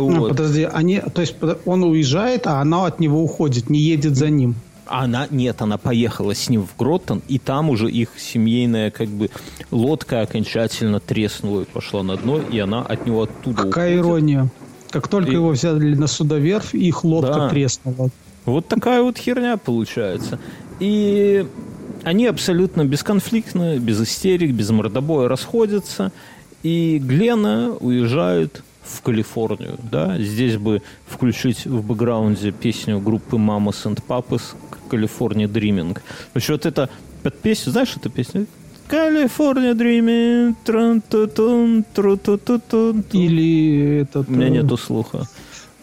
вот. 0.00 0.14
Ну, 0.14 0.28
подожди, 0.28 0.68
они, 0.70 1.00
то 1.00 1.20
есть 1.20 1.36
он 1.64 1.84
уезжает, 1.84 2.46
а 2.46 2.60
она 2.60 2.86
от 2.86 3.00
него 3.00 3.22
уходит, 3.22 3.70
не 3.70 3.78
едет 3.78 4.16
за 4.16 4.28
ним. 4.28 4.56
Она, 4.86 5.26
нет, 5.30 5.62
она 5.62 5.78
поехала 5.78 6.34
с 6.34 6.50
ним 6.50 6.66
в 6.66 6.76
Гроттон, 6.76 7.22
и 7.26 7.38
там 7.38 7.70
уже 7.70 7.90
их 7.90 8.10
семейная 8.18 8.90
как 8.90 9.08
бы 9.08 9.30
лодка 9.70 10.20
окончательно 10.20 11.00
треснула 11.00 11.62
и 11.62 11.64
пошла 11.64 12.02
на 12.02 12.16
дно, 12.16 12.38
и 12.38 12.58
она 12.58 12.82
от 12.82 13.06
него 13.06 13.22
оттуда 13.22 13.62
Какая 13.62 13.94
уходит. 13.94 14.06
ирония. 14.06 14.48
Как 14.90 15.08
только 15.08 15.30
и... 15.30 15.34
его 15.34 15.48
взяли 15.50 15.94
на 15.94 16.06
судоверфь, 16.06 16.74
их 16.74 17.02
лодка 17.02 17.34
да. 17.34 17.48
треснула. 17.48 18.10
Вот 18.44 18.68
такая 18.68 19.02
вот 19.02 19.16
херня 19.16 19.56
получается. 19.56 20.38
И 20.80 21.46
они 22.02 22.26
абсолютно 22.26 22.84
бесконфликтно, 22.84 23.78
без 23.78 24.00
истерик, 24.02 24.52
без 24.52 24.70
мордобоя 24.70 25.28
расходятся, 25.28 26.12
и 26.62 26.98
Глена 26.98 27.72
уезжает 27.80 28.62
в 28.84 29.00
Калифорнию, 29.02 29.78
да, 29.90 30.18
здесь 30.18 30.56
бы 30.56 30.82
включить 31.06 31.66
в 31.66 31.82
бэкграунде 31.86 32.52
песню 32.52 33.00
группы 33.00 33.36
Mamas 33.36 33.84
and 33.84 34.02
Papas 34.06 34.42
«Калифорния 34.88 35.48
Dreaming». 35.48 35.98
Значит, 36.32 36.50
вот 36.50 36.66
это 36.66 36.88
под 37.22 37.38
песню, 37.40 37.72
знаешь 37.72 37.96
эту 37.96 38.10
песню? 38.10 38.46
Калифорния 38.88 39.72
Dreaming, 39.74 40.54
трун 40.64 41.00
ту 41.00 41.26
тун 41.26 41.84
тру 41.94 42.16
ту 42.16 42.36
ту 42.38 42.58
тун 42.58 43.04
Или 43.12 44.02
этот... 44.02 44.28
У 44.28 44.32
меня 44.32 44.50
нету 44.50 44.76
слуха. 44.76 45.26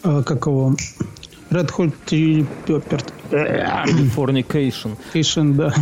э, 0.04 0.24
как 0.24 0.46
его? 0.46 0.76
Red 1.50 1.70
Hot 1.78 1.94
Chili 2.06 2.46
Pepper. 2.68 3.02
Californication. 3.32 4.98
Cation, 5.14 5.56
да. 5.56 5.74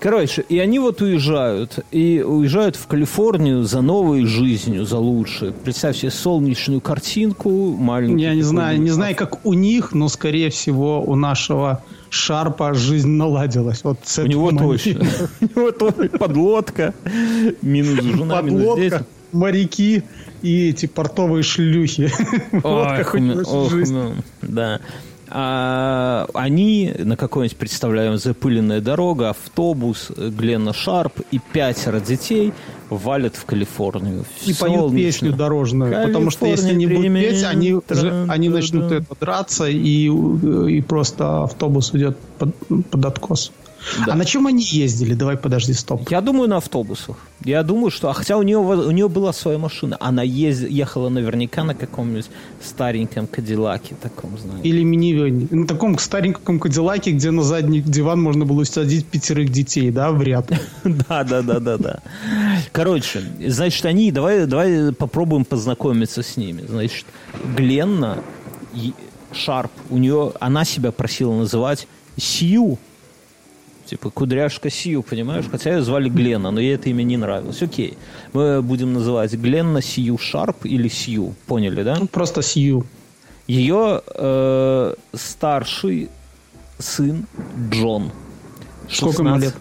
Короче, 0.00 0.44
и 0.48 0.58
они 0.58 0.78
вот 0.78 1.00
уезжают. 1.00 1.78
И 1.90 2.22
уезжают 2.22 2.76
в 2.76 2.86
Калифорнию 2.86 3.62
за 3.64 3.80
новой 3.80 4.26
жизнью, 4.26 4.84
за 4.84 4.98
лучшей. 4.98 5.52
Представь 5.52 5.96
себе 5.96 6.10
солнечную 6.10 6.80
картинку, 6.80 7.76
маленький. 7.76 8.22
Я 8.22 8.34
не 8.34 8.42
знаю, 8.42 8.80
не 8.80 8.90
знаю, 8.90 9.16
как 9.16 9.44
у 9.44 9.54
них, 9.54 9.92
но, 9.92 10.08
скорее 10.08 10.50
всего, 10.50 11.02
у 11.02 11.14
нашего 11.14 11.82
Шарпа 12.10 12.74
жизнь 12.74 13.08
наладилась. 13.08 13.82
Вот 13.84 13.98
с 14.04 14.18
У 14.18 14.26
него 14.26 14.50
точно. 14.50 15.06
У 15.40 15.44
него 15.44 16.18
подлодка. 16.18 16.94
Минус 17.62 18.02
жена, 18.02 18.42
минус 18.42 18.76
дети. 18.76 19.04
Моряки 19.32 20.02
и 20.42 20.68
эти 20.68 20.86
портовые 20.86 21.42
шлюхи. 21.42 22.10
Ох, 22.62 23.72
да. 24.42 24.80
А 25.28 26.28
они 26.34 26.92
на 26.98 27.16
какой-нибудь, 27.16 27.56
представляем, 27.56 28.16
запыленная 28.16 28.80
дорога, 28.80 29.30
автобус, 29.30 30.10
Гленна 30.16 30.72
Шарп 30.72 31.20
и 31.30 31.40
пятеро 31.52 32.00
детей 32.00 32.52
валят 32.90 33.34
в 33.36 33.44
Калифорнию. 33.44 34.24
И 34.44 34.54
поют 34.54 34.76
Солнечно. 34.76 34.96
песню 34.96 35.32
дорожную. 35.32 36.06
Потому 36.06 36.30
что 36.30 36.46
если 36.46 36.74
не 36.74 36.86
будут 36.86 37.02
Калифорния, 37.02 37.30
петь, 37.30 37.44
они, 37.44 37.70
же- 37.88 38.26
они 38.28 38.48
начнут 38.48 38.92
это 38.92 39.16
драться, 39.18 39.66
и, 39.68 40.08
и 40.08 40.80
просто 40.82 41.42
автобус 41.44 41.92
идет 41.94 42.16
под, 42.38 42.54
под 42.90 43.04
откос. 43.04 43.52
Да. 44.04 44.12
А 44.12 44.16
на 44.16 44.24
чем 44.24 44.46
они 44.46 44.62
ездили? 44.62 45.14
Давай, 45.14 45.36
подожди, 45.36 45.72
стоп. 45.72 46.10
Я 46.10 46.20
думаю, 46.20 46.48
на 46.48 46.56
автобусах. 46.56 47.16
Я 47.44 47.62
думаю, 47.62 47.90
что... 47.90 48.08
а 48.10 48.12
Хотя 48.12 48.36
у 48.36 48.42
нее, 48.42 48.58
у 48.58 48.90
нее 48.90 49.08
была 49.08 49.32
своя 49.32 49.58
машина. 49.58 49.96
Она 50.00 50.24
езд- 50.24 50.68
ехала 50.68 51.08
наверняка 51.08 51.64
на 51.64 51.74
каком-нибудь 51.74 52.26
стареньком 52.62 53.26
Кадиллаке 53.26 53.94
таком, 54.02 54.36
знаешь. 54.38 54.60
Или 54.64 54.82
минивэне. 54.82 55.48
На 55.50 55.66
таком 55.66 55.98
стареньком 55.98 56.58
Кадиллаке, 56.58 57.12
где 57.12 57.30
на 57.30 57.42
задний 57.42 57.80
диван 57.80 58.20
можно 58.20 58.44
было 58.44 58.62
усадить 58.62 59.06
пятерых 59.06 59.50
детей, 59.50 59.90
да, 59.90 60.10
в 60.10 60.22
ряд. 60.22 60.50
Да, 60.84 61.24
да, 61.24 61.42
да, 61.42 61.60
да, 61.60 61.76
да. 61.76 62.00
Короче, 62.72 63.22
значит, 63.46 63.84
они, 63.86 64.10
давай, 64.10 64.46
давай 64.46 64.92
попробуем 64.92 65.44
познакомиться 65.44 66.22
с 66.22 66.36
ними. 66.36 66.64
Значит, 66.68 67.06
Гленна 67.56 68.18
Шарп, 69.32 69.70
у 69.90 69.98
нее, 69.98 70.32
она 70.40 70.64
себя 70.64 70.92
просила 70.92 71.34
называть 71.34 71.86
Сью. 72.16 72.78
Типа 73.86 74.10
кудряшка 74.10 74.68
Сью, 74.68 75.02
понимаешь? 75.02 75.44
Хотя 75.50 75.74
ее 75.74 75.82
звали 75.82 76.08
Глена, 76.08 76.50
но 76.50 76.60
ей 76.60 76.74
это 76.74 76.90
имя 76.90 77.04
не 77.04 77.16
нравилось. 77.16 77.62
Окей. 77.62 77.96
Мы 78.32 78.60
будем 78.62 78.92
называть 78.92 79.32
Гленна 79.34 79.80
Сью 79.80 80.18
Шарп 80.18 80.64
или 80.64 80.88
Сью. 80.88 81.34
Поняли, 81.46 81.82
да? 81.82 81.96
Ну, 81.98 82.06
просто 82.06 82.42
Сью. 82.42 82.84
Ее 83.46 84.02
э, 84.14 84.94
старший 85.14 86.08
сын 86.78 87.26
Джон. 87.70 88.10
Сколько 88.90 89.22
ему 89.22 89.34
16 89.34 89.44
лет? 89.44 89.54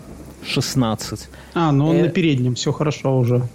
16. 0.48 1.30
А, 1.54 1.72
ну 1.72 1.88
он 1.90 1.96
Э, 1.98 2.02
на 2.04 2.10
переднем, 2.10 2.56
все 2.56 2.72
хорошо 2.72 3.18
уже. 3.18 3.48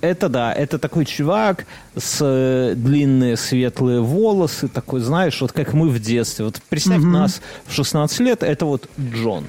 Это 0.00 0.28
да, 0.28 0.52
это 0.52 0.78
такой 0.78 1.04
чувак 1.04 1.66
с 1.96 2.18
э, 2.20 2.74
длинные 2.76 3.36
светлые 3.36 4.00
волосы, 4.00 4.68
такой, 4.68 5.00
знаешь, 5.00 5.40
вот 5.40 5.50
как 5.52 5.72
мы 5.74 5.88
в 5.88 5.98
детстве. 6.00 6.44
Вот 6.44 6.60
представь 6.68 7.02
нас 7.02 7.40
в 7.66 7.72
16 7.72 8.20
лет, 8.20 8.42
это 8.44 8.64
вот 8.64 8.88
Джон. 8.98 9.44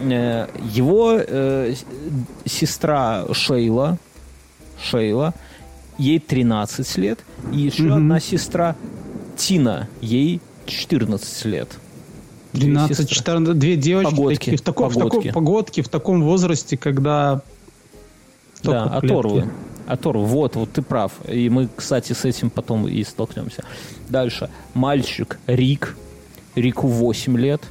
Э, 0.00 0.48
его 0.72 1.14
э, 1.16 1.74
сестра 2.44 3.26
Шейла, 3.32 3.98
Шейла, 4.82 5.34
ей 5.98 6.18
13 6.18 6.96
лет, 6.98 7.20
и 7.52 7.58
еще 7.58 7.92
одна 7.92 8.18
сестра 8.18 8.74
Тина, 9.36 9.88
ей 10.00 10.40
14 10.66 11.44
лет. 11.44 11.68
Две 12.52 12.66
12, 12.66 12.96
сестры. 12.96 13.14
14, 13.14 13.58
две 13.58 13.76
девочки 13.76 14.10
Погодки, 14.10 14.56
в 14.56 14.60
таком, 14.62 14.88
в 14.88 14.94
таком- 14.94 15.10
погодки. 15.10 15.30
погодки, 15.32 15.80
в 15.82 15.88
таком 15.88 16.22
возрасте, 16.22 16.76
когда 16.76 17.42
Да, 18.62 18.84
оторвы. 18.84 19.48
Оторвы. 19.86 20.26
Вот, 20.26 20.56
вот 20.56 20.70
ты 20.72 20.82
прав. 20.82 21.12
И 21.28 21.48
мы, 21.48 21.68
кстати, 21.74 22.12
с 22.12 22.24
этим 22.24 22.50
потом 22.50 22.86
и 22.88 23.04
столкнемся. 23.04 23.64
Дальше. 24.08 24.50
Мальчик 24.74 25.38
Рик. 25.46 25.96
Рику 26.54 26.86
8 26.88 27.36
лет. 27.38 27.62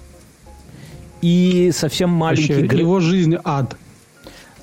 И 1.21 1.71
совсем 1.73 2.09
маленький... 2.11 2.53
Вообще, 2.61 2.77
его 2.77 2.99
жизнь 2.99 3.35
ад. 3.43 3.75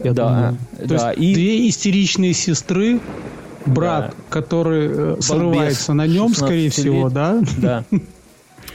Я 0.03 0.12
Да, 0.12 0.29
думаю. 0.29 0.59
То 0.79 0.87
да, 0.89 1.11
есть 1.12 1.20
и- 1.23 1.35
две 1.35 1.69
истеричные 1.69 2.33
сестры, 2.35 3.01
брат, 3.66 4.11
Да. 4.11 4.15
который 4.31 4.89
э, 4.91 5.16
срывается 5.20 5.93
на 5.95 6.07
нем, 6.07 6.29
16 6.29 6.37
скорее 6.39 6.70
всего, 6.70 7.05
лет. 7.05 7.12
да? 7.12 7.43
Да. 7.59 7.85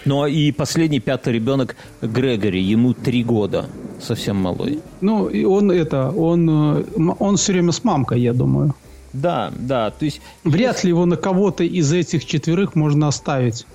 Ну 0.05 0.25
и 0.25 0.51
последний 0.51 0.99
пятый 0.99 1.33
ребенок 1.33 1.75
Грегори, 2.01 2.61
ему 2.61 2.93
три 2.93 3.23
года, 3.23 3.69
совсем 4.01 4.37
малой. 4.37 4.79
Ну, 5.01 5.27
и 5.27 5.43
он 5.43 5.71
это, 5.71 6.11
он, 6.11 6.49
э, 6.49 6.83
он 7.19 7.37
все 7.37 7.53
время 7.53 7.71
с 7.71 7.83
мамкой, 7.83 8.21
я 8.21 8.33
думаю. 8.33 8.73
Да, 9.13 9.51
да, 9.57 9.91
то 9.91 10.05
есть... 10.05 10.21
Вряд 10.43 10.83
ли 10.83 10.89
его 10.89 11.05
на 11.05 11.17
кого-то 11.17 11.63
из 11.63 11.91
этих 11.91 12.25
четверых 12.25 12.75
можно 12.75 13.07
оставить. 13.07 13.65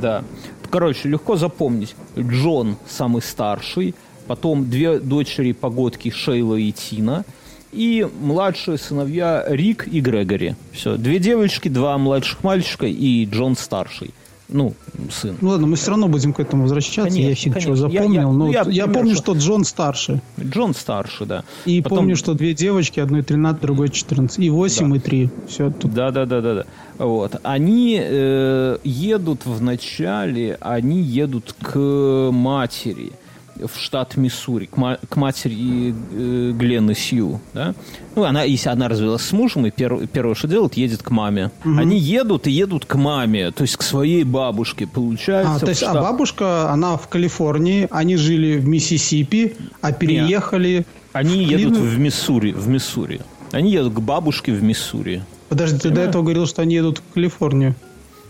Да. 0.00 0.22
Короче, 0.70 1.08
легко 1.08 1.36
запомнить. 1.36 1.94
Джон 2.18 2.76
самый 2.88 3.22
старший, 3.22 3.94
потом 4.26 4.68
две 4.68 4.98
дочери 4.98 5.52
погодки 5.52 6.10
Шейла 6.10 6.56
и 6.56 6.72
Тина, 6.72 7.24
и 7.72 8.06
младшие 8.20 8.78
сыновья 8.78 9.44
Рик 9.48 9.88
и 9.88 10.00
Грегори. 10.00 10.56
Все. 10.72 10.96
Две 10.96 11.18
девочки, 11.18 11.68
два 11.68 11.96
младших 11.98 12.44
мальчика 12.44 12.86
и 12.86 13.24
Джон 13.24 13.56
старший. 13.56 14.12
Ну, 14.52 14.74
сын. 15.10 15.36
Ну 15.40 15.48
ладно, 15.48 15.66
мы 15.66 15.76
все 15.76 15.90
равно 15.90 16.08
будем 16.08 16.32
к 16.32 16.40
этому 16.40 16.62
возвращаться. 16.64 17.18
я 17.18 17.24
Конечно, 17.24 17.52
фиг 17.52 17.62
чего 17.62 17.74
конечно. 17.74 17.86
Я- 17.88 18.00
запомнил. 18.00 18.20
я- 18.20 18.26
но 18.26 18.32
ну, 18.32 18.52
я 18.52 18.62
я, 18.68 18.86
помню, 18.86 19.14
что- 19.14 19.34
что 19.34 19.44
Джон 19.44 19.64
старше. 19.64 20.20
Джон 20.40 20.74
старший, 20.74 21.26
да. 21.26 21.44
И 21.64 21.80
Потом- 21.80 21.98
помню, 21.98 22.16
что 22.16 22.34
две 22.34 22.54
девочки, 22.54 23.00
одной 23.00 23.22
13, 23.22 23.62
другой 23.62 23.88
14. 23.88 24.38
И 24.44 24.50
8, 24.50 24.94
и 24.96 24.98
3. 24.98 25.30
Все, 25.48 25.70
тут 25.70 25.94
Да, 25.94 26.10
да, 26.10 26.26
да, 26.26 26.40
да, 26.40 26.54
да. 26.54 26.64
Вот. 26.98 27.36
Они 27.42 27.98
э, 28.02 28.78
едут 28.84 29.46
в 29.46 29.62
начале, 29.62 30.58
они 30.60 31.00
едут 31.00 31.54
к 31.60 32.30
матери 32.32 33.12
в 33.56 33.78
штат 33.78 34.16
Миссури, 34.16 34.66
к, 34.66 34.76
ма- 34.76 34.98
к 35.08 35.16
матери 35.16 35.94
э, 36.12 36.52
Гленны 36.52 36.94
Сью, 36.94 37.40
да? 37.54 37.74
Ну, 38.16 38.24
она, 38.24 38.42
если 38.42 38.68
она 38.70 38.88
развелась 38.88 39.22
с 39.22 39.32
мужем, 39.32 39.66
и 39.66 39.70
пер- 39.70 40.06
первое, 40.06 40.34
что 40.34 40.48
делает, 40.48 40.74
едет 40.74 41.02
к 41.02 41.10
маме. 41.10 41.50
Они 41.64 41.98
едут 41.98 42.46
и 42.46 42.50
едут 42.50 42.84
к 42.86 42.94
маме, 42.96 43.50
то 43.50 43.62
есть 43.62 43.76
к 43.76 43.82
своей 43.82 44.24
бабушке, 44.24 44.86
получается. 44.86 45.54
А, 45.56 45.58
то 45.58 45.68
есть, 45.68 45.82
а 45.82 45.90
штат- 45.90 46.02
бабушка, 46.02 46.70
она 46.70 46.96
в 46.96 47.08
Калифорнии, 47.08 47.88
они 47.90 48.16
жили 48.16 48.58
в 48.58 48.66
Миссисипи, 48.68 49.54
а 49.80 49.92
переехали... 49.92 50.86
Они 51.12 51.44
в 51.44 51.48
едут 51.50 51.76
в 51.76 51.98
Миссури, 51.98 52.52
в 52.52 52.68
Миссури. 52.68 53.20
Они 53.50 53.70
едут 53.70 53.92
к 53.92 54.00
бабушке 54.00 54.52
в 54.52 54.62
Миссури. 54.62 55.22
Подожди, 55.50 55.78
ты 55.78 55.90
до 55.90 56.00
этого 56.00 56.22
говорил, 56.22 56.46
что 56.46 56.62
они 56.62 56.74
едут 56.74 56.98
в 57.06 57.12
Калифорнию. 57.12 57.74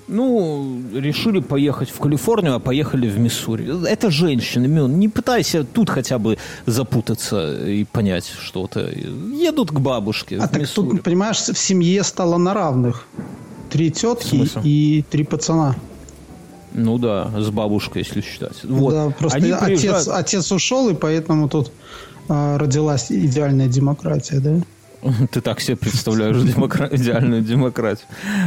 Ну, 0.08 0.82
решили 0.94 1.40
поехать 1.40 1.90
в 1.90 1.98
Калифорнию, 1.98 2.54
а 2.54 2.58
поехали 2.58 3.08
в 3.08 3.18
Миссури. 3.18 3.86
Это 3.88 4.10
женщины, 4.10 4.68
Мил, 4.68 4.88
не 4.88 5.08
пытайся 5.08 5.64
тут 5.64 5.88
хотя 5.90 6.18
бы 6.18 6.38
запутаться 6.66 7.66
и 7.66 7.84
понять 7.84 8.26
что-то. 8.40 8.88
Едут 8.90 9.70
к 9.70 9.78
бабушке 9.78 10.38
А 10.38 10.48
так 10.48 10.60
Миссури. 10.60 10.90
тут, 10.90 11.02
понимаешь, 11.02 11.38
в 11.38 11.56
семье 11.58 12.02
стало 12.02 12.36
на 12.38 12.52
равных. 12.54 13.06
Три 13.70 13.90
тетки 13.90 14.48
и 14.64 15.04
три 15.10 15.24
пацана. 15.24 15.76
Ну 16.74 16.98
да, 16.98 17.30
с 17.38 17.50
бабушкой, 17.50 18.02
если 18.02 18.20
считать. 18.22 18.64
Вот. 18.64 18.92
Да, 18.92 19.10
просто 19.10 19.38
Они 19.38 19.50
отец, 19.50 19.64
приезжают- 19.80 20.08
отец 20.08 20.52
ушел, 20.52 20.88
и 20.88 20.94
поэтому 20.94 21.48
тут 21.48 21.70
а, 22.28 22.56
родилась 22.58 23.10
идеальная 23.10 23.68
демократия, 23.68 24.40
да? 24.40 24.56
Ты 25.30 25.40
так 25.40 25.60
себе 25.60 25.76
представляешь 25.76 26.36
демокра- 26.54 26.88
идеальную 26.94 27.42
демократию. 27.42 28.06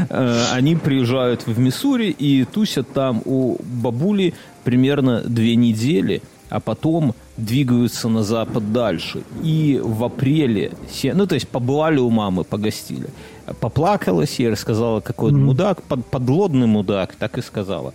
Э, 0.09 0.45
Они 0.53 0.75
приезжают 0.75 1.45
в 1.47 1.59
Миссури 1.59 2.09
и 2.09 2.45
тусят 2.45 2.91
там 2.93 3.21
у 3.25 3.57
бабули 3.63 4.33
примерно 4.63 5.21
две 5.21 5.55
недели, 5.55 6.21
а 6.49 6.59
потом 6.59 7.13
двигаются 7.37 8.07
на 8.09 8.23
запад 8.23 8.71
дальше. 8.71 9.23
И 9.43 9.79
в 9.83 10.03
апреле, 10.03 10.71
ну 11.03 11.27
то 11.27 11.35
есть 11.35 11.47
побывали 11.49 11.99
у 11.99 12.09
мамы, 12.09 12.43
погостили. 12.43 13.07
Поплакалась 13.59 14.39
ей, 14.39 14.49
рассказала, 14.49 15.01
какой 15.01 15.31
он 15.31 15.43
мудак, 15.43 15.83
под- 15.83 16.05
подлодный 16.05 16.67
мудак, 16.67 17.15
так 17.15 17.37
и 17.37 17.41
сказала. 17.41 17.93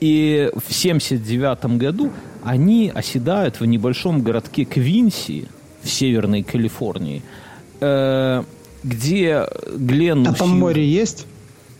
И 0.00 0.50
в 0.66 0.72
79 0.72 1.76
году 1.76 2.10
они 2.44 2.90
оседают 2.94 3.60
в 3.60 3.64
небольшом 3.66 4.22
городке 4.22 4.64
Квинси 4.64 5.46
в 5.82 5.88
Северной 5.90 6.42
Калифорнии, 6.42 7.22
э, 7.80 8.42
где 8.82 9.46
Глен... 9.76 10.26
А 10.26 10.34
там 10.34 10.58
море 10.58 10.86
есть? 10.86 11.26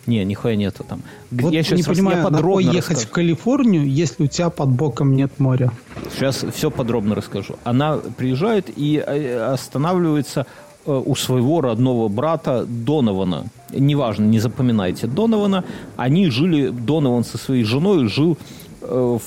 Не, 0.07 0.25
нихуя 0.25 0.57
нету 0.57 0.85
там. 0.89 1.03
Вот 1.31 1.53
я 1.53 1.63
сейчас 1.63 1.79
не 1.79 1.85
понимаю, 1.85 2.19
я 2.19 2.25
подробно 2.25 2.71
на 2.71 2.75
ехать 2.75 2.91
расскажу. 2.97 3.09
в 3.09 3.11
Калифорнию, 3.13 3.87
если 3.87 4.25
у 4.25 4.27
тебя 4.27 4.49
под 4.49 4.71
боком 4.71 5.15
нет 5.15 5.39
моря? 5.39 5.71
Сейчас 6.15 6.47
все 6.55 6.71
подробно 6.71 7.15
расскажу. 7.15 7.57
Она 7.63 7.99
приезжает 8.17 8.71
и 8.75 8.97
э, 8.97 9.53
останавливается 9.53 10.47
э, 10.87 11.03
у 11.05 11.15
своего 11.15 11.61
родного 11.61 12.09
брата 12.09 12.65
Донована. 12.67 13.45
Неважно, 13.71 14.25
не 14.25 14.39
запоминайте 14.39 15.07
Донована. 15.07 15.65
Они 15.97 16.31
жили, 16.31 16.71
Донован 16.71 17.25
со 17.25 17.37
своей 17.37 17.65
женой 17.65 18.09
жил 18.09 18.39
в 18.81 19.21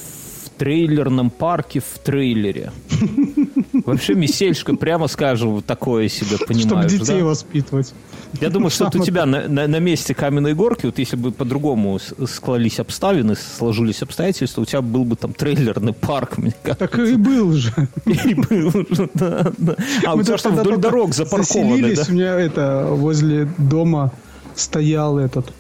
трейлерном 0.57 1.30
парке 1.30 1.80
в 1.80 1.99
трейлере. 1.99 2.72
Вообще 3.85 4.15
месельшка, 4.15 4.75
прямо 4.75 5.07
скажем, 5.07 5.61
такое 5.61 6.09
себе 6.09 6.37
понимаешь. 6.37 6.91
Чтобы 6.91 7.05
детей 7.05 7.21
воспитывать. 7.21 7.93
Я 8.39 8.49
думаю, 8.49 8.69
что 8.69 8.85
вот 8.85 8.95
у 8.95 9.03
тебя 9.03 9.25
на, 9.25 9.47
на, 9.47 9.67
на 9.67 9.79
месте 9.79 10.13
каменной 10.13 10.53
горки, 10.53 10.85
вот 10.85 10.99
если 10.99 11.15
бы 11.15 11.31
по-другому 11.31 11.99
склались 12.27 12.79
обставины, 12.79 13.35
сложились 13.35 14.01
обстоятельства, 14.01 14.61
у 14.61 14.65
тебя 14.65 14.81
был 14.81 15.03
бы 15.03 15.15
там 15.15 15.33
трейлерный 15.33 15.93
парк, 15.93 16.37
мне 16.37 16.53
кажется. 16.63 16.87
Так 16.87 16.99
и 16.99 17.15
был 17.15 17.53
же. 17.53 17.73
И 18.05 18.33
был 18.33 18.67
уже, 18.67 19.09
да. 19.13 19.51
да. 19.57 19.75
А 20.05 20.15
Мы 20.15 20.21
у 20.21 20.23
тебя 20.23 20.37
что, 20.37 20.49
вдоль 20.49 20.77
дорог 20.77 21.13
запаркованы, 21.13 21.95
да? 21.95 22.03
у 22.07 22.11
меня 22.11 22.39
это, 22.39 22.87
возле 22.89 23.49
дома 23.57 24.11
стоял 24.55 25.17
этот, 25.17 25.51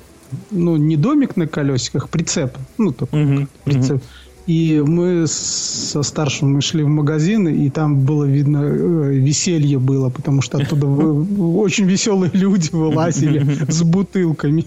ну, 0.49 0.77
не 0.77 0.95
домик 0.95 1.35
на 1.35 1.47
колесиках, 1.47 2.09
прицеп. 2.09 2.57
Ну, 2.77 2.91
такой 2.91 3.23
угу, 3.23 3.47
прицеп. 3.65 3.97
Угу. 3.97 4.03
И 4.47 4.83
мы 4.85 5.27
со 5.27 6.01
старшим 6.03 6.53
мы 6.53 6.61
шли 6.61 6.83
в 6.83 6.87
магазин, 6.87 7.47
и 7.47 7.69
там 7.69 7.99
было 7.99 8.23
видно, 8.23 8.63
э, 8.63 9.13
веселье 9.13 9.77
было, 9.77 10.09
потому 10.09 10.41
что 10.41 10.57
оттуда 10.57 10.87
очень 10.87 11.85
веселые 11.85 12.31
люди 12.33 12.69
вылазили 12.71 13.71
с 13.71 13.83
бутылками. 13.83 14.65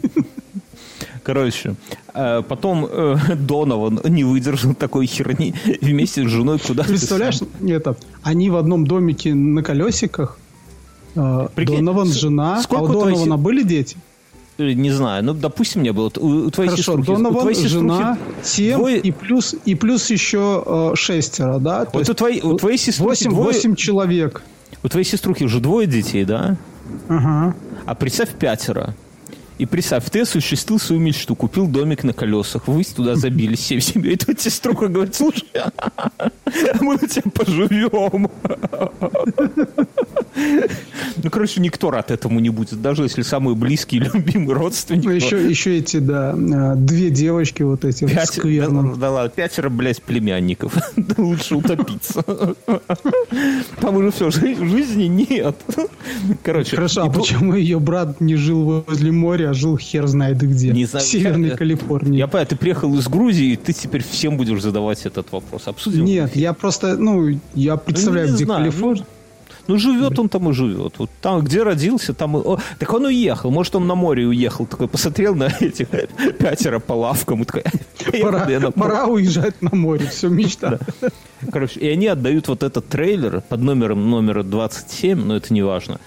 Короче, 1.25 1.75
э, 2.15 2.43
потом 2.49 2.87
э, 2.89 3.17
Донован 3.37 4.01
не 4.05 4.25
выдержал 4.25 4.75
такой 4.75 5.07
херни 5.07 5.55
вместе 5.81 6.25
с 6.25 6.31
женой 6.31 6.59
куда-то. 6.59 6.89
Представляешь, 6.89 7.41
это, 7.67 7.97
они 8.23 8.51
в 8.51 8.57
одном 8.57 8.87
домике 8.87 9.35
на 9.35 9.63
колесиках, 9.63 10.39
Прикинь, 11.15 11.77
Донован, 11.77 12.13
жена, 12.13 12.63
а 12.69 12.83
у 12.83 12.89
Донована 12.89 13.37
были 13.37 13.63
дети? 13.63 13.97
Э, 14.59 14.73
не 14.73 14.91
знаю, 14.91 15.25
ну, 15.25 15.35
допустим, 15.35 15.83
не 15.83 15.93
было. 15.93 16.11
У, 16.17 16.47
у 16.47 16.51
твоей 16.51 16.71
Хорошо, 16.71 16.93
сеструхи, 16.93 17.07
Донован, 17.07 17.37
у 17.37 17.41
твоей 17.41 17.57
сеструхи 17.57 17.73
жена, 17.73 18.19
7 18.43 18.77
двое... 18.77 18.99
и, 19.01 19.11
плюс, 19.11 19.55
и 19.65 19.75
плюс 19.75 20.11
еще 20.11 20.63
э, 20.65 20.93
шестеро, 20.97 21.59
да? 21.59 21.85
То 21.85 21.99
вот 21.99 22.09
у, 22.09 22.15
твоей, 22.15 22.41
у 22.43 22.57
твоей 22.57 22.79
сеструхи 22.79 23.25
8, 23.25 23.31
двое... 23.31 23.47
8 23.53 23.75
человек. 23.75 24.43
У 24.83 24.89
твоей 24.89 25.05
сеструхи 25.05 25.45
уже 25.45 25.61
двое 25.61 25.87
детей, 25.87 26.25
да? 26.25 26.57
Ага. 27.09 27.55
А 27.87 27.95
представь 27.95 28.31
пятеро. 28.35 28.95
И 29.59 29.67
представь, 29.67 30.11
ты 30.11 30.21
осуществил 30.21 30.79
свою 30.79 31.01
мечту, 31.01 31.37
купил 31.37 31.67
домик 31.67 32.03
на 32.03 32.13
колесах, 32.13 32.67
вы 32.67 32.83
туда 32.85 33.15
забили 33.15 33.55
всей 33.55 33.81
семьей. 33.81 34.15
И 34.15 34.17
твоя 34.17 34.39
сеструха 34.39 34.89
говорит, 34.89 35.15
слушай, 35.15 35.45
мы 36.81 36.97
у 36.97 37.07
тебя 37.07 37.31
поживем. 37.31 38.29
Ну, 41.23 41.31
короче, 41.31 41.61
никто 41.61 41.91
рад 41.91 42.11
этому 42.11 42.41
не 42.41 42.51
будет, 42.51 42.83
даже 42.83 43.05
если 43.05 43.23
самые 43.23 43.55
близкие, 43.55 44.03
любимые 44.03 44.55
родственники. 44.55 45.07
Еще, 45.07 45.49
еще 45.49 45.79
эти, 45.79 45.99
да, 45.99 46.33
а, 46.33 46.75
две 46.75 47.11
девочки 47.11 47.63
вот 47.63 47.85
эти 47.85 48.05
Пять, 48.05 48.29
скверно. 48.29 48.91
Да, 48.91 48.97
да 48.97 49.11
ладно, 49.11 49.31
пятеро, 49.35 49.71
блядь, 49.71 50.03
племянников. 50.03 50.75
Лучше 51.17 51.57
утопиться. 51.57 52.23
Там 53.81 53.97
уже 53.97 54.11
все, 54.11 54.31
жизни 54.31 55.05
нет. 55.05 55.57
Короче. 56.43 56.77
Хорошо, 56.77 57.05
а 57.05 57.11
почему 57.11 57.55
ее 57.55 57.79
брат 57.79 58.21
не 58.21 58.35
жил 58.37 58.85
возле 58.87 59.13
моря, 59.13 59.44
а 59.45 59.55
жил 59.55 59.77
хер 59.77 60.07
знает 60.07 60.39
где. 60.39 60.71
Не 60.71 60.85
знаю, 60.85 61.05
в 61.05 61.09
Северной 61.09 61.51
я, 61.51 61.57
Калифорнии. 61.57 62.19
Я 62.19 62.27
понимаю, 62.27 62.47
ты 62.47 62.57
приехал 62.57 62.95
из 62.99 63.09
Грузии, 63.09 63.53
и 63.53 63.57
ты 63.57 63.73
теперь 63.73 64.03
всем 64.03 64.37
будешь 64.37 64.63
задавать 64.63 65.07
этот 65.07 65.31
вопрос. 65.33 65.69
Обсудим? 65.69 66.05
Нет, 66.05 66.37
я 66.37 66.53
просто, 66.53 66.97
ну, 66.97 67.39
я 67.55 67.77
представляю, 67.77 68.29
ну, 68.29 68.35
где 68.35 68.45
знаю, 68.45 68.61
Калифорния. 68.61 69.07
Ну, 69.67 69.79
живет 69.79 70.19
он 70.19 70.29
там 70.29 70.51
и 70.51 70.53
живет. 70.53 70.95
Вот 70.99 71.11
там, 71.23 71.41
где 71.41 71.63
родился, 71.63 72.13
там 72.13 72.37
и... 72.37 72.41
О, 72.41 72.59
так 72.79 72.93
он 72.93 73.07
уехал. 73.07 73.51
Может, 73.51 73.77
он 73.77 73.87
на 73.87 73.95
море 73.95 74.27
уехал. 74.27 74.67
Такой 74.67 74.89
посмотрел 74.89 75.35
на 75.35 75.45
этих 75.61 75.89
пятеро 76.39 76.81
по 76.81 76.93
лавкам. 76.93 77.43
И 77.43 77.45
такой, 77.45 77.63
пора, 78.21 78.47
на 78.47 78.71
пора 78.71 79.07
уезжать 79.07 79.63
на 79.63 79.75
море. 79.75 80.07
Все, 80.07 80.29
мечта. 80.29 80.79
Да. 81.01 81.09
Короче, 81.51 81.81
и 81.81 81.89
они 81.89 82.07
отдают 82.07 82.49
вот 82.49 82.63
этот 82.63 82.89
трейлер 82.89 83.43
под 83.49 83.61
номером 83.61 84.11
номера 84.11 84.43
27, 84.43 85.25
но 85.25 85.37
это 85.37 85.53
не 85.55 85.63
важно. 85.63 85.99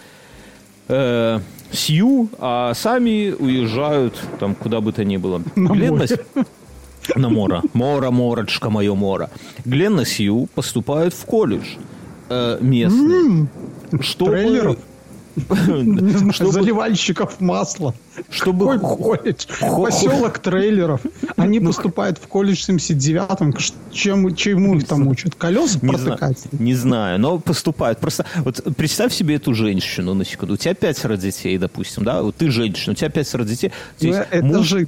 Э, 0.88 1.40
Сью, 1.72 2.30
а 2.40 2.74
сами 2.74 3.36
уезжают 3.38 4.16
там 4.40 4.56
куда 4.56 4.82
бы 4.82 4.92
то 4.92 5.04
ни 5.04 5.18
было. 5.18 5.42
На 5.56 5.70
Гленна... 5.70 6.06
На 7.16 7.30
Мора. 7.30 7.62
Мора, 7.74 8.12
Морочка, 8.12 8.70
мое 8.70 8.94
Мора. 8.94 9.30
Гленна 9.66 10.06
Сью 10.06 10.48
поступает 10.54 11.14
в 11.14 11.26
колледж 11.26 11.76
э, 12.30 12.58
местный. 12.62 13.48
Mm, 13.92 14.02
чтобы... 14.02 14.78
Чтобы... 16.32 16.52
Заливальщиков 16.52 17.40
масла. 17.40 17.94
Чтобы... 18.30 18.74
Какой 18.74 18.98
колледж? 18.98 19.46
Поселок 19.60 20.40
трейлеров. 20.40 21.02
Они 21.36 21.60
ну, 21.60 21.68
поступают 21.68 22.18
в 22.18 22.28
колледж 22.28 22.66
в 22.66 22.70
79-м. 22.70 23.56
Чем, 23.92 24.36
чему 24.36 24.78
их 24.78 24.88
там 24.88 25.08
учат? 25.08 25.36
Колеса 25.36 25.80
не 25.82 25.90
протыкать? 25.90 26.40
Знаю, 26.40 26.64
не 26.64 26.74
знаю, 26.74 27.20
но 27.20 27.40
поступают. 27.40 28.00
Просто 28.00 28.26
вот 28.38 28.64
представь 28.76 29.14
себе 29.14 29.36
эту 29.36 29.54
женщину 29.54 30.14
на 30.14 30.26
секунду. 30.26 30.56
У 30.56 30.58
тебя 30.58 30.74
пятеро 30.74 31.18
детей, 31.18 31.58
допустим, 31.58 32.04
да? 32.04 32.22
Вот 32.22 32.36
ты 32.36 32.50
женщина, 32.52 32.94
у 32.94 32.96
тебя 32.96 33.10
пятеро 33.10 33.44
детей. 33.44 33.72
Ну, 34.02 34.14
это 34.14 34.46
муж... 34.46 34.68
же 34.68 34.88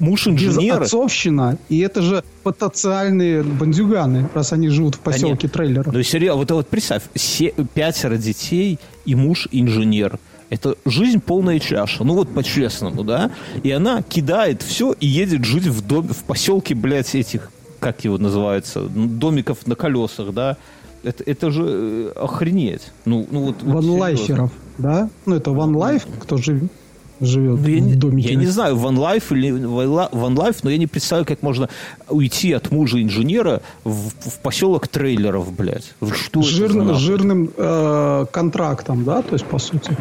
муж 0.00 0.26
инженера. 0.26 0.82
отцовщина, 0.82 1.58
и 1.68 1.78
это 1.78 2.02
же 2.02 2.24
потенциальные 2.42 3.42
бандюганы, 3.42 4.28
раз 4.34 4.52
они 4.52 4.68
живут 4.68 4.96
в 4.96 5.00
поселке 5.00 5.46
да 5.46 5.52
трейлеров. 5.52 5.92
Ну, 5.92 6.02
серьезно, 6.02 6.38
вот, 6.38 6.50
вот 6.50 6.68
представь, 6.68 7.02
все, 7.14 7.52
пятеро 7.74 8.16
детей 8.16 8.78
и 9.04 9.14
муж 9.14 9.48
инженер. 9.52 10.18
Это 10.48 10.74
жизнь 10.84 11.20
полная 11.20 11.60
чаша. 11.60 12.02
Ну 12.02 12.14
вот 12.14 12.34
по-честному, 12.34 13.04
да? 13.04 13.30
И 13.62 13.70
она 13.70 14.02
кидает 14.02 14.62
все 14.62 14.92
и 14.98 15.06
едет 15.06 15.44
жить 15.44 15.66
в, 15.66 15.86
дом, 15.86 16.08
в 16.08 16.24
поселке, 16.24 16.74
блядь, 16.74 17.14
этих, 17.14 17.52
как 17.78 18.02
его 18.02 18.18
называется, 18.18 18.82
домиков 18.82 19.64
на 19.68 19.76
колесах, 19.76 20.32
да? 20.32 20.56
Это, 21.04 21.22
это 21.24 21.50
же 21.52 21.64
э, 21.66 22.12
охренеть. 22.16 22.90
Ну, 23.04 23.26
ну 23.30 23.44
вот, 23.44 23.62
Ванлайферов, 23.62 24.50
вот 24.50 24.52
да? 24.78 25.08
Ну 25.24 25.36
это 25.36 25.50
Life, 25.50 26.02
кто 26.20 26.36
живет 26.36 26.70
живет 27.20 27.66
я, 27.66 27.82
в 27.82 27.96
домике. 27.96 28.30
Я 28.30 28.34
не 28.36 28.46
знаю, 28.46 28.76
One 28.76 28.96
Life 28.96 29.24
или 29.30 29.50
One 29.50 30.34
Life, 30.36 30.58
но 30.62 30.70
я 30.70 30.78
не 30.78 30.86
представляю, 30.86 31.26
как 31.26 31.42
можно 31.42 31.68
уйти 32.08 32.52
от 32.52 32.70
мужа 32.70 33.02
инженера 33.02 33.62
в, 33.84 34.10
в 34.10 34.38
поселок 34.42 34.88
трейлеров, 34.88 35.52
блядь. 35.52 35.94
Что 36.12 36.42
Жирным, 36.42 36.94
жирным 36.94 37.50
э, 37.56 38.26
контрактом, 38.32 39.04
да, 39.04 39.22
то 39.22 39.34
есть 39.34 39.44
по 39.44 39.58
сути. 39.58 39.96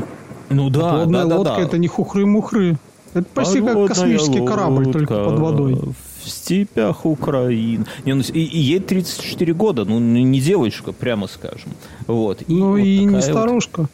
Ну 0.49 0.69
да, 0.69 0.91
Подводная 0.91 1.25
да, 1.25 1.37
лодка 1.37 1.55
да, 1.57 1.61
это 1.61 1.77
не 1.77 1.87
хухры-мухры. 1.87 2.77
Это 3.13 3.25
почти 3.33 3.59
Подводная 3.59 3.87
как 3.87 3.97
космический 3.97 4.45
корабль, 4.45 4.91
только 4.91 5.23
под 5.23 5.39
водой. 5.39 5.79
В 6.23 6.29
степях 6.29 7.05
Украины. 7.05 7.85
Не, 8.05 8.13
ну, 8.13 8.21
и, 8.21 8.43
и 8.43 8.59
ей 8.59 8.79
34 8.79 9.53
года, 9.53 9.85
ну 9.85 9.99
не 9.99 10.39
девочка, 10.39 10.91
прямо 10.91 11.27
скажем. 11.27 11.71
Вот. 12.07 12.41
И 12.47 12.53
ну 12.53 12.71
вот 12.71 12.77
и 12.77 13.05
не 13.05 13.21
старушка. 13.21 13.81
Вот 13.81 13.89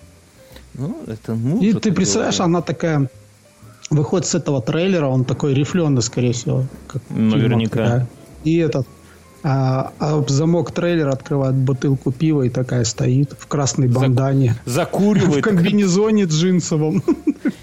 ну, 0.77 1.03
это 1.07 1.35
мужа 1.35 1.65
И 1.65 1.73
ты 1.73 1.91
представляешь, 1.91 2.39
она 2.39 2.61
такая 2.61 3.09
выходит 3.89 4.27
с 4.27 4.35
этого 4.35 4.61
трейлера, 4.61 5.07
он 5.07 5.25
такой 5.25 5.53
рифленый, 5.53 6.01
скорее 6.01 6.33
всего. 6.33 6.65
Как 6.87 7.01
Наверняка. 7.09 8.07
И 8.43 8.57
этот 8.57 8.87
а, 9.47 9.91
а 9.99 10.23
замок 10.27 10.71
трейлера 10.71 11.11
открывает 11.11 11.53
бутылку 11.53 12.11
пива 12.11 12.41
и 12.41 12.49
такая 12.49 12.83
стоит 12.83 13.33
в 13.37 13.45
красной 13.45 13.87
бандане. 13.87 14.55
Закуривает. 14.65 15.45
В 15.45 15.47
комбинезоне 15.47 16.23
джинсовом. 16.23 17.03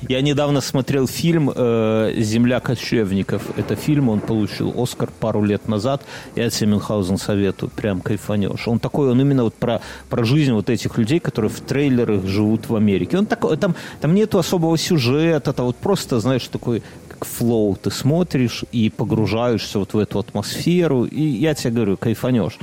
Я 0.08 0.20
недавно 0.20 0.60
смотрел 0.60 1.08
фильм 1.08 1.50
э, 1.52 2.12
«Земля 2.18 2.60
кочевников». 2.60 3.42
Это 3.56 3.74
фильм, 3.74 4.10
он 4.10 4.20
получил 4.20 4.72
Оскар 4.76 5.10
пару 5.18 5.42
лет 5.42 5.66
назад. 5.66 6.02
Я 6.36 6.50
тебе 6.50 6.70
Мюнхгаузен 6.70 7.18
советую, 7.18 7.70
прям 7.74 8.00
кайфанешь. 8.00 8.68
Он 8.68 8.78
такой, 8.78 9.10
он 9.10 9.20
именно 9.20 9.42
вот 9.42 9.54
про, 9.54 9.80
про 10.08 10.22
жизнь 10.22 10.52
вот 10.52 10.70
этих 10.70 10.98
людей, 10.98 11.18
которые 11.18 11.50
в 11.50 11.60
трейлерах 11.60 12.26
живут 12.26 12.68
в 12.68 12.76
Америке. 12.76 13.18
Он 13.18 13.26
такой, 13.26 13.56
там, 13.56 13.74
там 14.00 14.14
нету 14.14 14.38
особого 14.38 14.78
сюжета, 14.78 15.50
это 15.50 15.64
вот 15.64 15.76
просто, 15.76 16.20
знаешь, 16.20 16.46
такой 16.46 16.84
как 17.22 17.28
флоу. 17.28 17.76
Ты 17.76 17.90
смотришь 17.90 18.64
и 18.72 18.90
погружаешься 18.90 19.78
вот 19.78 19.94
в 19.94 19.98
эту 19.98 20.18
атмосферу. 20.18 21.04
И 21.04 21.22
я 21.22 21.54
тебе 21.54 21.70
говорю, 21.70 21.96
кайфанешь. 21.96 22.58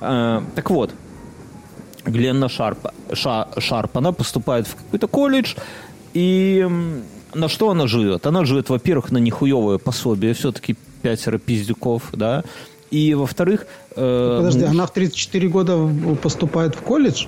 Э, 0.00 0.42
так 0.54 0.70
вот, 0.70 0.90
Гленна 2.04 2.48
Шарп, 2.48 2.88
Ша, 3.12 3.48
Шарп, 3.58 3.96
она 3.96 4.12
поступает 4.12 4.66
в 4.66 4.74
какой-то 4.74 5.08
колледж, 5.08 5.54
и 6.14 6.68
на 7.34 7.48
что 7.48 7.70
она 7.70 7.86
живет? 7.86 8.26
Она 8.26 8.44
живет, 8.44 8.68
во-первых, 8.68 9.12
на 9.12 9.18
нехуевое 9.18 9.78
пособие. 9.78 10.34
Все-таки 10.34 10.76
пятеро 11.02 11.38
пиздюков, 11.38 12.02
да. 12.12 12.44
И, 12.90 13.14
во-вторых... 13.14 13.66
Э, 13.96 14.36
Подожди, 14.38 14.64
она 14.64 14.86
в 14.86 14.92
34 14.92 15.48
года 15.48 15.88
поступает 16.22 16.74
в 16.74 16.82
колледж? 16.82 17.26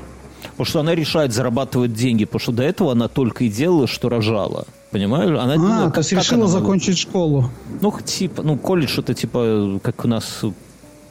Потому 0.50 0.66
что 0.66 0.80
она 0.80 0.94
решает 0.94 1.32
зарабатывать 1.32 1.94
деньги, 1.94 2.26
потому 2.26 2.40
что 2.40 2.52
до 2.52 2.62
этого 2.62 2.92
она 2.92 3.08
только 3.08 3.44
и 3.44 3.48
делала, 3.48 3.86
что 3.86 4.10
рожала. 4.10 4.66
Понимаешь? 4.94 5.30
Она, 5.30 5.54
а, 5.54 5.86
ну, 5.86 5.90
то 5.90 5.98
есть 5.98 6.12
решила 6.12 6.46
закончить 6.46 6.98
школу. 6.98 7.50
Ну, 7.80 7.92
типа, 8.04 8.44
ну, 8.44 8.56
колледж 8.56 9.00
это 9.00 9.12
типа, 9.12 9.80
как 9.82 10.04
у 10.04 10.08
нас 10.08 10.44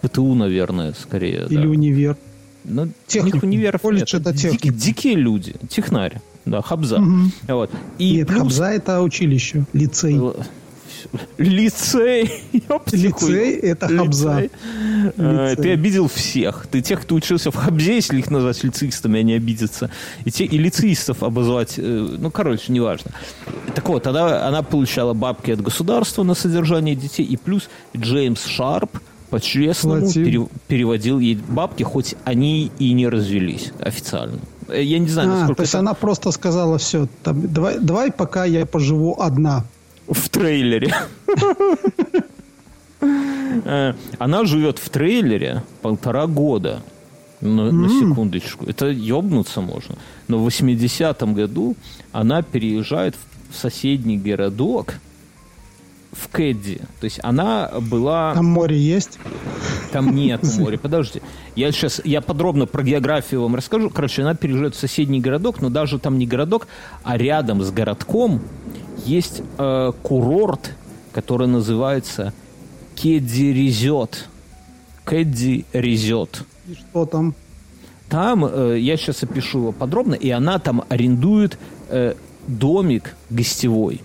ПТУ, 0.01 0.35
наверное, 0.35 0.93
скорее. 0.93 1.47
Или 1.49 1.63
да. 1.63 1.67
универ. 1.67 2.17
Ну, 2.63 2.87
техник. 3.07 3.43
универов 3.43 3.81
колледж 3.81 4.15
нет. 4.15 4.21
это 4.21 4.37
техник. 4.37 4.61
Дикие, 4.61 4.73
дикие 4.73 5.15
люди, 5.15 5.55
технарь. 5.67 6.21
Да, 6.45 6.61
Хабза. 6.61 7.01
Угу. 7.01 7.31
Вот. 7.49 7.71
И 7.97 8.15
Нет, 8.15 8.27
плюс... 8.29 8.39
Хабза 8.39 8.71
это 8.71 9.01
училище, 9.01 9.65
лицей. 9.73 10.17
Лицей. 11.37 12.31
Лицей– 12.91 13.53
это 13.61 13.87
Хабза. 13.87 14.41
Лицей. 14.41 14.51
Лицей. 15.17 15.55
Ты 15.55 15.71
обидел 15.71 16.07
всех. 16.07 16.67
Ты 16.71 16.81
тех, 16.81 17.01
кто 17.01 17.15
учился 17.15 17.51
в 17.51 17.55
Хабзе, 17.55 17.95
если 17.95 18.19
их 18.19 18.31
назвать 18.31 18.63
лицеистами, 18.63 19.19
они 19.19 19.33
обидятся. 19.33 19.89
И, 20.25 20.31
те, 20.31 20.45
и 20.45 20.57
лицеистов 20.57 21.23
обозвать, 21.23 21.75
э, 21.77 21.81
ну, 21.81 22.31
короче, 22.31 22.71
неважно. 22.71 23.11
Так 23.75 23.89
вот, 23.89 24.07
она, 24.07 24.47
она 24.47 24.63
получала 24.63 25.13
бабки 25.13 25.51
от 25.51 25.61
государства 25.61 26.23
на 26.23 26.35
содержание 26.35 26.95
детей, 26.95 27.25
и 27.25 27.37
плюс 27.37 27.69
Джеймс 27.95 28.45
Шарп 28.45 28.99
по-честному 29.29 30.11
пере, 30.13 30.47
переводил 30.67 31.17
ей 31.17 31.35
бабки, 31.35 31.81
хоть 31.81 32.15
они 32.23 32.71
и 32.77 32.93
не 32.93 33.07
развелись 33.07 33.71
официально. 33.79 34.39
Э, 34.67 34.81
я 34.81 34.99
не 34.99 35.07
знаю, 35.07 35.29
а, 35.29 35.31
насколько... 35.31 35.55
То 35.55 35.63
есть 35.63 35.73
это... 35.73 35.79
она 35.79 35.93
просто 35.95 36.31
сказала, 36.31 36.77
все, 36.77 37.07
там, 37.23 37.51
давай, 37.51 37.79
давай 37.79 38.11
пока 38.11 38.45
я 38.45 38.65
поживу 38.65 39.15
одна 39.19 39.65
в 40.07 40.29
трейлере. 40.29 40.93
Э, 43.65 43.93
она 44.17 44.45
живет 44.45 44.79
в 44.79 44.89
трейлере 44.89 45.63
полтора 45.81 46.27
года. 46.27 46.81
На, 47.41 47.71
на 47.71 47.89
секундочку. 47.89 48.65
Это 48.65 48.87
ебнуться 48.87 49.59
можно. 49.59 49.95
Но 50.29 50.39
в 50.39 50.47
80-м 50.47 51.33
году 51.33 51.75
она 52.13 52.41
переезжает 52.41 53.15
в 53.49 53.55
соседний 53.55 54.17
городок, 54.17 54.95
в 56.13 56.29
Кэдди. 56.29 56.79
То 56.99 57.05
есть 57.05 57.19
она 57.23 57.71
была... 57.81 58.33
Там 58.33 58.45
море 58.45 58.77
есть? 58.77 59.19
Там 59.91 60.15
нет 60.15 60.41
моря. 60.57 60.77
Подожди. 60.77 61.21
Я 61.55 61.71
сейчас, 61.71 62.01
я 62.03 62.21
подробно 62.21 62.65
про 62.65 62.83
географию 62.83 63.41
вам 63.41 63.55
расскажу. 63.55 63.89
Короче, 63.89 64.21
она 64.21 64.35
переезжает 64.35 64.75
в 64.75 64.79
соседний 64.79 65.19
городок, 65.19 65.61
но 65.61 65.69
даже 65.69 65.99
там 65.99 66.17
не 66.17 66.25
городок, 66.25 66.67
а 67.03 67.17
рядом 67.17 67.61
с 67.61 67.71
городком 67.71 68.41
есть 69.05 69.41
э, 69.57 69.91
курорт, 70.01 70.75
который 71.11 71.47
называется 71.47 72.33
Кедди 72.95 73.51
Резет. 73.51 74.29
Кедди 75.05 75.65
Резет. 75.73 76.43
И 76.67 76.75
что 76.75 77.05
там? 77.05 77.35
Там, 78.09 78.45
э, 78.45 78.77
я 78.79 78.97
сейчас 78.97 79.23
опишу 79.23 79.59
его 79.59 79.71
подробно, 79.71 80.13
и 80.13 80.29
она 80.29 80.59
там 80.59 80.83
арендует 80.89 81.57
э, 81.89 82.13
домик 82.47 83.15
гостевой 83.29 84.01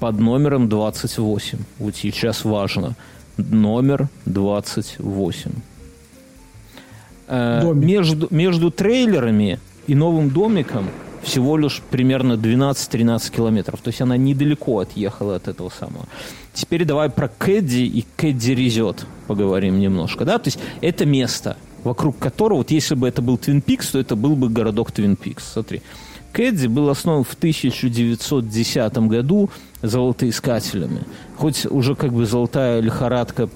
под 0.00 0.18
номером 0.20 0.68
28. 0.68 1.58
Вот 1.78 1.96
сейчас 1.96 2.44
важно. 2.44 2.94
Номер 3.36 4.08
28. 4.26 5.50
Э, 7.28 7.72
между, 7.74 8.28
между 8.30 8.70
трейлерами 8.70 9.60
и 9.86 9.94
новым 9.94 10.30
домиком 10.30 10.86
всего 11.22 11.56
лишь 11.56 11.82
примерно 11.90 12.34
12-13 12.34 13.30
километров. 13.34 13.80
То 13.80 13.88
есть 13.88 14.00
она 14.00 14.16
недалеко 14.16 14.80
отъехала 14.80 15.36
от 15.36 15.48
этого 15.48 15.68
самого. 15.68 16.06
Теперь 16.54 16.84
давай 16.84 17.10
про 17.10 17.28
Кэдди 17.28 17.82
и 17.82 18.04
Кэдди 18.16 18.52
Резет 18.52 19.06
поговорим 19.26 19.78
немножко. 19.78 20.24
Да? 20.24 20.38
То 20.38 20.48
есть 20.48 20.58
это 20.80 21.06
место, 21.06 21.56
вокруг 21.84 22.18
которого, 22.18 22.58
вот 22.58 22.70
если 22.70 22.94
бы 22.94 23.08
это 23.08 23.22
был 23.22 23.36
Твин 23.36 23.60
Пикс, 23.60 23.90
то 23.90 23.98
это 23.98 24.16
был 24.16 24.36
бы 24.36 24.48
городок 24.48 24.92
Твин 24.92 25.16
Пикс. 25.16 25.52
Смотри. 25.52 25.82
Кэдди 26.38 26.68
был 26.68 26.88
основан 26.88 27.24
в 27.24 27.34
1910 27.34 28.98
году 29.08 29.50
золотоискателями. 29.82 31.02
Хоть 31.36 31.66
уже 31.66 31.94
как 31.94 32.12
бы 32.12 32.26
золотая 32.26 32.80
лихорадка 32.80 33.48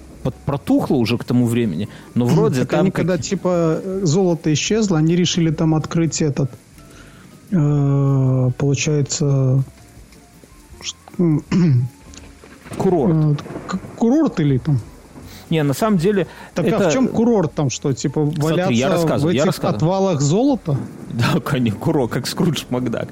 протухла 0.47 0.97
уже 0.97 1.17
к 1.17 1.25
тому 1.25 1.47
времени, 1.47 1.89
но 2.15 2.27
вроде 2.27 2.61
так 2.61 2.71
там... 2.71 2.81
Они, 2.81 2.91
как... 2.91 2.97
когда 2.97 3.19
типа 3.19 3.81
золото 4.03 4.53
исчезло, 4.53 4.99
они 4.99 5.17
решили 5.17 5.51
там 5.51 5.75
открыть 5.75 6.23
этот 6.23 6.51
Э, 7.53 8.51
получается 8.57 9.63
курорт. 12.79 13.15
Э, 13.15 13.77
курорт 13.97 14.41
или 14.41 14.59
там? 14.59 14.81
Не, 15.53 15.63
на 15.63 15.75
самом 15.75 15.99
деле... 15.99 16.27
Так 16.55 16.67
это... 16.67 16.87
а 16.87 16.91
в 16.91 16.93
чем 16.93 17.09
курорт 17.09 17.55
там 17.55 17.69
что? 17.71 17.93
Типа 17.93 18.25
Смотри, 18.25 18.43
валяться 18.43 18.73
я 18.73 18.89
в 19.19 19.27
этих 19.27 19.63
я 19.63 19.69
отвалах 19.69 20.21
золота? 20.21 20.77
Да, 21.11 21.41
конечно, 21.45 21.79
курорт, 21.79 22.11
как 22.11 22.27
Скрудж 22.27 22.65
Макдак. 22.71 23.09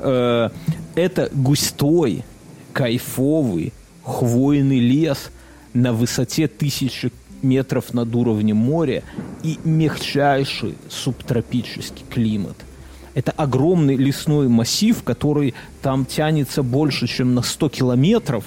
Э, 0.00 0.50
это 0.96 1.30
густой, 1.32 2.24
кайфовый, 2.72 3.72
хвойный 4.02 4.80
лес 4.80 5.30
на 5.72 5.92
высоте 5.92 6.48
тысячи 6.48 7.12
метров 7.42 7.94
над 7.94 8.14
уровнем 8.14 8.56
моря 8.56 9.02
и 9.42 9.58
мягчайший 9.64 10.76
субтропический 10.88 12.04
климат– 12.10 12.56
это 13.14 13.30
огромный 13.30 13.96
лесной 13.96 14.48
массив, 14.48 15.02
который 15.04 15.54
там 15.82 16.04
тянется 16.04 16.62
больше, 16.62 17.06
чем 17.06 17.34
на 17.34 17.42
100 17.42 17.68
километров. 17.68 18.44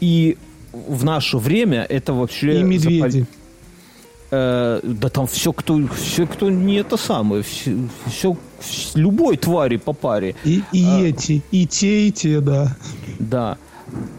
И 0.00 0.38
в 0.88 1.04
наше 1.04 1.38
время 1.38 1.86
это 1.88 2.12
вообще... 2.12 2.60
И 2.60 2.62
медведи. 2.62 3.20
Запал... 3.20 3.44
Э, 4.30 4.80
да 4.82 5.08
там 5.08 5.26
все 5.26 5.52
кто, 5.52 5.80
все, 5.94 6.26
кто 6.26 6.50
не 6.50 6.76
это 6.76 6.96
самое, 6.96 7.42
все, 7.42 7.76
все 8.06 8.36
любой 8.94 9.36
твари 9.36 9.76
по 9.76 9.92
паре. 9.92 10.34
И, 10.44 10.62
и 10.72 10.84
а, 10.84 11.00
эти, 11.00 11.42
и 11.52 11.66
те, 11.66 12.08
и 12.08 12.12
те, 12.12 12.40
да. 12.40 12.76
Да. 13.18 13.58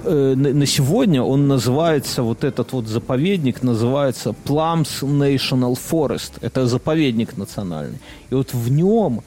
Э, 0.06 0.34
на, 0.36 0.54
на 0.54 0.66
сегодня 0.66 1.22
он 1.22 1.48
называется, 1.48 2.24
вот 2.24 2.44
этот 2.44 2.72
вот 2.72 2.88
заповедник 2.88 3.64
называется 3.64 4.34
Plums 4.46 5.02
National 5.02 5.78
Forest. 5.92 6.34
Это 6.42 6.68
заповедник 6.68 7.38
национальный. 7.38 8.00
И 8.30 8.36
вот 8.36 8.54
в 8.54 8.72
нем 8.72 9.22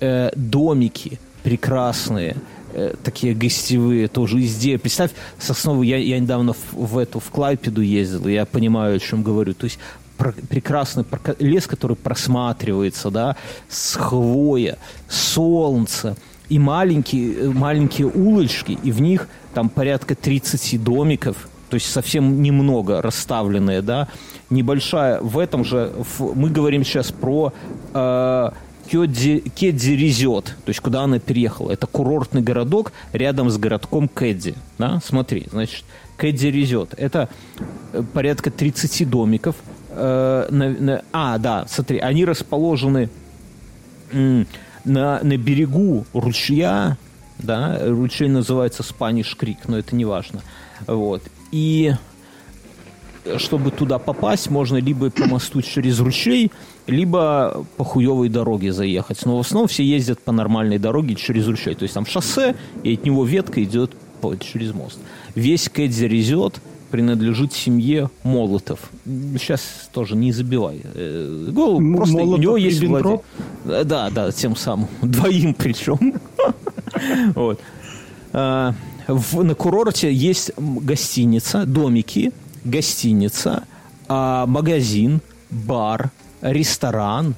э, 0.00 0.30
домики 0.36 1.18
прекрасные, 1.42 2.36
э, 2.72 2.94
такие 3.02 3.34
гостевые 3.34 4.08
тоже 4.08 4.38
везде. 4.38 4.78
Представь, 4.78 5.10
сосновый, 5.38 5.88
я, 5.88 5.96
я 5.96 6.18
недавно 6.18 6.52
в, 6.52 6.72
в 6.72 6.98
эту, 6.98 7.20
в 7.20 7.30
Клайпеду 7.30 7.80
ездил, 7.80 8.26
я 8.28 8.46
понимаю, 8.46 8.96
о 8.96 8.98
чем 8.98 9.22
говорю. 9.22 9.54
То 9.54 9.64
есть 9.64 9.78
про, 10.16 10.32
прекрасный 10.32 11.04
про, 11.04 11.18
лес, 11.38 11.66
который 11.66 11.96
просматривается, 11.96 13.10
да, 13.10 13.36
с 13.68 13.96
хвоя, 13.96 14.78
солнце, 15.08 16.16
и 16.50 16.58
маленькие, 16.58 17.50
маленькие 17.50 18.08
улочки, 18.08 18.78
и 18.82 18.92
в 18.92 19.00
них 19.00 19.28
там 19.54 19.68
порядка 19.68 20.14
30 20.14 20.82
домиков, 20.82 21.48
то 21.70 21.74
есть 21.74 21.90
совсем 21.90 22.42
немного 22.42 23.00
расставленные, 23.00 23.80
да, 23.80 24.08
небольшая. 24.50 25.20
В 25.20 25.38
этом 25.38 25.64
же, 25.64 25.92
в, 26.18 26.34
мы 26.34 26.50
говорим 26.50 26.84
сейчас 26.84 27.12
про 27.12 27.52
э, 27.94 28.50
Кедзи 28.90 29.90
Резет, 29.90 30.44
то 30.46 30.68
есть 30.68 30.80
куда 30.80 31.02
она 31.02 31.18
переехала. 31.18 31.70
Это 31.70 31.86
курортный 31.86 32.42
городок 32.42 32.92
рядом 33.12 33.50
с 33.50 33.56
городком 33.56 34.08
Кедзи. 34.08 34.54
Да? 34.78 35.00
Смотри, 35.04 35.46
значит, 35.50 35.84
Кедзи 36.18 36.48
Резет. 36.48 36.94
Это 36.96 37.28
э, 37.92 38.02
порядка 38.12 38.50
30 38.50 39.08
домиков. 39.08 39.54
Э, 39.90 41.00
а, 41.12 41.38
да, 41.38 41.66
смотри, 41.68 41.98
они 41.98 42.24
расположены 42.24 43.08
на, 44.12 45.20
на 45.22 45.36
берегу 45.36 46.04
ручья, 46.12 46.96
да, 47.38 47.78
ручей 47.86 48.28
называется 48.28 48.82
Спаниш 48.82 49.36
Крик, 49.36 49.68
но 49.68 49.78
это 49.78 49.94
не 49.94 50.04
важно. 50.04 50.42
Вот. 50.86 51.22
И 51.52 51.92
чтобы 53.36 53.70
туда 53.70 53.98
попасть, 53.98 54.50
можно 54.50 54.76
либо 54.76 55.10
по 55.10 55.26
мосту 55.26 55.62
через 55.62 56.00
ручей, 56.00 56.50
либо 56.86 57.64
по 57.76 57.84
хуевой 57.84 58.28
дороге 58.28 58.72
заехать. 58.72 59.24
Но 59.24 59.36
в 59.36 59.40
основном 59.40 59.68
все 59.68 59.84
ездят 59.84 60.20
по 60.20 60.32
нормальной 60.32 60.78
дороге 60.78 61.14
через 61.14 61.46
ручей. 61.46 61.74
То 61.74 61.82
есть 61.82 61.94
там 61.94 62.06
шоссе, 62.06 62.54
и 62.82 62.94
от 62.94 63.04
него 63.04 63.24
ветка 63.24 63.62
идет 63.62 63.92
через 64.40 64.74
мост. 64.74 64.98
Весь 65.34 65.68
Кэдзи 65.68 66.04
Резет 66.04 66.60
принадлежит 66.90 67.52
семье 67.52 68.10
Молотов. 68.22 68.90
Сейчас 69.04 69.88
тоже 69.92 70.16
не 70.16 70.32
забивай 70.32 70.82
э, 70.94 71.48
голову. 71.50 71.96
Просто 71.96 72.16
Молотов 72.16 72.38
у 72.38 72.42
него 72.42 72.56
есть 72.56 72.82
владелец. 72.82 73.20
Да, 73.64 74.10
да, 74.10 74.32
тем 74.32 74.56
самым. 74.56 74.88
Двоим 75.02 75.54
причем. 75.54 76.14
Вот. 77.34 77.60
А, 78.32 78.74
на 79.08 79.54
курорте 79.54 80.12
есть 80.12 80.52
гостиница, 80.56 81.64
домики, 81.64 82.32
гостиница, 82.64 83.64
а, 84.08 84.46
магазин, 84.46 85.20
бар, 85.50 86.10
ресторан. 86.40 87.34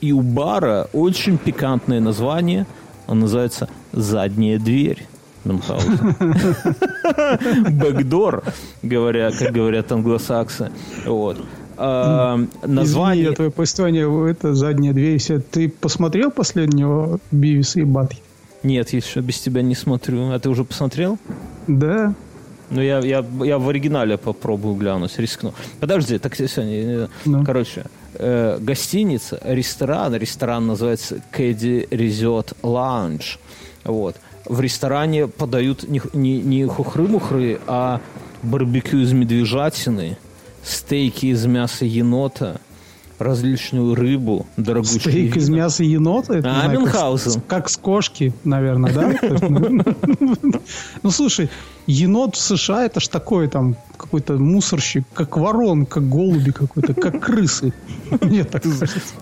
И 0.00 0.12
у 0.12 0.20
бара 0.20 0.88
очень 0.92 1.38
пикантное 1.38 2.00
название. 2.00 2.66
Он 3.06 3.20
называется 3.20 3.68
«Задняя 3.92 4.58
дверь». 4.58 5.06
Мюнхгаузен. 5.44 6.14
Бэкдор, 7.78 8.44
говоря, 8.82 9.30
как 9.30 9.52
говорят 9.52 9.90
англосаксы. 9.90 10.70
Вот. 11.04 11.38
А, 11.76 12.38
название... 12.64 13.24
Извини, 13.24 13.34
твое 13.36 13.50
повествование, 13.50 14.30
это 14.30 14.54
задняя 14.54 14.92
дверь. 14.92 15.20
Ты 15.50 15.68
посмотрел 15.68 16.30
последнего 16.30 17.18
Бивиса 17.30 17.80
и 17.80 17.84
Батхи? 17.84 18.20
Нет, 18.62 18.92
еще 18.92 19.20
без 19.20 19.40
тебя 19.40 19.62
не 19.62 19.74
смотрю. 19.74 20.30
А 20.30 20.38
ты 20.38 20.48
уже 20.48 20.64
посмотрел? 20.64 21.18
Да. 21.66 22.14
Ну, 22.72 22.80
я, 22.80 23.00
я, 23.00 23.24
я 23.44 23.58
в 23.58 23.68
оригинале 23.68 24.16
попробую 24.16 24.76
глянуть, 24.76 25.18
рискну. 25.18 25.52
Подожди, 25.78 26.18
так 26.18 26.34
сегодня... 26.34 27.08
Ну. 27.26 27.44
Короче, 27.44 27.84
э, 28.14 28.58
гостиница, 28.60 29.38
ресторан. 29.44 30.14
Ресторан 30.14 30.66
называется 30.66 31.22
Кэдди 31.30 31.86
Резот 31.90 32.54
Лаунж. 32.62 33.38
Вот. 33.84 34.16
В 34.46 34.60
ресторане 34.60 35.28
подают 35.28 35.86
не, 35.86 36.00
не, 36.14 36.40
не 36.40 36.64
хухры-мухры, 36.64 37.60
а 37.66 38.00
барбекю 38.42 38.98
из 38.98 39.12
медвежатины, 39.12 40.16
стейки 40.64 41.26
из 41.26 41.44
мяса 41.44 41.84
енота– 41.84 42.58
различную 43.22 43.94
рыбу, 43.94 44.46
дорогущую. 44.56 45.00
Стейк 45.00 45.36
из 45.36 45.48
мяса 45.48 45.84
енота? 45.84 46.34
Это, 46.34 46.62
а, 46.62 46.68
Мюнхгаузен. 46.68 47.34
Как, 47.34 47.46
как 47.46 47.68
с 47.70 47.76
кошки, 47.76 48.32
наверное, 48.44 48.92
да? 48.92 49.14
Ну, 49.48 49.82
ну, 51.02 51.10
слушай, 51.10 51.48
енот 51.86 52.36
в 52.36 52.40
США 52.40 52.84
это 52.84 53.00
ж 53.00 53.08
такой 53.08 53.48
там 53.48 53.76
какой-то 53.96 54.34
мусорщик, 54.34 55.04
как 55.14 55.36
ворон, 55.36 55.86
как 55.86 56.08
голуби 56.08 56.50
какой-то, 56.50 56.94
как 56.94 57.20
крысы. 57.20 57.72
Нет, 58.22 58.50
так 58.50 58.62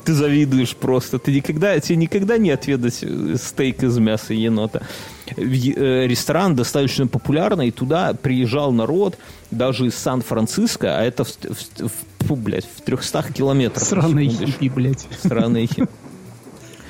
ты, 0.04 0.12
завидуешь 0.12 0.74
просто. 0.74 1.18
Ты 1.18 1.32
никогда, 1.32 1.78
тебе 1.80 1.96
никогда 1.96 2.38
не 2.38 2.50
отведать 2.50 3.04
стейк 3.40 3.82
из 3.82 3.98
мяса 3.98 4.34
енота. 4.34 4.82
Э, 5.36 6.06
ресторан 6.06 6.56
достаточно 6.56 7.06
популярный, 7.06 7.68
и 7.68 7.70
туда 7.70 8.14
приезжал 8.14 8.72
народ 8.72 9.18
даже 9.50 9.86
из 9.86 9.94
Сан-Франциско, 9.94 10.98
а 10.98 11.02
это 11.02 11.24
в, 11.24 11.28
в, 11.28 11.88
в 11.88 11.92
фу, 12.30 12.36
блядь, 12.36 12.64
в 12.64 12.80
300 12.82 13.32
километрах. 13.32 13.84
Сраные 13.84 14.28
хиппи, 14.28 14.68
блядь. 14.68 15.06
Сраные 15.20 15.66
хиппи. 15.66 15.88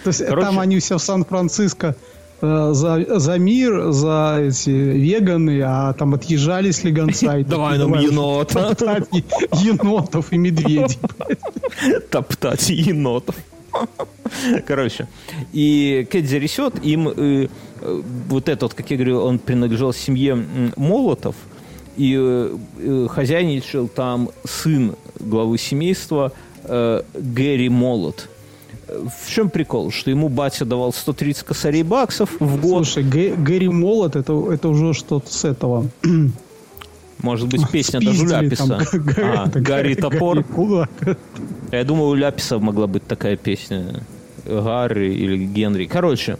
То 0.04 0.08
есть 0.08 0.26
там 0.26 0.58
они 0.58 0.78
все 0.78 0.98
в 0.98 1.02
Сан-Франциско 1.02 1.94
э, 2.42 2.70
за, 2.72 3.18
за 3.18 3.38
мир, 3.38 3.90
за 3.90 4.38
эти 4.40 4.70
веганы, 4.70 5.62
а 5.62 5.92
там 5.94 6.14
отъезжали 6.14 6.70
с 6.70 6.84
легонца. 6.84 7.42
Давай 7.44 7.78
нам 7.78 7.94
енота. 7.94 8.74
Енотов 9.52 10.32
и 10.32 10.38
медведей. 10.38 10.98
Топтать 12.10 12.70
енотов. 12.70 13.36
Короче, 14.66 15.06
и 15.52 16.06
Кэдзи 16.10 16.36
рисет, 16.36 16.84
им 16.84 17.08
э, 17.08 17.48
э, 17.80 18.02
вот 18.28 18.48
этот, 18.48 18.74
как 18.74 18.90
я 18.90 18.96
говорю, 18.96 19.20
он 19.20 19.38
принадлежал 19.38 19.92
семье 19.92 20.44
Молотов, 20.76 21.36
и 21.96 22.16
э, 22.18 22.56
э, 22.78 23.06
хозяйничал 23.10 23.86
там 23.88 24.30
сын 24.44 24.96
главы 25.20 25.58
семейства 25.58 26.32
э, 26.64 27.02
Гэри 27.14 27.68
Молот. 27.68 28.28
В 28.88 29.30
чем 29.30 29.50
прикол? 29.50 29.90
Что 29.90 30.10
ему 30.10 30.28
батя 30.28 30.64
давал 30.64 30.92
130 30.92 31.44
косарей 31.44 31.82
баксов 31.82 32.30
в 32.40 32.60
год. 32.60 32.86
Слушай, 32.86 33.04
Гэ 33.04 33.36
Гэри 33.36 33.68
Молот 33.68 34.16
это, 34.16 34.32
это 34.52 34.68
уже 34.68 34.94
что-то 34.94 35.32
с 35.32 35.44
этого. 35.44 35.88
Может 37.22 37.48
быть, 37.48 37.68
песня 37.70 38.00
даже 38.00 38.22
у 38.24 38.26
Ляписа. 38.26 38.80
а, 39.18 39.46
Гарри 39.46 39.94
Топор. 39.94 40.44
Я 41.70 41.84
думаю, 41.84 42.08
у 42.08 42.14
Ляписа 42.14 42.58
могла 42.58 42.86
быть 42.86 43.06
такая 43.06 43.36
песня. 43.36 44.02
Гарри 44.44 45.12
или 45.12 45.44
Генри. 45.44 45.84
Короче, 45.84 46.38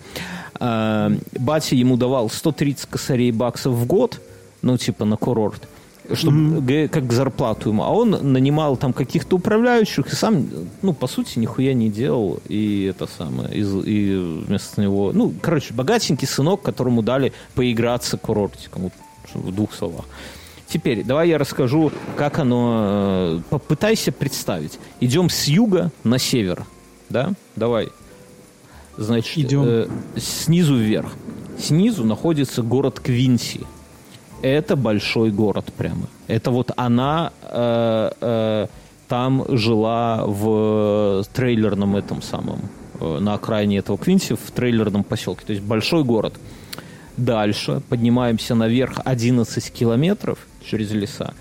э, 0.59 1.16
батя 1.39 1.77
ему 1.77 1.97
давал 1.97 2.31
130 2.31 2.86
косарей 2.86 3.31
баксов 3.31 3.74
в 3.74 3.86
год, 3.86 4.20
ну, 4.62 4.78
типа 4.78 5.05
на 5.05 5.16
курорт 5.16 5.69
чтобы 6.15 6.59
mm-hmm. 6.59 6.89
как 6.89 7.12
зарплату 7.12 7.70
ему. 7.70 7.82
А 7.85 7.91
он 7.91 8.11
нанимал 8.32 8.77
там 8.77 8.93
каких-то 8.93 9.37
управляющих 9.37 10.12
и 10.12 10.16
сам, 10.16 10.47
ну, 10.82 10.93
по 10.93 11.07
сути, 11.07 11.39
нихуя 11.39 11.74
не 11.74 11.91
делал. 11.91 12.41
И 12.49 12.85
это 12.85 13.07
самое, 13.07 13.53
и, 13.55 13.61
и 13.61 14.43
вместо 14.47 14.81
него... 14.81 15.12
Ну, 15.12 15.32
короче, 15.41 15.74
богатенький 15.74 16.27
сынок, 16.27 16.62
которому 16.62 17.03
дали 17.03 17.32
поиграться 17.55 18.16
курортиком. 18.16 18.91
В 19.32 19.55
двух 19.55 19.73
словах. 19.74 20.07
Теперь, 20.66 21.05
давай 21.05 21.28
я 21.28 21.39
расскажу, 21.39 21.93
как 22.16 22.39
оно... 22.39 23.39
Э, 23.39 23.41
попытайся 23.49 24.11
представить. 24.11 24.78
Идем 25.01 25.28
с 25.28 25.45
юга 25.45 25.93
на 26.03 26.19
север. 26.19 26.65
Да? 27.09 27.32
Давай. 27.55 27.91
Значит, 28.97 29.39
Идем. 29.39 29.62
Э, 29.65 29.89
снизу 30.16 30.77
вверх. 30.77 31.12
Снизу 31.59 32.05
находится 32.05 32.62
город 32.62 32.99
Квинси 32.99 33.61
это 34.43 34.77
большой 34.77 35.31
город 35.31 35.73
прямо. 35.77 36.09
Это 36.29 36.51
вот 36.51 36.71
она 36.77 37.33
э, 37.43 38.11
э, 38.21 38.67
там 39.09 39.45
жила 39.49 40.25
в 40.27 41.25
трейлерном 41.33 41.97
этом 41.97 42.23
самом, 42.23 42.61
э, 43.01 43.19
на 43.21 43.35
окраине 43.35 43.79
этого 43.79 43.99
Квинси, 43.99 44.35
в 44.35 44.51
трейлерном 44.51 45.05
поселке. 45.05 45.45
То 45.47 45.53
есть 45.53 45.65
большой 45.65 46.05
город. 46.05 46.35
Дальше 47.17 47.83
поднимаемся 47.89 48.55
наверх 48.55 49.01
11 49.05 49.73
километров 49.73 50.39
через 50.65 50.91
леса. 50.93 51.35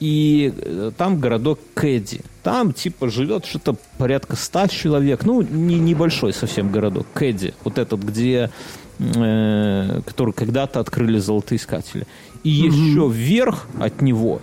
И 0.00 0.54
э, 0.56 0.92
там 0.96 1.18
городок 1.18 1.58
Кэдди. 1.74 2.20
Там 2.42 2.72
типа 2.72 3.10
живет 3.10 3.46
что-то 3.46 3.76
порядка 3.98 4.36
100 4.36 4.68
человек. 4.68 5.24
Ну, 5.24 5.42
не, 5.42 5.78
небольшой 5.78 6.32
совсем 6.32 6.70
городок. 6.70 7.06
Кэдди. 7.14 7.52
Вот 7.64 7.78
этот, 7.78 8.00
где 8.04 8.50
э, 8.98 10.00
который 10.06 10.32
когда-то 10.32 10.80
открыли 10.80 11.18
золотоискатели. 11.18 12.06
И 12.44 12.50
еще 12.50 13.10
вверх 13.12 13.66
от 13.78 14.00
него 14.02 14.40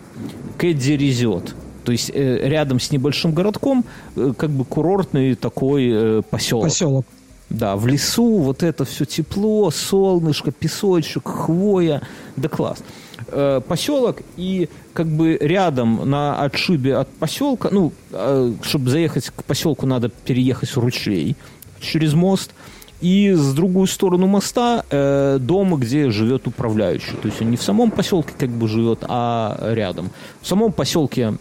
Кэдди 0.58 0.94
Резет. 0.94 1.56
То 1.84 1.92
есть 1.92 2.12
э, 2.14 2.48
рядом 2.48 2.80
с 2.80 2.92
небольшим 2.92 3.34
городком 3.34 3.86
э, 4.16 4.34
как 4.38 4.50
бы 4.50 4.66
курортный 4.66 5.36
такой 5.36 5.90
э, 5.92 6.22
поселок. 6.30 6.66
Поселок. 6.66 7.06
Да, 7.50 7.76
в 7.76 7.86
лесу 7.86 8.40
вот 8.40 8.64
это 8.64 8.86
все 8.86 9.06
тепло, 9.06 9.70
солнышко, 9.70 10.52
песочек, 10.52 11.28
хвоя. 11.28 12.02
Да 12.36 12.50
класс. 12.50 12.80
Э, 13.28 13.62
поселок 13.66 14.22
и 14.36 14.68
как 14.94 15.08
бы 15.08 15.38
рядом 15.40 16.10
на 16.10 16.42
отшибе 16.42 16.98
от 16.98 17.10
поселка, 17.10 17.70
ну, 17.72 17.94
э, 18.12 18.54
чтобы 18.64 18.90
заехать 18.90 19.30
к 19.30 19.44
поселку, 19.44 19.86
надо 19.86 20.10
переехать 20.10 20.76
ручей 20.76 21.36
через 21.80 22.14
мост– 22.14 22.52
и 23.06 23.34
с 23.34 23.54
другую 23.54 23.86
сторону 23.86 24.26
моста 24.26 24.84
э, 24.90 25.38
дом, 25.40 25.76
где 25.76 26.10
живет 26.10 26.48
управляющий. 26.48 27.16
То 27.22 27.28
есть 27.28 27.40
он 27.40 27.52
не 27.52 27.58
в 27.58 27.62
самом 27.62 27.92
поселке 27.92 28.34
как 28.36 28.50
бы 28.50 28.68
живет, 28.68 29.06
а 29.08 29.60
рядом. 29.62 30.10
В 30.42 30.48
самом 30.48 30.72
поселке 30.72 31.36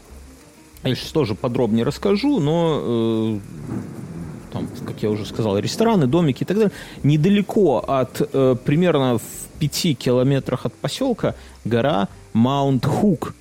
я 0.82 0.94
сейчас 0.94 1.10
тоже 1.12 1.34
подробнее 1.34 1.86
расскажу, 1.86 2.38
но 2.38 2.80
э, 2.82 3.38
там, 4.52 4.68
как 4.86 5.02
я 5.02 5.08
уже 5.08 5.24
сказал, 5.24 5.56
рестораны, 5.58 6.06
домики 6.06 6.42
и 6.42 6.46
так 6.46 6.58
далее. 6.58 6.72
Недалеко 7.02 7.78
от, 7.78 8.20
э, 8.20 8.56
примерно 8.62 9.16
в 9.16 9.58
пяти 9.58 9.94
километрах 9.94 10.66
от 10.66 10.74
поселка 10.74 11.34
гора 11.64 12.08
Маунт 12.34 12.84
Хук. 12.84 13.34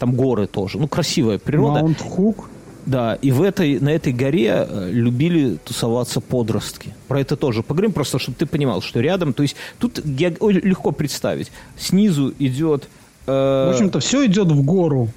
Там 0.00 0.16
горы 0.16 0.48
тоже. 0.48 0.78
Ну, 0.78 0.88
красивая 0.88 1.38
природа. 1.38 1.82
Маунт 1.82 2.00
Хук? 2.00 2.50
Да, 2.86 3.14
и 3.22 3.30
в 3.30 3.42
этой, 3.42 3.80
на 3.80 3.88
этой 3.90 4.12
горе 4.12 4.66
э, 4.68 4.90
любили 4.90 5.56
тусоваться 5.64 6.20
подростки. 6.20 6.94
Про 7.08 7.20
это 7.20 7.36
тоже 7.36 7.62
поговорим, 7.62 7.92
просто 7.92 8.18
чтобы 8.18 8.36
ты 8.36 8.46
понимал, 8.46 8.82
что 8.82 9.00
рядом, 9.00 9.32
то 9.32 9.42
есть 9.42 9.56
тут 9.78 10.04
легко 10.04 10.92
представить. 10.92 11.50
Снизу 11.78 12.34
идет... 12.38 12.88
Э, 13.26 13.68
в 13.68 13.72
общем-то, 13.72 14.00
все 14.00 14.26
идет 14.26 14.48
в 14.48 14.62
гору. 14.62 15.08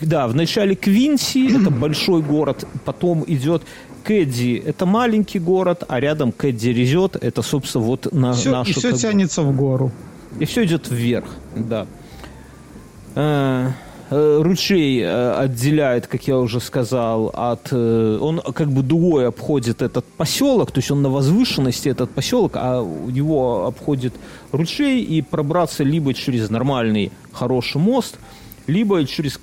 Да, 0.00 0.28
в 0.28 0.34
начале 0.36 0.76
Квинси, 0.76 1.56
это 1.60 1.70
большой 1.70 2.22
город, 2.22 2.66
потом 2.84 3.24
идет 3.26 3.62
Кэдди, 4.04 4.62
это 4.64 4.86
маленький 4.86 5.40
город, 5.40 5.82
а 5.88 5.98
рядом 5.98 6.30
Кэдди 6.30 6.68
Резет, 6.68 7.16
это, 7.16 7.42
собственно, 7.42 7.84
вот 7.84 8.12
на 8.12 8.34
все, 8.34 8.50
нашу... 8.52 8.70
И 8.70 8.74
все 8.74 8.92
тянется 8.92 9.42
в 9.42 9.56
гору. 9.56 9.90
И 10.38 10.44
все 10.44 10.64
идет 10.64 10.88
вверх, 10.90 11.28
да. 11.56 11.86
Э, 11.86 11.94
Э, 13.16 13.70
ручей 14.10 15.00
э, 15.00 15.32
отделяет, 15.32 16.06
как 16.06 16.26
я 16.28 16.38
уже 16.38 16.60
сказал, 16.60 17.30
от... 17.32 17.68
Э, 17.72 18.18
он 18.20 18.40
как 18.40 18.70
бы 18.70 18.82
дугой 18.82 19.28
обходит 19.28 19.82
этот 19.82 20.04
поселок, 20.04 20.72
то 20.72 20.78
есть 20.78 20.90
он 20.90 21.02
на 21.02 21.08
возвышенности 21.08 21.88
этот 21.88 22.10
поселок, 22.10 22.52
а 22.56 22.82
у 22.82 23.10
него 23.10 23.66
обходит 23.66 24.14
ручей, 24.52 25.02
и 25.02 25.22
пробраться 25.22 25.84
либо 25.84 26.12
через 26.12 26.50
нормальный 26.50 27.12
хороший 27.32 27.80
мост, 27.80 28.18
либо 28.66 29.04
через 29.06 29.40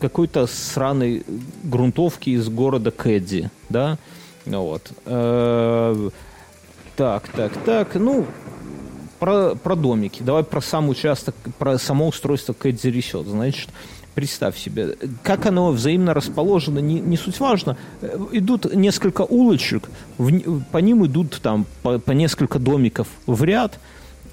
какой-то 0.00 0.46
сраной 0.46 1.24
грунтовки 1.62 2.30
из 2.30 2.48
города 2.48 2.90
Кэдди, 2.90 3.50
да, 3.68 3.98
вот. 4.46 4.92
Так, 6.96 7.28
так, 7.28 7.52
так, 7.64 7.94
ну, 7.94 8.26
про, 9.18 9.54
про 9.54 9.74
домики. 9.74 10.22
Давай 10.22 10.44
про 10.44 10.60
сам 10.60 10.88
участок, 10.90 11.34
про 11.58 11.78
само 11.78 12.08
устройство 12.08 12.52
Кэдди 12.52 12.88
речет. 12.88 13.26
Значит, 13.26 13.70
Представь 14.14 14.56
себе, 14.56 14.96
как 15.22 15.46
оно 15.46 15.70
взаимно 15.72 16.14
расположено, 16.14 16.78
не, 16.78 17.00
не 17.00 17.16
суть 17.16 17.40
важно. 17.40 17.76
Идут 18.32 18.72
несколько 18.74 19.22
улочек, 19.22 19.88
в, 20.18 20.60
по 20.70 20.78
ним 20.78 21.04
идут 21.04 21.40
там 21.42 21.66
по, 21.82 21.98
по 21.98 22.12
несколько 22.12 22.58
домиков 22.60 23.08
в 23.26 23.42
ряд, 23.42 23.80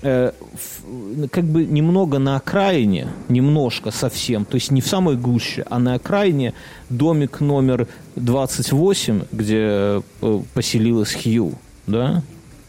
э, 0.03 0.31
в- 0.53 1.27
как 1.29 1.45
бы 1.45 1.65
немного 1.65 2.19
на 2.19 2.35
окраине, 2.35 3.07
немножко 3.27 3.89
совсем, 3.89 4.45
то 4.45 4.55
есть 4.55 4.69
не 4.69 4.81
в 4.81 4.87
самой 4.87 5.15
гуще, 5.17 5.65
а 5.69 5.79
на 5.79 5.95
окраине 5.95 6.53
домик 6.89 7.39
номер 7.39 7.87
28, 8.17 9.23
где 9.31 10.01
э, 10.21 10.41
поселилась 10.53 11.13
Хью, 11.13 11.53
да? 11.87 12.21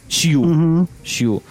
Сью. 0.08 0.86
Сью. 1.04 1.42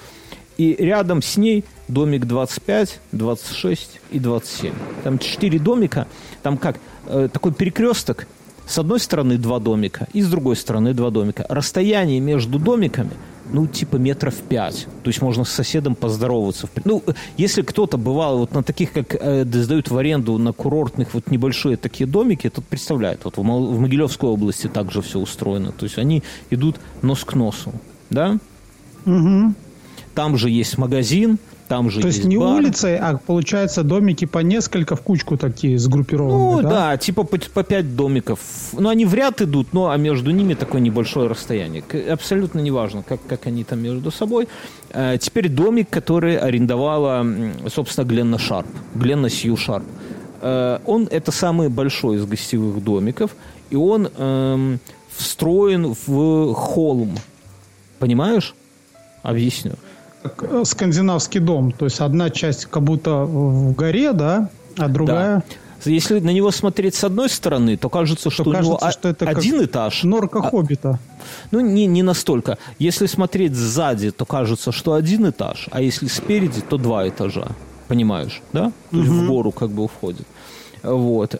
И 0.57 0.75
рядом 0.77 1.21
с 1.21 1.37
ней 1.37 1.65
домик 1.91 2.25
25, 2.25 2.99
26 3.11 3.99
и 4.11 4.19
27. 4.19 4.73
Там 5.03 5.19
четыре 5.19 5.59
домика. 5.59 6.07
Там 6.43 6.57
как 6.57 6.77
э, 7.07 7.29
такой 7.31 7.53
перекресток. 7.53 8.27
С 8.65 8.77
одной 8.77 8.99
стороны 8.99 9.37
два 9.37 9.59
домика, 9.59 10.07
и 10.13 10.21
с 10.21 10.29
другой 10.29 10.55
стороны 10.55 10.93
два 10.93 11.09
домика. 11.09 11.45
Расстояние 11.49 12.21
между 12.21 12.57
домиками, 12.57 13.11
ну, 13.51 13.67
типа 13.67 13.97
метров 13.97 14.35
пять. 14.35 14.87
То 15.03 15.09
есть 15.09 15.21
можно 15.21 15.43
с 15.43 15.49
соседом 15.49 15.95
поздороваться. 15.95 16.69
Ну, 16.85 17.03
если 17.35 17.63
кто-то 17.63 17.97
бывал 17.97 18.37
вот 18.37 18.53
на 18.53 18.63
таких, 18.63 18.93
как 18.93 19.15
э, 19.15 19.43
сдают 19.43 19.89
в 19.89 19.97
аренду 19.97 20.37
на 20.37 20.53
курортных 20.53 21.13
вот 21.13 21.29
небольшие 21.29 21.75
такие 21.75 22.07
домики, 22.07 22.49
тот 22.49 22.63
представляет. 22.63 23.25
Вот 23.25 23.35
в, 23.37 23.41
в 23.41 23.79
Могилевской 23.79 24.29
области 24.29 24.67
также 24.67 25.01
все 25.01 25.19
устроено. 25.19 25.73
То 25.73 25.85
есть 25.85 25.97
они 25.97 26.23
идут 26.49 26.77
нос 27.01 27.25
к 27.25 27.33
носу. 27.33 27.73
Да? 28.09 28.37
Там 30.13 30.37
же 30.37 30.49
есть 30.49 30.77
магазин, 30.77 31.39
там 31.71 31.89
же 31.89 32.01
То 32.01 32.07
есть 32.07 32.17
есть 32.17 32.27
не 32.27 32.37
бар. 32.37 32.55
улицей, 32.57 32.97
а 32.97 33.17
получается 33.17 33.83
домики 33.83 34.25
по 34.25 34.39
несколько 34.39 34.97
в 34.97 35.01
кучку 35.01 35.37
такие 35.37 35.79
сгруппированные, 35.79 36.37
Ну, 36.37 36.61
да? 36.61 36.69
да? 36.69 36.97
типа 36.97 37.23
по, 37.23 37.37
по 37.37 37.63
пять 37.63 37.95
домиков. 37.95 38.39
Ну, 38.73 38.89
они 38.89 39.05
в 39.05 39.13
ряд 39.13 39.41
идут, 39.41 39.71
но 39.71 39.89
а 39.89 39.95
между 39.95 40.31
ними 40.31 40.53
такое 40.53 40.81
небольшое 40.81 41.29
расстояние. 41.29 41.81
Абсолютно 42.11 42.59
неважно, 42.59 43.03
как, 43.03 43.25
как 43.25 43.47
они 43.47 43.63
там 43.63 43.79
между 43.79 44.11
собой. 44.11 44.49
Э, 44.89 45.17
теперь 45.17 45.47
домик, 45.47 45.89
который 45.89 46.37
арендовала, 46.37 47.25
собственно, 47.73 48.05
Гленна 48.05 48.37
Шарп. 48.37 48.67
Гленна 48.93 49.29
Сью 49.29 49.55
Шарп. 49.55 49.85
Э, 50.41 50.79
он 50.85 51.07
это 51.09 51.31
самый 51.31 51.69
большой 51.69 52.17
из 52.17 52.25
гостевых 52.25 52.83
домиков, 52.83 53.31
и 53.69 53.77
он 53.77 54.09
эм, 54.17 54.79
встроен 55.15 55.95
в 56.05 56.53
холм. 56.53 57.17
Понимаешь? 57.97 58.55
Объясню. 59.23 59.75
Э, 60.23 60.63
Скандинавский 60.65 61.39
дом. 61.39 61.71
То 61.71 61.85
есть 61.85 61.99
одна 61.99 62.29
часть 62.29 62.65
как 62.65 62.83
будто 62.83 63.23
в 63.25 63.73
горе, 63.73 64.13
да, 64.13 64.49
а 64.77 64.87
другая... 64.87 65.43
Если 65.83 66.19
на 66.19 66.29
него 66.29 66.51
смотреть 66.51 66.93
с 66.93 67.03
одной 67.03 67.27
стороны, 67.27 67.75
то 67.75 67.89
кажется, 67.89 68.29
что 68.29 68.43
у 68.43 68.53
него 68.53 68.77
кажется, 68.77 68.99
что 68.99 69.09
это 69.09 69.27
один 69.27 69.63
этаж. 69.63 70.03
Норка 70.03 70.37
а- 70.37 70.49
Хоббита. 70.49 70.99
Ну, 71.49 71.59
не, 71.59 71.87
не 71.87 72.03
настолько. 72.03 72.59
Если 72.77 73.07
смотреть 73.07 73.55
сзади, 73.55 74.11
то 74.11 74.25
кажется, 74.25 74.71
что 74.71 74.93
один 74.93 75.27
этаж, 75.27 75.67
а 75.71 75.81
если 75.81 76.07
спереди, 76.07 76.61
то 76.61 76.77
два 76.77 77.07
этажа. 77.07 77.47
Понимаешь, 77.87 78.43
да? 78.53 78.71
То 78.91 78.97
есть 78.97 79.09
в 79.09 79.27
гору 79.27 79.51
как 79.51 79.69
бы 79.71 79.83
уходит. 79.83 80.27
Вот. 80.83 81.35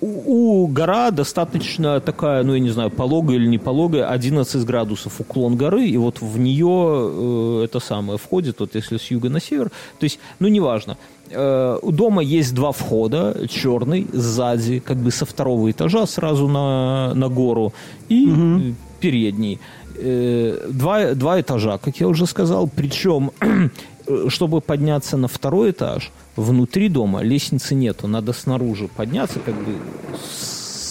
У, 0.00 0.64
у 0.64 0.66
гора 0.66 1.10
достаточно 1.10 2.00
такая, 2.00 2.42
ну, 2.42 2.54
я 2.54 2.60
не 2.60 2.70
знаю, 2.70 2.90
пологая 2.90 3.36
или 3.36 3.46
не 3.46 3.58
пологая, 3.58 4.06
11 4.08 4.64
градусов 4.64 5.20
уклон 5.20 5.56
горы, 5.56 5.86
и 5.86 5.96
вот 5.96 6.20
в 6.20 6.38
нее 6.38 7.60
э, 7.60 7.64
это 7.64 7.80
самое 7.80 8.18
входит, 8.18 8.60
вот 8.60 8.74
если 8.74 8.98
с 8.98 9.10
юга 9.10 9.30
на 9.30 9.40
север. 9.40 9.70
То 9.98 10.04
есть, 10.04 10.18
ну, 10.38 10.48
неважно. 10.48 10.98
Э, 11.30 11.78
у 11.82 11.92
дома 11.92 12.22
есть 12.22 12.54
два 12.54 12.72
входа, 12.72 13.46
черный 13.48 14.06
сзади, 14.12 14.80
как 14.80 14.98
бы 14.98 15.10
со 15.10 15.24
второго 15.24 15.70
этажа 15.70 16.06
сразу 16.06 16.46
на, 16.46 17.14
на 17.14 17.28
гору, 17.28 17.72
и 18.10 18.28
э, 18.28 18.72
передний. 19.00 19.58
Э, 19.98 20.68
Два, 20.68 21.14
два 21.14 21.40
этажа, 21.40 21.78
как 21.78 22.00
я 22.00 22.08
уже 22.08 22.26
сказал, 22.26 22.68
причем, 22.68 23.30
э, 24.06 24.28
чтобы 24.28 24.60
подняться 24.60 25.16
на 25.16 25.26
второй 25.26 25.70
этаж, 25.70 26.10
внутри 26.36 26.88
дома 26.88 27.22
лестницы 27.22 27.74
нету, 27.74 28.08
надо 28.08 28.32
снаружи 28.32 28.88
подняться, 28.88 29.40
как 29.40 29.54
бы 29.54 29.76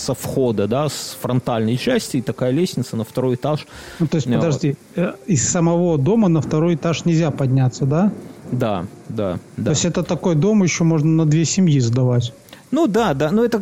со 0.06 0.14
входа, 0.14 0.68
да, 0.68 0.88
с 0.88 1.18
фронтальной 1.20 1.78
части, 1.78 2.18
и 2.18 2.22
такая 2.22 2.52
лестница 2.52 2.96
на 2.96 3.04
второй 3.04 3.36
этаж. 3.36 3.66
Ну, 4.00 4.08
то 4.08 4.16
есть, 4.18 4.28
Ну, 4.28 4.36
подожди, 4.36 4.76
э, 4.96 5.14
из 5.26 5.50
самого 5.50 5.98
дома 5.98 6.28
на 6.28 6.42
второй 6.42 6.76
этаж 6.76 7.06
нельзя 7.06 7.32
подняться, 7.32 7.86
да? 7.86 8.12
Да, 8.52 8.86
да, 9.10 9.40
да. 9.58 9.64
То 9.64 9.70
есть 9.72 9.86
это 9.86 10.04
такой 10.04 10.36
дом 10.36 10.64
еще 10.64 10.84
можно 10.84 11.10
на 11.10 11.26
две 11.26 11.44
семьи 11.46 11.80
сдавать. 11.80 12.34
Ну 12.70 12.88
да, 12.88 13.14
да, 13.14 13.32
но 13.32 13.44
это 13.44 13.62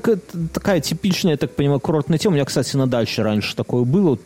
такая 0.54 0.82
типичная, 0.82 1.34
я 1.34 1.38
так 1.38 1.56
понимаю, 1.56 1.80
курортная 1.80 2.18
тема. 2.18 2.34
У 2.34 2.36
меня, 2.36 2.46
кстати, 2.46 2.76
на 2.76 2.88
даче 2.88 3.22
раньше 3.22 3.56
такое 3.56 3.84
было. 3.84 4.18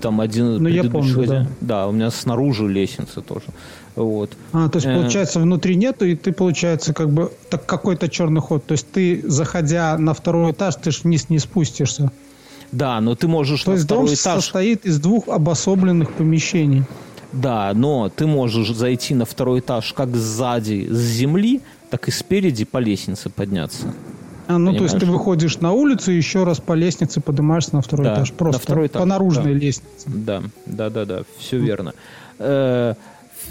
Там 0.00 0.20
один 0.20 0.62
Ну, 0.62 0.68
я 0.68 0.84
помню, 0.84 1.14
хозяин- 1.14 1.44
да. 1.60 1.78
Да, 1.82 1.86
у 1.88 1.92
меня 1.92 2.10
снаружи 2.10 2.68
лестница 2.68 3.22
тоже. 3.22 3.46
Вот. 3.94 4.30
А, 4.52 4.68
то 4.68 4.76
есть, 4.76 4.86
Э. 4.86 4.94
получается, 4.94 5.40
внутри 5.40 5.74
нету, 5.76 6.04
и 6.04 6.14
ты, 6.14 6.32
получается, 6.32 6.92
как 6.92 7.10
бы 7.10 7.32
так 7.48 7.64
какой-то 7.64 8.08
черный 8.10 8.40
ход. 8.42 8.64
То 8.66 8.72
есть 8.72 8.90
ты, 8.92 9.22
заходя 9.26 9.96
на 9.96 10.12
второй 10.12 10.52
этаж, 10.52 10.74
ты 10.76 10.90
ж 10.90 11.00
вниз 11.04 11.30
не 11.30 11.38
спустишься. 11.38 12.10
Да, 12.72 13.00
но 13.00 13.14
ты 13.14 13.26
можешь 13.26 13.62
То 13.62 13.70
на 13.70 13.74
есть 13.76 13.86
дом 13.86 13.98
второй 14.06 14.14
этаж... 14.14 14.34
состоит 14.44 14.84
из 14.84 15.00
двух 15.00 15.28
обособленных 15.28 16.12
помещений. 16.12 16.84
Да, 17.32 17.72
но 17.74 18.10
ты 18.14 18.26
можешь 18.26 18.72
зайти 18.74 19.14
на 19.14 19.24
второй 19.24 19.60
этаж 19.60 19.92
как 19.94 20.14
сзади, 20.14 20.88
с 20.90 20.96
земли, 20.98 21.60
так 21.90 22.08
и 22.08 22.10
спереди 22.10 22.64
по 22.64 22.78
лестнице 22.78 23.30
подняться. 23.30 23.94
А, 24.48 24.58
ну, 24.58 24.72
то 24.74 24.82
есть 24.84 24.94
ты 24.94 25.00
Понимаешь? 25.00 25.18
выходишь 25.18 25.58
на 25.60 25.72
улицу 25.72 26.12
и 26.12 26.16
еще 26.16 26.44
раз 26.44 26.60
по 26.60 26.72
лестнице 26.74 27.20
поднимаешься 27.20 27.74
на 27.74 27.82
второй 27.82 28.06
Да, 28.06 28.14
этаж. 28.14 28.30
на 28.30 28.36
Просто 28.36 28.62
второй 28.62 28.86
этаж, 28.86 29.00
по 29.00 29.06
наружной 29.06 29.52
да. 29.54 29.58
лестнице. 29.60 30.06
Да, 30.06 30.42
да, 30.66 30.90
да, 30.90 31.04
да, 31.04 31.22
все 31.38 31.58
верно. 31.58 31.94
Э, 32.38 32.94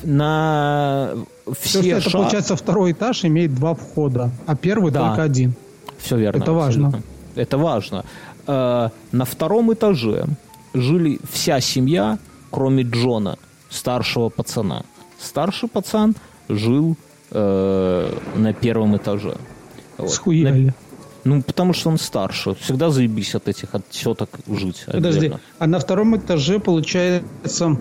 на 0.03 1.09
То 1.45 1.53
все 1.61 1.80
есть 1.81 1.89
это, 2.01 2.09
ша- 2.09 2.17
получается, 2.17 2.55
второй 2.55 2.91
этаж 2.93 3.26
имеет 3.26 3.53
два 3.55 3.73
входа, 3.73 4.31
а 4.45 4.55
первый 4.55 4.91
Да. 4.91 5.07
только 5.09 5.23
один. 5.23 5.53
Все 5.97 6.17
верно. 6.17 6.41
Это 6.41 6.51
важно. 6.53 6.88
абсолютно. 6.88 7.11
Это 7.41 7.57
важно. 7.57 8.05
Э, 8.47 8.89
на 9.11 9.26
втором 9.26 9.73
этаже 9.73 10.26
жили 10.73 11.19
вся 11.31 11.59
семья, 11.61 12.19
кроме 12.51 12.84
Джона, 12.84 13.38
старшего 13.69 14.30
пацана. 14.30 14.84
Старший 15.19 15.67
пацан 15.69 16.15
жил 16.49 16.95
э, 17.31 18.17
на 18.35 18.53
первом 18.53 18.95
этаже. 18.97 19.35
Вот. 19.97 20.11
Схуяли. 20.11 20.73
Ну, 21.26 21.41
потому 21.41 21.73
что 21.73 21.89
он 21.89 21.97
старше. 21.97 22.53
Всегда 22.61 22.91
заебись 22.91 23.35
от 23.35 23.47
этих, 23.47 23.73
от 23.76 23.89
теток 23.89 24.30
жить. 24.47 24.84
Подожди, 24.85 25.18
отдельно. 25.18 25.39
а 25.60 25.68
на 25.68 25.80
втором 25.80 26.15
этаже, 26.15 26.60
получается... 26.60 27.77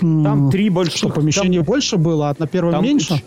Там 0.00 0.50
три 0.50 0.68
больших... 0.68 0.96
Что, 0.96 1.08
помещений 1.08 1.58
там- 1.58 1.66
больше 1.66 1.96
было, 1.96 2.28
а 2.30 2.36
на 2.38 2.46
первом 2.46 2.72
Там 2.72 2.82
меньше? 2.84 3.22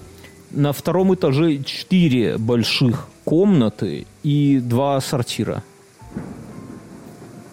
На 0.52 0.72
втором 0.74 1.14
этаже 1.14 1.64
четыре 1.64 2.38
больших 2.38 3.08
комнаты 3.24 4.06
и 4.24 4.60
два 4.60 5.00
сортира. 5.02 5.64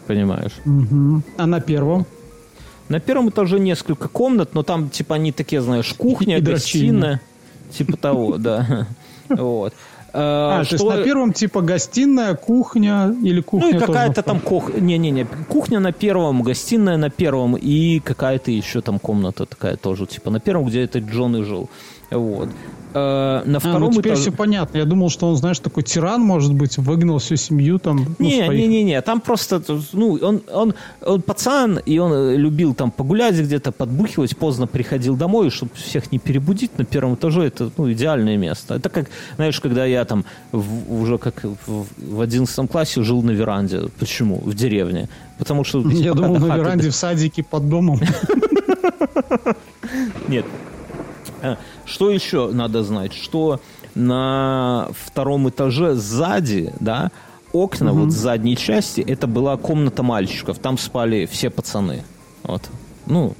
Понимаешь? 0.07 0.53
Мгм. 0.65 1.23
А 1.37 1.47
на 1.47 1.61
первом? 1.61 2.07
На 2.89 3.01
первом 3.01 3.29
этаже 3.29 3.59
несколько 3.61 4.09
комнат, 4.09 4.55
но 4.55 4.63
там, 4.63 4.89
типа, 4.89 5.17
они 5.17 5.31
такие, 5.33 5.61
знаешь, 5.61 5.93
кухня, 5.93 6.39
И 6.39 6.41
дрочильня. 6.41 6.93
гостиная. 6.93 7.21
Типа 7.71 7.97
того, 7.97 8.37
да. 8.39 8.87
Вот. 9.29 9.75
А, 10.13 10.61
А, 10.61 10.65
то 10.65 10.71
есть 10.73 10.83
что- 10.85 10.91
на 10.97 11.03
первом 11.05 11.33
типа 11.33 11.61
гостиная, 11.61 12.35
кухня 12.35 13.15
или 13.23 13.41
кухня 13.41 13.69
Ну 13.71 13.77
и 13.77 13.79
какая-то 13.79 14.23
там 14.23 14.41
кухня. 14.41 14.81
Не-не-не, 14.81 15.27
кухня 15.49 15.81
на 15.81 15.93
первом, 15.93 16.43
гостиная 16.43 16.97
на 16.97 17.11
первом 17.11 17.57
и 17.57 18.01
какая-то 18.01 18.51
еще 18.51 18.81
там 18.81 18.99
комната 18.99 19.45
такая 19.47 19.77
тоже, 19.77 20.07
типа 20.07 20.31
на 20.31 20.41
первом, 20.41 20.65
где 20.67 20.83
этот 20.85 21.05
Джон 21.05 21.37
и 21.37 21.43
жил. 21.43 21.69
Вот. 22.11 22.49
Э, 22.94 23.43
на 23.44 23.59
А, 23.59 23.60
втором 23.60 23.82
ну 23.82 23.93
теперь 23.93 24.12
этаже- 24.12 24.23
все 24.23 24.32
понятно. 24.32 24.78
Я 24.78 24.85
думал, 24.86 25.10
что 25.10 25.28
он, 25.28 25.36
знаешь, 25.36 25.59
такой 25.59 25.82
тиран, 25.82 26.23
может 26.23 26.55
быть, 26.55 26.78
выгнал 26.78 27.19
всю 27.19 27.36
семью 27.36 27.78
там. 27.78 28.16
ну, 28.19 28.27
Не, 28.27 28.44
своих. 28.47 28.60
не, 28.60 28.66
не, 28.66 28.82
не, 28.82 29.01
там 29.02 29.20
просто, 29.20 29.62
ну, 29.93 30.19
он, 30.23 30.40
он, 30.52 30.74
он 31.05 31.23
пацан, 31.23 31.78
и 31.85 31.98
он 31.98 32.12
э, 32.12 32.36
любил 32.36 32.74
там 32.74 32.90
погулять 32.90 33.35
где-то, 33.35 33.73
подбухивать, 33.73 34.36
поздно 34.36 34.66
приходил 34.66 35.16
домой, 35.16 35.51
чтобы 35.51 35.73
всех 35.74 36.10
не 36.12 36.19
перебудить 36.19 36.78
на 36.78 36.85
первом 36.85 37.15
этаже, 37.15 37.43
это, 37.44 37.70
ну, 37.77 37.93
идеальное 37.93 38.36
место. 38.39 38.77
Это 38.77 38.89
как, 38.89 39.09
знаешь, 39.36 39.60
когда 39.60 39.85
я 39.85 40.05
там 40.05 40.24
в- 40.52 40.93
уже 41.01 41.19
как 41.19 41.44
в, 41.66 41.86
в 41.98 42.20
11 42.20 42.70
классе 42.70 43.02
жил 43.02 43.23
на 43.23 43.32
веранде. 43.32 43.82
Почему? 43.98 44.40
В 44.44 44.55
деревне. 44.55 45.09
Потому 45.39 45.62
что... 45.65 45.81
Я 45.90 46.15
думал, 46.15 46.39
на 46.39 46.47
веранде 46.56 46.89
в 46.89 46.94
садике 46.94 47.43
под 47.43 47.69
домом. 47.69 48.01
Нет. 50.28 50.44
Что 51.89 52.10
еще 52.10 52.51
надо 52.52 52.82
знать? 52.85 53.12
Что 53.15 53.60
на 53.94 54.89
втором 55.06 55.48
этаже 55.48 55.94
сзади, 55.94 56.73
да, 56.81 57.10
окна 57.52 57.93
вот 57.93 58.10
с 58.12 58.15
задней 58.16 58.56
части, 58.56 59.01
это 59.01 59.27
была 59.27 59.56
комната 59.56 60.02
мальчиков. 60.02 60.59
Там 60.59 60.78
спали 60.78 61.27
все 61.31 61.51
пацаны. 61.51 62.02
Вот. 62.44 62.62
Ну, 63.06 63.35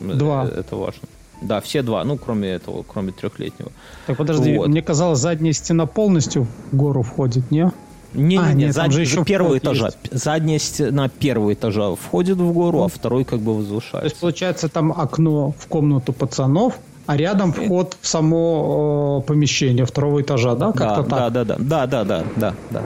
э, 0.00 0.12
Два. 0.14 0.44
Это 0.46 0.76
важно. 0.76 1.08
Да, 1.42 1.60
все 1.60 1.82
два, 1.82 2.04
ну, 2.04 2.16
кроме 2.16 2.48
этого, 2.48 2.84
кроме 2.90 3.12
трехлетнего. 3.12 3.70
Так 4.06 4.16
подожди, 4.16 4.56
Вот. 4.56 4.68
мне 4.68 4.80
казалось, 4.82 5.18
задняя 5.18 5.52
стена 5.52 5.84
полностью 5.86 6.46
в 6.72 6.76
гору 6.76 7.02
входит, 7.02 7.50
не? 7.50 7.70
Не, 8.14 8.36
А, 8.38 8.48
не, 8.50 8.54
не, 8.54 8.64
нет, 8.66 8.74
зад- 8.74 8.92
же 8.92 9.00
еще 9.02 9.24
первого 9.24 9.58
этажа. 9.58 9.86
есть. 9.86 9.98
Задняя 10.12 10.58
стена 10.58 11.08
первого 11.08 11.52
этажа 11.52 11.94
входит 11.96 12.38
в 12.38 12.52
гору, 12.52 12.82
а 12.84 12.88
второй 12.88 13.24
как 13.24 13.40
бы 13.40 13.52
То 13.52 13.58
есть, 13.58 13.70
возвышается. 13.70 14.20
получается, 14.20 14.68
там 14.68 14.92
окно 14.92 15.52
в 15.58 15.66
комнату 15.66 16.12
пацанов, 16.12 16.78
а 17.06 17.16
рядом 17.16 17.52
вход 17.52 17.96
в 18.00 18.06
само 18.06 19.20
э, 19.22 19.26
помещение 19.26 19.84
второго 19.84 20.20
этажа, 20.22 20.54
да? 20.54 20.72
Как-то 20.72 21.02
да, 21.02 21.30
так. 21.30 21.32
да, 21.32 21.44
да, 21.44 21.56
да, 21.58 21.86
да, 21.86 22.04
да, 22.04 22.24
да, 22.36 22.54
да. 22.70 22.82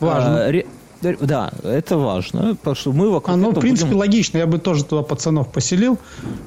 Важно. 0.00 0.44
А, 0.44 0.50
ре- 0.50 0.66
Да, 1.20 1.50
это 1.62 1.96
важно, 1.98 2.54
потому 2.56 2.74
что 2.76 2.92
мы 2.92 3.10
вокруг 3.10 3.34
А, 3.34 3.36
ну, 3.36 3.50
в 3.50 3.60
принципе, 3.60 3.88
будем- 3.88 3.98
логично. 4.00 4.38
Я 4.38 4.46
бы 4.46 4.58
тоже 4.58 4.84
туда 4.84 5.02
пацанов 5.02 5.48
поселил, 5.52 5.98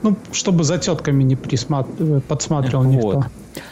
ну, 0.04 0.16
чтобы 0.32 0.64
за 0.64 0.78
тетками 0.78 1.24
не 1.24 1.36
присмат... 1.36 1.88
э, 2.00 2.20
подсматривал 2.28 2.84
никто. 2.86 3.26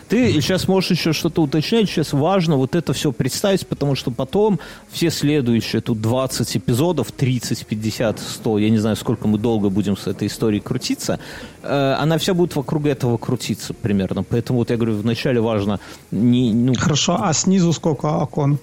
Ты 0.09 0.33
сейчас 0.33 0.67
можешь 0.67 0.91
еще 0.91 1.13
что-то 1.13 1.41
уточнять. 1.43 1.89
Сейчас 1.89 2.13
важно 2.13 2.55
вот 2.55 2.75
это 2.75 2.93
все 2.93 3.11
представить, 3.11 3.67
потому 3.67 3.95
что 3.95 4.11
потом 4.11 4.59
все 4.91 5.09
следующие, 5.09 5.81
тут 5.81 6.01
20 6.01 6.57
эпизодов, 6.57 7.11
30, 7.11 7.65
50, 7.65 8.19
100, 8.19 8.59
я 8.59 8.69
не 8.69 8.77
знаю, 8.77 8.95
сколько 8.95 9.27
мы 9.27 9.37
долго 9.37 9.69
будем 9.69 9.97
с 9.97 10.07
этой 10.07 10.27
историей 10.27 10.61
крутиться, 10.61 11.19
э, 11.63 11.95
она 11.99 12.17
вся 12.17 12.33
будет 12.33 12.55
вокруг 12.55 12.85
этого 12.85 13.17
крутиться 13.17 13.73
примерно. 13.73 14.23
Поэтому 14.23 14.59
вот 14.59 14.69
я 14.69 14.77
говорю, 14.77 14.97
вначале 14.97 15.41
важно 15.41 15.79
не... 16.11 16.53
Ну, 16.53 16.73
Хорошо, 16.75 17.17
а 17.19 17.33
снизу 17.33 17.73
сколько 17.73 18.07
окон? 18.07 18.59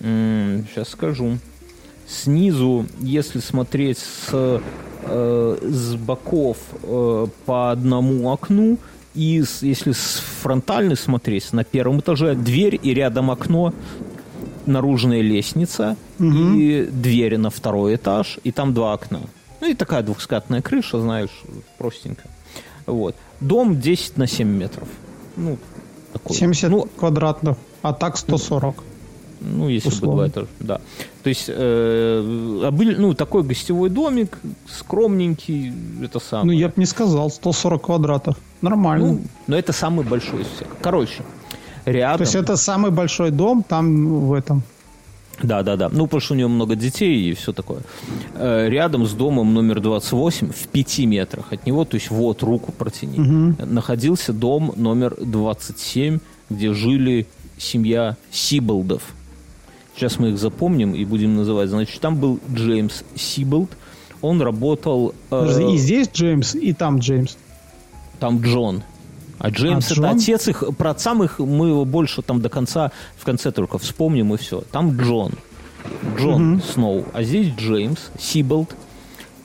сейчас 0.00 0.88
скажу. 0.88 1.38
Снизу, 2.06 2.86
если 3.00 3.40
смотреть 3.40 3.98
с, 3.98 4.60
э, 5.02 5.58
с 5.62 5.94
боков 5.94 6.58
э, 6.82 7.26
по 7.46 7.70
одному 7.70 8.30
окну, 8.30 8.78
и 9.14 9.42
если 9.60 9.92
с 9.92 10.22
фронтальной 10.42 10.96
смотреть, 10.96 11.52
на 11.52 11.64
первом 11.64 12.00
этаже 12.00 12.34
дверь 12.34 12.78
и 12.82 12.92
рядом 12.94 13.30
окно, 13.30 13.72
наружная 14.66 15.20
лестница 15.20 15.96
и 16.18 16.88
двери 16.90 17.36
на 17.36 17.50
второй 17.50 17.96
этаж, 17.96 18.38
и 18.44 18.50
там 18.52 18.72
два 18.74 18.92
окна. 18.94 19.20
Ну 19.60 19.68
и 19.70 19.74
такая 19.74 20.02
двухскатная 20.02 20.62
крыша, 20.62 21.00
знаешь, 21.00 21.42
простенько. 21.78 22.24
Вот. 22.86 23.16
Дом 23.40 23.80
10 23.80 24.16
на 24.18 24.26
7 24.26 24.46
метров. 24.48 24.88
Ну, 25.36 25.58
такой. 26.12 26.36
70 26.36 26.70
Ну, 26.70 26.88
квадратных, 26.98 27.56
а 27.82 27.92
так 27.92 28.16
140. 28.16 28.76
ну, 28.76 28.82
если 29.68 29.88
бы 29.90 29.94
Условно. 29.94 30.16
два 30.16 30.28
этажа, 30.28 30.46
да. 30.60 30.80
То 31.22 31.28
есть, 31.28 31.44
э, 31.48 32.60
обы- 32.64 32.96
ну, 32.98 33.14
такой 33.14 33.42
гостевой 33.42 33.90
домик, 33.90 34.38
скромненький, 34.68 35.72
это 36.02 36.18
самое. 36.20 36.46
Ну, 36.46 36.52
я 36.52 36.68
бы 36.68 36.74
не 36.76 36.86
сказал, 36.86 37.30
140 37.30 37.82
квадратов. 37.82 38.36
Нормально. 38.62 39.06
Ну, 39.06 39.20
но 39.46 39.56
это 39.56 39.72
самый 39.72 40.04
большой 40.04 40.42
из 40.42 40.46
всех. 40.48 40.68
Короче, 40.80 41.22
рядом... 41.84 42.18
То 42.18 42.22
есть 42.24 42.34
это 42.34 42.56
самый 42.56 42.90
большой 42.90 43.30
дом 43.30 43.62
там 43.66 44.26
в 44.26 44.32
этом. 44.32 44.62
Да, 45.42 45.62
да, 45.64 45.76
да. 45.76 45.88
Ну, 45.90 46.04
потому 46.06 46.20
что 46.20 46.34
у 46.34 46.36
него 46.36 46.48
много 46.48 46.76
детей 46.76 47.30
и 47.30 47.34
все 47.34 47.52
такое. 47.52 47.80
Э, 48.34 48.68
Рядом 48.68 49.04
с 49.04 49.12
домом 49.12 49.52
номер 49.52 49.80
28, 49.80 50.52
в 50.52 50.68
пяти 50.68 51.06
метрах 51.06 51.52
от 51.52 51.66
него, 51.66 51.84
то 51.84 51.96
есть 51.96 52.10
вот 52.10 52.42
руку 52.42 52.70
протяни, 52.72 53.18
находился 53.58 54.32
дом 54.32 54.72
номер 54.76 55.16
27, 55.20 56.20
где 56.50 56.72
жили 56.72 57.26
семья 57.58 58.16
Сиболдов. 58.30 59.02
Сейчас 59.94 60.18
мы 60.18 60.30
их 60.30 60.38
запомним 60.38 60.94
и 60.94 61.04
будем 61.04 61.36
называть. 61.36 61.68
Значит, 61.68 62.00
там 62.00 62.16
был 62.16 62.40
Джеймс 62.52 63.04
Сиболд. 63.14 63.70
Он 64.22 64.40
работал... 64.42 65.14
э, 65.30 65.72
и 65.72 65.76
здесь 65.76 66.08
Джеймс, 66.12 66.54
и 66.54 66.72
там 66.72 66.98
Джеймс. 66.98 67.36
там 68.18 68.40
Джон. 68.40 68.82
А 69.38 69.50
Джеймс 69.50 69.84
А, 69.90 69.92
это 69.92 69.94
Джон? 70.00 70.16
отец 70.16 70.48
их. 70.48 70.64
Про 70.76 70.92
их 71.22 71.38
мы 71.38 71.68
его 71.68 71.84
больше 71.84 72.22
там 72.22 72.40
до 72.40 72.48
конца, 72.48 72.90
в 73.16 73.24
конце 73.24 73.52
только 73.52 73.78
вспомним 73.78 74.32
и 74.34 74.36
все. 74.36 74.62
Там 74.72 74.96
Джон. 74.96 75.32
Джон 76.16 76.62
Сноу. 76.72 77.04
А 77.12 77.22
здесь 77.22 77.52
Джеймс 77.56 77.98
Сиболд. 78.18 78.74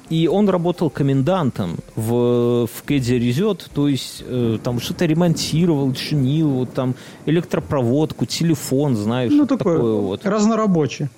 И 0.09 0.27
он 0.27 0.49
работал 0.49 0.89
комендантом 0.89 1.77
в, 1.95 2.65
в 2.65 2.83
Кэдди 2.83 3.13
Резет, 3.13 3.69
то 3.73 3.87
есть 3.87 4.23
э, 4.25 4.57
там 4.63 4.79
что-то 4.79 5.05
ремонтировал, 5.05 5.93
чинил, 5.93 6.49
вот 6.49 6.73
там 6.73 6.95
электропроводку, 7.27 8.25
телефон, 8.25 8.95
знаешь, 8.95 9.31
Ну, 9.31 9.41
вот 9.41 9.49
такой 9.49 9.75
такое 9.75 9.93
вот 10.01 10.25
разнорабочий. 10.25 11.09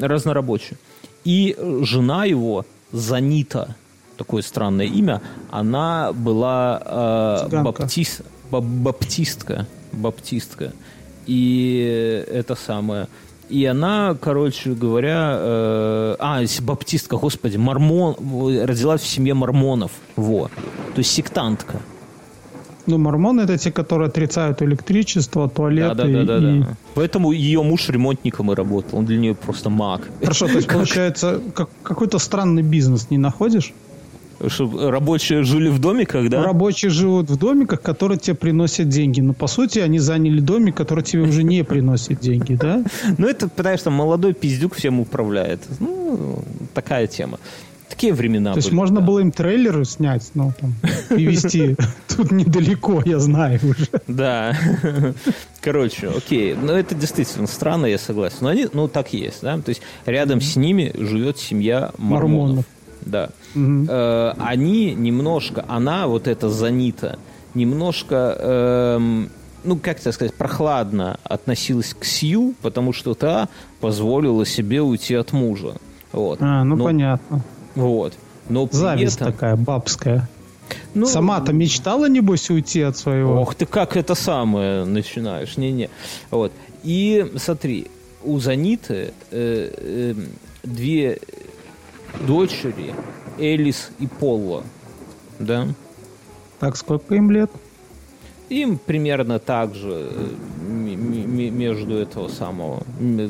разнорабочий. 0.00 0.76
И 1.24 1.56
жена 1.82 2.24
его, 2.24 2.64
Занита, 2.90 3.76
такое 4.16 4.40
странное 4.42 4.86
имя, 4.86 5.20
она 5.50 6.12
была 6.14 6.80
э, 6.84 7.44
Цыганка. 7.44 7.82
баптис- 7.82 8.22
ба- 8.50 8.60
баптистка. 8.62 9.66
Баптистка. 9.92 10.72
И 11.26 12.24
это 12.32 12.54
самое. 12.54 13.08
И 13.48 13.64
она, 13.64 14.16
короче 14.20 14.74
говоря, 14.74 15.36
э, 15.38 16.16
а, 16.18 16.42
баптистка, 16.60 17.16
господи, 17.16 17.56
мормон, 17.56 18.14
родилась 18.64 19.00
в 19.00 19.06
семье 19.06 19.34
мормонов, 19.34 19.90
во, 20.16 20.48
то 20.94 20.98
есть 20.98 21.10
сектантка. 21.10 21.80
Ну, 22.86 22.96
мормоны 22.96 23.42
это 23.42 23.58
те, 23.58 23.70
которые 23.70 24.08
отрицают 24.08 24.62
электричество, 24.62 25.46
Да, 25.46 25.54
туалеты 25.54 25.94
да, 25.94 26.24
да, 26.24 26.40
да, 26.40 26.56
и... 26.56 26.60
да. 26.60 26.76
Поэтому 26.94 27.32
ее 27.32 27.62
муж 27.62 27.88
ремонтником 27.90 28.50
и 28.50 28.54
работал, 28.54 28.98
он 28.98 29.04
для 29.04 29.18
нее 29.18 29.34
просто 29.34 29.68
маг. 29.70 30.08
Хорошо, 30.20 30.46
то 30.46 30.54
есть 30.54 30.68
получается 30.72 31.40
как, 31.54 31.68
какой-то 31.82 32.18
странный 32.18 32.62
бизнес 32.62 33.10
не 33.10 33.18
находишь? 33.18 33.74
Чтобы 34.46 34.90
рабочие 34.90 35.42
жили 35.42 35.68
в 35.68 35.78
домиках, 35.80 36.28
да? 36.28 36.42
Рабочие 36.42 36.90
живут 36.90 37.28
в 37.28 37.36
домиках, 37.36 37.82
которые 37.82 38.18
тебе 38.18 38.36
приносят 38.36 38.88
деньги. 38.88 39.20
Но 39.20 39.32
по 39.32 39.46
сути 39.48 39.80
они 39.80 39.98
заняли 39.98 40.40
домик, 40.40 40.76
который 40.76 41.02
тебе 41.02 41.22
уже 41.22 41.42
не 41.42 41.64
приносит 41.64 42.20
деньги, 42.20 42.54
да? 42.54 42.84
Ну, 43.16 43.26
это, 43.26 43.48
потому 43.48 43.76
что 43.76 43.90
молодой 43.90 44.34
пиздюк 44.34 44.74
всем 44.74 45.00
управляет. 45.00 45.60
Ну, 45.80 46.44
такая 46.74 47.06
тема. 47.06 47.38
Такие 47.88 48.12
времена 48.12 48.52
То 48.52 48.58
есть 48.58 48.70
можно 48.70 49.00
да. 49.00 49.06
было 49.06 49.20
им 49.20 49.32
трейлеры 49.32 49.84
снять, 49.84 50.30
ну, 50.34 50.52
там, 50.60 50.74
привезти 51.08 51.74
тут 52.08 52.30
недалеко, 52.30 53.02
я 53.04 53.18
знаю 53.18 53.58
уже. 53.62 53.88
Да. 54.06 54.54
Короче, 55.62 56.08
окей. 56.08 56.54
Ну, 56.54 56.72
это 56.72 56.94
действительно 56.94 57.46
странно, 57.46 57.86
я 57.86 57.98
согласен. 57.98 58.38
Но 58.42 58.48
они, 58.50 58.68
ну, 58.72 58.88
так 58.88 59.12
есть, 59.14 59.40
да? 59.42 59.58
То 59.58 59.70
есть 59.70 59.80
рядом 60.04 60.40
с 60.40 60.54
ними 60.56 60.92
живет 60.96 61.38
семья 61.38 61.90
мормонов. 61.96 62.30
Мормонов. 62.30 62.64
Да. 63.08 63.30
Э, 63.54 64.32
они 64.38 64.94
немножко, 64.94 65.64
она, 65.68 66.06
вот 66.06 66.28
эта 66.28 66.48
Занита, 66.48 67.18
немножко, 67.54 68.36
эм, 68.38 69.30
ну, 69.64 69.76
как 69.76 69.98
это 69.98 70.12
сказать, 70.12 70.34
прохладно 70.34 71.18
относилась 71.24 71.94
к 71.94 72.04
Сью, 72.04 72.54
потому 72.62 72.92
что 72.92 73.14
та 73.14 73.48
позволила 73.80 74.44
себе 74.46 74.82
уйти 74.82 75.14
от 75.14 75.32
мужа. 75.32 75.74
Вот. 76.12 76.38
А, 76.42 76.64
ну 76.64 76.76
Но- 76.76 76.84
понятно. 76.84 77.42
Вот. 77.74 78.14
Но 78.48 78.68
Зависть 78.70 79.16
этом- 79.16 79.32
такая 79.32 79.56
бабская. 79.56 80.28
ну, 80.94 81.06
Сама-то 81.06 81.52
мечтала, 81.52 82.08
небось, 82.08 82.50
уйти 82.50 82.82
от 82.82 82.96
своего? 82.96 83.40
Ох 83.40 83.54
ты, 83.54 83.66
как 83.66 83.96
это 83.96 84.14
самое 84.14 84.84
начинаешь. 84.84 85.56
Не-не. 85.56 85.88
Вот. 86.30 86.52
И 86.84 87.26
смотри, 87.36 87.86
у 88.24 88.38
Заниты 88.38 89.12
э, 89.30 89.72
э, 89.76 90.14
две 90.64 91.18
дочери, 92.26 92.94
Элис 93.38 93.90
и 93.98 94.06
Полла. 94.06 94.62
Да? 95.38 95.68
Так, 96.58 96.76
сколько 96.76 97.14
им 97.14 97.30
лет? 97.30 97.50
Им 98.48 98.78
примерно 98.78 99.38
так 99.38 99.74
же 99.74 100.08
э, 100.10 100.26
между 100.58 101.96
этого 101.96 102.28
самого, 102.28 102.82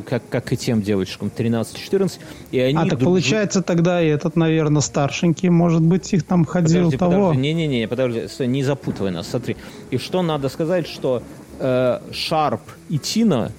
как, 0.08 0.22
как 0.28 0.52
и 0.52 0.56
тем 0.56 0.80
девочкам, 0.80 1.30
13-14. 1.36 2.20
И 2.52 2.60
они 2.60 2.76
а, 2.78 2.82
так 2.82 3.00
друг- 3.00 3.02
получается 3.04 3.60
тогда 3.62 4.00
и 4.00 4.06
этот, 4.06 4.36
наверное, 4.36 4.80
старшенький, 4.80 5.50
может 5.50 5.82
быть, 5.82 6.12
их 6.14 6.22
там 6.22 6.44
ходил 6.44 6.84
Подожди, 6.84 6.96
того. 6.98 7.12
подожди, 7.30 7.40
не-не-не, 7.40 7.88
подожди, 7.88 8.28
стой, 8.28 8.46
не 8.46 8.62
запутывай 8.62 9.10
нас, 9.10 9.28
смотри. 9.28 9.56
И 9.90 9.98
что 9.98 10.22
надо 10.22 10.48
сказать, 10.48 10.86
что 10.86 11.22
э, 11.58 11.98
Шарп 12.12 12.62
и 12.88 12.98
Тина, 12.98 13.50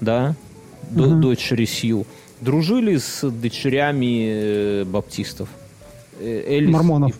да, 0.00 0.34
до- 0.90 1.14
дочери 1.14 1.66
Сью, 1.66 2.04
дружили 2.40 2.96
с 2.96 3.28
дочерями 3.30 4.26
э, 4.28 4.84
баптистов. 4.84 5.48
Э, 6.20 6.44
Элис 6.56 6.70
Мормонов. 6.70 7.10
и- 7.12 7.14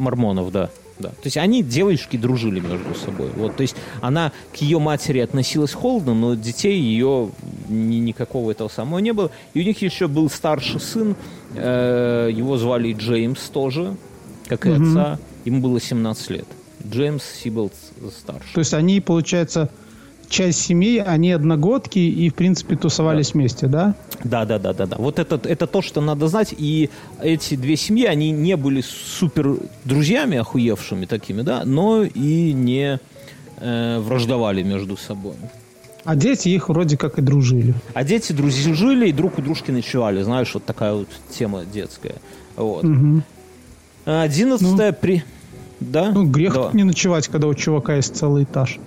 Мормонов, 0.00 0.52
да. 0.52 0.70
Да. 0.98 1.08
То 1.08 1.24
есть 1.24 1.38
они, 1.38 1.62
девочки, 1.62 2.18
дружили 2.18 2.60
между 2.60 2.94
собой. 2.94 3.30
Вот, 3.34 3.56
то 3.56 3.62
есть 3.62 3.74
она 4.02 4.32
к 4.52 4.56
ее 4.56 4.78
матери 4.78 5.20
относилась 5.20 5.72
холодно, 5.72 6.12
но 6.12 6.34
детей 6.34 6.78
ее 6.78 7.30
ни- 7.70 7.96
никакого 7.96 8.50
этого 8.50 8.68
самого 8.68 8.98
не 8.98 9.12
было. 9.14 9.30
И 9.54 9.60
у 9.60 9.64
них 9.64 9.80
еще 9.80 10.08
был 10.08 10.28
старший 10.28 10.78
сын, 10.78 11.16
э, 11.54 12.28
его 12.30 12.58
звали 12.58 12.92
Джеймс 12.92 13.40
тоже, 13.48 13.96
как 14.46 14.66
и 14.66 14.70
отца. 14.72 15.18
Ему 15.46 15.62
было 15.62 15.80
17 15.80 16.28
лет. 16.30 16.46
Джеймс 16.86 17.22
Сибилд 17.24 17.72
старший. 18.20 18.52
То 18.52 18.58
есть 18.60 18.74
они, 18.74 19.00
получается, 19.00 19.70
часть 20.30 20.60
семей, 20.62 21.02
они 21.02 21.32
одногодки 21.32 21.98
и, 21.98 22.30
в 22.30 22.34
принципе, 22.34 22.76
тусовались 22.76 23.34
вместе, 23.34 23.66
да? 23.66 23.94
Да, 24.24 24.46
да, 24.46 24.58
да, 24.58 24.72
да, 24.72 24.86
да. 24.86 24.96
Вот 24.98 25.18
это, 25.18 25.38
это 25.44 25.66
то, 25.66 25.82
что 25.82 26.00
надо 26.00 26.28
знать. 26.28 26.54
И 26.56 26.88
эти 27.20 27.56
две 27.56 27.76
семьи, 27.76 28.06
они 28.06 28.30
не 28.30 28.56
были 28.56 28.80
супер 28.80 29.56
друзьями 29.84 30.38
охуевшими 30.38 31.04
такими, 31.04 31.42
да, 31.42 31.64
но 31.66 32.04
и 32.04 32.52
не 32.52 33.00
э, 33.58 33.98
враждовали 33.98 34.62
между 34.62 34.96
собой. 34.96 35.34
А 36.04 36.16
дети 36.16 36.48
их 36.48 36.70
вроде 36.70 36.96
как 36.96 37.18
и 37.18 37.22
дружили. 37.22 37.74
А 37.92 38.04
дети 38.04 38.32
дружили 38.32 39.08
и 39.08 39.12
друг 39.12 39.38
у 39.38 39.42
дружки 39.42 39.70
ночевали. 39.70 40.22
Знаешь, 40.22 40.54
вот 40.54 40.64
такая 40.64 40.94
вот 40.94 41.08
тема 41.28 41.64
детская. 41.64 42.14
Вот. 42.56 42.84
Мгм. 42.84 43.22
Одиннадцатое 44.06 44.92
при... 44.92 45.24
Да? 45.80 46.10
Ну, 46.12 46.26
грех 46.26 46.54
да. 46.54 46.70
не 46.72 46.84
ночевать, 46.84 47.28
когда 47.28 47.48
у 47.48 47.54
чувака 47.54 47.96
есть 47.96 48.16
целый 48.16 48.44
этаж. 48.44 48.78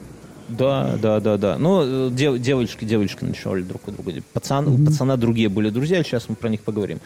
Да, 0.49 0.98
да, 1.02 1.20
да, 1.20 1.38
да. 1.38 1.57
Ну, 1.57 2.10
дев- 2.10 2.40
девочки, 2.40 2.86
девочки 2.86 3.24
ночевали 3.24 3.61
друг 3.61 3.88
у 3.88 3.91
друга. 3.91 4.11
Пацан, 4.34 4.68
У 4.68 4.86
пацана 4.86 5.18
другие 5.18 5.49
были 5.49 5.70
друзья, 5.70 6.03
сейчас 6.03 6.30
мы 6.30 6.36
про 6.36 6.49
них 6.49 6.61
поговорим. 6.61 6.99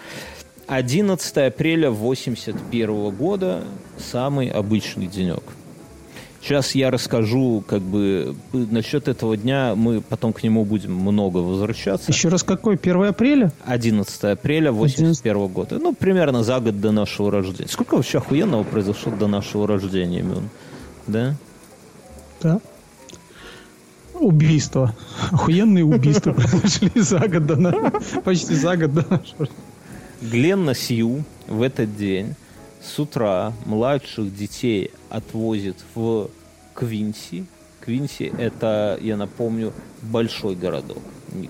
11 0.67 1.37
апреля 1.47 1.89
81 1.91 3.09
года 3.11 3.63
самый 3.97 4.49
обычный 4.49 5.07
денек. 5.07 5.43
Сейчас 6.41 6.75
я 6.75 6.91
расскажу, 6.91 7.63
как 7.67 7.81
бы, 7.81 8.35
насчет 8.53 9.07
этого 9.09 9.35
дня, 9.35 9.73
мы 9.75 10.01
потом 10.01 10.31
к 10.33 10.43
нему 10.43 10.63
будем 10.65 10.93
много 10.95 11.39
возвращаться. 11.39 12.11
Еще 12.11 12.29
раз, 12.29 12.43
какой? 12.43 12.75
1 12.75 13.03
апреля? 13.03 13.51
11 13.65 14.23
апреля 14.23 14.71
81 14.71 15.47
года. 15.47 15.77
Ну, 15.79 15.93
примерно 15.93 16.43
за 16.43 16.59
год 16.59 16.79
до 16.79 16.91
нашего 16.91 17.31
рождения. 17.31 17.69
Сколько 17.69 17.95
вообще 17.95 18.19
охуенного 18.19 18.63
произошло 18.63 19.11
до 19.11 19.27
нашего 19.27 19.67
рождения, 19.67 20.21
Мюн? 20.21 20.49
Да? 21.07 21.35
Да. 22.41 22.59
Убийство. 24.19 24.93
Охуенные 25.31 25.83
убийства 25.85 26.33
произошли 26.33 26.91
за 26.95 27.19
год 27.19 27.45
до 27.45 27.55
на- 27.55 27.91
Почти 28.23 28.55
за 28.55 28.75
год 28.77 28.93
до 28.93 29.05
нашего. 29.09 29.47
Гленна 30.21 30.73
Сью 30.73 31.23
в 31.47 31.61
этот 31.61 31.95
день 31.95 32.35
с 32.81 32.97
утра 32.99 33.53
младших 33.65 34.35
детей 34.35 34.91
отвозит 35.09 35.77
в 35.95 36.29
Квинси. 36.73 37.45
Квинси– 37.81 38.31
это, 38.37 38.97
я 39.01 39.15
напомню, 39.17 39.73
большой 40.01 40.55
городок. 40.55 40.97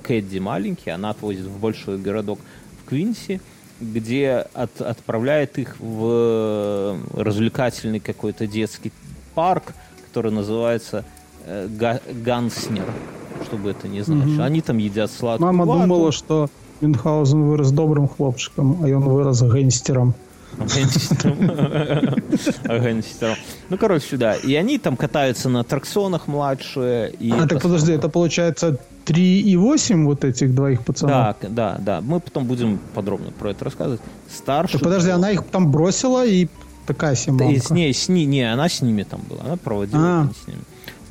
Кэдди 0.04 0.40
маленький, 0.40 0.90
она 0.90 1.12
отвозит 1.12 1.46
в 1.46 1.60
большой 1.60 1.98
городок 1.98 2.40
в 2.84 2.90
Квинси, 2.90 3.40
где 3.80 4.46
от- 4.54 4.82
отправляет 4.82 5.58
их 5.58 5.76
в 5.80 6.98
развлекательный 7.16 8.00
какой-то 8.00 8.46
детский 8.48 8.92
парк, 9.36 9.74
который 10.08 10.32
называется 10.32 10.98
э, 11.00 11.17
Га- 11.70 12.02
Ганснер, 12.26 12.86
чтобы 13.46 13.72
это 13.72 13.88
не 13.88 14.02
значило. 14.02 14.46
Они 14.46 14.62
там 14.62 14.78
едят 14.78 15.12
сладкую 15.12 15.48
Мама 15.54 15.66
вату. 15.66 15.82
думала, 15.82 16.12
что 16.12 16.50
Мюнхгаузен 16.82 17.44
вырос 17.44 17.72
добрым 17.72 18.08
хлопчиком, 18.08 18.80
а 18.84 18.88
он 18.88 19.04
вырос 19.04 19.42
гангстером. 19.42 20.14
Гангстером. 20.58 21.38
Ну, 23.70 23.78
короче, 23.78 24.18
да. 24.18 24.36
И 24.36 24.54
они 24.56 24.78
там 24.78 24.96
катаются 24.96 25.50
на 25.50 25.62
аттракционах 25.62 26.28
младшие. 26.28 27.12
И 27.12 27.32
А, 27.32 27.48
так 27.48 27.62
подожди, 27.62 27.92
это 27.94 28.10
получается 28.10 28.78
3,8 29.06 30.06
вот 30.06 30.24
этих 30.24 30.54
двоих 30.56 30.84
пацанов? 30.86 31.36
Так, 31.40 31.54
да, 31.54 31.78
да. 31.80 32.02
Мы 32.02 32.20
потом 32.20 32.46
будем 32.46 32.80
подробно 32.94 33.32
про 33.38 33.52
это 33.52 33.66
рассказывать. 33.66 34.02
Старший... 34.30 34.80
Подожди, 34.80 35.10
она 35.10 35.32
их 35.32 35.44
там 35.46 35.72
бросила 35.72 36.26
и 36.26 36.48
такая 36.86 37.16
себе 37.16 37.38
Да, 37.38 37.46
и 37.46 37.48
мамка. 37.50 37.68
с 37.68 37.70
ней, 37.72 37.94
с 37.94 38.10
ней, 38.10 38.26
не, 38.26 38.44
она 38.44 38.70
с 38.70 38.82
ними 38.82 39.04
там 39.04 39.22
была, 39.30 39.42
она 39.46 39.58
проводила 39.58 40.02
А. 40.02 40.30
с 40.44 40.48
ними. 40.48 40.62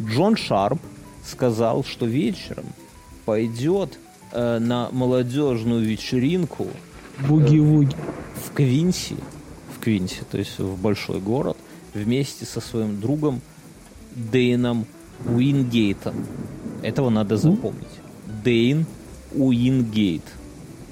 Джон 0.02 0.36
Шарп 0.36 0.80
сказал, 1.24 1.84
что 1.84 2.06
вечером 2.06 2.64
пойдет 3.24 3.98
э, 4.32 4.58
на 4.58 4.88
молодежную 4.92 5.84
вечеринку 5.84 6.66
Буги-вуги. 7.28 7.96
в 8.44 8.52
Квинси, 8.52 9.16
в 9.76 9.80
Квинси, 9.82 10.22
то 10.30 10.38
есть 10.38 10.58
в 10.58 10.80
большой 10.80 11.20
город, 11.20 11.56
вместе 11.94 12.44
со 12.44 12.60
своим 12.60 13.00
другом 13.00 13.40
Дэйном 14.14 14.86
Уингейтом. 15.24 16.14
Этого 16.82 17.10
надо 17.10 17.36
запомнить. 17.36 17.86
Дэйн 18.44 18.86
Уингейт. 19.32 20.22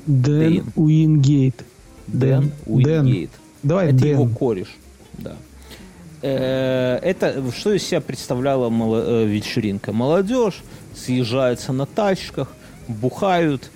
Дэн 0.06 0.22
Дэйн. 0.24 0.72
Уингейт. 0.76 1.64
Дэн 2.06 2.52
Уингейт. 2.66 3.30
Давай, 3.62 3.88
Это 3.88 3.98
Дэн. 3.98 4.10
его 4.10 4.26
кореш. 4.28 4.76
Да. 5.18 5.36
Э, 6.26 6.98
Это 7.02 7.42
что 7.52 7.72
из 7.74 7.82
себя 7.86 8.00
представляла 8.00 8.70
мало- 8.70 9.04
э, 9.06 9.26
вечеринка? 9.26 9.92
Молодежь 9.92 10.62
съезжается 10.96 11.72
на 11.74 11.84
тачках, 11.84 12.48
бухают, 12.88 13.70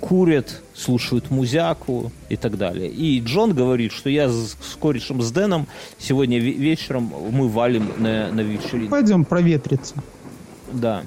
курят, 0.00 0.60
слушают 0.74 1.30
музяку 1.30 2.10
и 2.28 2.36
так 2.36 2.56
далее. 2.58 2.88
И 2.90 3.20
Джон 3.20 3.54
говорит, 3.54 3.92
что 3.92 4.10
я 4.10 4.28
с, 4.28 4.56
с 4.60 4.76
корешем 4.80 5.22
с 5.22 5.30
Дэном 5.30 5.68
сегодня 5.98 6.38
ве- 6.38 6.54
вечером 6.56 7.12
мы 7.30 7.48
валим 7.48 7.92
на, 7.98 8.32
на 8.32 8.40
вечеринку. 8.40 8.90
Пойдем 8.90 9.24
проветриться. 9.24 9.94
Да. 10.72 11.02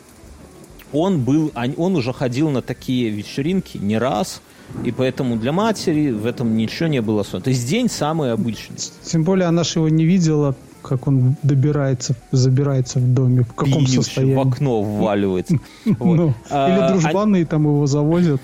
Он 0.93 1.19
был, 1.19 1.51
он 1.76 1.95
уже 1.97 2.14
ходил 2.14 2.49
на 2.49 2.61
такие 2.61 3.09
вечеринки 3.09 3.77
не 3.77 3.97
раз, 3.97 4.41
и 4.85 4.91
поэтому 4.91 5.35
для 5.35 5.51
матери 5.51 6.11
в 6.11 6.26
этом 6.26 6.55
ничего 6.55 6.88
не 6.88 7.01
было 7.01 7.22
особенного. 7.22 7.43
То 7.45 7.49
есть 7.49 7.68
день 7.68 7.89
самый 7.89 8.31
обычный. 8.31 8.77
Тем 9.03 9.23
более 9.23 9.47
она 9.47 9.64
же 9.65 9.80
его 9.80 9.89
не 9.89 10.05
видела, 10.05 10.55
как 10.88 11.07
он 11.07 11.35
добирается, 11.43 12.15
забирается 12.31 12.99
в 12.99 13.14
доме, 13.14 13.43
в 13.43 13.47
каком 13.53 13.65
пьянющий 13.65 13.95
состоянии. 14.03 14.34
в 14.35 14.39
окно 14.39 14.81
вваливается. 14.81 15.57
Ну, 15.85 16.34
А, 16.49 16.69
или 16.69 16.80
они- 16.80 16.88
дружбаны 16.99 17.45
там 17.45 17.64
его 17.64 17.85
завозят. 17.88 18.41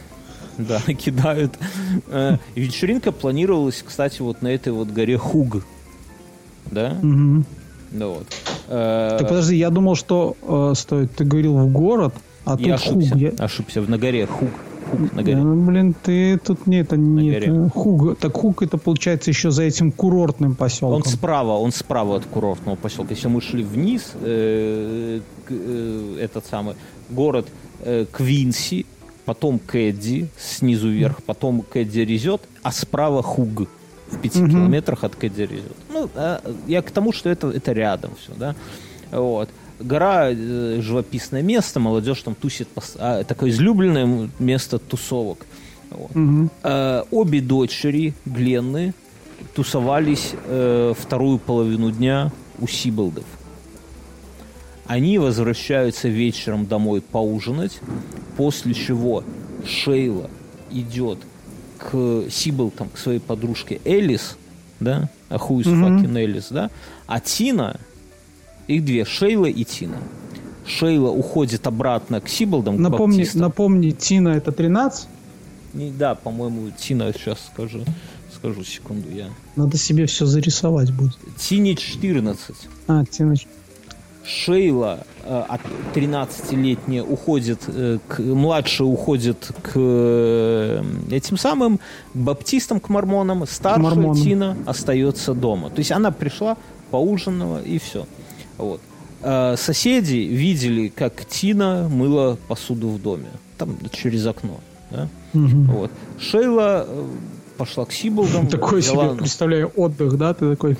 Да, 0.57 0.79
кидают. 0.93 1.57
Э, 2.07 2.37
Вечеринка 2.55 3.11
планировалась, 3.11 3.83
кстати, 3.85 4.21
вот 4.21 4.41
на 4.41 4.49
этой 4.49 4.71
вот 4.73 4.89
горе 4.89 5.17
Хуг. 5.17 5.63
Да? 6.71 6.95
Да 7.91 8.07
вот. 8.07 8.27
Так 8.67 9.27
подожди, 9.27 9.55
я 9.55 9.69
думал, 9.69 9.95
что 9.95 10.35
э, 10.41 10.73
стоит, 10.75 11.15
ты 11.15 11.25
говорил 11.25 11.57
в 11.57 11.71
город, 11.71 12.13
а 12.45 12.57
тут 12.57 12.65
хуг. 12.65 12.73
ошибся. 12.73 13.33
Ошибся. 13.43 13.81
На 13.81 13.97
горе 13.97 14.25
Хуг. 14.25 14.49
Хуг 14.83 15.13
на 15.13 15.23
горе. 15.23 15.37
Ну, 15.37 15.65
блин, 15.65 15.95
ты 16.03 16.37
тут 16.37 16.67
не 16.67 16.77
это 16.81 16.97
не 16.97 17.29
это, 17.29 17.69
хуг. 17.69 18.17
Так 18.19 18.33
хуг 18.33 18.61
это 18.63 18.77
получается 18.77 19.29
еще 19.31 19.51
за 19.51 19.63
этим 19.63 19.91
курортным 19.91 20.55
поселком. 20.55 20.97
Он 20.97 21.03
справа, 21.03 21.51
он 21.53 21.71
справа 21.71 22.17
от 22.17 22.25
курортного 22.25 22.75
поселка. 22.75 23.13
Если 23.13 23.27
мы 23.27 23.41
шли 23.41 23.63
вниз, 23.63 24.13
э, 24.21 25.21
э, 25.49 26.17
этот 26.19 26.45
самый 26.45 26.75
город 27.09 27.47
э, 27.81 28.05
Квинси, 28.11 28.85
потом 29.25 29.59
Кэдди, 29.59 30.27
снизу 30.37 30.89
вверх, 30.89 31.23
потом 31.23 31.61
Кэдди 31.61 31.99
Резет, 31.99 32.41
а 32.61 32.71
справа 32.71 33.23
Хуг 33.23 33.67
в 34.09 34.17
пяти 34.21 34.39
километрах 34.39 35.03
от 35.03 35.15
Кэдди 35.15 35.41
Резет. 35.41 35.75
Ну, 35.91 36.09
а, 36.15 36.41
я 36.67 36.81
к 36.81 36.91
тому, 36.91 37.11
что 37.11 37.29
это, 37.29 37.49
это 37.49 37.71
рядом 37.71 38.11
все, 38.19 38.33
да. 38.37 38.55
Вот. 39.11 39.49
Гора, 39.83 40.29
э, 40.31 40.79
живописное 40.81 41.41
место, 41.41 41.79
молодежь 41.79 42.21
там 42.21 42.35
тусит, 42.35 42.67
а, 42.97 43.23
такое 43.23 43.49
излюбленное 43.49 44.29
место 44.39 44.79
тусовок. 44.79 45.45
Вот. 45.89 46.11
Э, 46.63 47.03
обе 47.11 47.41
дочери 47.41 48.13
Гленны 48.25 48.93
тусовались 49.53 50.33
э, 50.45 50.93
вторую 50.97 51.37
половину 51.37 51.91
дня 51.91 52.31
у 52.59 52.67
Сиболдов. 52.67 53.25
Они 54.85 55.17
возвращаются 55.17 56.07
вечером 56.07 56.65
домой 56.65 57.01
поужинать, 57.01 57.79
после 58.35 58.73
чего 58.73 59.23
Шейла 59.65 60.29
идет 60.71 61.19
к 61.77 62.29
Сиболтам, 62.29 62.89
к 62.89 62.97
своей 62.97 63.19
подружке 63.19 63.79
Элис, 63.85 64.37
да, 64.79 65.09
а 65.29 65.35
who 65.35 65.59
is 65.59 65.65
fucking 65.65 66.17
Элис, 66.17 66.47
да, 66.49 66.69
а 67.07 67.19
Тина, 67.19 67.79
их 68.67 68.85
две, 68.85 69.05
Шейла 69.05 69.45
и 69.45 69.63
Тина. 69.63 69.97
Шейла 70.65 71.09
уходит 71.09 71.67
обратно 71.67 72.21
к 72.21 72.29
Сиболдам, 72.29 72.77
к 72.77 72.79
Напомни, 72.79 73.17
баптистам. 73.17 73.41
напомни, 73.41 73.91
Тина 73.91 74.29
это 74.29 74.51
13? 74.51 75.07
Не, 75.73 75.91
да, 75.91 76.15
по-моему, 76.15 76.71
Тина, 76.77 77.11
сейчас 77.13 77.39
скажу, 77.53 77.83
скажу 78.33 78.63
секунду 78.63 79.09
я. 79.09 79.29
Надо 79.55 79.77
себе 79.77 80.05
все 80.05 80.25
зарисовать 80.25 80.91
будет. 80.93 81.17
Тине 81.37 81.75
14. 81.75 82.55
А, 82.87 83.03
Тина. 83.05 83.35
Шейла 84.25 85.05
э, 85.23 85.43
от 85.49 85.61
13-летняя 85.93 87.03
уходит, 87.03 87.59
э, 87.67 87.99
к, 88.07 88.19
младшая 88.19 88.87
уходит 88.87 89.51
к 89.61 89.71
э, 89.75 90.83
этим 91.11 91.37
самым 91.37 91.77
к 91.77 91.81
баптистам, 92.15 92.79
к 92.79 92.87
мормонам, 92.87 93.45
старшая 93.45 93.83
мормонам. 93.83 94.15
Тина 94.15 94.57
остается 94.65 95.33
дома. 95.33 95.69
То 95.71 95.79
есть 95.79 95.91
она 95.91 96.11
пришла, 96.11 96.55
поужинала 96.89 97.61
и 97.61 97.79
все. 97.79 98.05
Вот. 98.57 98.81
Э, 99.21 99.55
соседи 99.57 100.15
видели, 100.17 100.89
как 100.89 101.25
Тина 101.25 101.87
мыла 101.89 102.37
посуду 102.47 102.89
в 102.89 103.01
доме, 103.01 103.29
там 103.57 103.77
через 103.91 104.25
окно. 104.27 104.59
Да? 104.91 105.07
Вот. 105.33 105.91
Шейла 106.19 106.85
э, 106.87 107.05
пошла 107.57 107.85
к 107.85 107.91
Сиболдам. 107.93 108.47
Такой 108.47 108.81
взяла- 108.81 109.09
себе, 109.09 109.17
представляю, 109.17 109.71
отдых, 109.75 110.17
да? 110.17 110.33
Ты 110.33 110.49
такой, 110.51 110.77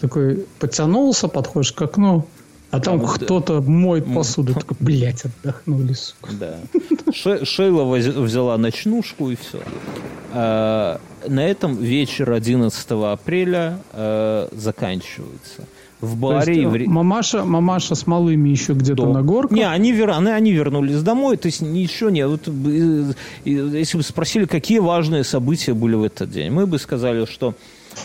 такой 0.00 0.44
подтянулся, 0.58 1.28
подходишь 1.28 1.72
к 1.72 1.80
окну, 1.82 2.26
а 2.70 2.80
там 2.80 2.98
вот, 2.98 3.18
кто-то 3.18 3.62
моет 3.62 4.12
посуду. 4.12 4.52
Такой, 4.54 4.76
блядь, 4.80 5.24
отдохнули, 5.24 5.92
сука. 5.94 6.30
Да. 6.38 6.58
Ше- 7.12 7.44
Шейла 7.44 7.84
взяла 7.84 8.58
ночнушку 8.58 9.30
и 9.30 9.36
все. 9.36 9.60
на 10.34 10.98
этом 11.48 11.76
вечер 11.76 12.32
11 12.32 12.86
апреля 12.90 13.78
э, 13.92 14.48
заканчивается. 14.52 15.62
В 16.00 16.16
баре. 16.16 16.54
есть, 16.54 16.76
и 16.78 16.86
в... 16.86 16.88
Мамаша, 16.88 17.44
мамаша 17.44 17.94
с 17.94 18.06
малыми 18.06 18.48
еще 18.48 18.74
где-то 18.74 19.02
Дом. 19.02 19.12
на 19.12 19.22
горках. 19.22 19.56
Не, 19.56 19.68
они, 19.68 19.92
вер... 19.92 20.10
они, 20.10 20.30
они 20.30 20.52
вернулись 20.52 21.02
домой, 21.02 21.36
то 21.36 21.46
есть 21.46 21.62
ничего 21.62 22.10
нет. 22.10 22.28
Вот, 22.28 22.48
э, 22.48 23.12
э, 23.44 23.50
если 23.50 23.96
бы 23.96 24.02
спросили, 24.02 24.44
какие 24.44 24.78
важные 24.78 25.24
события 25.24 25.74
были 25.74 25.94
в 25.94 26.04
этот 26.04 26.30
день, 26.30 26.50
мы 26.50 26.66
бы 26.66 26.78
сказали, 26.78 27.24
что 27.24 27.54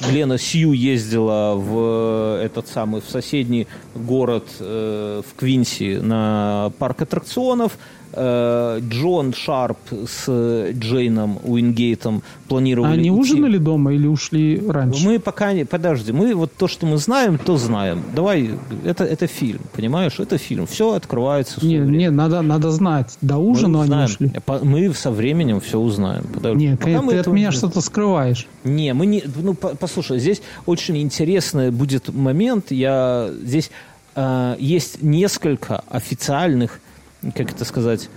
Глена 0.07 0.37
Сью 0.37 0.71
ездила 0.71 1.55
в 1.55 2.39
э, 2.39 2.45
этот 2.45 2.67
самый 2.67 3.01
в 3.01 3.09
соседний 3.09 3.67
город 3.93 4.47
э, 4.59 5.21
в 5.27 5.39
Квинси 5.39 5.97
на 6.01 6.71
парк 6.79 7.01
аттракционов. 7.01 7.77
Э, 8.13 8.79
Джон 8.89 9.33
Шарп 9.33 9.77
с 10.07 10.71
Джейном 10.73 11.39
Уингейтом 11.43 12.23
планировали. 12.47 12.91
Они 12.93 13.09
идти- 13.09 13.11
ужинали 13.11 13.57
дома 13.57 13.93
или 13.93 14.07
ушли 14.07 14.61
раньше? 14.67 15.05
мы 15.05 15.19
пока 15.19 15.53
не... 15.53 15.63
Подожди, 15.65 16.11
мы 16.11 16.35
вот 16.35 16.51
то, 16.57 16.67
что 16.67 16.85
мы 16.85 16.97
знаем, 16.97 17.37
то 17.37 17.57
знаем. 17.57 18.03
Давай, 18.15 18.51
это, 18.83 19.03
это 19.05 19.27
фильм, 19.27 19.61
понимаешь? 19.75 20.19
Это 20.19 20.37
фильм. 20.37 20.67
Все 20.67 20.93
открывается. 20.93 21.65
Не, 21.65 21.77
не, 21.77 22.09
надо, 22.09 22.41
надо 22.41 22.71
знать. 22.71 23.17
До 23.21 23.35
Мы 23.35 23.49
ужина 23.49 23.81
они 23.83 23.91
узнаем. 23.91 24.05
ушли. 24.09 24.31
Мы 24.63 24.93
со 24.93 25.11
временем 25.11 25.59
все 25.61 25.79
узнаем. 25.79 26.25
Подожди. 26.33 26.67
Не, 26.67 26.75
Пока 26.75 27.01
мы 27.01 27.13
ты 27.13 27.19
от 27.19 27.27
меня 27.27 27.47
не- 27.47 27.51
что-то 27.55 27.79
скрываешь. 27.81 28.47
Не, 28.63 28.93
мы 28.93 29.05
не... 29.05 29.23
Ну, 29.41 29.53
по- 29.53 29.75
послушай, 29.75 30.19
здесь 30.19 30.41
очень 30.65 30.97
интересный 30.97 31.71
будет 31.71 32.13
момент. 32.13 32.71
Я... 32.71 33.29
Здесь 33.41 33.71
э, 34.15 34.55
есть 34.59 35.01
несколько 35.01 35.83
официальных, 35.89 36.79
как 37.35 37.51
это 37.51 37.65
сказать, 37.65 38.09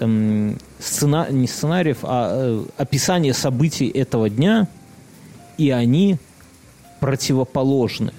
эм, 0.00 0.56
сцена... 0.78 1.28
не 1.30 1.46
сценариев, 1.46 1.98
а 2.02 2.30
э, 2.32 2.64
описание 2.76 3.34
событий 3.34 3.88
этого 3.88 4.28
дня, 4.28 4.68
и 5.58 5.70
они 5.70 6.18
противоположны. 7.00 8.12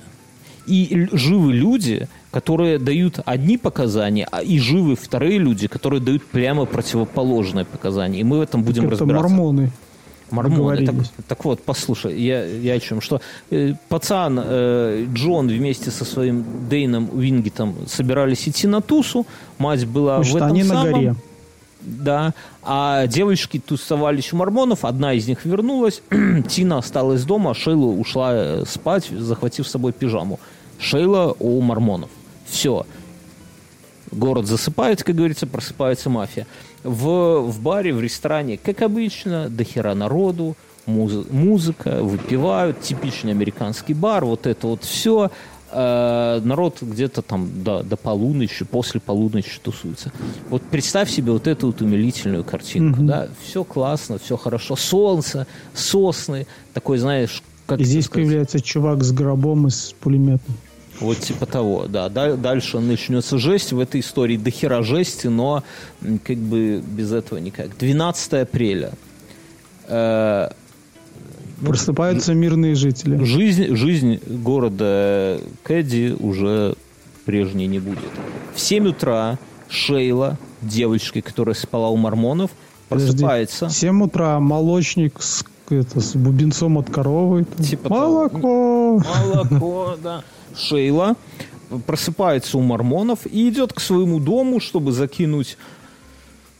И 0.66 1.08
живы 1.12 1.54
люди, 1.54 2.08
которые 2.32 2.80
дают 2.80 3.20
одни 3.26 3.58
показания, 3.58 4.28
а 4.32 4.42
и 4.42 4.60
живы 4.60 4.96
вторые 4.96 5.38
люди, 5.38 5.68
которые 5.68 6.02
дают 6.02 6.26
прямо 6.26 6.66
противоположные 6.66 7.66
показания. 7.66 8.22
И 8.22 8.24
мы 8.24 8.38
в 8.38 8.42
этом 8.42 8.64
будем 8.64 8.84
Это 8.84 8.92
разбираться. 8.92 9.28
мормоны. 9.28 9.72
Мормоны. 10.34 10.86
Так, 10.86 10.96
так 11.28 11.46
вот, 11.46 11.64
послушай, 11.64 12.20
я, 12.20 12.44
я 12.46 12.74
о 12.74 12.80
чем? 12.80 13.02
Что 13.02 13.22
э, 13.52 13.76
пацан 13.88 14.40
э, 14.44 15.06
Джон 15.14 15.48
вместе 15.48 15.92
со 15.92 16.06
своим 16.06 16.44
Дейном 16.70 17.10
Уингетом 17.14 17.76
собирались 17.88 18.50
идти 18.50 18.68
на 18.68 18.82
тусу. 18.82 19.28
Мать 19.60 19.86
была 19.86 20.18
Потому 20.18 20.34
в 20.34 20.36
этом 20.36 20.48
они 20.50 20.64
на 20.64 20.74
самом. 20.74 20.92
горе. 20.92 21.16
Да. 21.82 22.34
А 22.64 23.06
девочки 23.08 23.60
тусовались 23.60 24.34
у 24.34 24.38
мормонов. 24.38 24.86
Одна 24.86 25.14
из 25.14 25.28
них 25.28 25.46
вернулась. 25.46 26.02
Тина 26.50 26.80
осталась 26.80 27.24
дома, 27.24 27.52
а 27.52 27.54
Шейла 27.54 27.86
ушла 27.86 28.32
э, 28.34 28.64
спать, 28.68 29.10
захватив 29.10 29.68
с 29.68 29.72
собой 29.72 29.92
пижаму. 29.94 30.40
Шейла 30.80 31.36
у 31.40 31.62
мормонов. 31.62 32.10
Все. 32.48 32.86
Город 34.12 34.48
засыпает, 34.48 35.04
как 35.04 35.16
говорится, 35.16 35.46
просыпается 35.46 36.10
мафия. 36.10 36.48
В, 36.84 37.40
в 37.40 37.62
баре, 37.62 37.94
в 37.94 38.02
ресторане, 38.02 38.58
как 38.58 38.82
обычно, 38.82 39.50
до 39.50 39.64
хера 39.64 39.96
народу, 39.96 40.56
музы- 40.86 41.26
музыка, 41.32 42.04
выпивают, 42.04 42.82
типичный 42.82 43.32
американский 43.32 43.94
бар, 43.94 44.26
вот 44.26 44.48
это 44.48 44.68
вот 44.68 44.84
все. 44.84 45.32
народ 45.74 46.82
где-то 46.82 47.22
там 47.22 47.64
до, 47.64 47.82
до 47.84 47.98
полуночи, 47.98 48.64
после 48.66 49.00
полуночи 49.00 49.60
тусуется. 49.62 50.12
Вот 50.50 50.62
представь 50.62 51.10
себе 51.10 51.32
вот 51.32 51.48
эту 51.48 51.68
вот 51.68 51.82
умилительную 51.82 52.44
картинку, 52.44 53.02
да, 53.02 53.28
все 53.44 53.64
классно, 53.64 54.20
все 54.20 54.38
хорошо, 54.38 54.76
солнце, 54.76 55.48
сосны, 55.74 56.46
такой, 56.74 56.98
знаешь, 57.00 57.42
как 57.66 57.80
И 57.80 57.86
здесь 57.86 58.06
сказать, 58.06 58.28
появляется 58.28 58.62
чувак 58.62 59.04
с 59.04 59.12
гробом 59.12 59.68
и 59.68 59.70
с 59.72 59.96
пулеметом. 60.00 60.54
Вот 61.00 61.20
типа 61.20 61.46
того, 61.46 61.88
да. 61.88 62.10
Да- 62.10 62.36
Дальше 62.36 62.80
начнется 62.80 63.38
жесть. 63.38 63.72
В 63.74 63.80
этой 63.80 64.02
истории 64.02 64.38
до 64.38 64.50
хера 64.52 64.84
жести, 64.84 65.28
но 65.28 65.64
как 66.24 66.38
бы 66.38 66.82
без 66.86 67.12
этого 67.12 67.40
никак. 67.40 67.78
12 67.78 68.34
апреля. 68.34 68.92
Э, 69.88 70.50
ну, 71.62 71.68
Просыпаются 71.68 72.34
мирные 72.34 72.76
жители. 72.76 73.24
жизнь, 73.24 73.76
жизнь 73.76 74.20
города 74.28 75.40
Кэдди 75.64 76.16
уже 76.20 76.76
прежней 77.26 77.68
не 77.68 77.80
будет. 77.80 78.00
В 78.56 78.60
7 78.60 78.90
утра 78.90 79.38
Шейла, 79.70 80.38
девочка, 80.62 81.22
которая 81.22 81.56
спала 81.56 81.90
у 81.90 81.96
мормонов, 81.98 82.52
просыпается. 82.90 83.70
В 83.70 83.74
7 83.74 84.04
утра 84.04 84.40
молочник 84.40 85.22
с, 85.22 85.46
это, 85.70 86.00
с 86.02 86.16
бубенцом 86.16 86.78
от 86.78 86.90
коровы. 86.90 87.46
там. 87.46 87.66
Типа 87.66 87.90
того. 87.90 88.30
Молоко. 88.30 89.00
Молоко, 89.00 89.96
да. 90.04 90.24
Шейла 90.56 91.16
просыпается 91.88 92.58
у 92.58 92.62
мормонов 92.62 93.26
и 93.26 93.50
идет 93.50 93.74
к 93.74 93.80
своему 93.80 94.20
дому, 94.20 94.60
чтобы 94.60 94.92
закинуть 94.92 95.58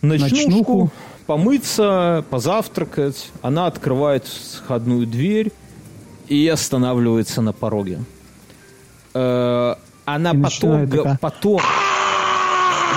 ночнушку, 0.02 0.36
Ночнуху. 0.48 0.92
помыться, 1.28 2.26
позавтракать. 2.30 3.30
Она 3.42 3.68
открывает 3.68 4.26
входную 4.26 5.06
дверь 5.06 5.52
и 6.28 6.48
останавливается 6.48 7.42
на 7.42 7.54
пороге. 7.54 8.00
Э, 9.14 9.76
Она 10.06 10.32
И 10.32 10.42
потом, 10.42 10.90
такая. 10.90 11.18
потом... 11.22 11.62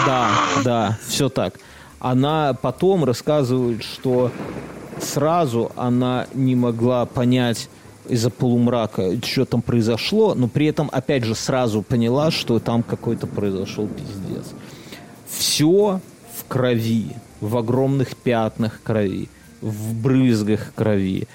Да, 0.07 0.31
да, 0.65 0.99
все 1.07 1.29
так. 1.29 1.55
Она 1.99 2.55
потом 2.61 3.05
рассказывает, 3.05 3.83
что 3.83 4.31
сразу 5.01 5.73
она 5.77 6.27
не 6.35 6.55
могла 6.55 7.07
понять 7.07 7.69
из-за 8.09 8.31
полумрака, 8.31 9.21
что 9.23 9.45
там 9.45 9.63
произошло, 9.63 10.35
но 10.35 10.49
при 10.49 10.67
этом, 10.67 10.89
опять 10.93 11.25
же, 11.25 11.35
сразу 11.35 11.83
поняла, 11.83 12.31
что 12.31 12.59
там 12.59 12.83
какой-то 12.83 13.27
произошел 13.27 13.87
пиздец. 13.87 14.53
Все 15.29 16.01
в 16.35 16.45
крови, 16.49 17.09
в 17.41 17.57
огромных 17.57 18.17
пятнах 18.17 18.81
крови, 18.83 19.29
в 19.61 19.95
брызгах 19.95 20.73
крови. 20.75 21.29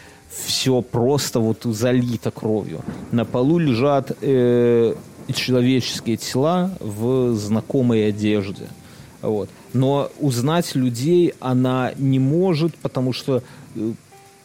Все 0.46 0.82
просто 0.82 1.40
вот 1.40 1.64
залито 1.64 2.32
кровью. 2.32 2.82
На 3.12 3.26
полу 3.26 3.58
лежат 3.58 4.18
э, 4.22 4.96
человеческие 5.34 6.18
тела 6.18 6.72
в 6.80 7.34
знакомой 7.36 8.08
одежде. 8.08 8.68
Вот. 9.22 9.50
Но 9.74 10.10
узнать 10.20 10.74
людей 10.76 11.34
она 11.40 11.92
не 11.98 12.20
может, 12.20 12.76
потому 12.76 13.14
что 13.14 13.44
э, 13.76 13.92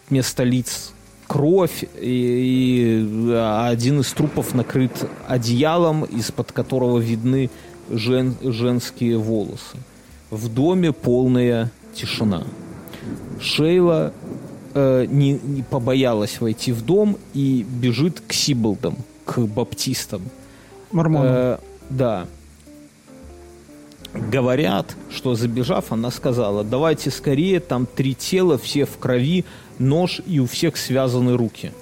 вместо 0.08 0.42
лиц 0.42 0.92
кровь, 1.26 1.84
и, 2.00 3.26
и 3.28 3.32
один 3.32 4.00
из 4.00 4.12
трупов 4.12 4.54
накрыт 4.54 5.08
одеялом, 5.26 6.04
из-под 6.04 6.52
которого 6.52 6.98
видны 6.98 7.50
жен- 7.90 8.36
женские 8.42 9.18
волосы. 9.18 9.78
В 10.30 10.52
доме 10.52 10.92
полная 10.92 11.70
тишина. 11.94 12.44
Шейла 13.40 14.12
э, 14.74 15.06
не, 15.08 15.34
не 15.34 15.62
побоялась 15.62 16.40
войти 16.40 16.72
в 16.72 16.84
дом 16.84 17.16
и 17.34 17.64
бежит 17.68 18.20
к 18.26 18.32
Сиболдам, 18.32 18.96
к 19.24 19.38
баптистам. 19.40 20.22
Мормоны. 20.92 21.26
Э, 21.28 21.58
да. 21.90 22.26
Говорят, 24.14 24.96
что 25.10 25.34
забежав, 25.34 25.92
она 25.92 26.10
сказала, 26.10 26.64
давайте 26.64 27.10
скорее, 27.10 27.60
там 27.60 27.86
три 27.86 28.14
тела, 28.14 28.56
все 28.56 28.86
в 28.86 28.96
крови, 28.96 29.44
нож 29.78 30.20
и 30.26 30.40
у 30.40 30.46
всех 30.46 30.76
связаны 30.76 31.36
руки. 31.36 31.72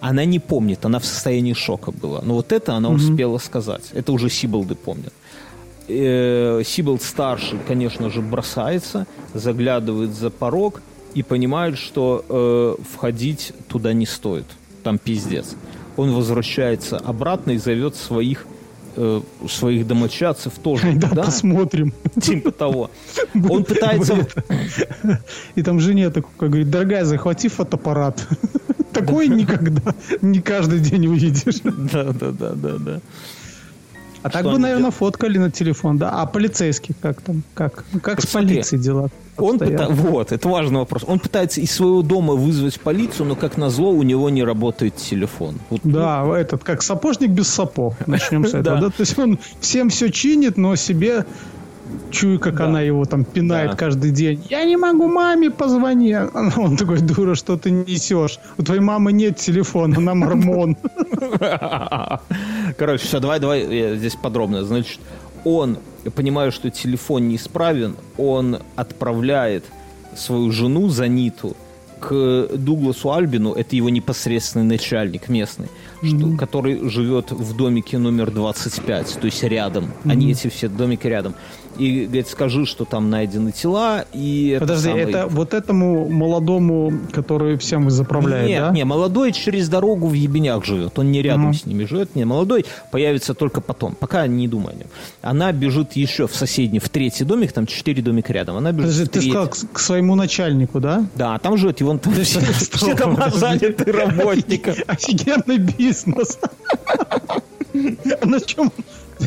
Она 0.00 0.24
не 0.24 0.40
помнит, 0.40 0.84
она 0.84 0.98
в 0.98 1.04
состоянии 1.04 1.52
шока 1.52 1.92
была. 1.92 2.22
Но 2.22 2.34
вот 2.34 2.52
это 2.52 2.74
она 2.74 2.90
успела 2.90 3.38
сказать. 3.38 3.90
Это 3.92 4.12
уже 4.12 4.30
Сиболды 4.30 4.74
помнят. 4.74 5.12
Э, 5.88 6.62
Сиболд 6.64 7.02
старший, 7.02 7.58
конечно 7.66 8.10
же, 8.10 8.20
бросается, 8.20 9.06
заглядывает 9.34 10.14
за 10.14 10.30
порог 10.30 10.82
и 11.14 11.22
понимает, 11.22 11.78
что 11.78 12.24
э, 12.28 12.82
входить 12.92 13.52
туда 13.68 13.92
не 13.92 14.06
стоит. 14.06 14.46
Там 14.82 14.98
пиздец. 14.98 15.54
Он 15.96 16.12
возвращается 16.12 16.98
обратно 16.98 17.52
и 17.52 17.58
зовет 17.58 17.94
своих 17.94 18.46
э, 18.96 19.20
своих 19.48 19.86
домочадцев 19.86 20.52
тоже. 20.62 20.92
Да, 20.96 21.08
Да, 21.08 21.22
посмотрим. 21.24 21.92
типа 22.20 22.50
того. 22.50 22.90
Он 23.34 23.64
пытается... 23.64 24.26
И 25.54 25.62
там 25.62 25.80
жене 25.80 26.10
такой 26.10 26.48
говорит, 26.48 26.70
дорогая, 26.70 27.04
захвати 27.04 27.48
фотоаппарат. 27.48 28.26
Такой 28.92 29.28
никогда, 29.28 29.94
не 30.20 30.40
каждый 30.42 30.80
день 30.80 31.06
увидишь. 31.06 31.60
Да, 31.64 32.12
да, 32.12 32.30
да, 32.30 32.52
да, 32.54 32.76
да. 32.78 33.00
А 34.22 34.30
так 34.30 34.44
бы, 34.44 34.52
наверное, 34.52 34.76
делают? 34.78 34.94
фоткали 34.94 35.38
на 35.38 35.50
телефон, 35.50 35.98
да? 35.98 36.10
А 36.22 36.26
полицейский 36.26 36.94
как 37.00 37.20
там? 37.22 37.42
Как? 37.54 37.84
Ну, 37.92 38.00
Как 38.00 38.20
с 38.22 38.26
полицией 38.26 38.82
дела? 38.82 39.08
Он 39.38 39.56
пыта- 39.58 39.90
Вот, 39.90 40.30
это 40.30 40.48
важный 40.48 40.78
вопрос. 40.80 41.02
Он 41.06 41.18
пытается 41.18 41.60
из 41.60 41.70
своего 41.72 42.02
дома 42.02 42.34
вызвать 42.34 42.78
полицию, 42.78 43.26
но, 43.26 43.34
как 43.34 43.56
назло, 43.56 43.90
у 43.90 44.02
него 44.02 44.28
не 44.30 44.44
работает 44.44 44.96
телефон. 44.96 45.56
Вот, 45.70 45.80
Да, 45.84 46.24
этот, 46.38 46.62
как 46.62 46.82
сапожник 46.82 47.30
без 47.30 47.48
сапог. 47.48 47.94
Начнем 48.06 48.44
с 48.46 48.48
этого. 48.54 48.78
Да? 48.80 48.86
То 48.90 49.00
есть 49.00 49.18
он 49.18 49.38
всем 49.60 49.88
все 49.88 50.10
чинит, 50.10 50.56
но 50.58 50.76
себе 50.76 51.24
чую, 52.10 52.38
как 52.40 52.56
Да. 52.56 52.66
она 52.66 52.80
его 52.80 53.04
там 53.04 53.24
пинает 53.24 53.70
Да. 53.72 53.76
каждый 53.76 54.10
день. 54.10 54.44
Я 54.50 54.64
не 54.64 54.76
могу 54.76 55.06
маме 55.08 55.50
позвонить. 55.50 56.16
Он 56.56 56.76
такой, 56.76 56.98
дура, 57.00 57.34
что 57.34 57.56
ты 57.56 57.70
несешь? 57.70 58.38
У 58.58 58.62
твоей 58.62 58.80
мамы 58.80 59.12
нет 59.12 59.36
телефона, 59.36 59.96
она 59.98 60.14
мормон. 60.14 60.76
Короче, 62.78 63.04
все, 63.06 63.20
давай, 63.20 63.40
давай, 63.40 63.66
я 63.74 63.96
здесь 63.96 64.16
подробно. 64.16 64.64
Значит, 64.64 65.00
он, 65.44 65.78
я 66.04 66.10
понимаю, 66.10 66.52
что 66.52 66.70
телефон 66.70 67.28
неисправен, 67.28 67.96
он 68.16 68.58
отправляет 68.76 69.64
свою 70.14 70.50
жену 70.52 70.88
Заниту 70.88 71.56
к 72.02 72.48
Дугласу 72.56 73.12
Альбину, 73.12 73.52
это 73.52 73.76
его 73.76 73.88
непосредственный 73.88 74.64
начальник 74.66 75.28
местный, 75.28 75.68
что, 76.02 76.36
который 76.36 76.88
живет 76.88 77.30
в 77.30 77.56
домике 77.56 77.98
номер 77.98 78.30
25, 78.30 79.18
то 79.20 79.24
есть 79.26 79.42
рядом. 79.44 79.92
Они 80.04 80.32
эти 80.32 80.48
все 80.48 80.68
домики 80.68 81.06
рядом. 81.06 81.34
И 81.78 82.04
говорит, 82.04 82.28
скажи, 82.28 82.66
что 82.66 82.84
там 82.84 83.08
найдены 83.08 83.50
тела. 83.50 84.04
И 84.12 84.48
это 84.48 84.60
Подожди, 84.66 84.88
самое- 84.88 85.08
это 85.08 85.26
вот 85.28 85.54
этому 85.54 86.06
молодому, 86.06 86.92
который 87.12 87.56
всем 87.56 87.88
заправляет, 87.90 88.46
нет, 88.46 88.60
да? 88.60 88.70
не, 88.72 88.84
молодой 88.84 89.32
через 89.32 89.70
дорогу 89.70 90.08
в 90.08 90.12
ебенях 90.12 90.66
живет. 90.66 90.98
Он 90.98 91.10
не 91.10 91.22
рядом 91.22 91.44
Мгм. 91.44 91.54
с 91.54 91.64
ними 91.64 91.84
живет. 91.84 92.14
Не, 92.14 92.26
молодой 92.26 92.66
появится 92.90 93.32
только 93.32 93.62
потом. 93.62 93.94
Пока 93.94 94.26
не 94.26 94.48
думаю 94.48 94.72
о 94.72 94.78
нем. 94.80 94.86
Она 95.22 95.50
бежит 95.52 95.92
еще 95.92 96.26
в 96.26 96.34
соседний, 96.36 96.78
в 96.78 96.90
третий 96.90 97.24
домик, 97.24 97.52
там 97.52 97.64
четыре 97.66 98.02
домика 98.02 98.34
рядом. 98.34 98.56
Она 98.56 98.72
бежит 98.72 99.08
Подожди, 99.10 99.20
ты 99.20 99.20
сказал 99.30 99.48
к, 99.48 99.56
к 99.72 99.78
своему 99.78 100.14
начальнику, 100.14 100.78
да? 100.78 101.06
Да, 101.14 101.38
там 101.38 101.56
живет, 101.56 101.80
и 101.80 101.84
вон 101.92 101.98
там 101.98 102.14
все, 102.24 102.40
все 102.40 102.94
дома 102.94 103.30
заняты 103.30 103.92
работником. 103.92 104.74
Офигенный 104.86 105.58
бизнес. 105.58 106.38
А 108.20 108.26
На 108.26 108.40
чем? 108.40 108.72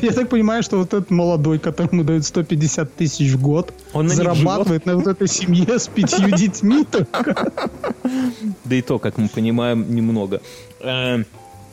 Я 0.02 0.12
так 0.12 0.30
понимаю, 0.30 0.62
что 0.62 0.78
вот 0.78 0.94
этот 0.94 1.10
молодой, 1.10 1.58
которому 1.58 2.04
дают 2.04 2.26
150 2.26 2.94
тысяч 2.96 3.32
в 3.32 3.42
год, 3.42 3.74
Он 3.94 4.08
на 4.08 4.14
зарабатывает 4.14 4.86
на 4.86 4.96
вот 4.98 5.08
этой 5.08 5.28
семье 5.28 5.80
с 5.80 5.88
пятью 5.88 6.30
детьми. 6.32 6.84
только. 6.84 7.52
Да 8.66 8.76
и 8.76 8.82
то, 8.82 9.00
как 9.00 9.18
мы 9.18 9.30
понимаем, 9.30 9.96
немного. 9.96 10.42
Э, 10.82 11.24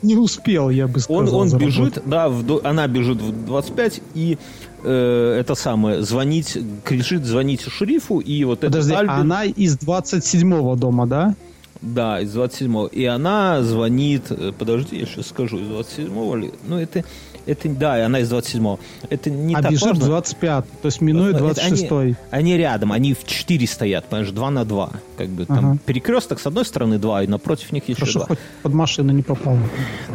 Не 0.03 0.17
успел, 0.17 0.71
я 0.71 0.87
бы 0.87 1.01
сказал. 1.01 1.35
Он, 1.35 1.53
он 1.53 1.59
бежит, 1.59 2.01
да, 2.07 2.29
в 2.29 2.61
она 2.65 2.87
бежит 2.87 3.21
в 3.21 3.45
25, 3.45 4.01
и 4.15 4.39
э, 4.85 5.37
это 5.41 5.55
самое, 5.55 6.03
звонить, 6.03 6.59
кричит, 6.85 7.25
звоните 7.25 7.71
шерифу, 7.71 8.21
и 8.21 8.45
вот 8.45 8.61
Подожди, 8.61 8.93
этот 8.93 9.09
а 9.09 9.13
Альбин- 9.13 9.21
она 9.21 9.45
из 9.45 9.77
27-го 9.77 10.75
дома, 10.77 11.07
да? 11.07 11.35
Да, 11.81 12.21
из 12.21 12.35
27-го. 12.37 12.87
И 12.87 13.05
она 13.05 13.63
звонит... 13.63 14.31
э, 14.31 14.53
Подожди, 14.57 14.99
я 14.99 15.07
сейчас 15.07 15.27
скажу, 15.29 15.59
из 15.59 15.67
27-го 15.67 16.37
ли? 16.37 16.53
Ну, 16.69 16.79
это... 16.79 17.05
это 17.47 17.69
да, 17.69 18.05
она 18.07 18.21
из 18.21 18.33
27-го. 18.33 18.79
Это 19.11 19.31
не 19.31 19.55
а 19.55 19.63
так 19.63 19.71
бежит 19.73 19.89
важно. 19.89 20.05
в 20.05 20.07
25 20.07 20.65
то 20.83 20.87
есть 20.87 21.01
минует 21.01 21.37
Это 21.37 21.61
они- 21.63 21.77
26-й. 21.87 22.17
Они, 22.31 22.57
рядом, 22.57 22.93
они 22.93 23.15
в 23.15 23.25
4 23.25 23.67
стоят, 23.67 24.05
понимаешь, 24.07 24.31
2 24.33 24.51
на 24.51 24.65
2. 24.65 24.91
Как 25.17 25.29
бы 25.29 25.45
там 25.47 25.59
Ага. 25.73 25.79
перекресток 25.87 26.41
с 26.41 26.47
одной 26.47 26.65
стороны 26.65 26.99
2, 26.99 27.23
и 27.25 27.27
напротив 27.27 27.73
них 27.73 27.89
еще 27.89 28.01
Хорошо, 28.01 28.19
2. 28.21 28.27
хоть 28.29 28.39
под 28.63 28.75
машину 28.75 29.13
не 29.13 29.23
попал. 29.23 29.57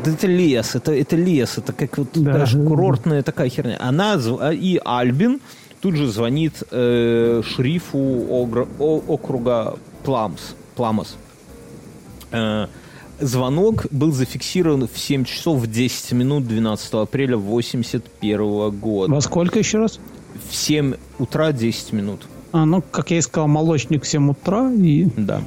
Да 0.03 0.11
это 0.11 0.27
лес, 0.27 0.75
это, 0.75 0.91
это 0.93 1.15
лес, 1.15 1.57
это 1.57 1.73
как 1.73 1.97
вот 1.97 2.09
Да. 2.13 2.33
даже 2.33 2.61
курортная 2.63 3.23
такая 3.23 3.49
херня. 3.49 3.77
Она 3.79 4.13
а, 4.39 4.51
и 4.53 4.79
Альбин 4.83 5.39
тут 5.81 5.95
же 5.95 6.07
звонит 6.07 6.63
э, 6.71 7.41
шерифу 7.45 7.97
огр- 7.97 8.67
о- 8.79 9.03
округа 9.07 9.77
Пламс. 10.03 10.41
Пламос. 10.75 11.15
Э, 12.31 12.67
звонок 13.19 13.87
был 13.91 14.11
зафиксирован 14.11 14.87
в 14.87 14.97
7 14.97 15.23
часов 15.25 15.65
10 15.67 16.11
минут 16.13 16.47
12 16.47 16.93
апреля 16.93 17.37
81 17.37 18.69
года. 18.71 19.13
Во 19.13 19.21
сколько 19.21 19.59
еще 19.59 19.79
раз? 19.79 19.99
В 20.49 20.55
7 20.55 20.93
утра 21.19 21.51
10 21.51 21.93
минут. 21.93 22.27
А, 22.51 22.65
ну, 22.65 22.81
как 22.81 23.11
я 23.11 23.17
и 23.17 23.21
сказал, 23.21 23.47
молочник 23.47 24.03
в 24.03 24.07
7 24.07 24.29
утра 24.31 24.71
и... 24.71 25.07
Да. 25.17 25.41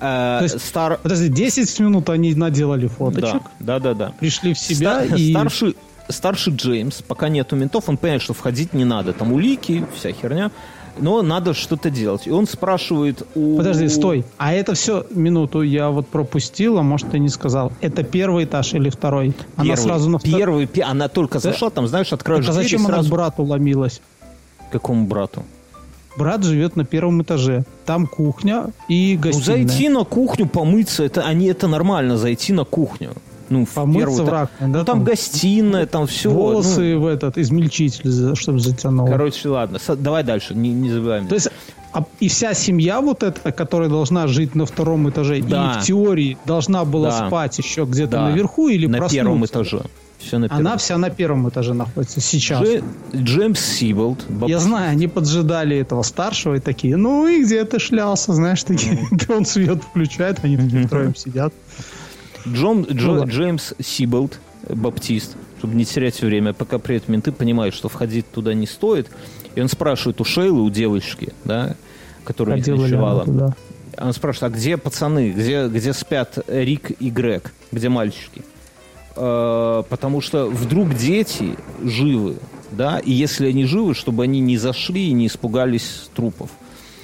Э, 0.00 0.38
То 0.38 0.44
есть- 0.44 0.60
стар... 0.66 0.98
Подожди, 1.02 1.28
10 1.28 1.80
минут 1.80 2.08
они 2.10 2.34
наделали 2.34 2.86
фоточек, 2.86 3.42
Да, 3.60 3.78
да, 3.78 3.94
да, 3.94 3.94
да. 3.94 4.14
пришли 4.18 4.54
в 4.54 4.58
себя 4.58 5.04
Ста- 5.04 5.16
и... 5.16 5.32
Старший, 5.32 5.76
старший 6.08 6.54
Джеймс, 6.54 7.02
пока 7.02 7.28
нету 7.28 7.56
ментов, 7.56 7.88
он 7.88 7.96
понимает, 7.96 8.22
что 8.22 8.32
входить 8.32 8.72
не 8.72 8.84
надо. 8.84 9.12
Там 9.12 9.32
улики, 9.32 9.84
вся 9.96 10.12
херня. 10.12 10.50
Но 11.00 11.22
надо 11.22 11.54
что-то 11.54 11.90
делать. 11.90 12.26
И 12.26 12.30
он 12.30 12.46
спрашивает 12.46 13.22
у... 13.34 13.56
Подожди, 13.56 13.88
стой. 13.88 14.24
А 14.36 14.52
это 14.52 14.74
все, 14.74 15.04
минуту, 15.10 15.62
я 15.62 15.90
вот 15.90 16.08
пропустила, 16.08 16.82
может, 16.82 17.10
ты 17.10 17.18
не 17.18 17.28
сказал. 17.28 17.72
Это 17.80 18.02
первый 18.02 18.44
этаж 18.44 18.74
или 18.74 18.90
второй? 18.90 19.34
Она 19.56 19.66
Первый, 19.74 19.82
сразу 19.82 20.10
на 20.10 20.18
второй. 20.18 20.38
первый, 20.38 20.66
пе- 20.66 20.82
она 20.82 21.08
только 21.08 21.38
зашла, 21.38 21.70
там, 21.70 21.86
знаешь, 21.86 22.12
откроешь 22.12 22.44
Так 22.46 22.54
а 22.54 22.58
дверь 22.58 22.64
зачем 22.64 22.86
она 22.86 23.02
к 23.02 23.06
брату 23.06 23.42
ломилась? 23.44 24.00
Какому 24.72 25.06
брату? 25.06 25.44
Брат 26.16 26.42
живет 26.42 26.74
на 26.74 26.84
первом 26.84 27.22
этаже. 27.22 27.64
Там 27.86 28.06
кухня 28.08 28.72
и 28.88 29.14
Ну, 29.16 29.22
гостиная. 29.30 29.44
зайти 29.66 29.88
на 29.88 30.04
кухню, 30.04 30.46
помыться, 30.46 31.04
это, 31.04 31.22
они, 31.22 31.46
это 31.46 31.68
нормально, 31.68 32.16
зайти 32.16 32.52
на 32.52 32.64
кухню. 32.64 33.10
Ну, 33.50 33.64
в 33.64 33.70
Помыться 33.70 33.98
первую- 34.00 34.24
в 34.24 34.28
раковине, 34.28 34.72
да, 34.72 34.78
Ну, 34.80 34.84
там 34.84 34.96
там 34.98 35.04
гостиная, 35.04 35.86
там 35.86 36.06
все. 36.06 36.30
Волосы 36.30 36.96
в 36.96 37.06
этот 37.06 37.38
измельчитель, 37.38 38.34
чтобы 38.36 38.58
затянул. 38.60 39.06
короче, 39.06 39.48
ладно, 39.48 39.78
давай 39.96 40.22
дальше, 40.24 40.54
не, 40.54 40.70
не 40.70 40.90
забываем. 40.90 41.26
То 41.28 41.34
есть 41.34 41.48
а- 41.92 42.04
и 42.20 42.28
вся 42.28 42.52
семья 42.54 43.00
вот 43.00 43.22
эта, 43.22 43.50
которая 43.50 43.88
должна 43.88 44.26
жить 44.26 44.54
на 44.54 44.66
втором 44.66 45.08
этаже, 45.08 45.40
Да. 45.42 45.76
и 45.78 45.80
в 45.80 45.84
теории 45.84 46.36
должна 46.44 46.84
была 46.84 47.08
Да. 47.10 47.26
спать 47.28 47.58
еще 47.58 47.84
где-то 47.84 48.12
Да. 48.12 48.28
наверху 48.28 48.68
или 48.68 48.86
на 48.86 48.98
проснуться. 48.98 49.16
первом 49.16 49.44
этаже. 49.46 49.82
Все 50.18 50.38
на 50.38 50.48
первом. 50.48 50.66
Она 50.66 50.76
вся 50.76 50.98
на 50.98 51.10
первом 51.10 51.48
этаже 51.48 51.74
находится 51.74 52.20
сейчас. 52.20 52.60
Дже- 52.60 52.82
Джеймс 53.14 53.60
Сиболд. 53.60 54.18
баб- 54.28 54.50
Я 54.50 54.58
знаю, 54.58 54.90
они 54.90 55.06
поджидали 55.06 55.76
этого 55.78 56.02
старшего 56.02 56.56
и 56.56 56.60
такие, 56.60 56.96
ну 56.96 57.26
и 57.28 57.42
где 57.44 57.64
ты 57.64 57.78
шлялся, 57.78 58.32
знаешь, 58.34 58.62
такие. 58.64 58.98
Он 59.28 59.46
свет 59.46 59.82
включает, 59.82 60.40
они 60.42 60.56
такие 60.56 60.86
втроем 60.86 61.14
сидят. 61.14 61.54
Джон, 62.46 62.82
Джо- 62.84 63.14
Ну. 63.20 63.26
Джеймс 63.26 63.74
Сиболд, 63.80 64.38
баптист, 64.68 65.36
чтобы 65.58 65.74
не 65.74 65.84
терять 65.84 66.20
время, 66.20 66.52
пока 66.52 66.78
при 66.78 66.96
этом 66.96 67.12
менты 67.12 67.32
понимают, 67.32 67.74
что 67.74 67.88
входить 67.88 68.30
туда 68.30 68.54
не 68.54 68.66
стоит. 68.66 69.08
И 69.54 69.60
он 69.60 69.68
спрашивает 69.68 70.20
у 70.20 70.24
Шейлы, 70.24 70.60
у 70.62 70.70
девочки, 70.70 71.32
да, 71.44 71.76
которая 72.24 72.54
у 72.54 72.56
них 72.58 72.66
Ходила 72.66 72.82
ночевала. 72.84 73.24
Он 74.00 74.12
спрашивает, 74.12 74.52
а 74.54 74.56
где 74.56 74.76
пацаны, 74.76 75.30
где, 75.30 75.66
где 75.66 75.92
спят 75.92 76.38
Рик 76.46 76.92
и 77.00 77.10
Грег, 77.10 77.52
где 77.72 77.88
мальчики? 77.88 78.42
Э, 79.16 79.82
потому 79.88 80.20
что 80.20 80.46
вдруг 80.46 80.94
дети 80.94 81.56
живы, 81.82 82.36
да, 82.70 83.00
и 83.00 83.10
если 83.10 83.48
они 83.48 83.64
живы, 83.64 83.94
чтобы 83.94 84.22
они 84.22 84.38
не 84.40 84.56
зашли 84.56 85.08
и 85.08 85.12
не 85.12 85.26
испугались 85.26 86.08
трупов. 86.14 86.50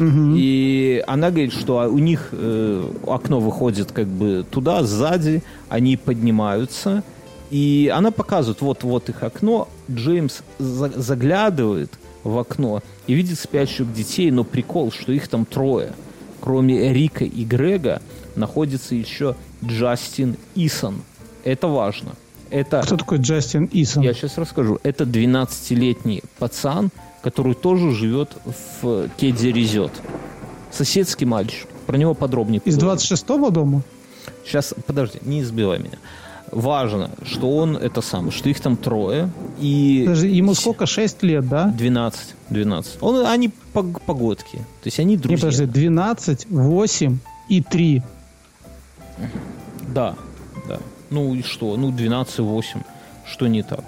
И 0.01 1.03
она 1.07 1.31
говорит, 1.31 1.53
что 1.53 1.77
у 1.89 1.99
них 1.99 2.29
э, 2.33 2.91
окно 3.07 3.41
выходит 3.41 3.93
как 3.93 4.07
бы 4.07 4.45
туда, 4.51 4.83
сзади, 4.83 5.43
они 5.69 5.97
поднимаются, 5.97 7.03
и 7.51 7.93
она 7.95 8.11
показывает, 8.11 8.61
вот, 8.63 8.83
вот 8.83 9.09
их 9.09 9.23
окно, 9.23 9.69
Джеймс 9.91 10.41
за- 10.59 10.91
заглядывает 11.01 11.93
в 12.25 12.37
окно 12.39 12.83
и 13.07 13.15
видит 13.15 13.39
спящих 13.39 13.93
детей, 13.93 14.31
но 14.31 14.45
прикол, 14.45 14.91
что 14.91 15.13
их 15.13 15.29
там 15.29 15.45
трое. 15.45 15.93
Кроме 16.41 16.93
Рика 16.93 17.25
и 17.25 17.45
Грега 17.45 18.03
находится 18.37 18.95
еще 18.95 19.37
Джастин 19.65 20.37
Исон. 20.55 21.03
Это 21.45 21.69
важно. 21.69 22.13
Это 22.51 22.83
Кто 22.83 22.97
такой 22.97 23.19
Джастин 23.19 23.69
Исон? 23.73 24.03
я 24.03 24.13
сейчас 24.15 24.39
расскажу. 24.39 24.79
Это 24.83 25.05
12-летний 25.05 26.23
пацан, 26.39 26.91
который 27.25 27.55
тоже 27.55 27.91
живет 27.93 28.37
в 28.83 29.09
Кеде 29.17 29.51
Резет. 29.51 29.91
Соседский 30.71 31.27
мальчик. 31.27 31.67
Про 31.87 31.97
него 31.97 32.13
подробнее. 32.15 32.61
Из 32.65 32.75
поговорим. 32.77 32.99
26-го 33.01 33.51
дома? 33.51 33.83
Сейчас, 34.45 34.75
подожди, 34.87 35.19
не 35.23 35.41
избивай 35.41 35.79
меня. 35.79 35.99
Важно, 36.53 37.11
что 37.25 37.57
он 37.57 37.77
это 37.77 38.03
самое, 38.03 38.31
что 38.31 38.49
их 38.51 38.61
там 38.61 38.77
трое. 38.77 39.31
И 39.59 40.03
Подожди, 40.07 40.29
ему 40.29 40.55
сколько? 40.55 40.87
6 40.87 41.23
лет, 41.23 41.49
да? 41.49 41.65
12. 41.69 42.35
12. 42.51 42.99
Он, 43.01 43.27
они 43.27 43.51
пог- 43.73 44.01
погодки. 44.07 44.59
То 44.59 44.87
есть 44.87 45.01
они 45.01 45.15
Не, 45.15 45.17
друзья. 45.17 45.39
подожди, 45.49 45.65
12, 45.67 46.47
8 46.51 47.19
и 47.49 47.63
3. 47.63 48.03
Да, 49.95 50.15
да. 50.69 50.79
Ну 51.11 51.35
и 51.35 51.43
что? 51.43 51.77
Ну 51.77 51.91
12-8. 51.91 52.65
Что 53.27 53.47
не 53.47 53.63
так? 53.63 53.85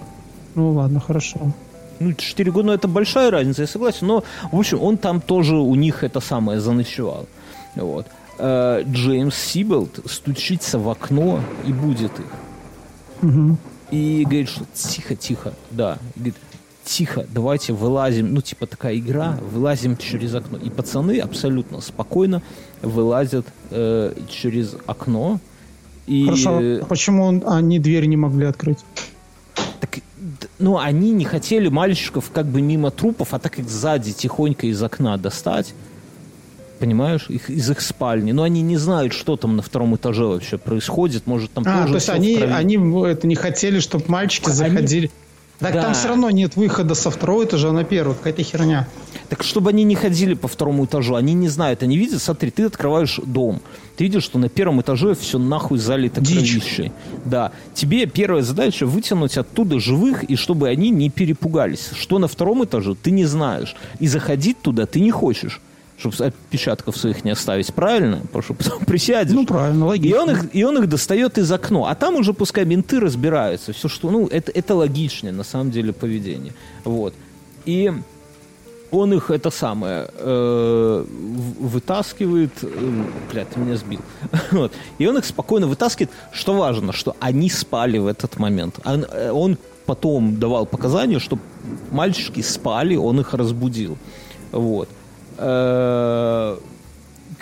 Ну 0.55 0.73
ладно, 0.73 1.01
хорошо. 1.01 1.53
Ну, 2.01 2.13
4 2.13 2.51
года, 2.53 2.67
ну, 2.67 2.73
это 2.73 2.89
большая 2.89 3.31
разница, 3.31 3.63
я 3.63 3.67
согласен. 3.69 4.07
Но, 4.07 4.25
в 4.53 4.59
общем, 4.59 4.81
он 4.83 4.97
там 4.97 5.21
тоже 5.21 5.57
у 5.57 5.75
них 5.75 6.05
это 6.05 6.21
самое 6.21 6.61
заночевал. 6.61 7.27
Вот. 7.77 8.07
Э, 8.39 8.83
Джеймс 8.87 9.35
Сибилд 9.37 10.01
стучится 10.07 10.79
в 10.79 10.89
окно 10.89 11.41
и 11.67 11.73
будет 11.73 12.13
их. 12.19 12.33
Мгм. 13.23 13.59
И 13.91 14.25
говорит, 14.25 14.49
что 14.49 14.65
тихо, 14.75 15.15
тихо, 15.17 15.53
да. 15.71 15.99
Говорит, 16.17 16.35
тихо, 16.85 17.27
давайте 17.33 17.73
вылазим. 17.73 18.35
Ну, 18.35 18.41
типа 18.41 18.67
такая 18.67 18.97
игра, 18.97 19.39
вылазим 19.53 19.97
через 19.97 20.35
окно. 20.35 20.59
И 20.59 20.71
пацаны 20.71 21.19
абсолютно 21.21 21.81
спокойно 21.81 22.43
вылазят 22.83 23.47
э, 23.71 24.13
через 24.29 24.77
окно. 24.87 25.39
И, 26.07 26.25
Хорошо, 26.25 26.61
э, 26.61 26.83
почему 26.89 27.25
он- 27.25 27.43
они 27.47 27.79
дверь 27.79 28.07
не 28.07 28.17
могли 28.17 28.47
открыть? 28.47 28.79
Ну, 30.59 30.79
они 30.79 31.11
не 31.11 31.25
хотели 31.25 31.69
мальчиков 31.69 32.31
как 32.33 32.47
бы 32.47 32.61
мимо 32.61 32.91
трупов, 32.91 33.35
а 33.35 33.39
так 33.39 33.59
их 33.59 33.69
сзади 33.69 34.13
тихонько 34.13 34.67
из 34.67 34.83
окна 34.83 35.17
достать. 35.17 35.75
Понимаешь? 36.79 37.27
Их, 37.29 37.49
из 37.49 37.71
их 37.71 37.81
спальни. 37.81 38.33
Но 38.33 38.43
они 38.43 38.61
не 38.61 38.77
знают, 38.77 39.13
что 39.13 39.37
там 39.37 39.57
на 39.57 39.63
втором 39.63 39.97
этаже 39.97 40.25
вообще 40.25 40.59
происходит. 40.59 41.27
Может, 41.27 41.53
там 41.53 41.65
А, 41.67 41.83
тоже 41.83 41.89
то 41.89 41.95
есть 41.95 42.09
они, 42.11 42.37
они 42.37 42.77
это 43.07 43.27
не 43.27 43.35
хотели, 43.35 43.81
чтобы 43.81 44.05
мальчики 44.09 44.51
заходили. 44.51 45.11
Так 45.59 45.73
Да. 45.73 45.83
там 45.83 45.95
все 45.95 46.09
равно 46.09 46.31
нет 46.31 46.57
выхода 46.57 46.95
со 46.95 47.11
второго 47.11 47.45
этажа 47.45 47.73
на 47.73 47.83
первый. 47.85 48.15
Какая-то 48.15 48.43
херня. 48.43 48.87
Так 49.29 49.43
чтобы 49.43 49.71
они 49.71 49.85
не 49.85 49.95
ходили 49.95 50.35
по 50.35 50.49
второму 50.49 50.85
этажу, 50.85 51.15
они 51.15 51.35
не 51.35 51.49
знают, 51.49 51.83
они 51.83 51.97
видят, 51.97 52.23
смотри, 52.23 52.51
ты 52.51 52.65
открываешь 52.65 53.19
дом, 53.25 53.61
ты 53.97 54.05
видишь, 54.05 54.23
что 54.23 54.39
на 54.39 54.49
первом 54.49 54.81
этаже 54.83 55.15
все 55.15 55.39
нахуй 55.39 55.79
залито 55.79 56.21
Дичь. 56.21 56.35
кровищей. 56.61 56.93
Да. 57.25 57.51
Тебе 57.75 58.07
первая 58.07 58.43
задача 58.43 58.87
вытянуть 58.87 59.37
оттуда 59.37 59.81
живых, 59.81 60.23
и 60.25 60.37
чтобы 60.37 60.69
они 60.69 60.91
не 60.91 61.11
перепугались. 61.11 61.91
Что 61.99 62.19
на 62.19 62.29
втором 62.29 62.65
этаже, 62.65 62.95
ты 62.95 63.11
не 63.11 63.25
знаешь. 63.25 63.75
И 63.99 64.07
заходить 64.07 64.61
туда 64.63 64.87
ты 64.87 65.01
не 65.01 65.11
хочешь, 65.11 65.61
чтобы 65.99 66.17
отпечатков 66.25 66.97
своих 66.97 67.25
не 67.25 67.31
оставить. 67.31 67.73
Правильно? 67.73 68.21
Потому 68.21 68.43
что 68.43 68.55
потом 68.55 68.85
присядешь. 68.87 69.35
Ну, 69.35 69.47
правильно, 69.47 69.85
И 69.85 69.87
логично. 69.87 70.23
он, 70.23 70.31
их, 70.31 70.55
и 70.55 70.65
он 70.65 70.79
их 70.79 70.89
достает 70.89 71.39
из 71.39 71.51
окна. 71.51 71.91
А 71.91 71.95
там 71.95 72.17
уже 72.17 72.33
пускай 72.33 72.65
менты 72.65 73.01
разбираются. 73.01 73.73
Все, 73.73 73.89
что... 73.89 74.11
Ну, 74.11 74.27
это, 74.27 74.53
это 74.53 74.75
логичнее, 74.75 75.33
на 75.33 75.45
самом 75.45 75.71
деле, 75.71 75.93
поведение. 75.93 76.53
Вот. 76.85 77.15
И 77.65 77.93
он 78.91 79.13
их, 79.15 79.31
это 79.31 79.51
самое, 79.51 80.09
э, 80.19 81.05
вытаскивает... 81.61 82.53
э, 82.63 83.05
Бля, 83.33 83.45
ты 83.45 83.59
меня 83.61 83.77
сбил. 83.77 84.01
Вот. 84.53 84.73
И 84.99 85.07
он 85.07 85.19
их 85.19 85.25
спокойно 85.25 85.67
вытаскивает. 85.67 86.11
Что 86.33 86.55
важно, 86.55 86.93
что 86.93 87.17
они 87.21 87.51
спали 87.51 87.99
в 87.99 88.07
этот 88.07 88.39
момент. 88.39 88.79
Он, 88.85 89.05
э, 89.11 89.31
он 89.31 89.59
потом 89.87 90.39
давал 90.39 90.67
показания, 90.67 91.19
что 91.19 91.39
мальчики 91.91 92.43
спали, 92.43 92.97
он 92.97 93.21
их 93.21 93.35
разбудил. 93.35 93.97
Вот. 94.53 94.89
Э, 95.39 96.57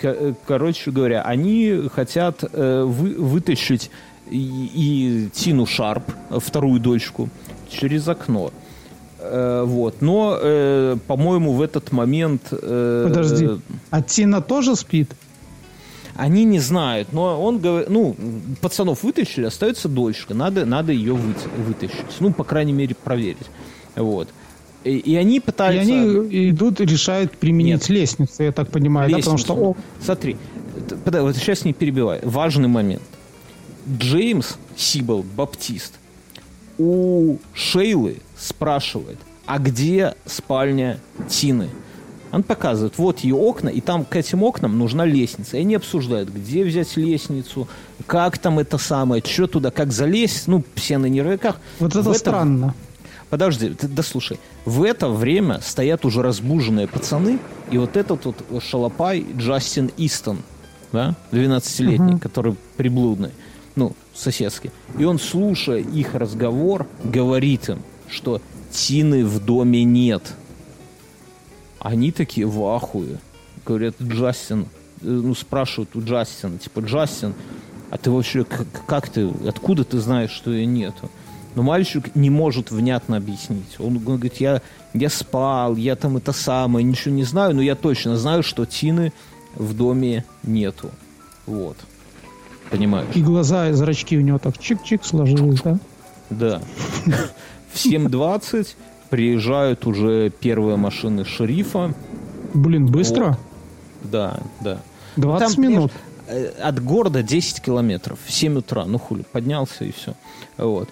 Ко- 0.01 0.35
Короче 0.47 0.91
говоря, 0.91 1.21
они 1.21 1.89
хотят 1.93 2.43
э, 2.51 2.83
вы- 2.83 3.15
вытащить 3.15 3.89
и, 4.29 4.69
и 4.73 5.29
Тину 5.33 5.65
Шарп, 5.65 6.03
вторую 6.29 6.79
дочку, 6.81 7.29
через 7.69 8.07
окно. 8.07 8.51
Э, 9.19 9.63
вот. 9.65 10.01
Но, 10.01 10.37
э, 10.41 10.97
по-моему, 11.07 11.53
в 11.53 11.61
этот 11.61 11.91
момент... 11.91 12.41
э, 12.51 13.05
Подожди. 13.07 13.49
А 13.91 14.01
Тина 14.01 14.41
тоже 14.41 14.75
спит? 14.75 15.11
они 16.17 16.45
не 16.45 16.59
знают, 16.59 17.11
но 17.11 17.41
он 17.43 17.59
говорит, 17.59 17.89
ну, 17.89 18.15
пацанов 18.61 19.03
вытащили, 19.03 19.45
остается 19.47 19.89
дочка, 19.89 20.33
надо, 20.33 20.65
надо 20.65 20.93
ее 20.93 21.13
выт- 21.13 21.49
вытащить. 21.57 22.21
Ну, 22.21 22.31
по 22.31 22.45
крайней 22.45 22.71
мере, 22.71 22.95
проверить. 22.95 23.47
Вот. 23.97 24.29
И, 24.85 24.97
и 24.97 25.15
они 25.15 25.37
И 25.37 25.39
пытаются... 25.39 25.81
они 25.91 26.49
идут, 26.51 26.79
решают 26.79 27.35
применить 27.37 27.89
Нет. 27.89 27.89
лестницу, 27.89 28.43
я 28.43 28.51
так 28.51 28.69
понимаю, 28.69 29.09
да? 29.11 29.17
Потому 29.17 29.37
что 29.37 29.53
Лестницу. 29.55 29.77
Смотри, 30.01 30.37
вот 31.21 31.35
сейчас 31.35 31.65
не 31.65 31.73
перебивай. 31.73 32.19
Важный 32.23 32.67
момент. 32.67 33.01
Джеймс 33.89 34.55
Сибл, 34.77 35.23
баптист, 35.35 35.93
у 36.77 37.37
Шейлы 37.53 38.17
спрашивает, 38.37 39.17
а 39.45 39.59
где 39.59 40.15
спальня 40.25 40.99
Тины? 41.29 41.69
Он 42.31 42.43
показывает, 42.43 42.97
вот 42.97 43.19
ее 43.19 43.35
окна, 43.35 43.69
и 43.69 43.79
там 43.79 44.03
к 44.03 44.15
этим 44.17 44.43
окнам 44.43 44.77
нужна 44.77 45.05
лестница. 45.05 45.57
И 45.57 45.61
они 45.61 45.75
обсуждают, 45.75 46.29
где 46.29 46.65
взять 46.65 46.97
лестницу, 46.97 47.67
как 48.07 48.37
там 48.39 48.59
это 48.59 48.77
самое, 48.77 49.23
что 49.25 49.47
туда, 49.47 49.71
как 49.71 49.93
залезть, 49.93 50.47
ну, 50.47 50.63
все 50.75 50.97
на 50.97 51.05
нервиках. 51.05 51.59
вот 51.79 51.91
это 51.91 51.99
В 52.01 52.09
этом- 52.09 52.15
странно. 52.15 52.75
Подожди, 53.35 53.67
ты 53.71 53.89
дослушай. 53.89 54.39
В 54.63 54.81
это 54.83 55.09
время 55.09 55.59
стоят 55.59 56.05
уже 56.05 56.21
разбуженные 56.21 56.87
пацаны, 56.87 57.37
и 57.69 57.77
вот 57.77 57.97
этот 57.97 58.23
вот 58.23 58.37
шалопай 58.63 59.25
Джастин 59.37 59.91
Истон, 59.97 60.37
да, 60.93 61.15
12-летний, 61.33 62.13
Мгм. 62.13 62.19
который 62.19 62.55
приблудный, 62.77 63.31
ну, 63.75 63.93
соседский. 64.13 64.71
И 64.97 65.03
он, 65.03 65.19
слушая 65.19 65.79
их 65.79 66.15
разговор, 66.15 66.87
говорит 67.03 67.67
им, 67.67 67.79
что 68.09 68.41
Тины 68.71 69.25
в 69.25 69.43
доме 69.43 69.83
нет. 69.83 70.31
Они 71.79 72.13
такие 72.13 72.47
в 72.47 72.63
ахуе. 72.73 73.17
Говорят, 73.65 73.95
Джастин, 74.01 74.61
э, 74.61 74.65
ну, 75.07 75.35
спрашивают 75.35 75.93
у 75.97 76.01
Джастина, 76.01 76.57
типа, 76.57 76.79
Джастин, 76.79 77.33
а 77.91 77.97
ты 77.97 78.11
вообще, 78.11 78.45
к- 78.45 78.65
как 78.87 79.09
ты, 79.09 79.29
откуда 79.45 79.83
ты 79.83 79.99
знаешь, 79.99 80.31
что 80.31 80.53
ее 80.53 80.65
нету? 80.65 81.11
Но 81.55 81.63
мальчик 81.63 82.13
не 82.15 82.29
может 82.29 82.69
внятно 82.71 83.17
объяснить. 83.17 83.79
Он 83.79 83.97
говорит, 83.97 84.35
я, 84.37 84.61
я 84.93 85.09
спал, 85.09 85.75
я 85.77 85.95
там 85.95 86.17
это 86.17 86.33
самое, 86.33 86.83
ничего 86.85 87.15
не 87.15 87.23
знаю, 87.23 87.55
но 87.55 87.61
я 87.61 87.75
точно 87.75 88.17
знаю, 88.17 88.43
что 88.43 88.65
Тины 88.65 89.13
в 89.55 89.73
доме 89.73 90.25
нету. 90.43 90.91
Вот. 91.45 91.77
Понимаешь? 92.69 93.07
И 93.15 93.21
глаза, 93.21 93.69
и 93.69 93.73
зрачки 93.73 94.17
у 94.17 94.21
него 94.21 94.37
так 94.37 94.55
чик-чик 94.57 94.99
сложились, 95.03 95.61
да? 95.61 95.79
Да. 96.29 96.61
В 97.71 97.77
7.20 97.77 98.67
приезжают 99.09 99.85
уже 99.85 100.29
первые 100.31 100.75
машины 100.75 101.23
шерифа. 101.23 101.93
Блин, 102.53 102.87
быстро? 102.87 103.37
Да, 104.03 104.39
да. 104.61 104.79
20 105.15 105.55
Там, 105.55 105.63
минут. 105.63 105.91
э, 106.27 106.47
От 106.61 106.83
города 106.83 107.21
10 107.23 107.61
километров. 107.61 108.17
В 108.25 108.31
7 108.31 108.57
утра. 108.57 108.85
Ну 108.85 108.97
хули, 108.97 109.23
поднялся 109.31 109.85
и 109.85 109.91
все. 109.91 110.15
Вот. 110.57 110.89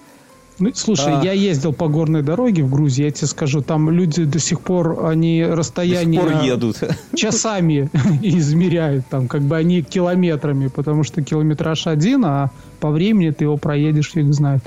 Ну, 0.59 0.71
слушай, 0.75 1.13
А. 1.13 1.23
я 1.23 1.31
ездил 1.31 1.73
по 1.73 1.87
горной 1.87 2.21
дороге 2.21 2.63
в 2.63 2.69
Грузии, 2.69 3.05
я 3.05 3.11
тебе 3.11 3.27
скажу, 3.27 3.61
там 3.61 3.89
люди 3.89 4.23
до 4.23 4.39
сих 4.39 4.61
пор, 4.61 5.05
они 5.05 5.41
До 5.41 5.47
сих 5.49 5.57
расстояние 5.57 6.21
пор 6.21 6.31
едут. 6.43 6.77
часами 7.15 7.89
измеряют, 8.21 9.05
там, 9.09 9.27
как 9.27 9.41
бы 9.41 9.57
они 9.57 9.81
километрами, 9.81 10.67
потому 10.67 11.03
что 11.03 11.23
километраж 11.23 11.87
один, 11.87 12.23
а 12.25 12.51
по 12.79 12.91
времени 12.91 13.31
ты 13.31 13.45
его 13.45 13.57
проедешь, 13.57 14.11
фиг 14.11 14.31
знает. 14.33 14.61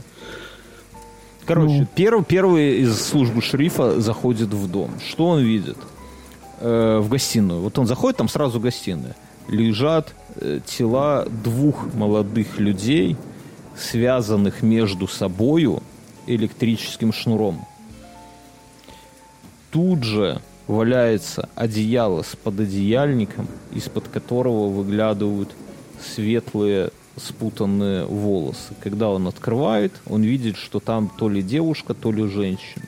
Короче, 1.46 1.80
Ну. 1.80 1.86
первый, 1.94 2.24
первый 2.24 2.78
из 2.80 3.00
службы 3.00 3.40
шерифа 3.40 4.00
заходит 4.00 4.52
в 4.52 4.68
дом. 4.68 4.90
Что 5.08 5.28
он 5.28 5.40
видит? 5.42 5.76
Э, 6.60 6.98
в 7.00 7.08
гостиную. 7.08 7.60
Вот 7.60 7.78
он 7.78 7.86
заходит, 7.86 8.16
там 8.16 8.28
сразу 8.28 8.58
гостиная. 8.58 9.14
Лежат 9.48 10.12
э, 10.40 10.58
тела 10.66 11.26
двух 11.44 11.94
молодых 11.94 12.58
людей, 12.58 13.16
связанных 13.77 14.62
между 14.62 15.07
собою 15.07 15.82
электрическим 16.27 17.12
шнуром. 17.12 17.65
Тут 19.70 20.03
же 20.03 20.40
валяется 20.66 21.48
одеяло 21.55 22.23
с 22.23 22.35
пододеяльником, 22.36 23.47
из-под 23.73 24.09
которого 24.09 24.69
выглядывают 24.69 25.51
светлые 26.01 26.90
спутанные 27.16 28.05
волосы. 28.05 28.74
Когда 28.82 29.09
он 29.09 29.27
открывает, 29.27 29.93
он 30.07 30.23
видит, 30.23 30.57
что 30.57 30.81
там 30.81 31.11
то 31.16 31.28
ли 31.28 31.43
девушка, 31.43 31.94
то 31.94 32.12
ли 32.12 32.27
женщина. 32.27 32.86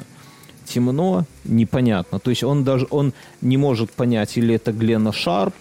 Темно, 0.64 1.24
непонятно. 1.44 2.18
То 2.18 2.30
есть 2.30 2.42
он 2.42 2.62
даже 2.62 2.86
он 2.90 3.14
не 3.40 3.56
может 3.56 3.90
понять, 3.90 4.36
или 4.36 4.54
это 4.54 4.72
Глена 4.72 5.12
Шарп, 5.12 5.54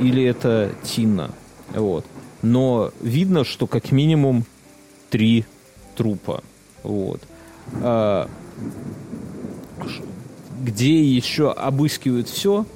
или 0.00 0.24
это 0.24 0.72
Тина. 0.82 1.30
Вот. 1.74 2.04
Но 2.42 2.90
видно, 3.00 3.44
что 3.44 3.66
как 3.66 3.92
минимум 3.92 4.44
три 5.10 5.44
трупа. 5.96 6.42
Вот. 6.82 7.20
А, 7.82 8.28
где 10.62 11.02
еще 11.02 11.52
обыскивают 11.52 12.28
все, 12.28 12.66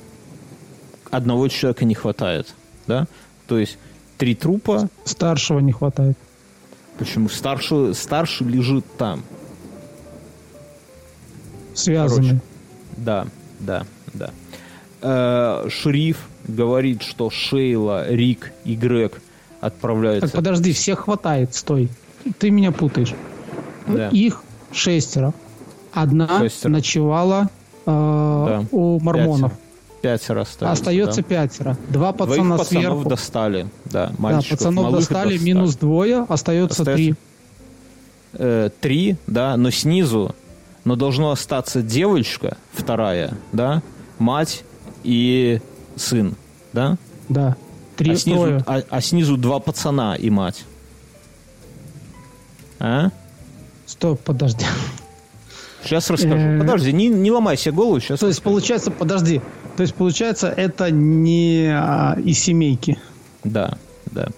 одного 1.11 1.49
человека 1.49 1.85
не 1.85 1.95
хватает. 1.95 2.55
Да? 2.87 3.07
То 3.47 3.59
есть 3.59 3.79
три 4.19 4.35
трупа, 4.35 4.89
Старшего 5.05 5.59
не 5.61 5.73
хватает. 5.73 6.17
почему 6.99 7.29
старший, 7.29 7.95
старший 7.95 8.47
лежит 8.49 8.85
там. 8.97 9.23
Связаны. 11.75 12.23
Короче. 12.29 12.41
Да, 12.99 13.27
да, 13.61 13.87
да. 14.15 14.31
Э, 15.01 15.69
шериф 15.71 16.29
говорит, 16.47 17.03
что 17.03 17.31
Шейла, 17.31 18.09
Рик 18.11 18.53
и 18.65 18.75
Грег 18.77 19.21
отправляются. 19.61 20.29
Так, 20.29 20.37
подожди, 20.37 20.73
всех 20.73 21.01
хватает, 21.01 21.55
стой. 21.55 21.89
Ты 22.39 22.51
меня 22.51 22.73
путаешь. 22.73 23.15
Да. 23.87 24.09
Их 24.09 24.43
шестеро. 24.73 25.33
Одна 25.93 26.41
Шестеро. 26.41 26.73
ночевала 26.73 27.49
э, 27.85 28.65
у 28.71 29.01
мормонов. 29.01 29.53
Пятеро 30.01 30.41
остается. 30.43 30.73
Остается 30.83 31.23
да. 31.23 31.29
пятеро. 31.29 31.79
Два 31.89 32.13
Двоих 32.13 32.31
пацана 32.31 32.57
пацанов 32.59 32.67
сверху. 32.67 33.09
достали. 33.09 33.67
Да, 33.85 34.07
Да, 34.09 34.13
мальчиков 34.19 34.59
пацанов 34.59 34.85
малых 34.85 35.01
достали, 35.01 35.39
минус 35.39 35.77
двое, 35.77 36.27
остается 36.29 36.83
Остается- 36.83 36.97
три. 36.97 37.15
Э, 38.35 38.71
три, 38.81 39.17
да, 39.27 39.57
но 39.59 39.71
снизу, 39.71 40.35
но 40.85 40.97
должно 40.97 41.31
остаться 41.31 41.83
девочка, 41.83 42.57
вторая, 42.73 43.35
да, 43.53 43.83
мать 44.19 44.65
и 45.05 45.61
сын, 45.97 46.35
да? 46.73 46.97
Да. 47.29 47.57
Три 47.97 48.13
а, 48.13 48.17
снизу, 48.17 48.41
трое. 48.41 48.65
а, 48.67 48.83
а 48.89 49.01
снизу 49.03 49.37
два 49.37 49.59
пацана 49.61 50.15
и 50.15 50.31
мать. 50.31 50.65
А? 52.83 53.11
Стоп, 53.87 54.21
подожди. 54.21 54.65
Сейчас 55.85 56.11
расскажу. 56.11 56.35
Э, 56.37 56.59
Подожди, 56.59 56.93
не, 56.93 57.07
не 57.07 57.31
ломай 57.31 57.57
себе 57.57 57.75
голову, 57.75 58.01
сейчас. 58.01 58.19
То 58.19 58.27
есть 58.27 58.43
получается, 58.43 58.91
подожди, 58.91 59.41
то 59.77 59.83
есть 59.83 59.95
получается 59.95 60.49
это 60.49 60.91
не 60.91 61.69
а, 61.73 62.17
из 62.25 62.41
семейки. 62.41 62.99
Да, 63.45 63.79
да. 64.07 64.29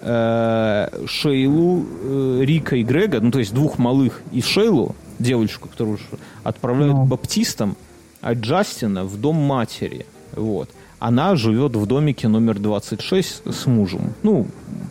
Э, 0.00 1.04
Шейлу, 1.06 1.84
э, 2.02 2.40
Рика 2.44 2.76
и 2.76 2.82
Грега, 2.82 3.20
ну 3.20 3.30
то 3.30 3.40
есть 3.40 3.52
двух 3.52 3.78
малых 3.78 4.22
и 4.32 4.40
Шейлу, 4.40 4.94
девочку, 5.18 5.68
которую 5.68 5.98
отправляют 6.44 6.94
Ну. 6.94 7.04
к 7.04 7.08
баптистам, 7.08 7.76
а 8.22 8.32
Джастина 8.32 9.04
в 9.04 9.20
дом 9.20 9.36
матери. 9.36 10.06
Вот. 10.32 10.70
Она 10.98 11.36
живет 11.36 11.76
в 11.76 11.86
домике 11.86 12.28
номер 12.28 12.58
26 12.58 13.42
с 13.52 13.66
мужем. 13.66 14.14
Ну, 14.22 14.46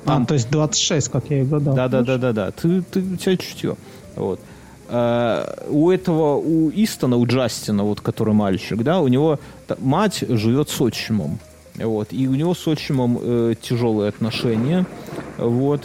А, 0.05 0.07
там 0.07 0.25
то 0.25 0.35
есть 0.35 0.49
26, 0.51 1.09
как 1.09 1.29
я 1.29 1.41
и 1.41 1.45
гадал. 1.45 1.75
да, 1.75 1.87
да, 1.87 2.01
да, 2.03 2.17
да, 2.17 2.31
да. 2.33 2.51
Ты, 2.51 2.81
ты, 2.83 2.99
у 3.01 3.15
тебя 3.15 3.37
чутье. 3.37 3.75
Вот. 4.15 4.39
Э, 4.89 5.65
у 5.69 5.89
этого, 5.89 6.35
у 6.35 6.69
Истона, 6.69 7.17
у 7.17 7.25
Джастина, 7.25 7.83
вот, 7.83 8.01
который 8.01 8.33
мальчик, 8.35 8.83
да, 8.83 8.99
у 9.01 9.07
него 9.07 9.39
та- 9.67 9.77
мать 9.81 10.23
живет 10.29 10.69
с 10.69 10.79
отчимом. 10.79 11.39
Вот. 11.75 12.09
И 12.13 12.27
у 12.27 12.35
него 12.35 12.53
с 12.53 12.67
отчимом 12.67 13.17
э, 13.19 13.55
тяжелые 13.59 14.09
отношения. 14.09 14.85
Вот. 15.39 15.81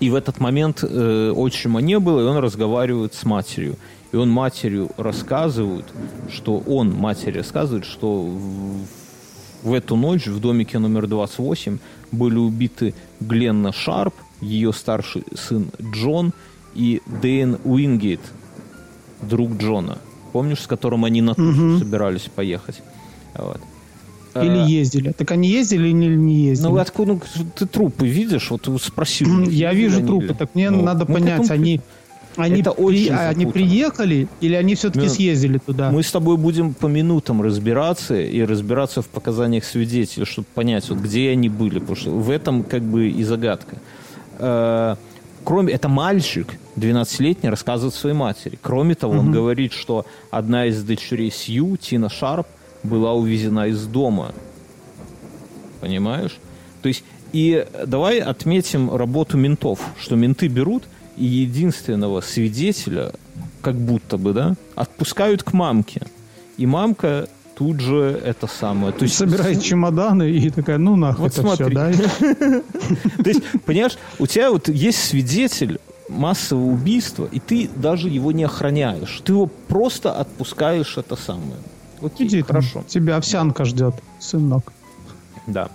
И 0.00 0.08
в 0.08 0.14
этот 0.14 0.40
момент 0.40 0.82
э, 0.82 1.30
отчима 1.36 1.80
не 1.82 1.98
было, 1.98 2.20
и 2.20 2.24
он 2.24 2.38
разговаривает 2.38 3.12
с 3.12 3.24
матерью. 3.24 3.76
И 4.12 4.16
он 4.16 4.30
матерью 4.30 4.90
рассказывает, 4.96 5.84
что 6.28 6.58
он 6.58 6.92
матери 6.92 7.38
рассказывает, 7.38 7.84
что 7.84 8.22
в, 8.22 8.86
в 9.62 9.72
эту 9.72 9.96
ночь 9.96 10.26
в 10.26 10.40
домике 10.40 10.78
номер 10.78 11.06
28 11.06 11.78
были 12.10 12.36
убиты 12.36 12.94
Гленна 13.20 13.72
Шарп, 13.72 14.14
ее 14.40 14.72
старший 14.72 15.24
сын 15.34 15.70
Джон 15.80 16.32
и 16.74 17.02
Дэйн 17.22 17.58
Уингейт, 17.64 18.20
друг 19.22 19.56
Джона. 19.58 19.98
Помнишь, 20.32 20.60
с 20.62 20.66
которым 20.66 21.04
они 21.04 21.22
на 21.22 21.34
тушу 21.34 21.78
собирались 21.78 22.28
поехать? 22.34 22.82
Вот. 23.34 23.60
Или 24.36 24.64
Э, 24.64 24.68
ездили. 24.68 25.12
Так 25.12 25.30
они 25.32 25.48
ездили 25.48 25.88
или 25.88 26.14
не 26.14 26.34
ездили? 26.46 26.68
Ну, 26.68 26.76
откуда 26.78 27.14
ну, 27.14 27.20
ты 27.56 27.66
трупы 27.66 28.06
видишь? 28.06 28.50
Вот 28.50 28.68
спроси. 28.80 29.24
Я 29.48 29.72
вижу 29.72 30.04
трупы, 30.04 30.34
так 30.34 30.54
мне 30.54 30.70
Ну, 30.70 30.82
надо 30.82 31.04
к 31.04 31.12
понять, 31.12 31.44
этому 31.44 31.52
они, 31.52 31.80
они, 32.36 32.60
Это 32.60 32.72
при- 32.72 32.82
очень 32.82 33.12
они 33.14 33.46
приехали 33.46 34.28
или 34.40 34.54
они 34.54 34.74
все-таки 34.74 35.06
Ну, 35.06 35.12
съездили 35.12 35.58
туда? 35.58 35.90
Мы 35.90 36.02
с 36.02 36.10
тобой 36.12 36.36
будем 36.36 36.74
по 36.74 36.86
минутам 36.86 37.42
разбираться 37.42 38.20
и 38.20 38.42
разбираться 38.42 39.02
в 39.02 39.06
показаниях 39.08 39.64
свидетелей, 39.64 40.24
чтобы 40.26 40.46
понять, 40.54 40.88
вот 40.88 40.98
где 40.98 41.30
они 41.30 41.48
были, 41.48 41.78
потому 41.80 41.96
что 41.96 42.10
в 42.10 42.30
этом 42.30 42.62
как 42.62 42.82
бы 42.82 43.08
и 43.08 43.22
загадка. 43.24 43.76
Э, 44.38 44.96
Кроме, 45.42 45.72
это 45.72 45.88
мальчик, 45.88 46.58
12-летний, 46.76 47.48
рассказывает 47.48 47.94
своей 47.94 48.14
матери. 48.14 48.58
Кроме 48.60 48.94
того, 48.94 49.14
он 49.18 49.32
говорит, 49.32 49.72
что 49.72 50.04
одна 50.30 50.66
из 50.66 50.82
дочерей 50.84 51.30
Сью, 51.32 51.78
Тина 51.78 52.10
Шарп, 52.10 52.46
была 52.82 53.14
увезена 53.14 53.66
из 53.68 53.86
дома. 53.86 54.32
Понимаешь? 55.80 56.36
То 56.82 56.88
есть, 56.88 57.04
и 57.32 57.66
давай 57.86 58.18
отметим 58.18 58.94
работу 58.94 59.36
ментов, 59.38 59.80
что 59.98 60.14
менты 60.16 60.48
берут 60.48 60.84
и 61.20 61.24
единственного 61.26 62.22
свидетеля, 62.22 63.12
как 63.60 63.76
будто 63.76 64.16
бы, 64.16 64.32
да, 64.32 64.54
отпускают 64.74 65.42
к 65.42 65.52
мамке. 65.52 66.00
И 66.56 66.64
мамка 66.66 67.28
тут 67.54 67.80
же 67.80 68.18
это 68.24 68.46
самое. 68.46 68.92
То 68.94 69.02
есть, 69.02 69.16
Собирает 69.16 69.62
чемоданы 69.62 70.30
и 70.30 70.48
такая, 70.48 70.78
ну 70.78 70.96
нахуй 70.96 71.24
Вот 71.24 71.32
это 71.38 71.46
все, 71.46 71.56
смотри. 71.56 71.74
да? 71.74 71.92
То 73.22 73.30
есть, 73.30 73.42
понимаешь, 73.66 73.98
у 74.18 74.26
тебя 74.26 74.50
вот 74.50 74.68
есть 74.70 74.98
свидетель 75.04 75.78
массового 76.08 76.70
убийства, 76.72 77.28
и 77.30 77.38
ты 77.38 77.68
даже 77.76 78.08
его 78.08 78.32
не 78.32 78.44
охраняешь. 78.44 79.20
Ты 79.22 79.32
его 79.32 79.46
просто 79.46 80.12
отпускаешь 80.12 80.96
это 80.96 81.16
самое. 81.16 81.60
Окей, 82.02 82.26
Иди, 82.26 82.40
хорошо. 82.42 82.82
тебя 82.88 83.16
овсянка 83.18 83.66
ждет, 83.66 83.94
сынок. 84.18 84.72
Да. 85.46 85.68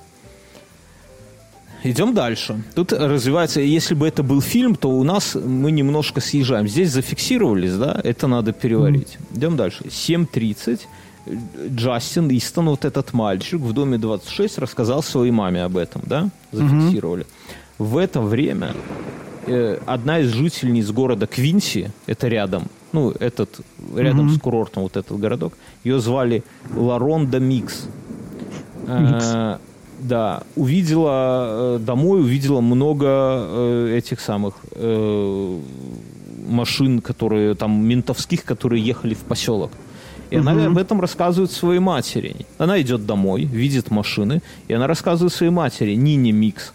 Идем 1.85 2.13
дальше. 2.15 2.63
Тут 2.73 2.93
развивается, 2.93 3.61
если 3.61 3.93
бы 3.93 4.07
это 4.07 4.23
был 4.23 4.41
фильм, 4.41 4.75
то 4.75 4.89
у 4.89 5.03
нас 5.03 5.35
мы 5.35 5.71
немножко 5.71 6.19
съезжаем. 6.19 6.67
Здесь 6.67 6.91
зафиксировались, 6.91 7.75
да, 7.75 8.01
это 8.03 8.27
надо 8.27 8.53
переварить. 8.53 9.19
Идем 9.35 9.55
дальше. 9.55 9.83
7.30. 9.83 10.79
Джастин 11.69 12.29
Истон, 12.29 12.69
вот 12.69 12.85
этот 12.85 13.13
мальчик 13.13 13.59
в 13.59 13.73
доме 13.73 13.97
26, 13.97 14.59
рассказал 14.59 15.03
своей 15.03 15.31
маме 15.31 15.63
об 15.63 15.77
этом, 15.77 16.01
да, 16.05 16.29
зафиксировали. 16.51 17.25
В 17.77 17.97
это 17.97 18.21
время 18.21 18.73
э, 19.47 19.79
одна 19.85 20.19
из 20.19 20.29
жительниц 20.33 20.89
города 20.91 21.27
Квинси, 21.27 21.91
это 22.05 22.27
рядом, 22.27 22.63
ну, 22.93 23.11
этот, 23.11 23.59
рядом 23.95 24.29
с 24.29 24.39
курортом 24.39 24.83
вот 24.83 24.97
этот 24.97 25.19
городок, 25.19 25.53
ее 25.83 25.99
звали 25.99 26.43
Ларонда 26.75 27.39
Микс. 27.39 27.87
Э, 28.87 29.57
да, 30.07 30.43
увидела 30.55 31.75
э, 31.75 31.79
домой, 31.79 32.21
увидела 32.21 32.61
много 32.61 33.05
э, 33.07 33.95
этих 33.97 34.19
самых 34.19 34.55
э, 34.71 35.59
машин, 36.47 37.01
которые 37.01 37.55
там 37.55 37.85
ментовских, 37.85 38.43
которые 38.43 38.83
ехали 38.83 39.13
в 39.13 39.19
поселок. 39.19 39.71
И 40.31 40.37
она 40.37 40.65
об 40.65 40.77
этом 40.77 41.01
рассказывает 41.01 41.51
своей 41.51 41.79
матери. 41.79 42.35
Она 42.57 42.81
идет 42.81 43.05
домой, 43.05 43.43
видит 43.43 43.91
машины, 43.91 44.41
и 44.67 44.73
она 44.73 44.87
рассказывает 44.87 45.33
своей 45.33 45.51
матери, 45.51 45.95
Нине 45.95 46.31
Микс. 46.31 46.73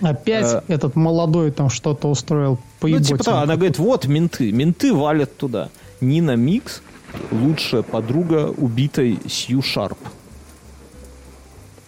Опять 0.00 0.64
этот 0.68 0.96
молодой 0.96 1.52
там 1.52 1.70
что-то 1.70 2.08
устроил 2.08 2.52
Ну, 2.52 2.58
поеботь. 2.80 3.08
типа 3.08 3.24
того, 3.24 3.38
она 3.38 3.54
говорит, 3.56 3.78
вот 3.78 4.06
менты, 4.06 4.52
менты 4.52 4.92
валят 4.92 5.36
туда. 5.36 5.68
Нина 6.00 6.36
Микс, 6.36 6.82
лучшая 7.30 7.82
подруга 7.82 8.52
убитой 8.56 9.18
Сью 9.28 9.62
Шарп. 9.62 9.98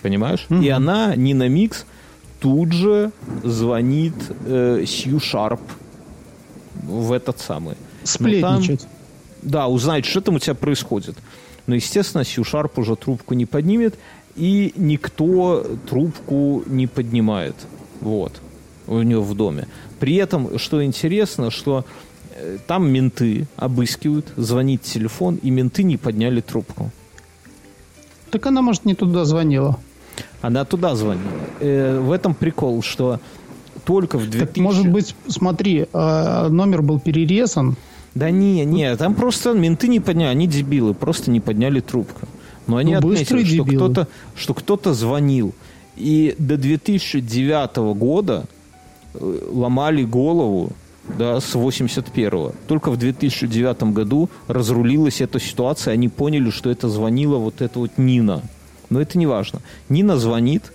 Понимаешь? 0.05 0.47
И 0.51 0.69
она, 0.69 1.17
Нина 1.17 1.49
Микс, 1.49 1.87
тут 2.39 2.73
же 2.73 3.11
звонит 3.43 4.13
э, 4.45 4.85
Сью 4.87 5.19
Шарп 5.19 5.63
в 6.83 7.11
этот 7.11 7.39
самый. 7.39 7.77
Сплетничать. 8.03 8.87
Да, 9.41 9.67
узнать, 9.67 10.05
что 10.05 10.21
там 10.21 10.35
у 10.35 10.39
тебя 10.39 10.55
происходит. 10.55 11.17
Но, 11.67 11.75
естественно, 11.75 12.23
Сью 12.23 12.45
Шарп 12.45 12.79
уже 12.79 12.97
трубку 12.97 13.33
не 13.33 13.47
поднимет, 13.47 13.95
и 14.37 14.75
никто 14.77 15.65
трубку 15.89 16.63
не 16.67 16.87
поднимает. 16.87 17.57
Вот. 18.03 18.33
У 18.87 19.01
нее 19.01 19.23
в 19.23 19.35
доме. 19.35 19.69
При 20.01 20.17
этом, 20.17 20.59
что 20.59 20.85
интересно, 20.85 21.51
что 21.51 21.87
э, 22.37 22.59
там 22.67 22.91
менты 22.91 23.47
обыскивают, 23.57 24.27
звонит 24.37 24.83
телефон, 24.83 25.37
и 25.37 25.49
менты 25.49 25.83
не 25.83 25.97
подняли 25.97 26.43
трубку. 26.43 26.91
Так 28.31 28.45
она, 28.45 28.61
может, 28.61 28.85
не 28.85 28.95
туда 28.95 29.25
звонила. 29.25 29.79
Она 30.43 30.65
туда 30.65 30.95
звонила. 30.95 31.31
Э, 31.61 32.01
в 32.01 32.13
этом 32.13 32.35
прикол, 32.35 32.83
что 32.83 33.21
только 33.85 34.19
в 34.19 34.29
2000... 34.31 34.47
Так, 34.47 34.57
может 34.57 34.91
быть, 34.91 35.15
смотри, 35.29 35.87
э, 35.93 36.49
номер 36.49 36.83
был 36.83 37.01
перерезан. 37.01 37.77
Да 38.15 38.31
не, 38.31 38.65
не, 38.65 38.95
там 38.97 39.15
просто 39.15 39.55
менты 39.55 39.89
не 39.89 40.01
подняли, 40.01 40.29
они 40.29 40.47
дебилы, 40.47 40.95
просто 40.95 41.31
не 41.31 41.41
подняли 41.41 41.81
трубку. 41.81 42.29
Но 42.67 42.77
они 42.77 42.93
Ну, 42.93 42.99
отметили, 42.99 43.45
что 43.45 43.65
дебилы. 43.65 43.77
кто-то, 43.77 44.09
что 44.37 44.55
кто-то 44.55 44.95
звонил. 44.95 45.55
И 45.97 46.35
до 46.39 46.57
2009 46.57 47.77
года 47.97 48.45
э, 49.15 49.39
ломали 49.51 50.05
голову 50.05 50.73
да, 51.19 51.41
с 51.41 51.55
81-го. 51.55 52.53
Только 52.67 52.91
в 52.91 52.97
2009 52.97 53.83
году 53.93 54.31
разрулилась 54.49 55.21
эта 55.21 55.39
ситуация, 55.41 55.93
они 55.93 56.09
поняли, 56.09 56.51
что 56.51 56.71
это 56.71 56.89
звонила 56.89 57.37
вот 57.37 57.61
эта 57.61 57.79
вот 57.79 57.99
Нина. 57.99 58.43
Но 58.91 59.01
это 59.01 59.19
не 59.19 59.27
важно. 59.27 59.61
Нина 59.89 60.19
звонит, 60.19 60.73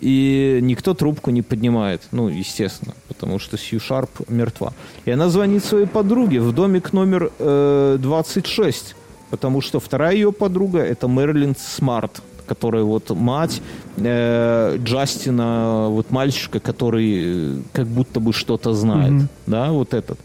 и 0.00 0.58
никто 0.62 0.94
трубку 0.94 1.30
не 1.30 1.42
поднимает. 1.42 2.02
Ну, 2.12 2.28
естественно, 2.28 2.94
потому 3.08 3.38
что 3.38 3.56
Сью 3.56 3.80
Шарп 3.80 4.28
мертва. 4.28 4.72
И 5.04 5.10
она 5.10 5.28
звонит 5.28 5.64
своей 5.64 5.86
подруге 5.86 6.40
в 6.40 6.52
домик 6.52 6.92
номер 6.92 7.30
э, 7.38 7.96
26, 8.00 8.96
потому 9.30 9.60
что 9.60 9.80
вторая 9.80 10.14
ее 10.14 10.32
подруга 10.32 10.80
это 10.80 11.08
Мерлин 11.08 11.54
Смарт, 11.56 12.22
которая 12.46 12.82
вот 12.82 13.10
мать 13.10 13.62
э, 13.96 14.78
Джастина, 14.82 15.88
вот 15.88 16.10
мальчика, 16.10 16.60
который 16.60 17.22
э, 17.24 17.62
как 17.72 17.86
будто 17.86 18.20
бы 18.20 18.32
что-то 18.32 18.74
знает. 18.74 19.12
Да, 19.46 19.70
вот 19.70 19.94
этот 19.94 20.18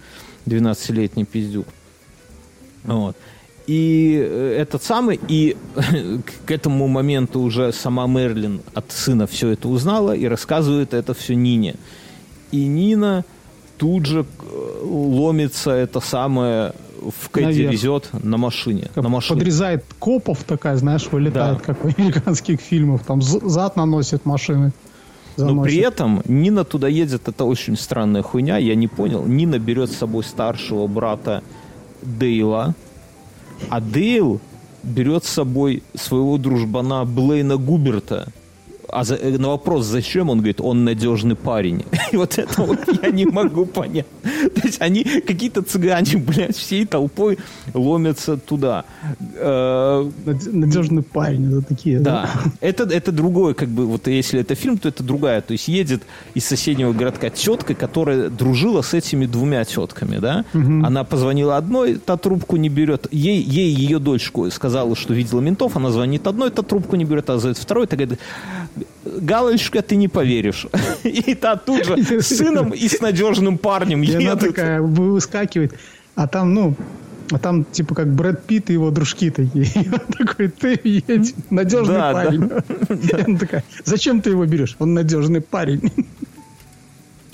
12-летний 0.45 1.25
пиздюк. 1.25 1.67
Вот. 2.83 3.15
И 3.69 4.17
э, 4.19 4.57
этот 4.61 4.81
самый, 4.81 5.19
и 5.27 5.55
к 6.45 6.49
этому 6.49 6.87
моменту 6.87 7.39
уже 7.39 7.71
сама 7.71 8.07
Мерлин 8.07 8.61
от 8.73 8.91
сына 8.91 9.27
все 9.27 9.49
это 9.49 9.67
узнала 9.67 10.15
и 10.15 10.25
рассказывает 10.27 10.95
это 10.95 11.13
все 11.13 11.35
Нине. 11.35 11.75
И 12.51 12.65
Нина 12.65 13.25
тут 13.77 14.07
же 14.07 14.25
э, 14.25 14.83
ломится 14.83 15.69
это 15.69 15.99
самое 15.99 16.73
в 16.99 17.29
Кэдди 17.29 17.61
везет 17.61 18.09
на 18.23 18.37
машине. 18.37 18.89
Как 18.95 19.03
на 19.03 19.09
машине. 19.09 19.37
Подрезает 19.37 19.85
копов 19.99 20.43
такая, 20.45 20.75
знаешь, 20.77 21.07
вылетает, 21.11 21.59
Да. 21.59 21.63
как 21.63 21.83
в 21.83 21.99
американских 21.99 22.59
фильмах. 22.61 23.03
Там 23.03 23.21
зад 23.21 23.75
наносит 23.75 24.25
машины. 24.25 24.71
Но 25.37 25.45
Заносит. 25.49 25.63
при 25.63 25.77
этом 25.83 26.21
Нина 26.25 26.63
туда 26.63 26.87
едет, 26.87 27.27
это 27.27 27.45
очень 27.45 27.77
странная 27.77 28.23
хуйня, 28.23 28.57
я 28.57 28.73
не 28.73 28.87
понял. 28.87 29.25
Нина 29.27 29.59
берет 29.59 29.91
с 29.91 29.95
собой 29.97 30.23
старшего 30.23 30.87
брата 30.87 31.43
Дейла, 32.01 32.73
а 33.69 33.81
Дейл 33.81 34.39
берет 34.83 35.25
с 35.25 35.29
собой 35.29 35.83
своего 35.93 36.37
дружбана 36.37 37.05
Блейна 37.05 37.57
Губерта, 37.57 38.31
а 38.91 39.03
за, 39.03 39.15
э, 39.15 39.37
на 39.37 39.49
вопрос, 39.49 39.85
зачем, 39.85 40.29
он 40.29 40.37
говорит, 40.39 40.61
он 40.61 40.83
надежный 40.83 41.35
парень. 41.35 41.85
И 42.11 42.17
вот 42.17 42.37
это 42.37 42.61
вот 42.61 42.79
я 43.03 43.11
не 43.11 43.25
могу 43.25 43.65
понять. 43.65 44.05
То 44.23 44.61
есть 44.67 44.81
они 44.81 45.03
какие-то 45.03 45.61
цыгане, 45.61 46.17
блядь, 46.17 46.55
всей 46.57 46.85
толпой 46.85 47.37
ломятся 47.73 48.37
туда. 48.37 48.83
Э, 49.35 50.09
Надежный 50.51 51.03
парень, 51.03 51.47
это 51.47 51.61
такие. 51.61 51.99
да, 51.99 52.29
это, 52.61 52.83
это 52.83 53.11
другое, 53.11 53.53
как 53.53 53.69
бы, 53.69 53.85
вот 53.85 54.07
если 54.07 54.39
это 54.41 54.55
фильм, 54.55 54.77
то 54.77 54.89
это 54.89 55.03
другая. 55.03 55.41
То 55.41 55.53
есть 55.53 55.67
едет 55.67 56.03
из 56.33 56.45
соседнего 56.45 56.93
городка 56.93 57.29
тетка, 57.29 57.73
которая 57.73 58.29
дружила 58.29 58.81
с 58.81 58.93
этими 58.93 59.25
двумя 59.25 59.63
тетками, 59.65 60.17
да? 60.19 60.45
Она 60.53 61.03
позвонила 61.03 61.57
одной, 61.57 61.95
та 61.95 62.17
трубку 62.17 62.57
не 62.57 62.69
берет. 62.69 63.07
Ей, 63.11 63.41
ей 63.41 63.73
ее 63.73 63.99
дочку 63.99 64.49
сказала, 64.51 64.95
что 64.95 65.13
видела 65.13 65.41
ментов, 65.41 65.75
она 65.77 65.91
звонит 65.91 66.27
одной, 66.27 66.49
та 66.51 66.61
трубку 66.61 66.95
не 66.95 67.05
берет, 67.05 67.29
а 67.29 67.37
зовет 67.39 67.57
второй, 67.57 67.87
так 67.87 67.99
говорит, 67.99 68.19
Галочка, 69.05 69.81
ты 69.81 69.95
не 69.95 70.07
поверишь. 70.07 70.67
И 71.03 71.35
та 71.35 71.55
тут 71.55 71.85
же 71.85 72.21
с 72.21 72.27
сыном 72.27 72.71
и 72.71 72.87
с 72.87 73.01
надежным 73.01 73.57
парнем 73.57 74.03
И 74.03 74.11
она 74.11 74.21
едут. 74.31 74.55
такая 74.55 74.81
выскакивает, 74.81 75.73
а 76.15 76.27
там, 76.27 76.53
ну, 76.53 76.75
а 77.31 77.37
там 77.39 77.63
типа 77.63 77.95
как 77.95 78.07
Брэд 78.13 78.43
Питт 78.43 78.69
и 78.69 78.73
его 78.73 78.91
дружки 78.91 79.29
такие. 79.29 79.65
И 79.75 79.89
он 79.89 79.99
такой, 80.17 80.49
ты 80.49 80.79
едь, 80.83 81.35
надежный 81.49 81.95
Да, 81.95 82.13
да. 82.13 82.23
парень. 82.23 82.43
И 83.09 83.13
она 83.15 83.37
такая, 83.37 83.63
зачем 83.85 84.21
ты 84.21 84.31
его 84.31 84.45
берешь? 84.45 84.75
Он 84.79 84.93
надежный 84.93 85.41
парень. 85.41 85.91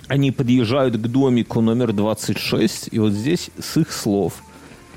Они 0.07 0.31
подъезжают 0.31 0.95
к 0.97 1.07
домику 1.07 1.61
номер 1.61 1.91
26, 1.91 2.89
и 2.91 2.99
вот 2.99 3.13
здесь 3.13 3.49
с 3.59 3.77
их 3.77 3.91
слов 3.91 4.43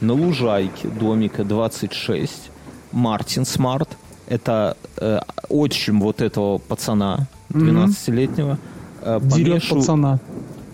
на 0.03 0.13
лужайке 0.13 0.89
домика 0.89 1.45
26 1.45 2.51
Мартин 2.93 3.47
Смарт, 3.47 3.89
это 4.29 4.77
э, 4.99 5.21
отчим 5.49 6.01
вот 6.01 6.21
этого 6.21 6.59
пацана 6.59 7.27
12-летнего, 7.51 8.59
э, 9.03 9.21
Дерет 9.23 9.63
помешу- 9.63 9.77
пацана. 9.77 10.21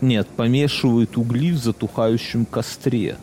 Нет, 0.00 0.26
помешивает 0.28 1.16
угли 1.16 1.52
в 1.52 1.58
затухающем 1.58 2.44
костре. 2.46 3.16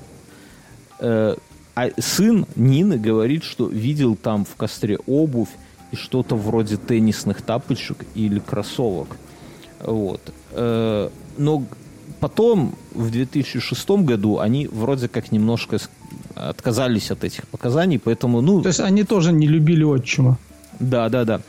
Э, 1.00 1.36
а 1.76 1.90
сын 2.00 2.46
Нины 2.56 2.98
говорит, 2.98 3.44
что 3.44 3.68
видел 3.68 4.16
там 4.16 4.46
в 4.46 4.56
костре 4.56 4.98
обувь 5.06 5.50
и 5.92 5.96
что-то 5.96 6.36
вроде 6.36 6.78
теннисных 6.78 7.42
тапочек 7.42 8.06
или 8.16 8.40
кроссовок. 8.40 9.18
Вот. 9.80 10.22
Э, 10.52 11.10
но 11.38 11.64
потом, 12.20 12.76
в 12.94 13.12
2006 13.12 13.90
году, 14.04 14.40
они 14.40 14.68
вроде 14.68 15.08
как 15.08 15.32
немножко 15.32 15.78
отказались 16.36 17.12
от 17.12 17.24
этих 17.24 17.48
показаний, 17.48 18.00
поэтому, 18.00 18.42
ну, 18.42 18.62
То 18.62 18.68
есть 18.70 18.80
они 18.80 19.04
тоже 19.04 19.32
не 19.32 19.48
любили 19.48 19.84
отчима. 19.84 20.38
да, 20.80 21.10
да, 21.10 21.26
да. 21.26 21.42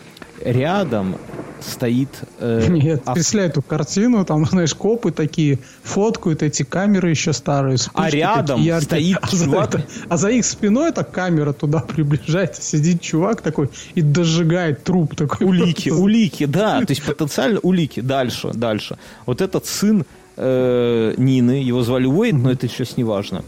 Рядом 0.44 1.16
стоит... 1.60 2.08
э, 2.40 2.66
Нет, 2.68 3.02
ав- 3.06 3.14
представляю 3.14 3.50
эту 3.50 3.62
картину, 3.62 4.24
там, 4.24 4.44
знаешь, 4.50 4.74
копы 4.74 5.12
такие 5.12 5.60
фоткают 5.84 6.42
эти 6.42 6.64
камеры 6.64 7.10
еще 7.10 7.32
старые. 7.32 7.76
вспышки 7.76 8.00
А 8.06 8.10
рядом 8.10 8.60
стоит 8.80 9.18
а 9.22 9.26
за, 9.36 9.44
чувак. 9.44 9.68
это- 9.74 9.84
а 10.08 10.16
за 10.16 10.30
их 10.30 10.44
спиной 10.44 10.88
эта 10.88 11.04
камера 11.04 11.52
туда 11.52 11.78
приближается, 11.94 12.60
сидит 12.62 13.00
чувак 13.00 13.40
такой 13.42 13.70
и 13.94 14.02
дожигает 14.02 14.82
труп 14.82 15.14
такой. 15.14 15.46
Улики, 15.46 15.90
улики, 16.04 16.46
да, 16.46 16.80
то 16.80 16.90
есть 16.90 17.04
потенциально 17.04 17.60
улики. 17.60 18.00
Дальше, 18.00 18.50
дальше. 18.52 18.98
Вот 19.26 19.40
этот 19.40 19.64
сын 19.66 20.04
э, 20.36 21.14
Нины, 21.16 21.62
его 21.62 21.82
звали 21.84 22.06
Уэйд, 22.06 22.34
но 22.34 22.50
это 22.50 22.66
сейчас 22.68 22.96
не 22.96 23.04
важно, 23.04 23.38
э, 23.38 23.42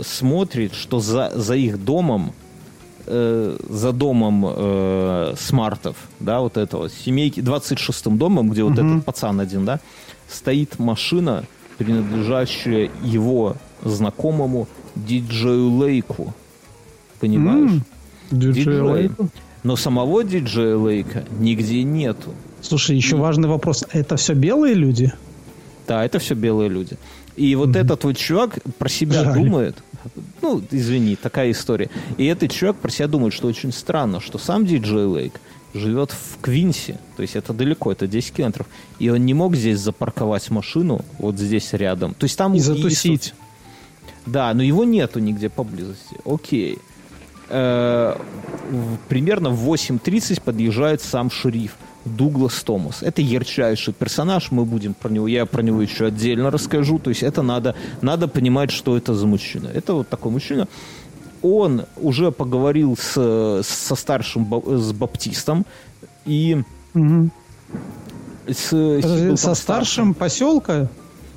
смотрит, 0.00 0.74
что 0.74 1.00
за, 1.00 1.32
за 1.34 1.54
их 1.54 1.84
домом, 1.84 2.32
э, 3.06 3.56
за 3.68 3.92
домом 3.92 4.44
э, 4.46 5.34
смартов, 5.38 5.96
да, 6.18 6.40
вот 6.40 6.56
этого, 6.56 6.88
семейки, 6.88 7.40
26-м 7.40 8.16
домом, 8.18 8.50
где 8.50 8.62
вот 8.62 8.78
этот 8.78 9.04
пацан 9.04 9.40
один, 9.40 9.64
да, 9.64 9.80
стоит 10.28 10.78
машина, 10.78 11.44
принадлежащая 11.78 12.90
его 13.02 13.56
знакомому 13.82 14.68
диджею 14.94 15.70
Лейку. 15.70 16.34
Понимаешь? 17.20 17.82
Диджей 18.30 18.64
Диджей. 18.64 18.80
Лейк. 18.80 19.12
Но 19.62 19.76
самого 19.76 20.24
диджея 20.24 20.76
Лейка 20.76 21.24
нигде 21.38 21.82
нету. 21.82 22.34
Слушай, 22.62 22.96
еще 22.96 23.16
важный 23.16 23.48
вопрос. 23.48 23.84
Это 23.92 24.16
все 24.16 24.34
белые 24.34 24.74
люди? 24.74 25.12
Да, 25.86 26.04
это 26.04 26.18
все 26.18 26.34
белые 26.34 26.68
люди. 26.68 26.96
И 27.40 27.54
вот 27.54 27.74
этот 27.74 28.04
вот 28.04 28.16
чувак 28.18 28.58
про 28.78 28.88
себя 28.90 29.24
Жаль. 29.24 29.34
думает, 29.34 29.76
ну, 30.42 30.62
извини, 30.70 31.16
такая 31.16 31.50
история. 31.52 31.88
И 32.18 32.26
этот 32.26 32.50
чувак 32.52 32.76
про 32.76 32.90
себя 32.90 33.08
думает, 33.08 33.32
что 33.32 33.48
очень 33.48 33.72
странно, 33.72 34.20
что 34.20 34.36
сам 34.36 34.66
диджей 34.66 35.04
Лейк 35.06 35.40
живет 35.72 36.10
в 36.10 36.38
Квинсе, 36.42 36.98
то 37.16 37.22
есть 37.22 37.36
это 37.36 37.54
далеко, 37.54 37.92
это 37.92 38.06
10 38.06 38.34
километров, 38.34 38.66
и 38.98 39.08
он 39.08 39.24
не 39.24 39.32
мог 39.34 39.56
здесь 39.56 39.78
запарковать 39.78 40.50
машину 40.50 41.00
вот 41.18 41.38
здесь 41.38 41.72
рядом. 41.72 42.12
То 42.12 42.24
есть 42.24 42.36
там 42.36 42.54
И 42.54 42.58
и- 42.58 42.60
затусить. 42.60 43.32
Да, 44.26 44.52
но 44.52 44.62
его 44.62 44.84
нету 44.84 45.18
нигде 45.18 45.48
поблизости. 45.48 46.16
Окей. 46.26 46.76
Э, 47.48 48.16
примерно 49.08 49.48
в 49.50 49.64
8.30 49.66 50.42
подъезжает 50.42 51.00
сам 51.00 51.30
шериф 51.30 51.76
Дуглас 52.04 52.62
Томас. 52.62 53.02
Это 53.02 53.20
ярчайший 53.22 53.92
персонаж, 53.92 54.50
мы 54.50 54.64
будем 54.64 54.94
про 54.94 55.10
него, 55.10 55.28
я 55.28 55.44
про 55.46 55.62
него 55.62 55.82
еще 55.82 56.06
отдельно 56.06 56.50
расскажу. 56.50 56.98
То 56.98 57.10
есть 57.10 57.22
это 57.22 57.42
надо, 57.42 57.74
надо 58.02 58.26
понимать, 58.28 58.70
что 58.70 58.96
это 58.96 59.14
за 59.14 59.26
мужчина. 59.26 59.68
Это 59.68 59.94
вот 59.94 60.08
такой 60.08 60.32
мужчина. 60.32 60.66
Он 61.42 61.82
уже 61.96 62.30
поговорил 62.32 62.96
с, 62.96 63.62
со 63.64 63.94
старшим 63.94 64.46
с 64.66 64.92
баптистом 64.92 65.64
и 66.26 66.62
Мгм. 66.94 67.30
с, 68.48 68.70
Подожди, 69.02 69.36
Со 69.36 69.54
старшим 69.54 70.14
поселка? 70.14 70.88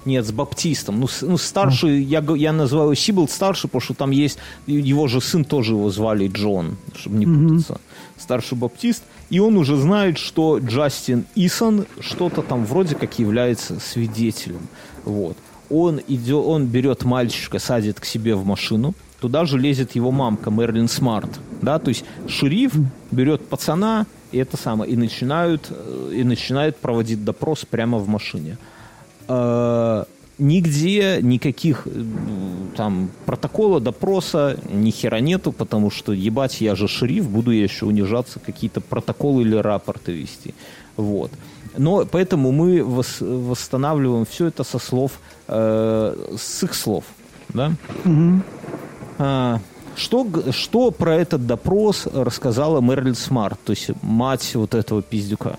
Нет, 0.06 0.26
с 0.26 0.32
баптистом. 0.34 1.00
Ну, 1.00 1.08
с- 1.08 1.22
ну 1.22 1.38
старший, 1.38 2.04
я, 2.04 2.20
г- 2.22 2.36
я 2.38 2.52
называю 2.52 2.88
его 2.88 2.96
Сибл 2.96 3.28
старший, 3.30 3.70
потому 3.70 3.82
что 3.82 3.94
там 3.94 4.12
есть, 4.12 4.38
его 4.68 5.08
же 5.08 5.22
сын 5.22 5.46
тоже 5.46 5.74
его 5.74 5.90
звали 5.90 6.28
Джон, 6.28 6.76
чтобы 6.96 7.16
не 7.18 7.26
путаться. 7.26 7.80
Старший 8.18 8.58
баптист. 8.58 9.04
И 9.30 9.40
он 9.40 9.58
уже 9.58 9.76
знает, 9.78 10.18
что 10.18 10.60
Джастин 10.60 11.26
Исон 11.36 11.86
что-то 12.00 12.42
там 12.42 12.66
вроде 12.66 12.96
как 12.96 13.20
является 13.20 13.80
свидетелем. 13.80 14.68
Вот. 15.06 15.38
Он, 15.70 16.00
идет, 16.08 16.46
он 16.46 16.68
берет 16.68 17.04
мальчика, 17.04 17.60
садит 17.60 18.00
к 18.00 18.06
себе 18.06 18.36
в 18.36 18.46
машину. 18.46 18.94
Туда 19.20 19.46
же 19.46 19.58
лезет 19.58 19.96
его 19.96 20.12
мамка 20.12 20.52
Мерлин 20.52 20.88
Смарт. 20.88 21.40
Да? 21.62 21.80
То 21.80 21.90
есть 21.90 22.06
шериф 22.28 22.74
берет 23.12 23.48
пацана 23.48 24.06
и 24.34 24.40
это 24.40 24.58
самое, 24.58 24.92
и 24.92 24.96
начинают, 24.96 25.68
э, 25.70 26.12
и 26.16 26.24
начинает 26.24 26.78
проводить 26.78 27.24
допрос 27.24 27.66
прямо 27.66 28.00
в 28.00 28.08
машине. 28.08 28.58
Нигде 30.44 31.20
никаких 31.22 31.88
э, 31.88 32.04
там 32.76 33.10
протокола 33.26 33.80
допроса 33.80 34.58
ни 34.70 34.92
хера 34.92 35.22
нету, 35.22 35.54
потому 35.54 35.90
что 35.90 36.12
ебать, 36.12 36.60
я 36.60 36.76
же 36.76 36.90
шериф, 36.90 37.30
буду 37.30 37.52
я 37.52 37.64
еще 37.64 37.86
унижаться, 37.86 38.42
какие-то 38.42 38.82
протоколы 38.82 39.44
или 39.44 39.56
рапорты 39.56 40.12
вести. 40.12 40.54
Вот. 40.98 41.32
Но 41.78 42.06
поэтому 42.06 42.52
мы 42.52 42.80
вос- 42.80 43.22
восстанавливаем 43.22 44.26
все 44.26 44.48
это 44.48 44.66
со 44.66 44.80
слов, 44.80 45.14
э, 45.48 46.36
с 46.38 46.64
их 46.64 46.74
слов. 46.74 47.06
Да? 47.54 47.72
А, 49.20 49.60
что, 49.96 50.28
что 50.52 50.92
про 50.92 51.16
этот 51.16 51.48
допрос 51.48 52.06
рассказала 52.06 52.82
Мерлин 52.82 53.16
Смарт, 53.16 53.60
то 53.64 53.72
есть 53.72 53.92
мать 54.02 54.56
вот 54.56 54.76
этого 54.76 55.02
пиздюка? 55.02 55.58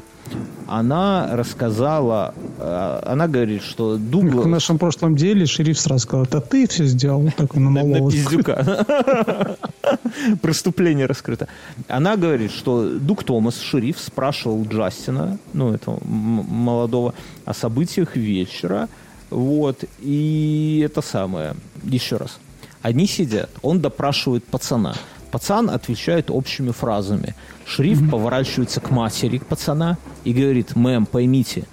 Она 0.67 1.29
рассказала, 1.33 2.35
э, 2.59 3.01
она 3.05 3.29
говорит, 3.29 3.63
что 3.63 3.95
В 3.95 3.99
Дуглас... 3.99 4.47
нашем 4.47 4.79
прошлом 4.79 5.15
деле 5.15 5.47
шериф 5.47 5.79
сразу 5.79 6.03
сказал, 6.05 6.25
это 6.25 6.41
ты 6.41 6.67
все 6.67 6.85
сделал, 6.87 7.31
такой 7.37 7.61
на 7.61 7.71
на 7.71 7.83
малого. 7.85 8.11
пиздюка. 8.11 9.57
Преступление 10.43 11.07
раскрыто. 11.07 11.49
Она 11.89 12.17
говорит, 12.17 12.51
что 12.51 12.89
Дуг 12.89 13.25
Томас, 13.25 13.61
шериф, 13.61 13.99
спрашивал 13.99 14.65
Джастина, 14.65 15.39
ну, 15.53 15.73
этого 15.73 15.99
молодого, 16.05 17.15
о 17.45 17.55
событиях 17.55 18.17
вечера. 18.17 18.89
Вот. 19.31 19.85
И 20.01 20.83
это 20.85 21.03
самое. 21.03 21.55
Еще 21.83 22.17
раз. 22.17 22.39
Они 22.83 23.07
сидят, 23.07 23.51
он 23.63 23.81
допрашивает 23.81 24.45
пацана. 24.45 24.95
Пацан 25.35 25.69
отвечает 25.69 26.31
общими 26.31 26.70
фразами. 26.70 27.35
Шериф 27.66 28.09
поворачивается 28.09 28.81
к 28.81 28.93
матери 28.93 29.39
пацана 29.39 29.98
и 30.23 30.32
говорит, 30.32 30.77
мэм, 30.77 31.06
поймите, 31.06 31.65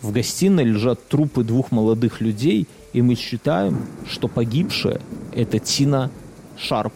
в 0.00 0.12
гостиной 0.12 0.64
лежат 0.64 1.06
трупы 1.06 1.44
двух 1.44 1.72
молодых 1.72 2.22
людей, 2.22 2.66
и 2.94 3.02
мы 3.02 3.14
считаем, 3.14 3.84
что 4.08 4.28
погибшая– 4.28 5.02
это 5.34 5.58
Тина 5.58 6.10
Шарп. 6.56 6.94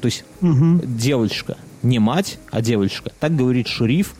То 0.00 0.06
есть 0.06 0.24
девочка. 0.40 1.58
Не 1.82 1.98
мать, 1.98 2.38
а 2.50 2.62
девочка. 2.62 3.12
Так 3.20 3.36
говорит 3.36 3.66
шериф 3.66 4.14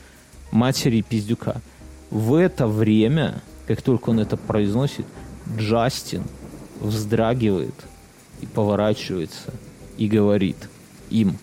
матери 0.51 1.01
пиздюка. 1.01 1.63
В 2.11 2.35
это 2.35 2.67
время, 2.67 3.41
как 3.67 3.81
только 3.81 4.11
он 4.11 4.21
это 4.21 4.37
произносит, 4.37 5.07
Джастин 5.57 6.25
вздрагивает 6.79 7.75
и 8.43 8.47
поворачивается 8.47 9.55
и 9.97 10.09
говорит 10.09 10.59
им, 11.13 11.39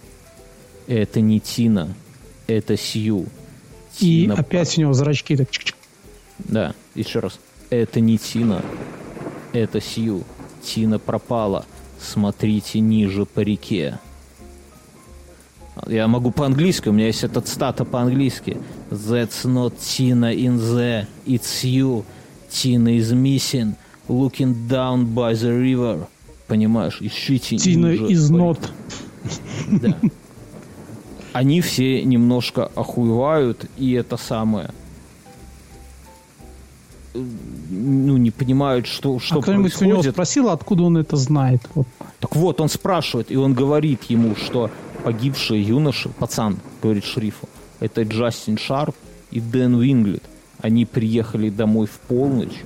это 0.87 1.21
не 1.21 1.39
Тина, 1.39 1.93
это 2.47 2.75
Сью. 2.77 3.27
И 3.99 4.23
Тина 4.23 4.35
опять 4.35 4.77
у 4.77 4.81
него 4.81 4.93
зрачки 4.93 5.37
так 5.37 5.49
чик-чик. 5.49 5.75
да, 6.39 6.73
еще 6.95 7.19
раз. 7.19 7.39
Это 7.69 7.99
не 7.99 8.17
Тина, 8.17 8.63
это 9.53 9.79
Сью. 9.79 10.23
Тина 10.63 10.99
пропала. 10.99 11.65
Смотрите 12.01 12.79
ниже 12.79 13.25
по 13.25 13.41
реке. 13.41 13.99
Я 15.87 16.07
могу 16.07 16.31
по-английски, 16.31 16.89
у 16.89 16.91
меня 16.91 17.07
есть 17.07 17.23
этот 17.23 17.47
стата 17.47 17.85
по-английски. 17.85 18.57
That's 18.89 19.45
not 19.45 19.77
Tina 19.77 20.33
in 20.33 20.57
the, 20.57 21.05
it's 21.25 21.63
you. 21.63 22.03
Tina 22.49 22.89
is 22.89 23.13
missing, 23.13 23.75
looking 24.07 24.67
down 24.67 25.13
by 25.13 25.33
the 25.33 25.51
river. 25.51 26.07
Понимаешь, 26.47 26.97
ищите 26.99 27.57
Тина 27.57 27.95
ниже 27.95 28.27
по 28.27 28.37
нот. 28.37 28.71
да. 29.71 29.97
Они 31.33 31.61
все 31.61 32.03
немножко 32.03 32.65
охуевают, 32.75 33.65
и 33.77 33.93
это 33.93 34.17
самое. 34.17 34.71
Ну, 37.13 38.17
не 38.17 38.31
понимают, 38.31 38.87
что, 38.87 39.19
что 39.19 39.39
а 39.39 39.41
кто-нибудь 39.41 39.73
у 39.81 39.85
него 39.85 39.95
происходит. 39.95 40.13
спросил, 40.13 40.49
откуда 40.49 40.83
он 40.83 40.97
это 40.97 41.17
знает? 41.17 41.61
Вот. 41.75 41.87
Так 42.19 42.35
вот, 42.35 42.61
он 42.61 42.69
спрашивает, 42.69 43.31
и 43.31 43.35
он 43.35 43.53
говорит 43.53 44.03
ему, 44.05 44.35
что 44.35 44.69
погибший 45.03 45.61
юноша, 45.61 46.09
пацан, 46.09 46.59
говорит 46.81 47.03
шерифу, 47.03 47.47
это 47.79 48.03
Джастин 48.03 48.57
Шарп 48.57 48.95
и 49.31 49.39
Дэн 49.39 49.75
Уинглет. 49.75 50.23
Они 50.61 50.85
приехали 50.85 51.49
домой 51.49 51.87
в 51.87 51.99
полночь, 51.99 52.63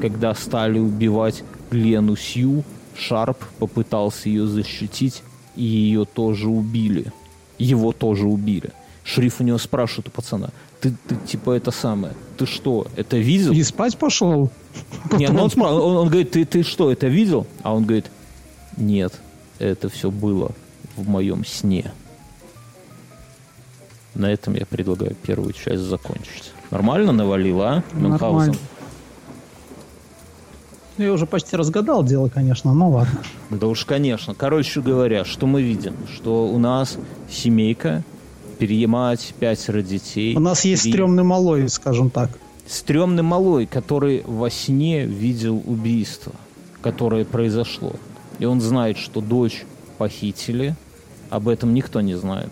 когда 0.00 0.34
стали 0.34 0.78
убивать 0.78 1.44
Лену 1.70 2.16
Сью. 2.16 2.64
Шарп 2.96 3.38
попытался 3.58 4.28
ее 4.28 4.46
защитить, 4.46 5.22
и 5.56 5.62
ее 5.62 6.04
тоже 6.04 6.48
убили. 6.48 7.12
Его 7.58 7.92
тоже 7.92 8.26
убили. 8.26 8.70
Шериф 9.04 9.40
у 9.40 9.44
него 9.44 9.58
спрашивает 9.58 10.08
у 10.08 10.10
пацана, 10.10 10.50
ты, 10.80 10.94
ты 11.06 11.16
типа 11.16 11.52
это 11.52 11.70
самое, 11.70 12.14
ты 12.38 12.46
что, 12.46 12.86
это 12.96 13.16
видел? 13.16 13.52
И 13.52 13.62
спать 13.62 13.96
пошел? 13.98 14.50
Не, 15.12 15.28
ну 15.28 15.44
он, 15.44 15.62
он, 15.62 15.96
он 15.96 16.08
говорит, 16.08 16.30
ты, 16.30 16.44
ты 16.44 16.62
что, 16.62 16.90
это 16.90 17.06
видел? 17.06 17.46
А 17.62 17.74
он 17.74 17.84
говорит, 17.84 18.06
нет, 18.76 19.12
это 19.58 19.88
все 19.88 20.10
было 20.10 20.52
в 20.96 21.08
моем 21.08 21.44
сне. 21.44 21.92
На 24.14 24.32
этом 24.32 24.54
я 24.54 24.64
предлагаю 24.64 25.14
первую 25.14 25.52
часть 25.52 25.82
закончить. 25.82 26.52
Нормально 26.70 27.12
навалило, 27.12 27.68
а? 27.68 27.84
Нормально. 27.92 28.54
Я 30.98 31.12
уже 31.12 31.26
почти 31.26 31.56
разгадал 31.56 32.04
дело, 32.04 32.28
конечно, 32.28 32.72
но 32.72 32.88
ладно. 32.90 33.18
Да 33.50 33.66
уж, 33.66 33.84
конечно. 33.84 34.34
Короче 34.34 34.80
говоря, 34.80 35.24
что 35.24 35.46
мы 35.46 35.62
видим? 35.62 35.94
Что 36.14 36.46
у 36.46 36.58
нас 36.58 36.96
семейка, 37.28 38.04
перемать 38.58 39.34
пятеро 39.40 39.82
детей. 39.82 40.36
У 40.36 40.40
нас 40.40 40.64
есть 40.64 40.84
три- 40.84 40.92
стрёмный 40.92 41.24
малой, 41.24 41.68
скажем 41.68 42.10
так. 42.10 42.30
стрёмный 42.66 43.22
малой, 43.24 43.66
который 43.66 44.22
во 44.24 44.48
сне 44.50 45.04
видел 45.04 45.60
убийство, 45.66 46.32
которое 46.80 47.24
произошло. 47.24 47.92
И 48.38 48.44
он 48.44 48.60
знает, 48.60 48.96
что 48.96 49.20
дочь 49.20 49.64
похитили, 49.98 50.76
об 51.30 51.48
этом 51.48 51.74
никто 51.74 52.00
не 52.00 52.14
знает. 52.14 52.50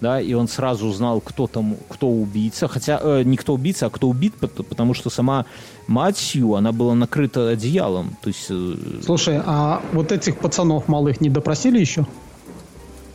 Да, 0.00 0.20
и 0.20 0.34
он 0.34 0.48
сразу 0.48 0.86
узнал, 0.86 1.20
кто 1.20 1.46
там, 1.46 1.76
кто 1.88 2.10
убийца. 2.10 2.68
Хотя 2.68 2.98
э, 3.02 3.22
не 3.22 3.36
кто 3.38 3.54
убийца, 3.54 3.86
а 3.86 3.90
кто 3.90 4.08
убит, 4.08 4.34
пот- 4.34 4.66
потому 4.66 4.92
что 4.92 5.08
сама 5.08 5.46
мать 5.86 6.16
Сью, 6.18 6.54
она 6.54 6.72
была 6.72 6.94
накрыта 6.94 7.48
одеялом. 7.48 8.16
То 8.22 8.28
есть 8.28 8.46
э, 8.50 8.74
Слушай, 9.04 9.40
а 9.44 9.82
вот 9.92 10.12
этих 10.12 10.38
пацанов 10.38 10.88
малых 10.88 11.20
не 11.20 11.28
допросили 11.30 11.78
еще? 11.78 12.06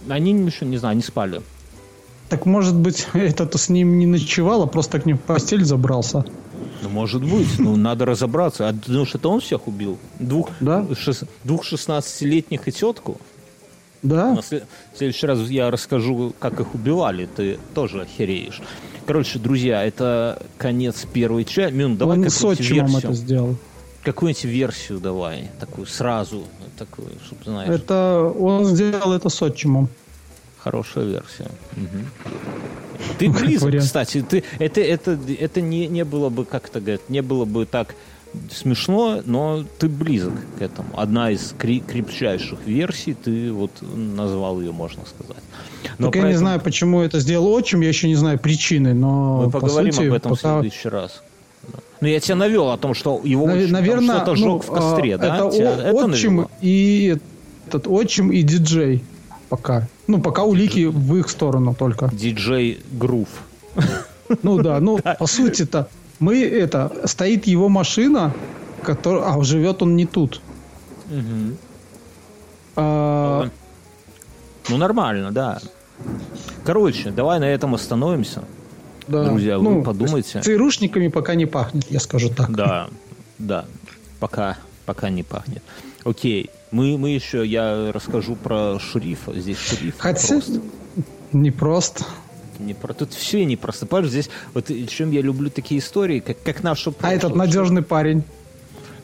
они 0.07 0.31
еще, 0.31 0.65
не 0.65 0.77
знаю, 0.77 0.95
не 0.95 1.03
спали. 1.03 1.41
Так 2.29 2.45
может 2.45 2.75
быть, 2.75 3.07
этот 3.13 3.59
с 3.59 3.69
ним 3.69 3.97
не 3.99 4.05
ночевал, 4.05 4.63
а 4.63 4.67
просто 4.67 4.99
к 4.99 5.05
ним 5.05 5.17
в 5.17 5.21
постель 5.21 5.63
забрался? 5.63 6.25
Ну, 6.81 6.89
может 6.89 7.21
быть, 7.23 7.59
ну, 7.59 7.75
надо 7.75 8.05
разобраться. 8.05 8.67
А 8.69 8.73
ты 8.73 8.91
думаешь, 8.91 9.13
это 9.13 9.29
он 9.29 9.39
всех 9.41 9.67
убил? 9.67 9.97
Двух, 10.19 10.49
Да. 10.59 10.85
шес- 10.91 11.27
двух 11.43 11.65
16-летних 11.65 12.67
и 12.67 12.71
тетку? 12.71 13.17
Да? 14.01 14.41
След- 14.41 14.65
в 14.93 14.97
следующий 14.97 15.27
раз 15.27 15.39
я 15.49 15.69
расскажу, 15.71 16.33
как 16.39 16.59
их 16.59 16.73
убивали, 16.73 17.27
ты 17.35 17.59
тоже 17.73 18.01
охереешь. 18.01 18.61
Короче, 19.05 19.39
друзья, 19.39 19.83
это 19.83 20.41
конец 20.57 21.05
первой 21.11 21.43
части. 21.43 21.73
Мюн, 21.75 21.97
давай 21.97 22.17
Он 22.19 22.29
с 22.29 22.43
отчимом 22.43 22.95
это 22.95 23.13
сделал. 23.13 23.55
Какую-нибудь 24.03 24.45
версию 24.45 24.99
давай, 24.99 25.49
такую 25.59 25.85
сразу, 25.85 26.45
такую, 26.77 27.09
чтобы 27.25 27.43
знаешь, 27.43 27.69
Это 27.69 28.33
он 28.39 28.65
сделал 28.65 29.11
это 29.13 29.27
с 29.29 29.41
отчимом. 29.41 29.89
хорошая 30.59 31.05
версия. 31.05 31.49
Мгм. 31.75 32.05
Ты 33.17 33.29
близок, 33.29 33.77
кстати, 33.77 34.21
ты, 34.21 34.43
это, 34.59 34.81
это, 34.81 35.17
это 35.39 35.61
не, 35.61 35.87
не 35.87 36.03
было 36.05 36.29
бы, 36.29 36.45
как 36.45 36.67
это 36.69 36.79
говорят, 36.79 37.09
не 37.09 37.21
было 37.21 37.45
бы 37.45 37.65
так 37.65 37.95
смешно, 38.51 39.21
но 39.25 39.63
ты 39.79 39.87
близок 39.89 40.33
к 40.57 40.61
этому. 40.61 40.89
Одна 40.95 41.31
из 41.31 41.53
кри- 41.57 41.81
крепчайших 41.85 42.59
версий, 42.65 43.13
ты 43.13 43.51
вот 43.51 43.71
назвал 43.81 44.59
ее, 44.61 44.71
можно 44.71 45.03
сказать. 45.05 45.43
Но 45.97 46.07
так 46.07 46.15
я 46.15 46.21
про 46.21 46.29
не 46.29 46.35
знаю, 46.35 46.59
почему 46.61 47.01
это 47.01 47.19
сделал 47.19 47.47
отчим, 47.47 47.81
я 47.81 47.89
еще 47.89 48.07
не 48.07 48.15
знаю 48.15 48.39
причины, 48.39 48.93
но 48.93 49.43
Мы 49.43 49.51
по 49.51 49.59
поговорим 49.59 49.91
сути, 49.93 50.07
об 50.07 50.13
этом 50.13 50.35
в 50.35 50.41
пока... 50.41 50.61
следующий 50.61 50.89
раз. 50.89 51.21
Ну, 52.01 52.07
я 52.07 52.19
тебя 52.19 52.35
навел 52.35 52.69
о 52.69 52.77
том, 52.77 52.93
что 52.93 53.19
его 53.23 53.45
Наверное, 53.45 54.15
что-то 54.17 54.31
ну, 54.31 54.53
жег 54.59 54.63
в 54.63 54.71
костре, 54.71 55.15
а, 55.15 55.17
да? 55.17 55.35
Это 55.35 55.51
Тебя 55.55 55.69
о- 55.69 55.81
это 55.81 55.91
отчим 55.93 56.35
навело? 56.35 56.51
и 56.61 57.17
этот 57.67 57.87
отчим 57.87 58.31
и 58.31 58.41
диджей 58.41 59.03
пока. 59.49 59.87
Ну, 60.07 60.21
пока 60.21 60.43
улики 60.43 60.85
в 60.85 61.15
их 61.17 61.29
сторону 61.29 61.75
только. 61.77 62.09
Диджей 62.13 62.79
Грув. 62.91 63.27
Ну 64.43 64.61
да, 64.61 64.79
ну 64.79 64.99
по 65.19 65.27
сути-то 65.27 65.89
мы 66.19 66.43
это 66.43 66.91
стоит 67.05 67.47
его 67.47 67.69
машина, 67.69 68.33
который, 68.83 69.21
а 69.25 69.41
живет 69.43 69.81
он 69.81 69.95
не 69.95 70.05
тут. 70.05 70.41
А, 72.75 73.49
Ну, 74.69 74.77
нормально, 74.77 75.31
да. 75.31 75.59
Короче, 76.63 77.11
давай 77.11 77.39
на 77.39 77.45
этом 77.45 77.73
остановимся. 77.75 78.43
да. 79.07 79.25
Друзья, 79.25 79.57
вы 79.57 79.63
Ну, 79.63 79.83
подумайте. 79.83 80.41
ЦРУшниками 80.41 81.07
пока 81.07 81.35
не 81.35 81.45
пахнет, 81.45 81.89
я 81.89 81.99
скажу 81.99 82.29
так. 82.29 82.51
Да, 82.55 82.89
да. 83.39 83.65
Пока, 84.19 84.57
пока 84.85 85.09
не 85.09 85.23
пахнет. 85.23 85.63
Окей. 86.03 86.49
Мы, 86.71 86.97
мы 86.99 87.09
еще, 87.09 87.43
я 87.45 87.91
расскажу 87.91 88.35
про 88.35 88.77
шерифа. 88.79 89.33
Здесь 89.33 89.57
шериф 89.57 89.95
Хотя 89.97 90.27
просто. 90.27 90.61
не 91.33 91.49
просто. 91.51 92.05
Не 92.59 92.73
про... 92.73 92.93
Тут 92.93 93.13
все 93.13 93.45
непросто. 93.45 93.85
Понимаешь, 93.85 94.11
здесь 94.11 94.29
вот 94.53 94.69
чем 94.87 95.11
я 95.11 95.21
люблю 95.21 95.49
такие 95.49 95.79
истории, 95.79 96.19
как, 96.19 96.41
как 96.43 96.63
наша 96.63 96.93
А 97.01 97.13
этот 97.13 97.35
надежный 97.35 97.81
парень. 97.81 98.23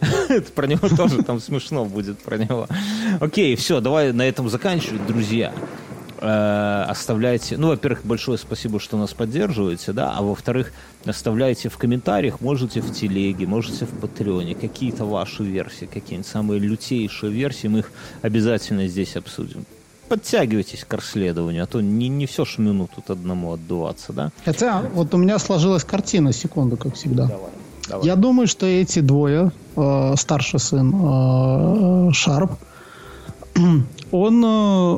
Это 0.29 0.51
про 0.51 0.67
него 0.67 0.89
тоже 0.89 1.23
там 1.23 1.39
смешно 1.39 1.85
будет 1.85 2.19
про 2.19 2.37
него. 2.37 2.67
Окей, 3.19 3.55
все, 3.55 3.79
давай 3.79 4.11
на 4.11 4.23
этом 4.23 4.49
заканчивать, 4.49 5.05
друзья. 5.07 5.53
Э, 6.19 6.85
Оставляйте, 6.87 7.57
ну, 7.57 7.67
во-первых, 7.67 8.05
большое 8.05 8.37
спасибо, 8.37 8.79
что 8.79 8.97
нас 8.97 9.13
поддерживаете, 9.13 9.91
да, 9.93 10.13
а 10.15 10.21
во-вторых, 10.21 10.71
оставляйте 11.05 11.69
в 11.69 11.77
комментариях, 11.77 12.41
можете 12.41 12.81
в 12.81 12.93
телеге, 12.93 13.45
можете 13.45 13.85
в 13.85 13.99
Патреоне, 13.99 14.55
какие-то 14.55 15.05
ваши 15.05 15.43
версии, 15.43 15.85
какие-нибудь 15.85 16.27
самые 16.27 16.59
лютейшие 16.59 17.31
версии, 17.31 17.67
мы 17.67 17.79
их 17.79 17.91
обязательно 18.21 18.87
здесь 18.87 19.15
обсудим. 19.15 19.65
Подтягивайтесь 20.09 20.85
к 20.87 20.93
расследованию, 20.93 21.63
а 21.63 21.65
то 21.65 21.81
не, 21.81 22.09
не 22.09 22.25
все 22.25 22.45
ж 22.45 22.59
минут 22.59 22.91
тут 22.95 23.09
одному 23.09 23.53
отдуваться, 23.53 24.13
да? 24.13 24.31
Хотя 24.45 24.83
вот 24.93 25.13
у 25.13 25.17
меня 25.17 25.39
сложилась 25.39 25.83
картина, 25.83 26.31
секунду, 26.33 26.77
как 26.77 26.93
всегда. 26.93 27.25
Давай, 27.25 27.49
давай. 27.89 28.05
Я 28.05 28.15
думаю, 28.15 28.47
что 28.47 28.65
эти 28.67 28.99
двое, 28.99 29.51
э, 29.75 30.13
старший 30.17 30.59
сын 30.59 30.93
э, 30.93 32.11
Шарп, 32.11 32.51
он 34.11 34.43
э, 34.45 34.97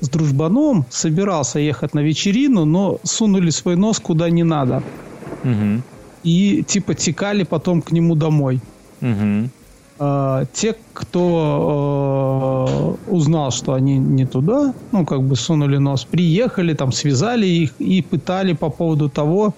с 0.00 0.08
дружбаном 0.08 0.84
собирался 0.90 1.58
ехать 1.58 1.94
на 1.94 2.00
вечерину, 2.00 2.64
но 2.64 2.98
сунули 3.02 3.50
свой 3.50 3.76
нос 3.76 3.98
куда 3.98 4.30
не 4.30 4.44
надо. 4.44 4.82
Мгм. 5.42 5.82
И 6.22 6.64
типа 6.64 6.94
текали 6.94 7.44
потом 7.44 7.80
к 7.82 7.92
нему 7.92 8.14
домой. 8.14 8.60
Мгм. 9.00 9.50
Э, 9.98 10.44
те, 10.52 10.76
кто 10.92 12.96
э, 13.08 13.10
узнал, 13.10 13.50
что 13.50 13.72
они 13.72 13.98
не 13.98 14.26
туда, 14.26 14.74
ну, 14.92 15.06
как 15.06 15.22
бы 15.22 15.36
сунули 15.36 15.78
нос, 15.78 16.04
приехали, 16.04 16.74
там, 16.74 16.92
связали 16.92 17.46
их 17.46 17.72
и 17.78 18.02
пытали 18.02 18.52
по 18.52 18.68
поводу 18.68 19.08
того, 19.08 19.54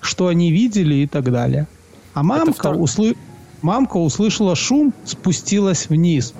что 0.00 0.26
они 0.26 0.50
видели 0.50 0.96
и 0.96 1.06
так 1.06 1.30
далее. 1.30 1.66
А 2.14 2.22
мамка, 2.22 2.68
втор- 2.68 2.78
услы- 2.78 3.16
мамка 3.62 3.96
услышала 3.96 4.54
шум, 4.56 4.92
спустилась 5.04 5.88
вниз. 5.88 6.34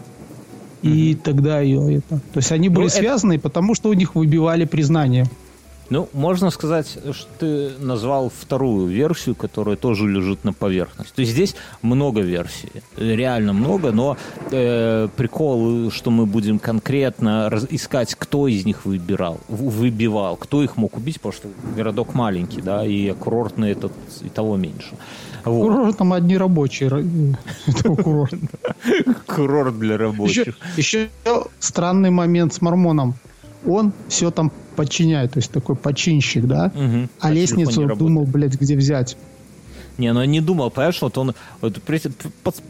И 0.83 1.15
тогда 1.15 1.61
ее 1.61 1.99
это... 1.99 2.17
То 2.33 2.39
есть 2.39 2.51
они 2.51 2.69
были 2.69 2.85
Ну, 2.85 2.89
это- 2.89 2.97
связаны, 2.97 3.39
потому 3.39 3.77
что 3.77 3.89
у 3.89 3.93
них 3.93 4.17
выбивали 4.17 4.65
признание. 4.65 5.27
Ну, 5.93 6.09
можно 6.15 6.49
сказать, 6.51 6.87
что 7.13 7.27
ты 7.39 7.71
назвал 7.79 8.31
вторую 8.35 8.87
версию, 8.87 9.35
которая 9.35 9.77
тоже 9.77 10.09
лежит 10.09 10.43
на 10.43 10.55
поверхности. 10.55 11.13
То 11.15 11.21
есть 11.21 11.33
здесь 11.33 11.55
много 11.83 12.23
версий, 12.23 12.71
реально 12.97 13.53
много, 13.53 13.93
но 13.93 14.17
э, 14.51 15.09
прикол, 15.15 15.91
что 15.91 16.11
мы 16.11 16.25
будем 16.25 16.59
конкретно 16.59 17.51
раз- 17.51 17.67
искать, 17.69 18.15
кто 18.15 18.49
из 18.49 18.65
них 18.65 18.87
выбирал, 18.87 19.39
выбивал, 19.49 20.37
кто 20.37 20.63
их 20.63 20.79
мог 20.79 20.97
убить, 20.97 21.17
потому 21.21 21.35
что 21.35 21.49
городок 21.77 22.15
маленький, 22.15 22.63
да, 22.63 22.87
и 22.87 23.13
курортный 23.13 23.73
этот 23.73 23.93
и 24.23 24.31
того 24.31 24.57
меньше. 24.57 24.95
Вот. 25.45 25.69
Курорт 25.69 25.99
там 25.99 26.15
одни 26.15 26.39
рабочие. 26.39 26.89
курорта. 28.03 28.39
Курорт 29.27 29.79
для 29.79 29.95
Еще, 29.95 30.03
рабочих. 30.03 30.59
еще 30.79 31.09
странный 31.61 32.11
момент 32.11 32.55
с 32.55 32.63
Мормоном. 32.63 33.15
Он 33.67 33.93
все 34.09 34.31
там 34.31 34.51
подчиняет, 34.73 35.33
то 35.33 35.39
есть 35.39 35.51
такой 35.51 35.77
починщик, 35.77 36.47
да? 36.47 36.73
Мгм. 36.75 37.09
А 37.21 37.29
телефон 37.29 37.33
лестницу 37.33 37.81
не 37.81 37.87
работает. 37.87 37.99
думал, 37.99 38.25
блядь, 38.25 38.61
где 38.61 38.77
взять. 38.77 39.17
Не, 39.99 40.13
ну 40.15 40.25
не 40.25 40.41
думал, 40.41 40.71
понимаешь, 40.71 41.01
вот 41.03 41.19
он... 41.19 41.35
Вот, 41.61 41.81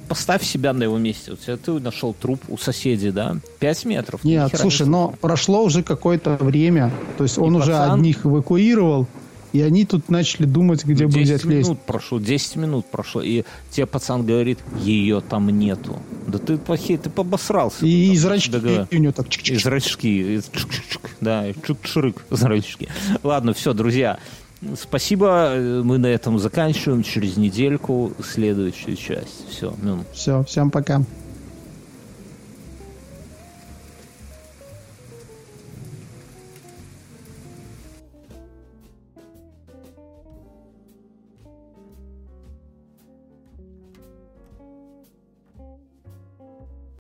поставь 0.09 0.43
себя 0.43 0.73
на 0.73 0.83
его 0.83 0.99
месте. 0.99 1.33
Вот 1.47 1.61
ты 1.61 1.73
нашел 1.73 2.15
труп 2.15 2.41
у 2.49 2.59
соседей, 2.59 3.13
да? 3.13 3.37
Пять 3.61 3.85
метров. 3.85 4.25
Нет, 4.25 4.51
слушай, 4.57 4.83
не 4.83 4.91
но 4.91 5.15
прошло 5.21 5.63
уже 5.63 5.83
какое-то 5.85 6.37
время. 6.41 6.91
То 7.17 7.25
есть 7.25 7.39
он 7.39 7.55
И 7.55 7.59
уже 7.59 7.71
пацан- 7.73 7.95
одних 7.95 8.27
эвакуировал, 8.27 9.07
и 9.53 9.61
они 9.61 9.85
тут 9.85 10.09
начали 10.09 10.45
думать, 10.47 10.85
где 10.85 11.07
бы 11.07 11.13
10 11.13 11.25
взять 11.27 11.45
минут 11.45 11.59
лестницу. 11.59 11.81
прошло, 11.87 12.19
10 12.19 12.57
минут 12.57 12.87
прошло, 12.87 13.23
и 13.23 13.45
тебе 13.71 13.87
пацан 13.87 14.25
говорит, 14.25 14.59
ее 14.81 15.21
там 15.21 15.49
нету. 15.51 15.99
Да 16.27 16.39
ты 16.39 16.57
плохие, 16.59 16.99
ты 16.99 17.11
побосрался. 17.11 17.85
И, 17.87 18.09
Там, 18.09 18.17
зрачки 18.17 18.51
договор- 18.51 18.89
у 18.91 18.97
него 18.97 19.13
так 19.13 19.27
И 19.27 19.31
чик-чик-чик. 19.31 19.63
зрачки, 19.63 20.35
и 20.35 20.39
чук-чук-чук, 20.39 21.11
да, 21.21 21.49
и 21.49 21.53
чук-чирык, 21.53 22.17
зрачки. 22.31 22.89
Ладно, 23.23 23.53
все, 23.53 23.73
друзья, 23.75 24.19
спасибо, 24.81 25.51
э, 25.55 25.83
мы 25.85 25.99
на 25.99 26.07
этом 26.07 26.39
заканчиваем, 26.39 27.03
через 27.03 27.37
недельку 27.37 28.13
следующую 28.25 28.97
часть. 28.97 29.49
Все, 29.51 29.75
ну, 29.83 30.05
Все, 30.13 30.45
всем 30.45 30.71
пока. 30.71 31.03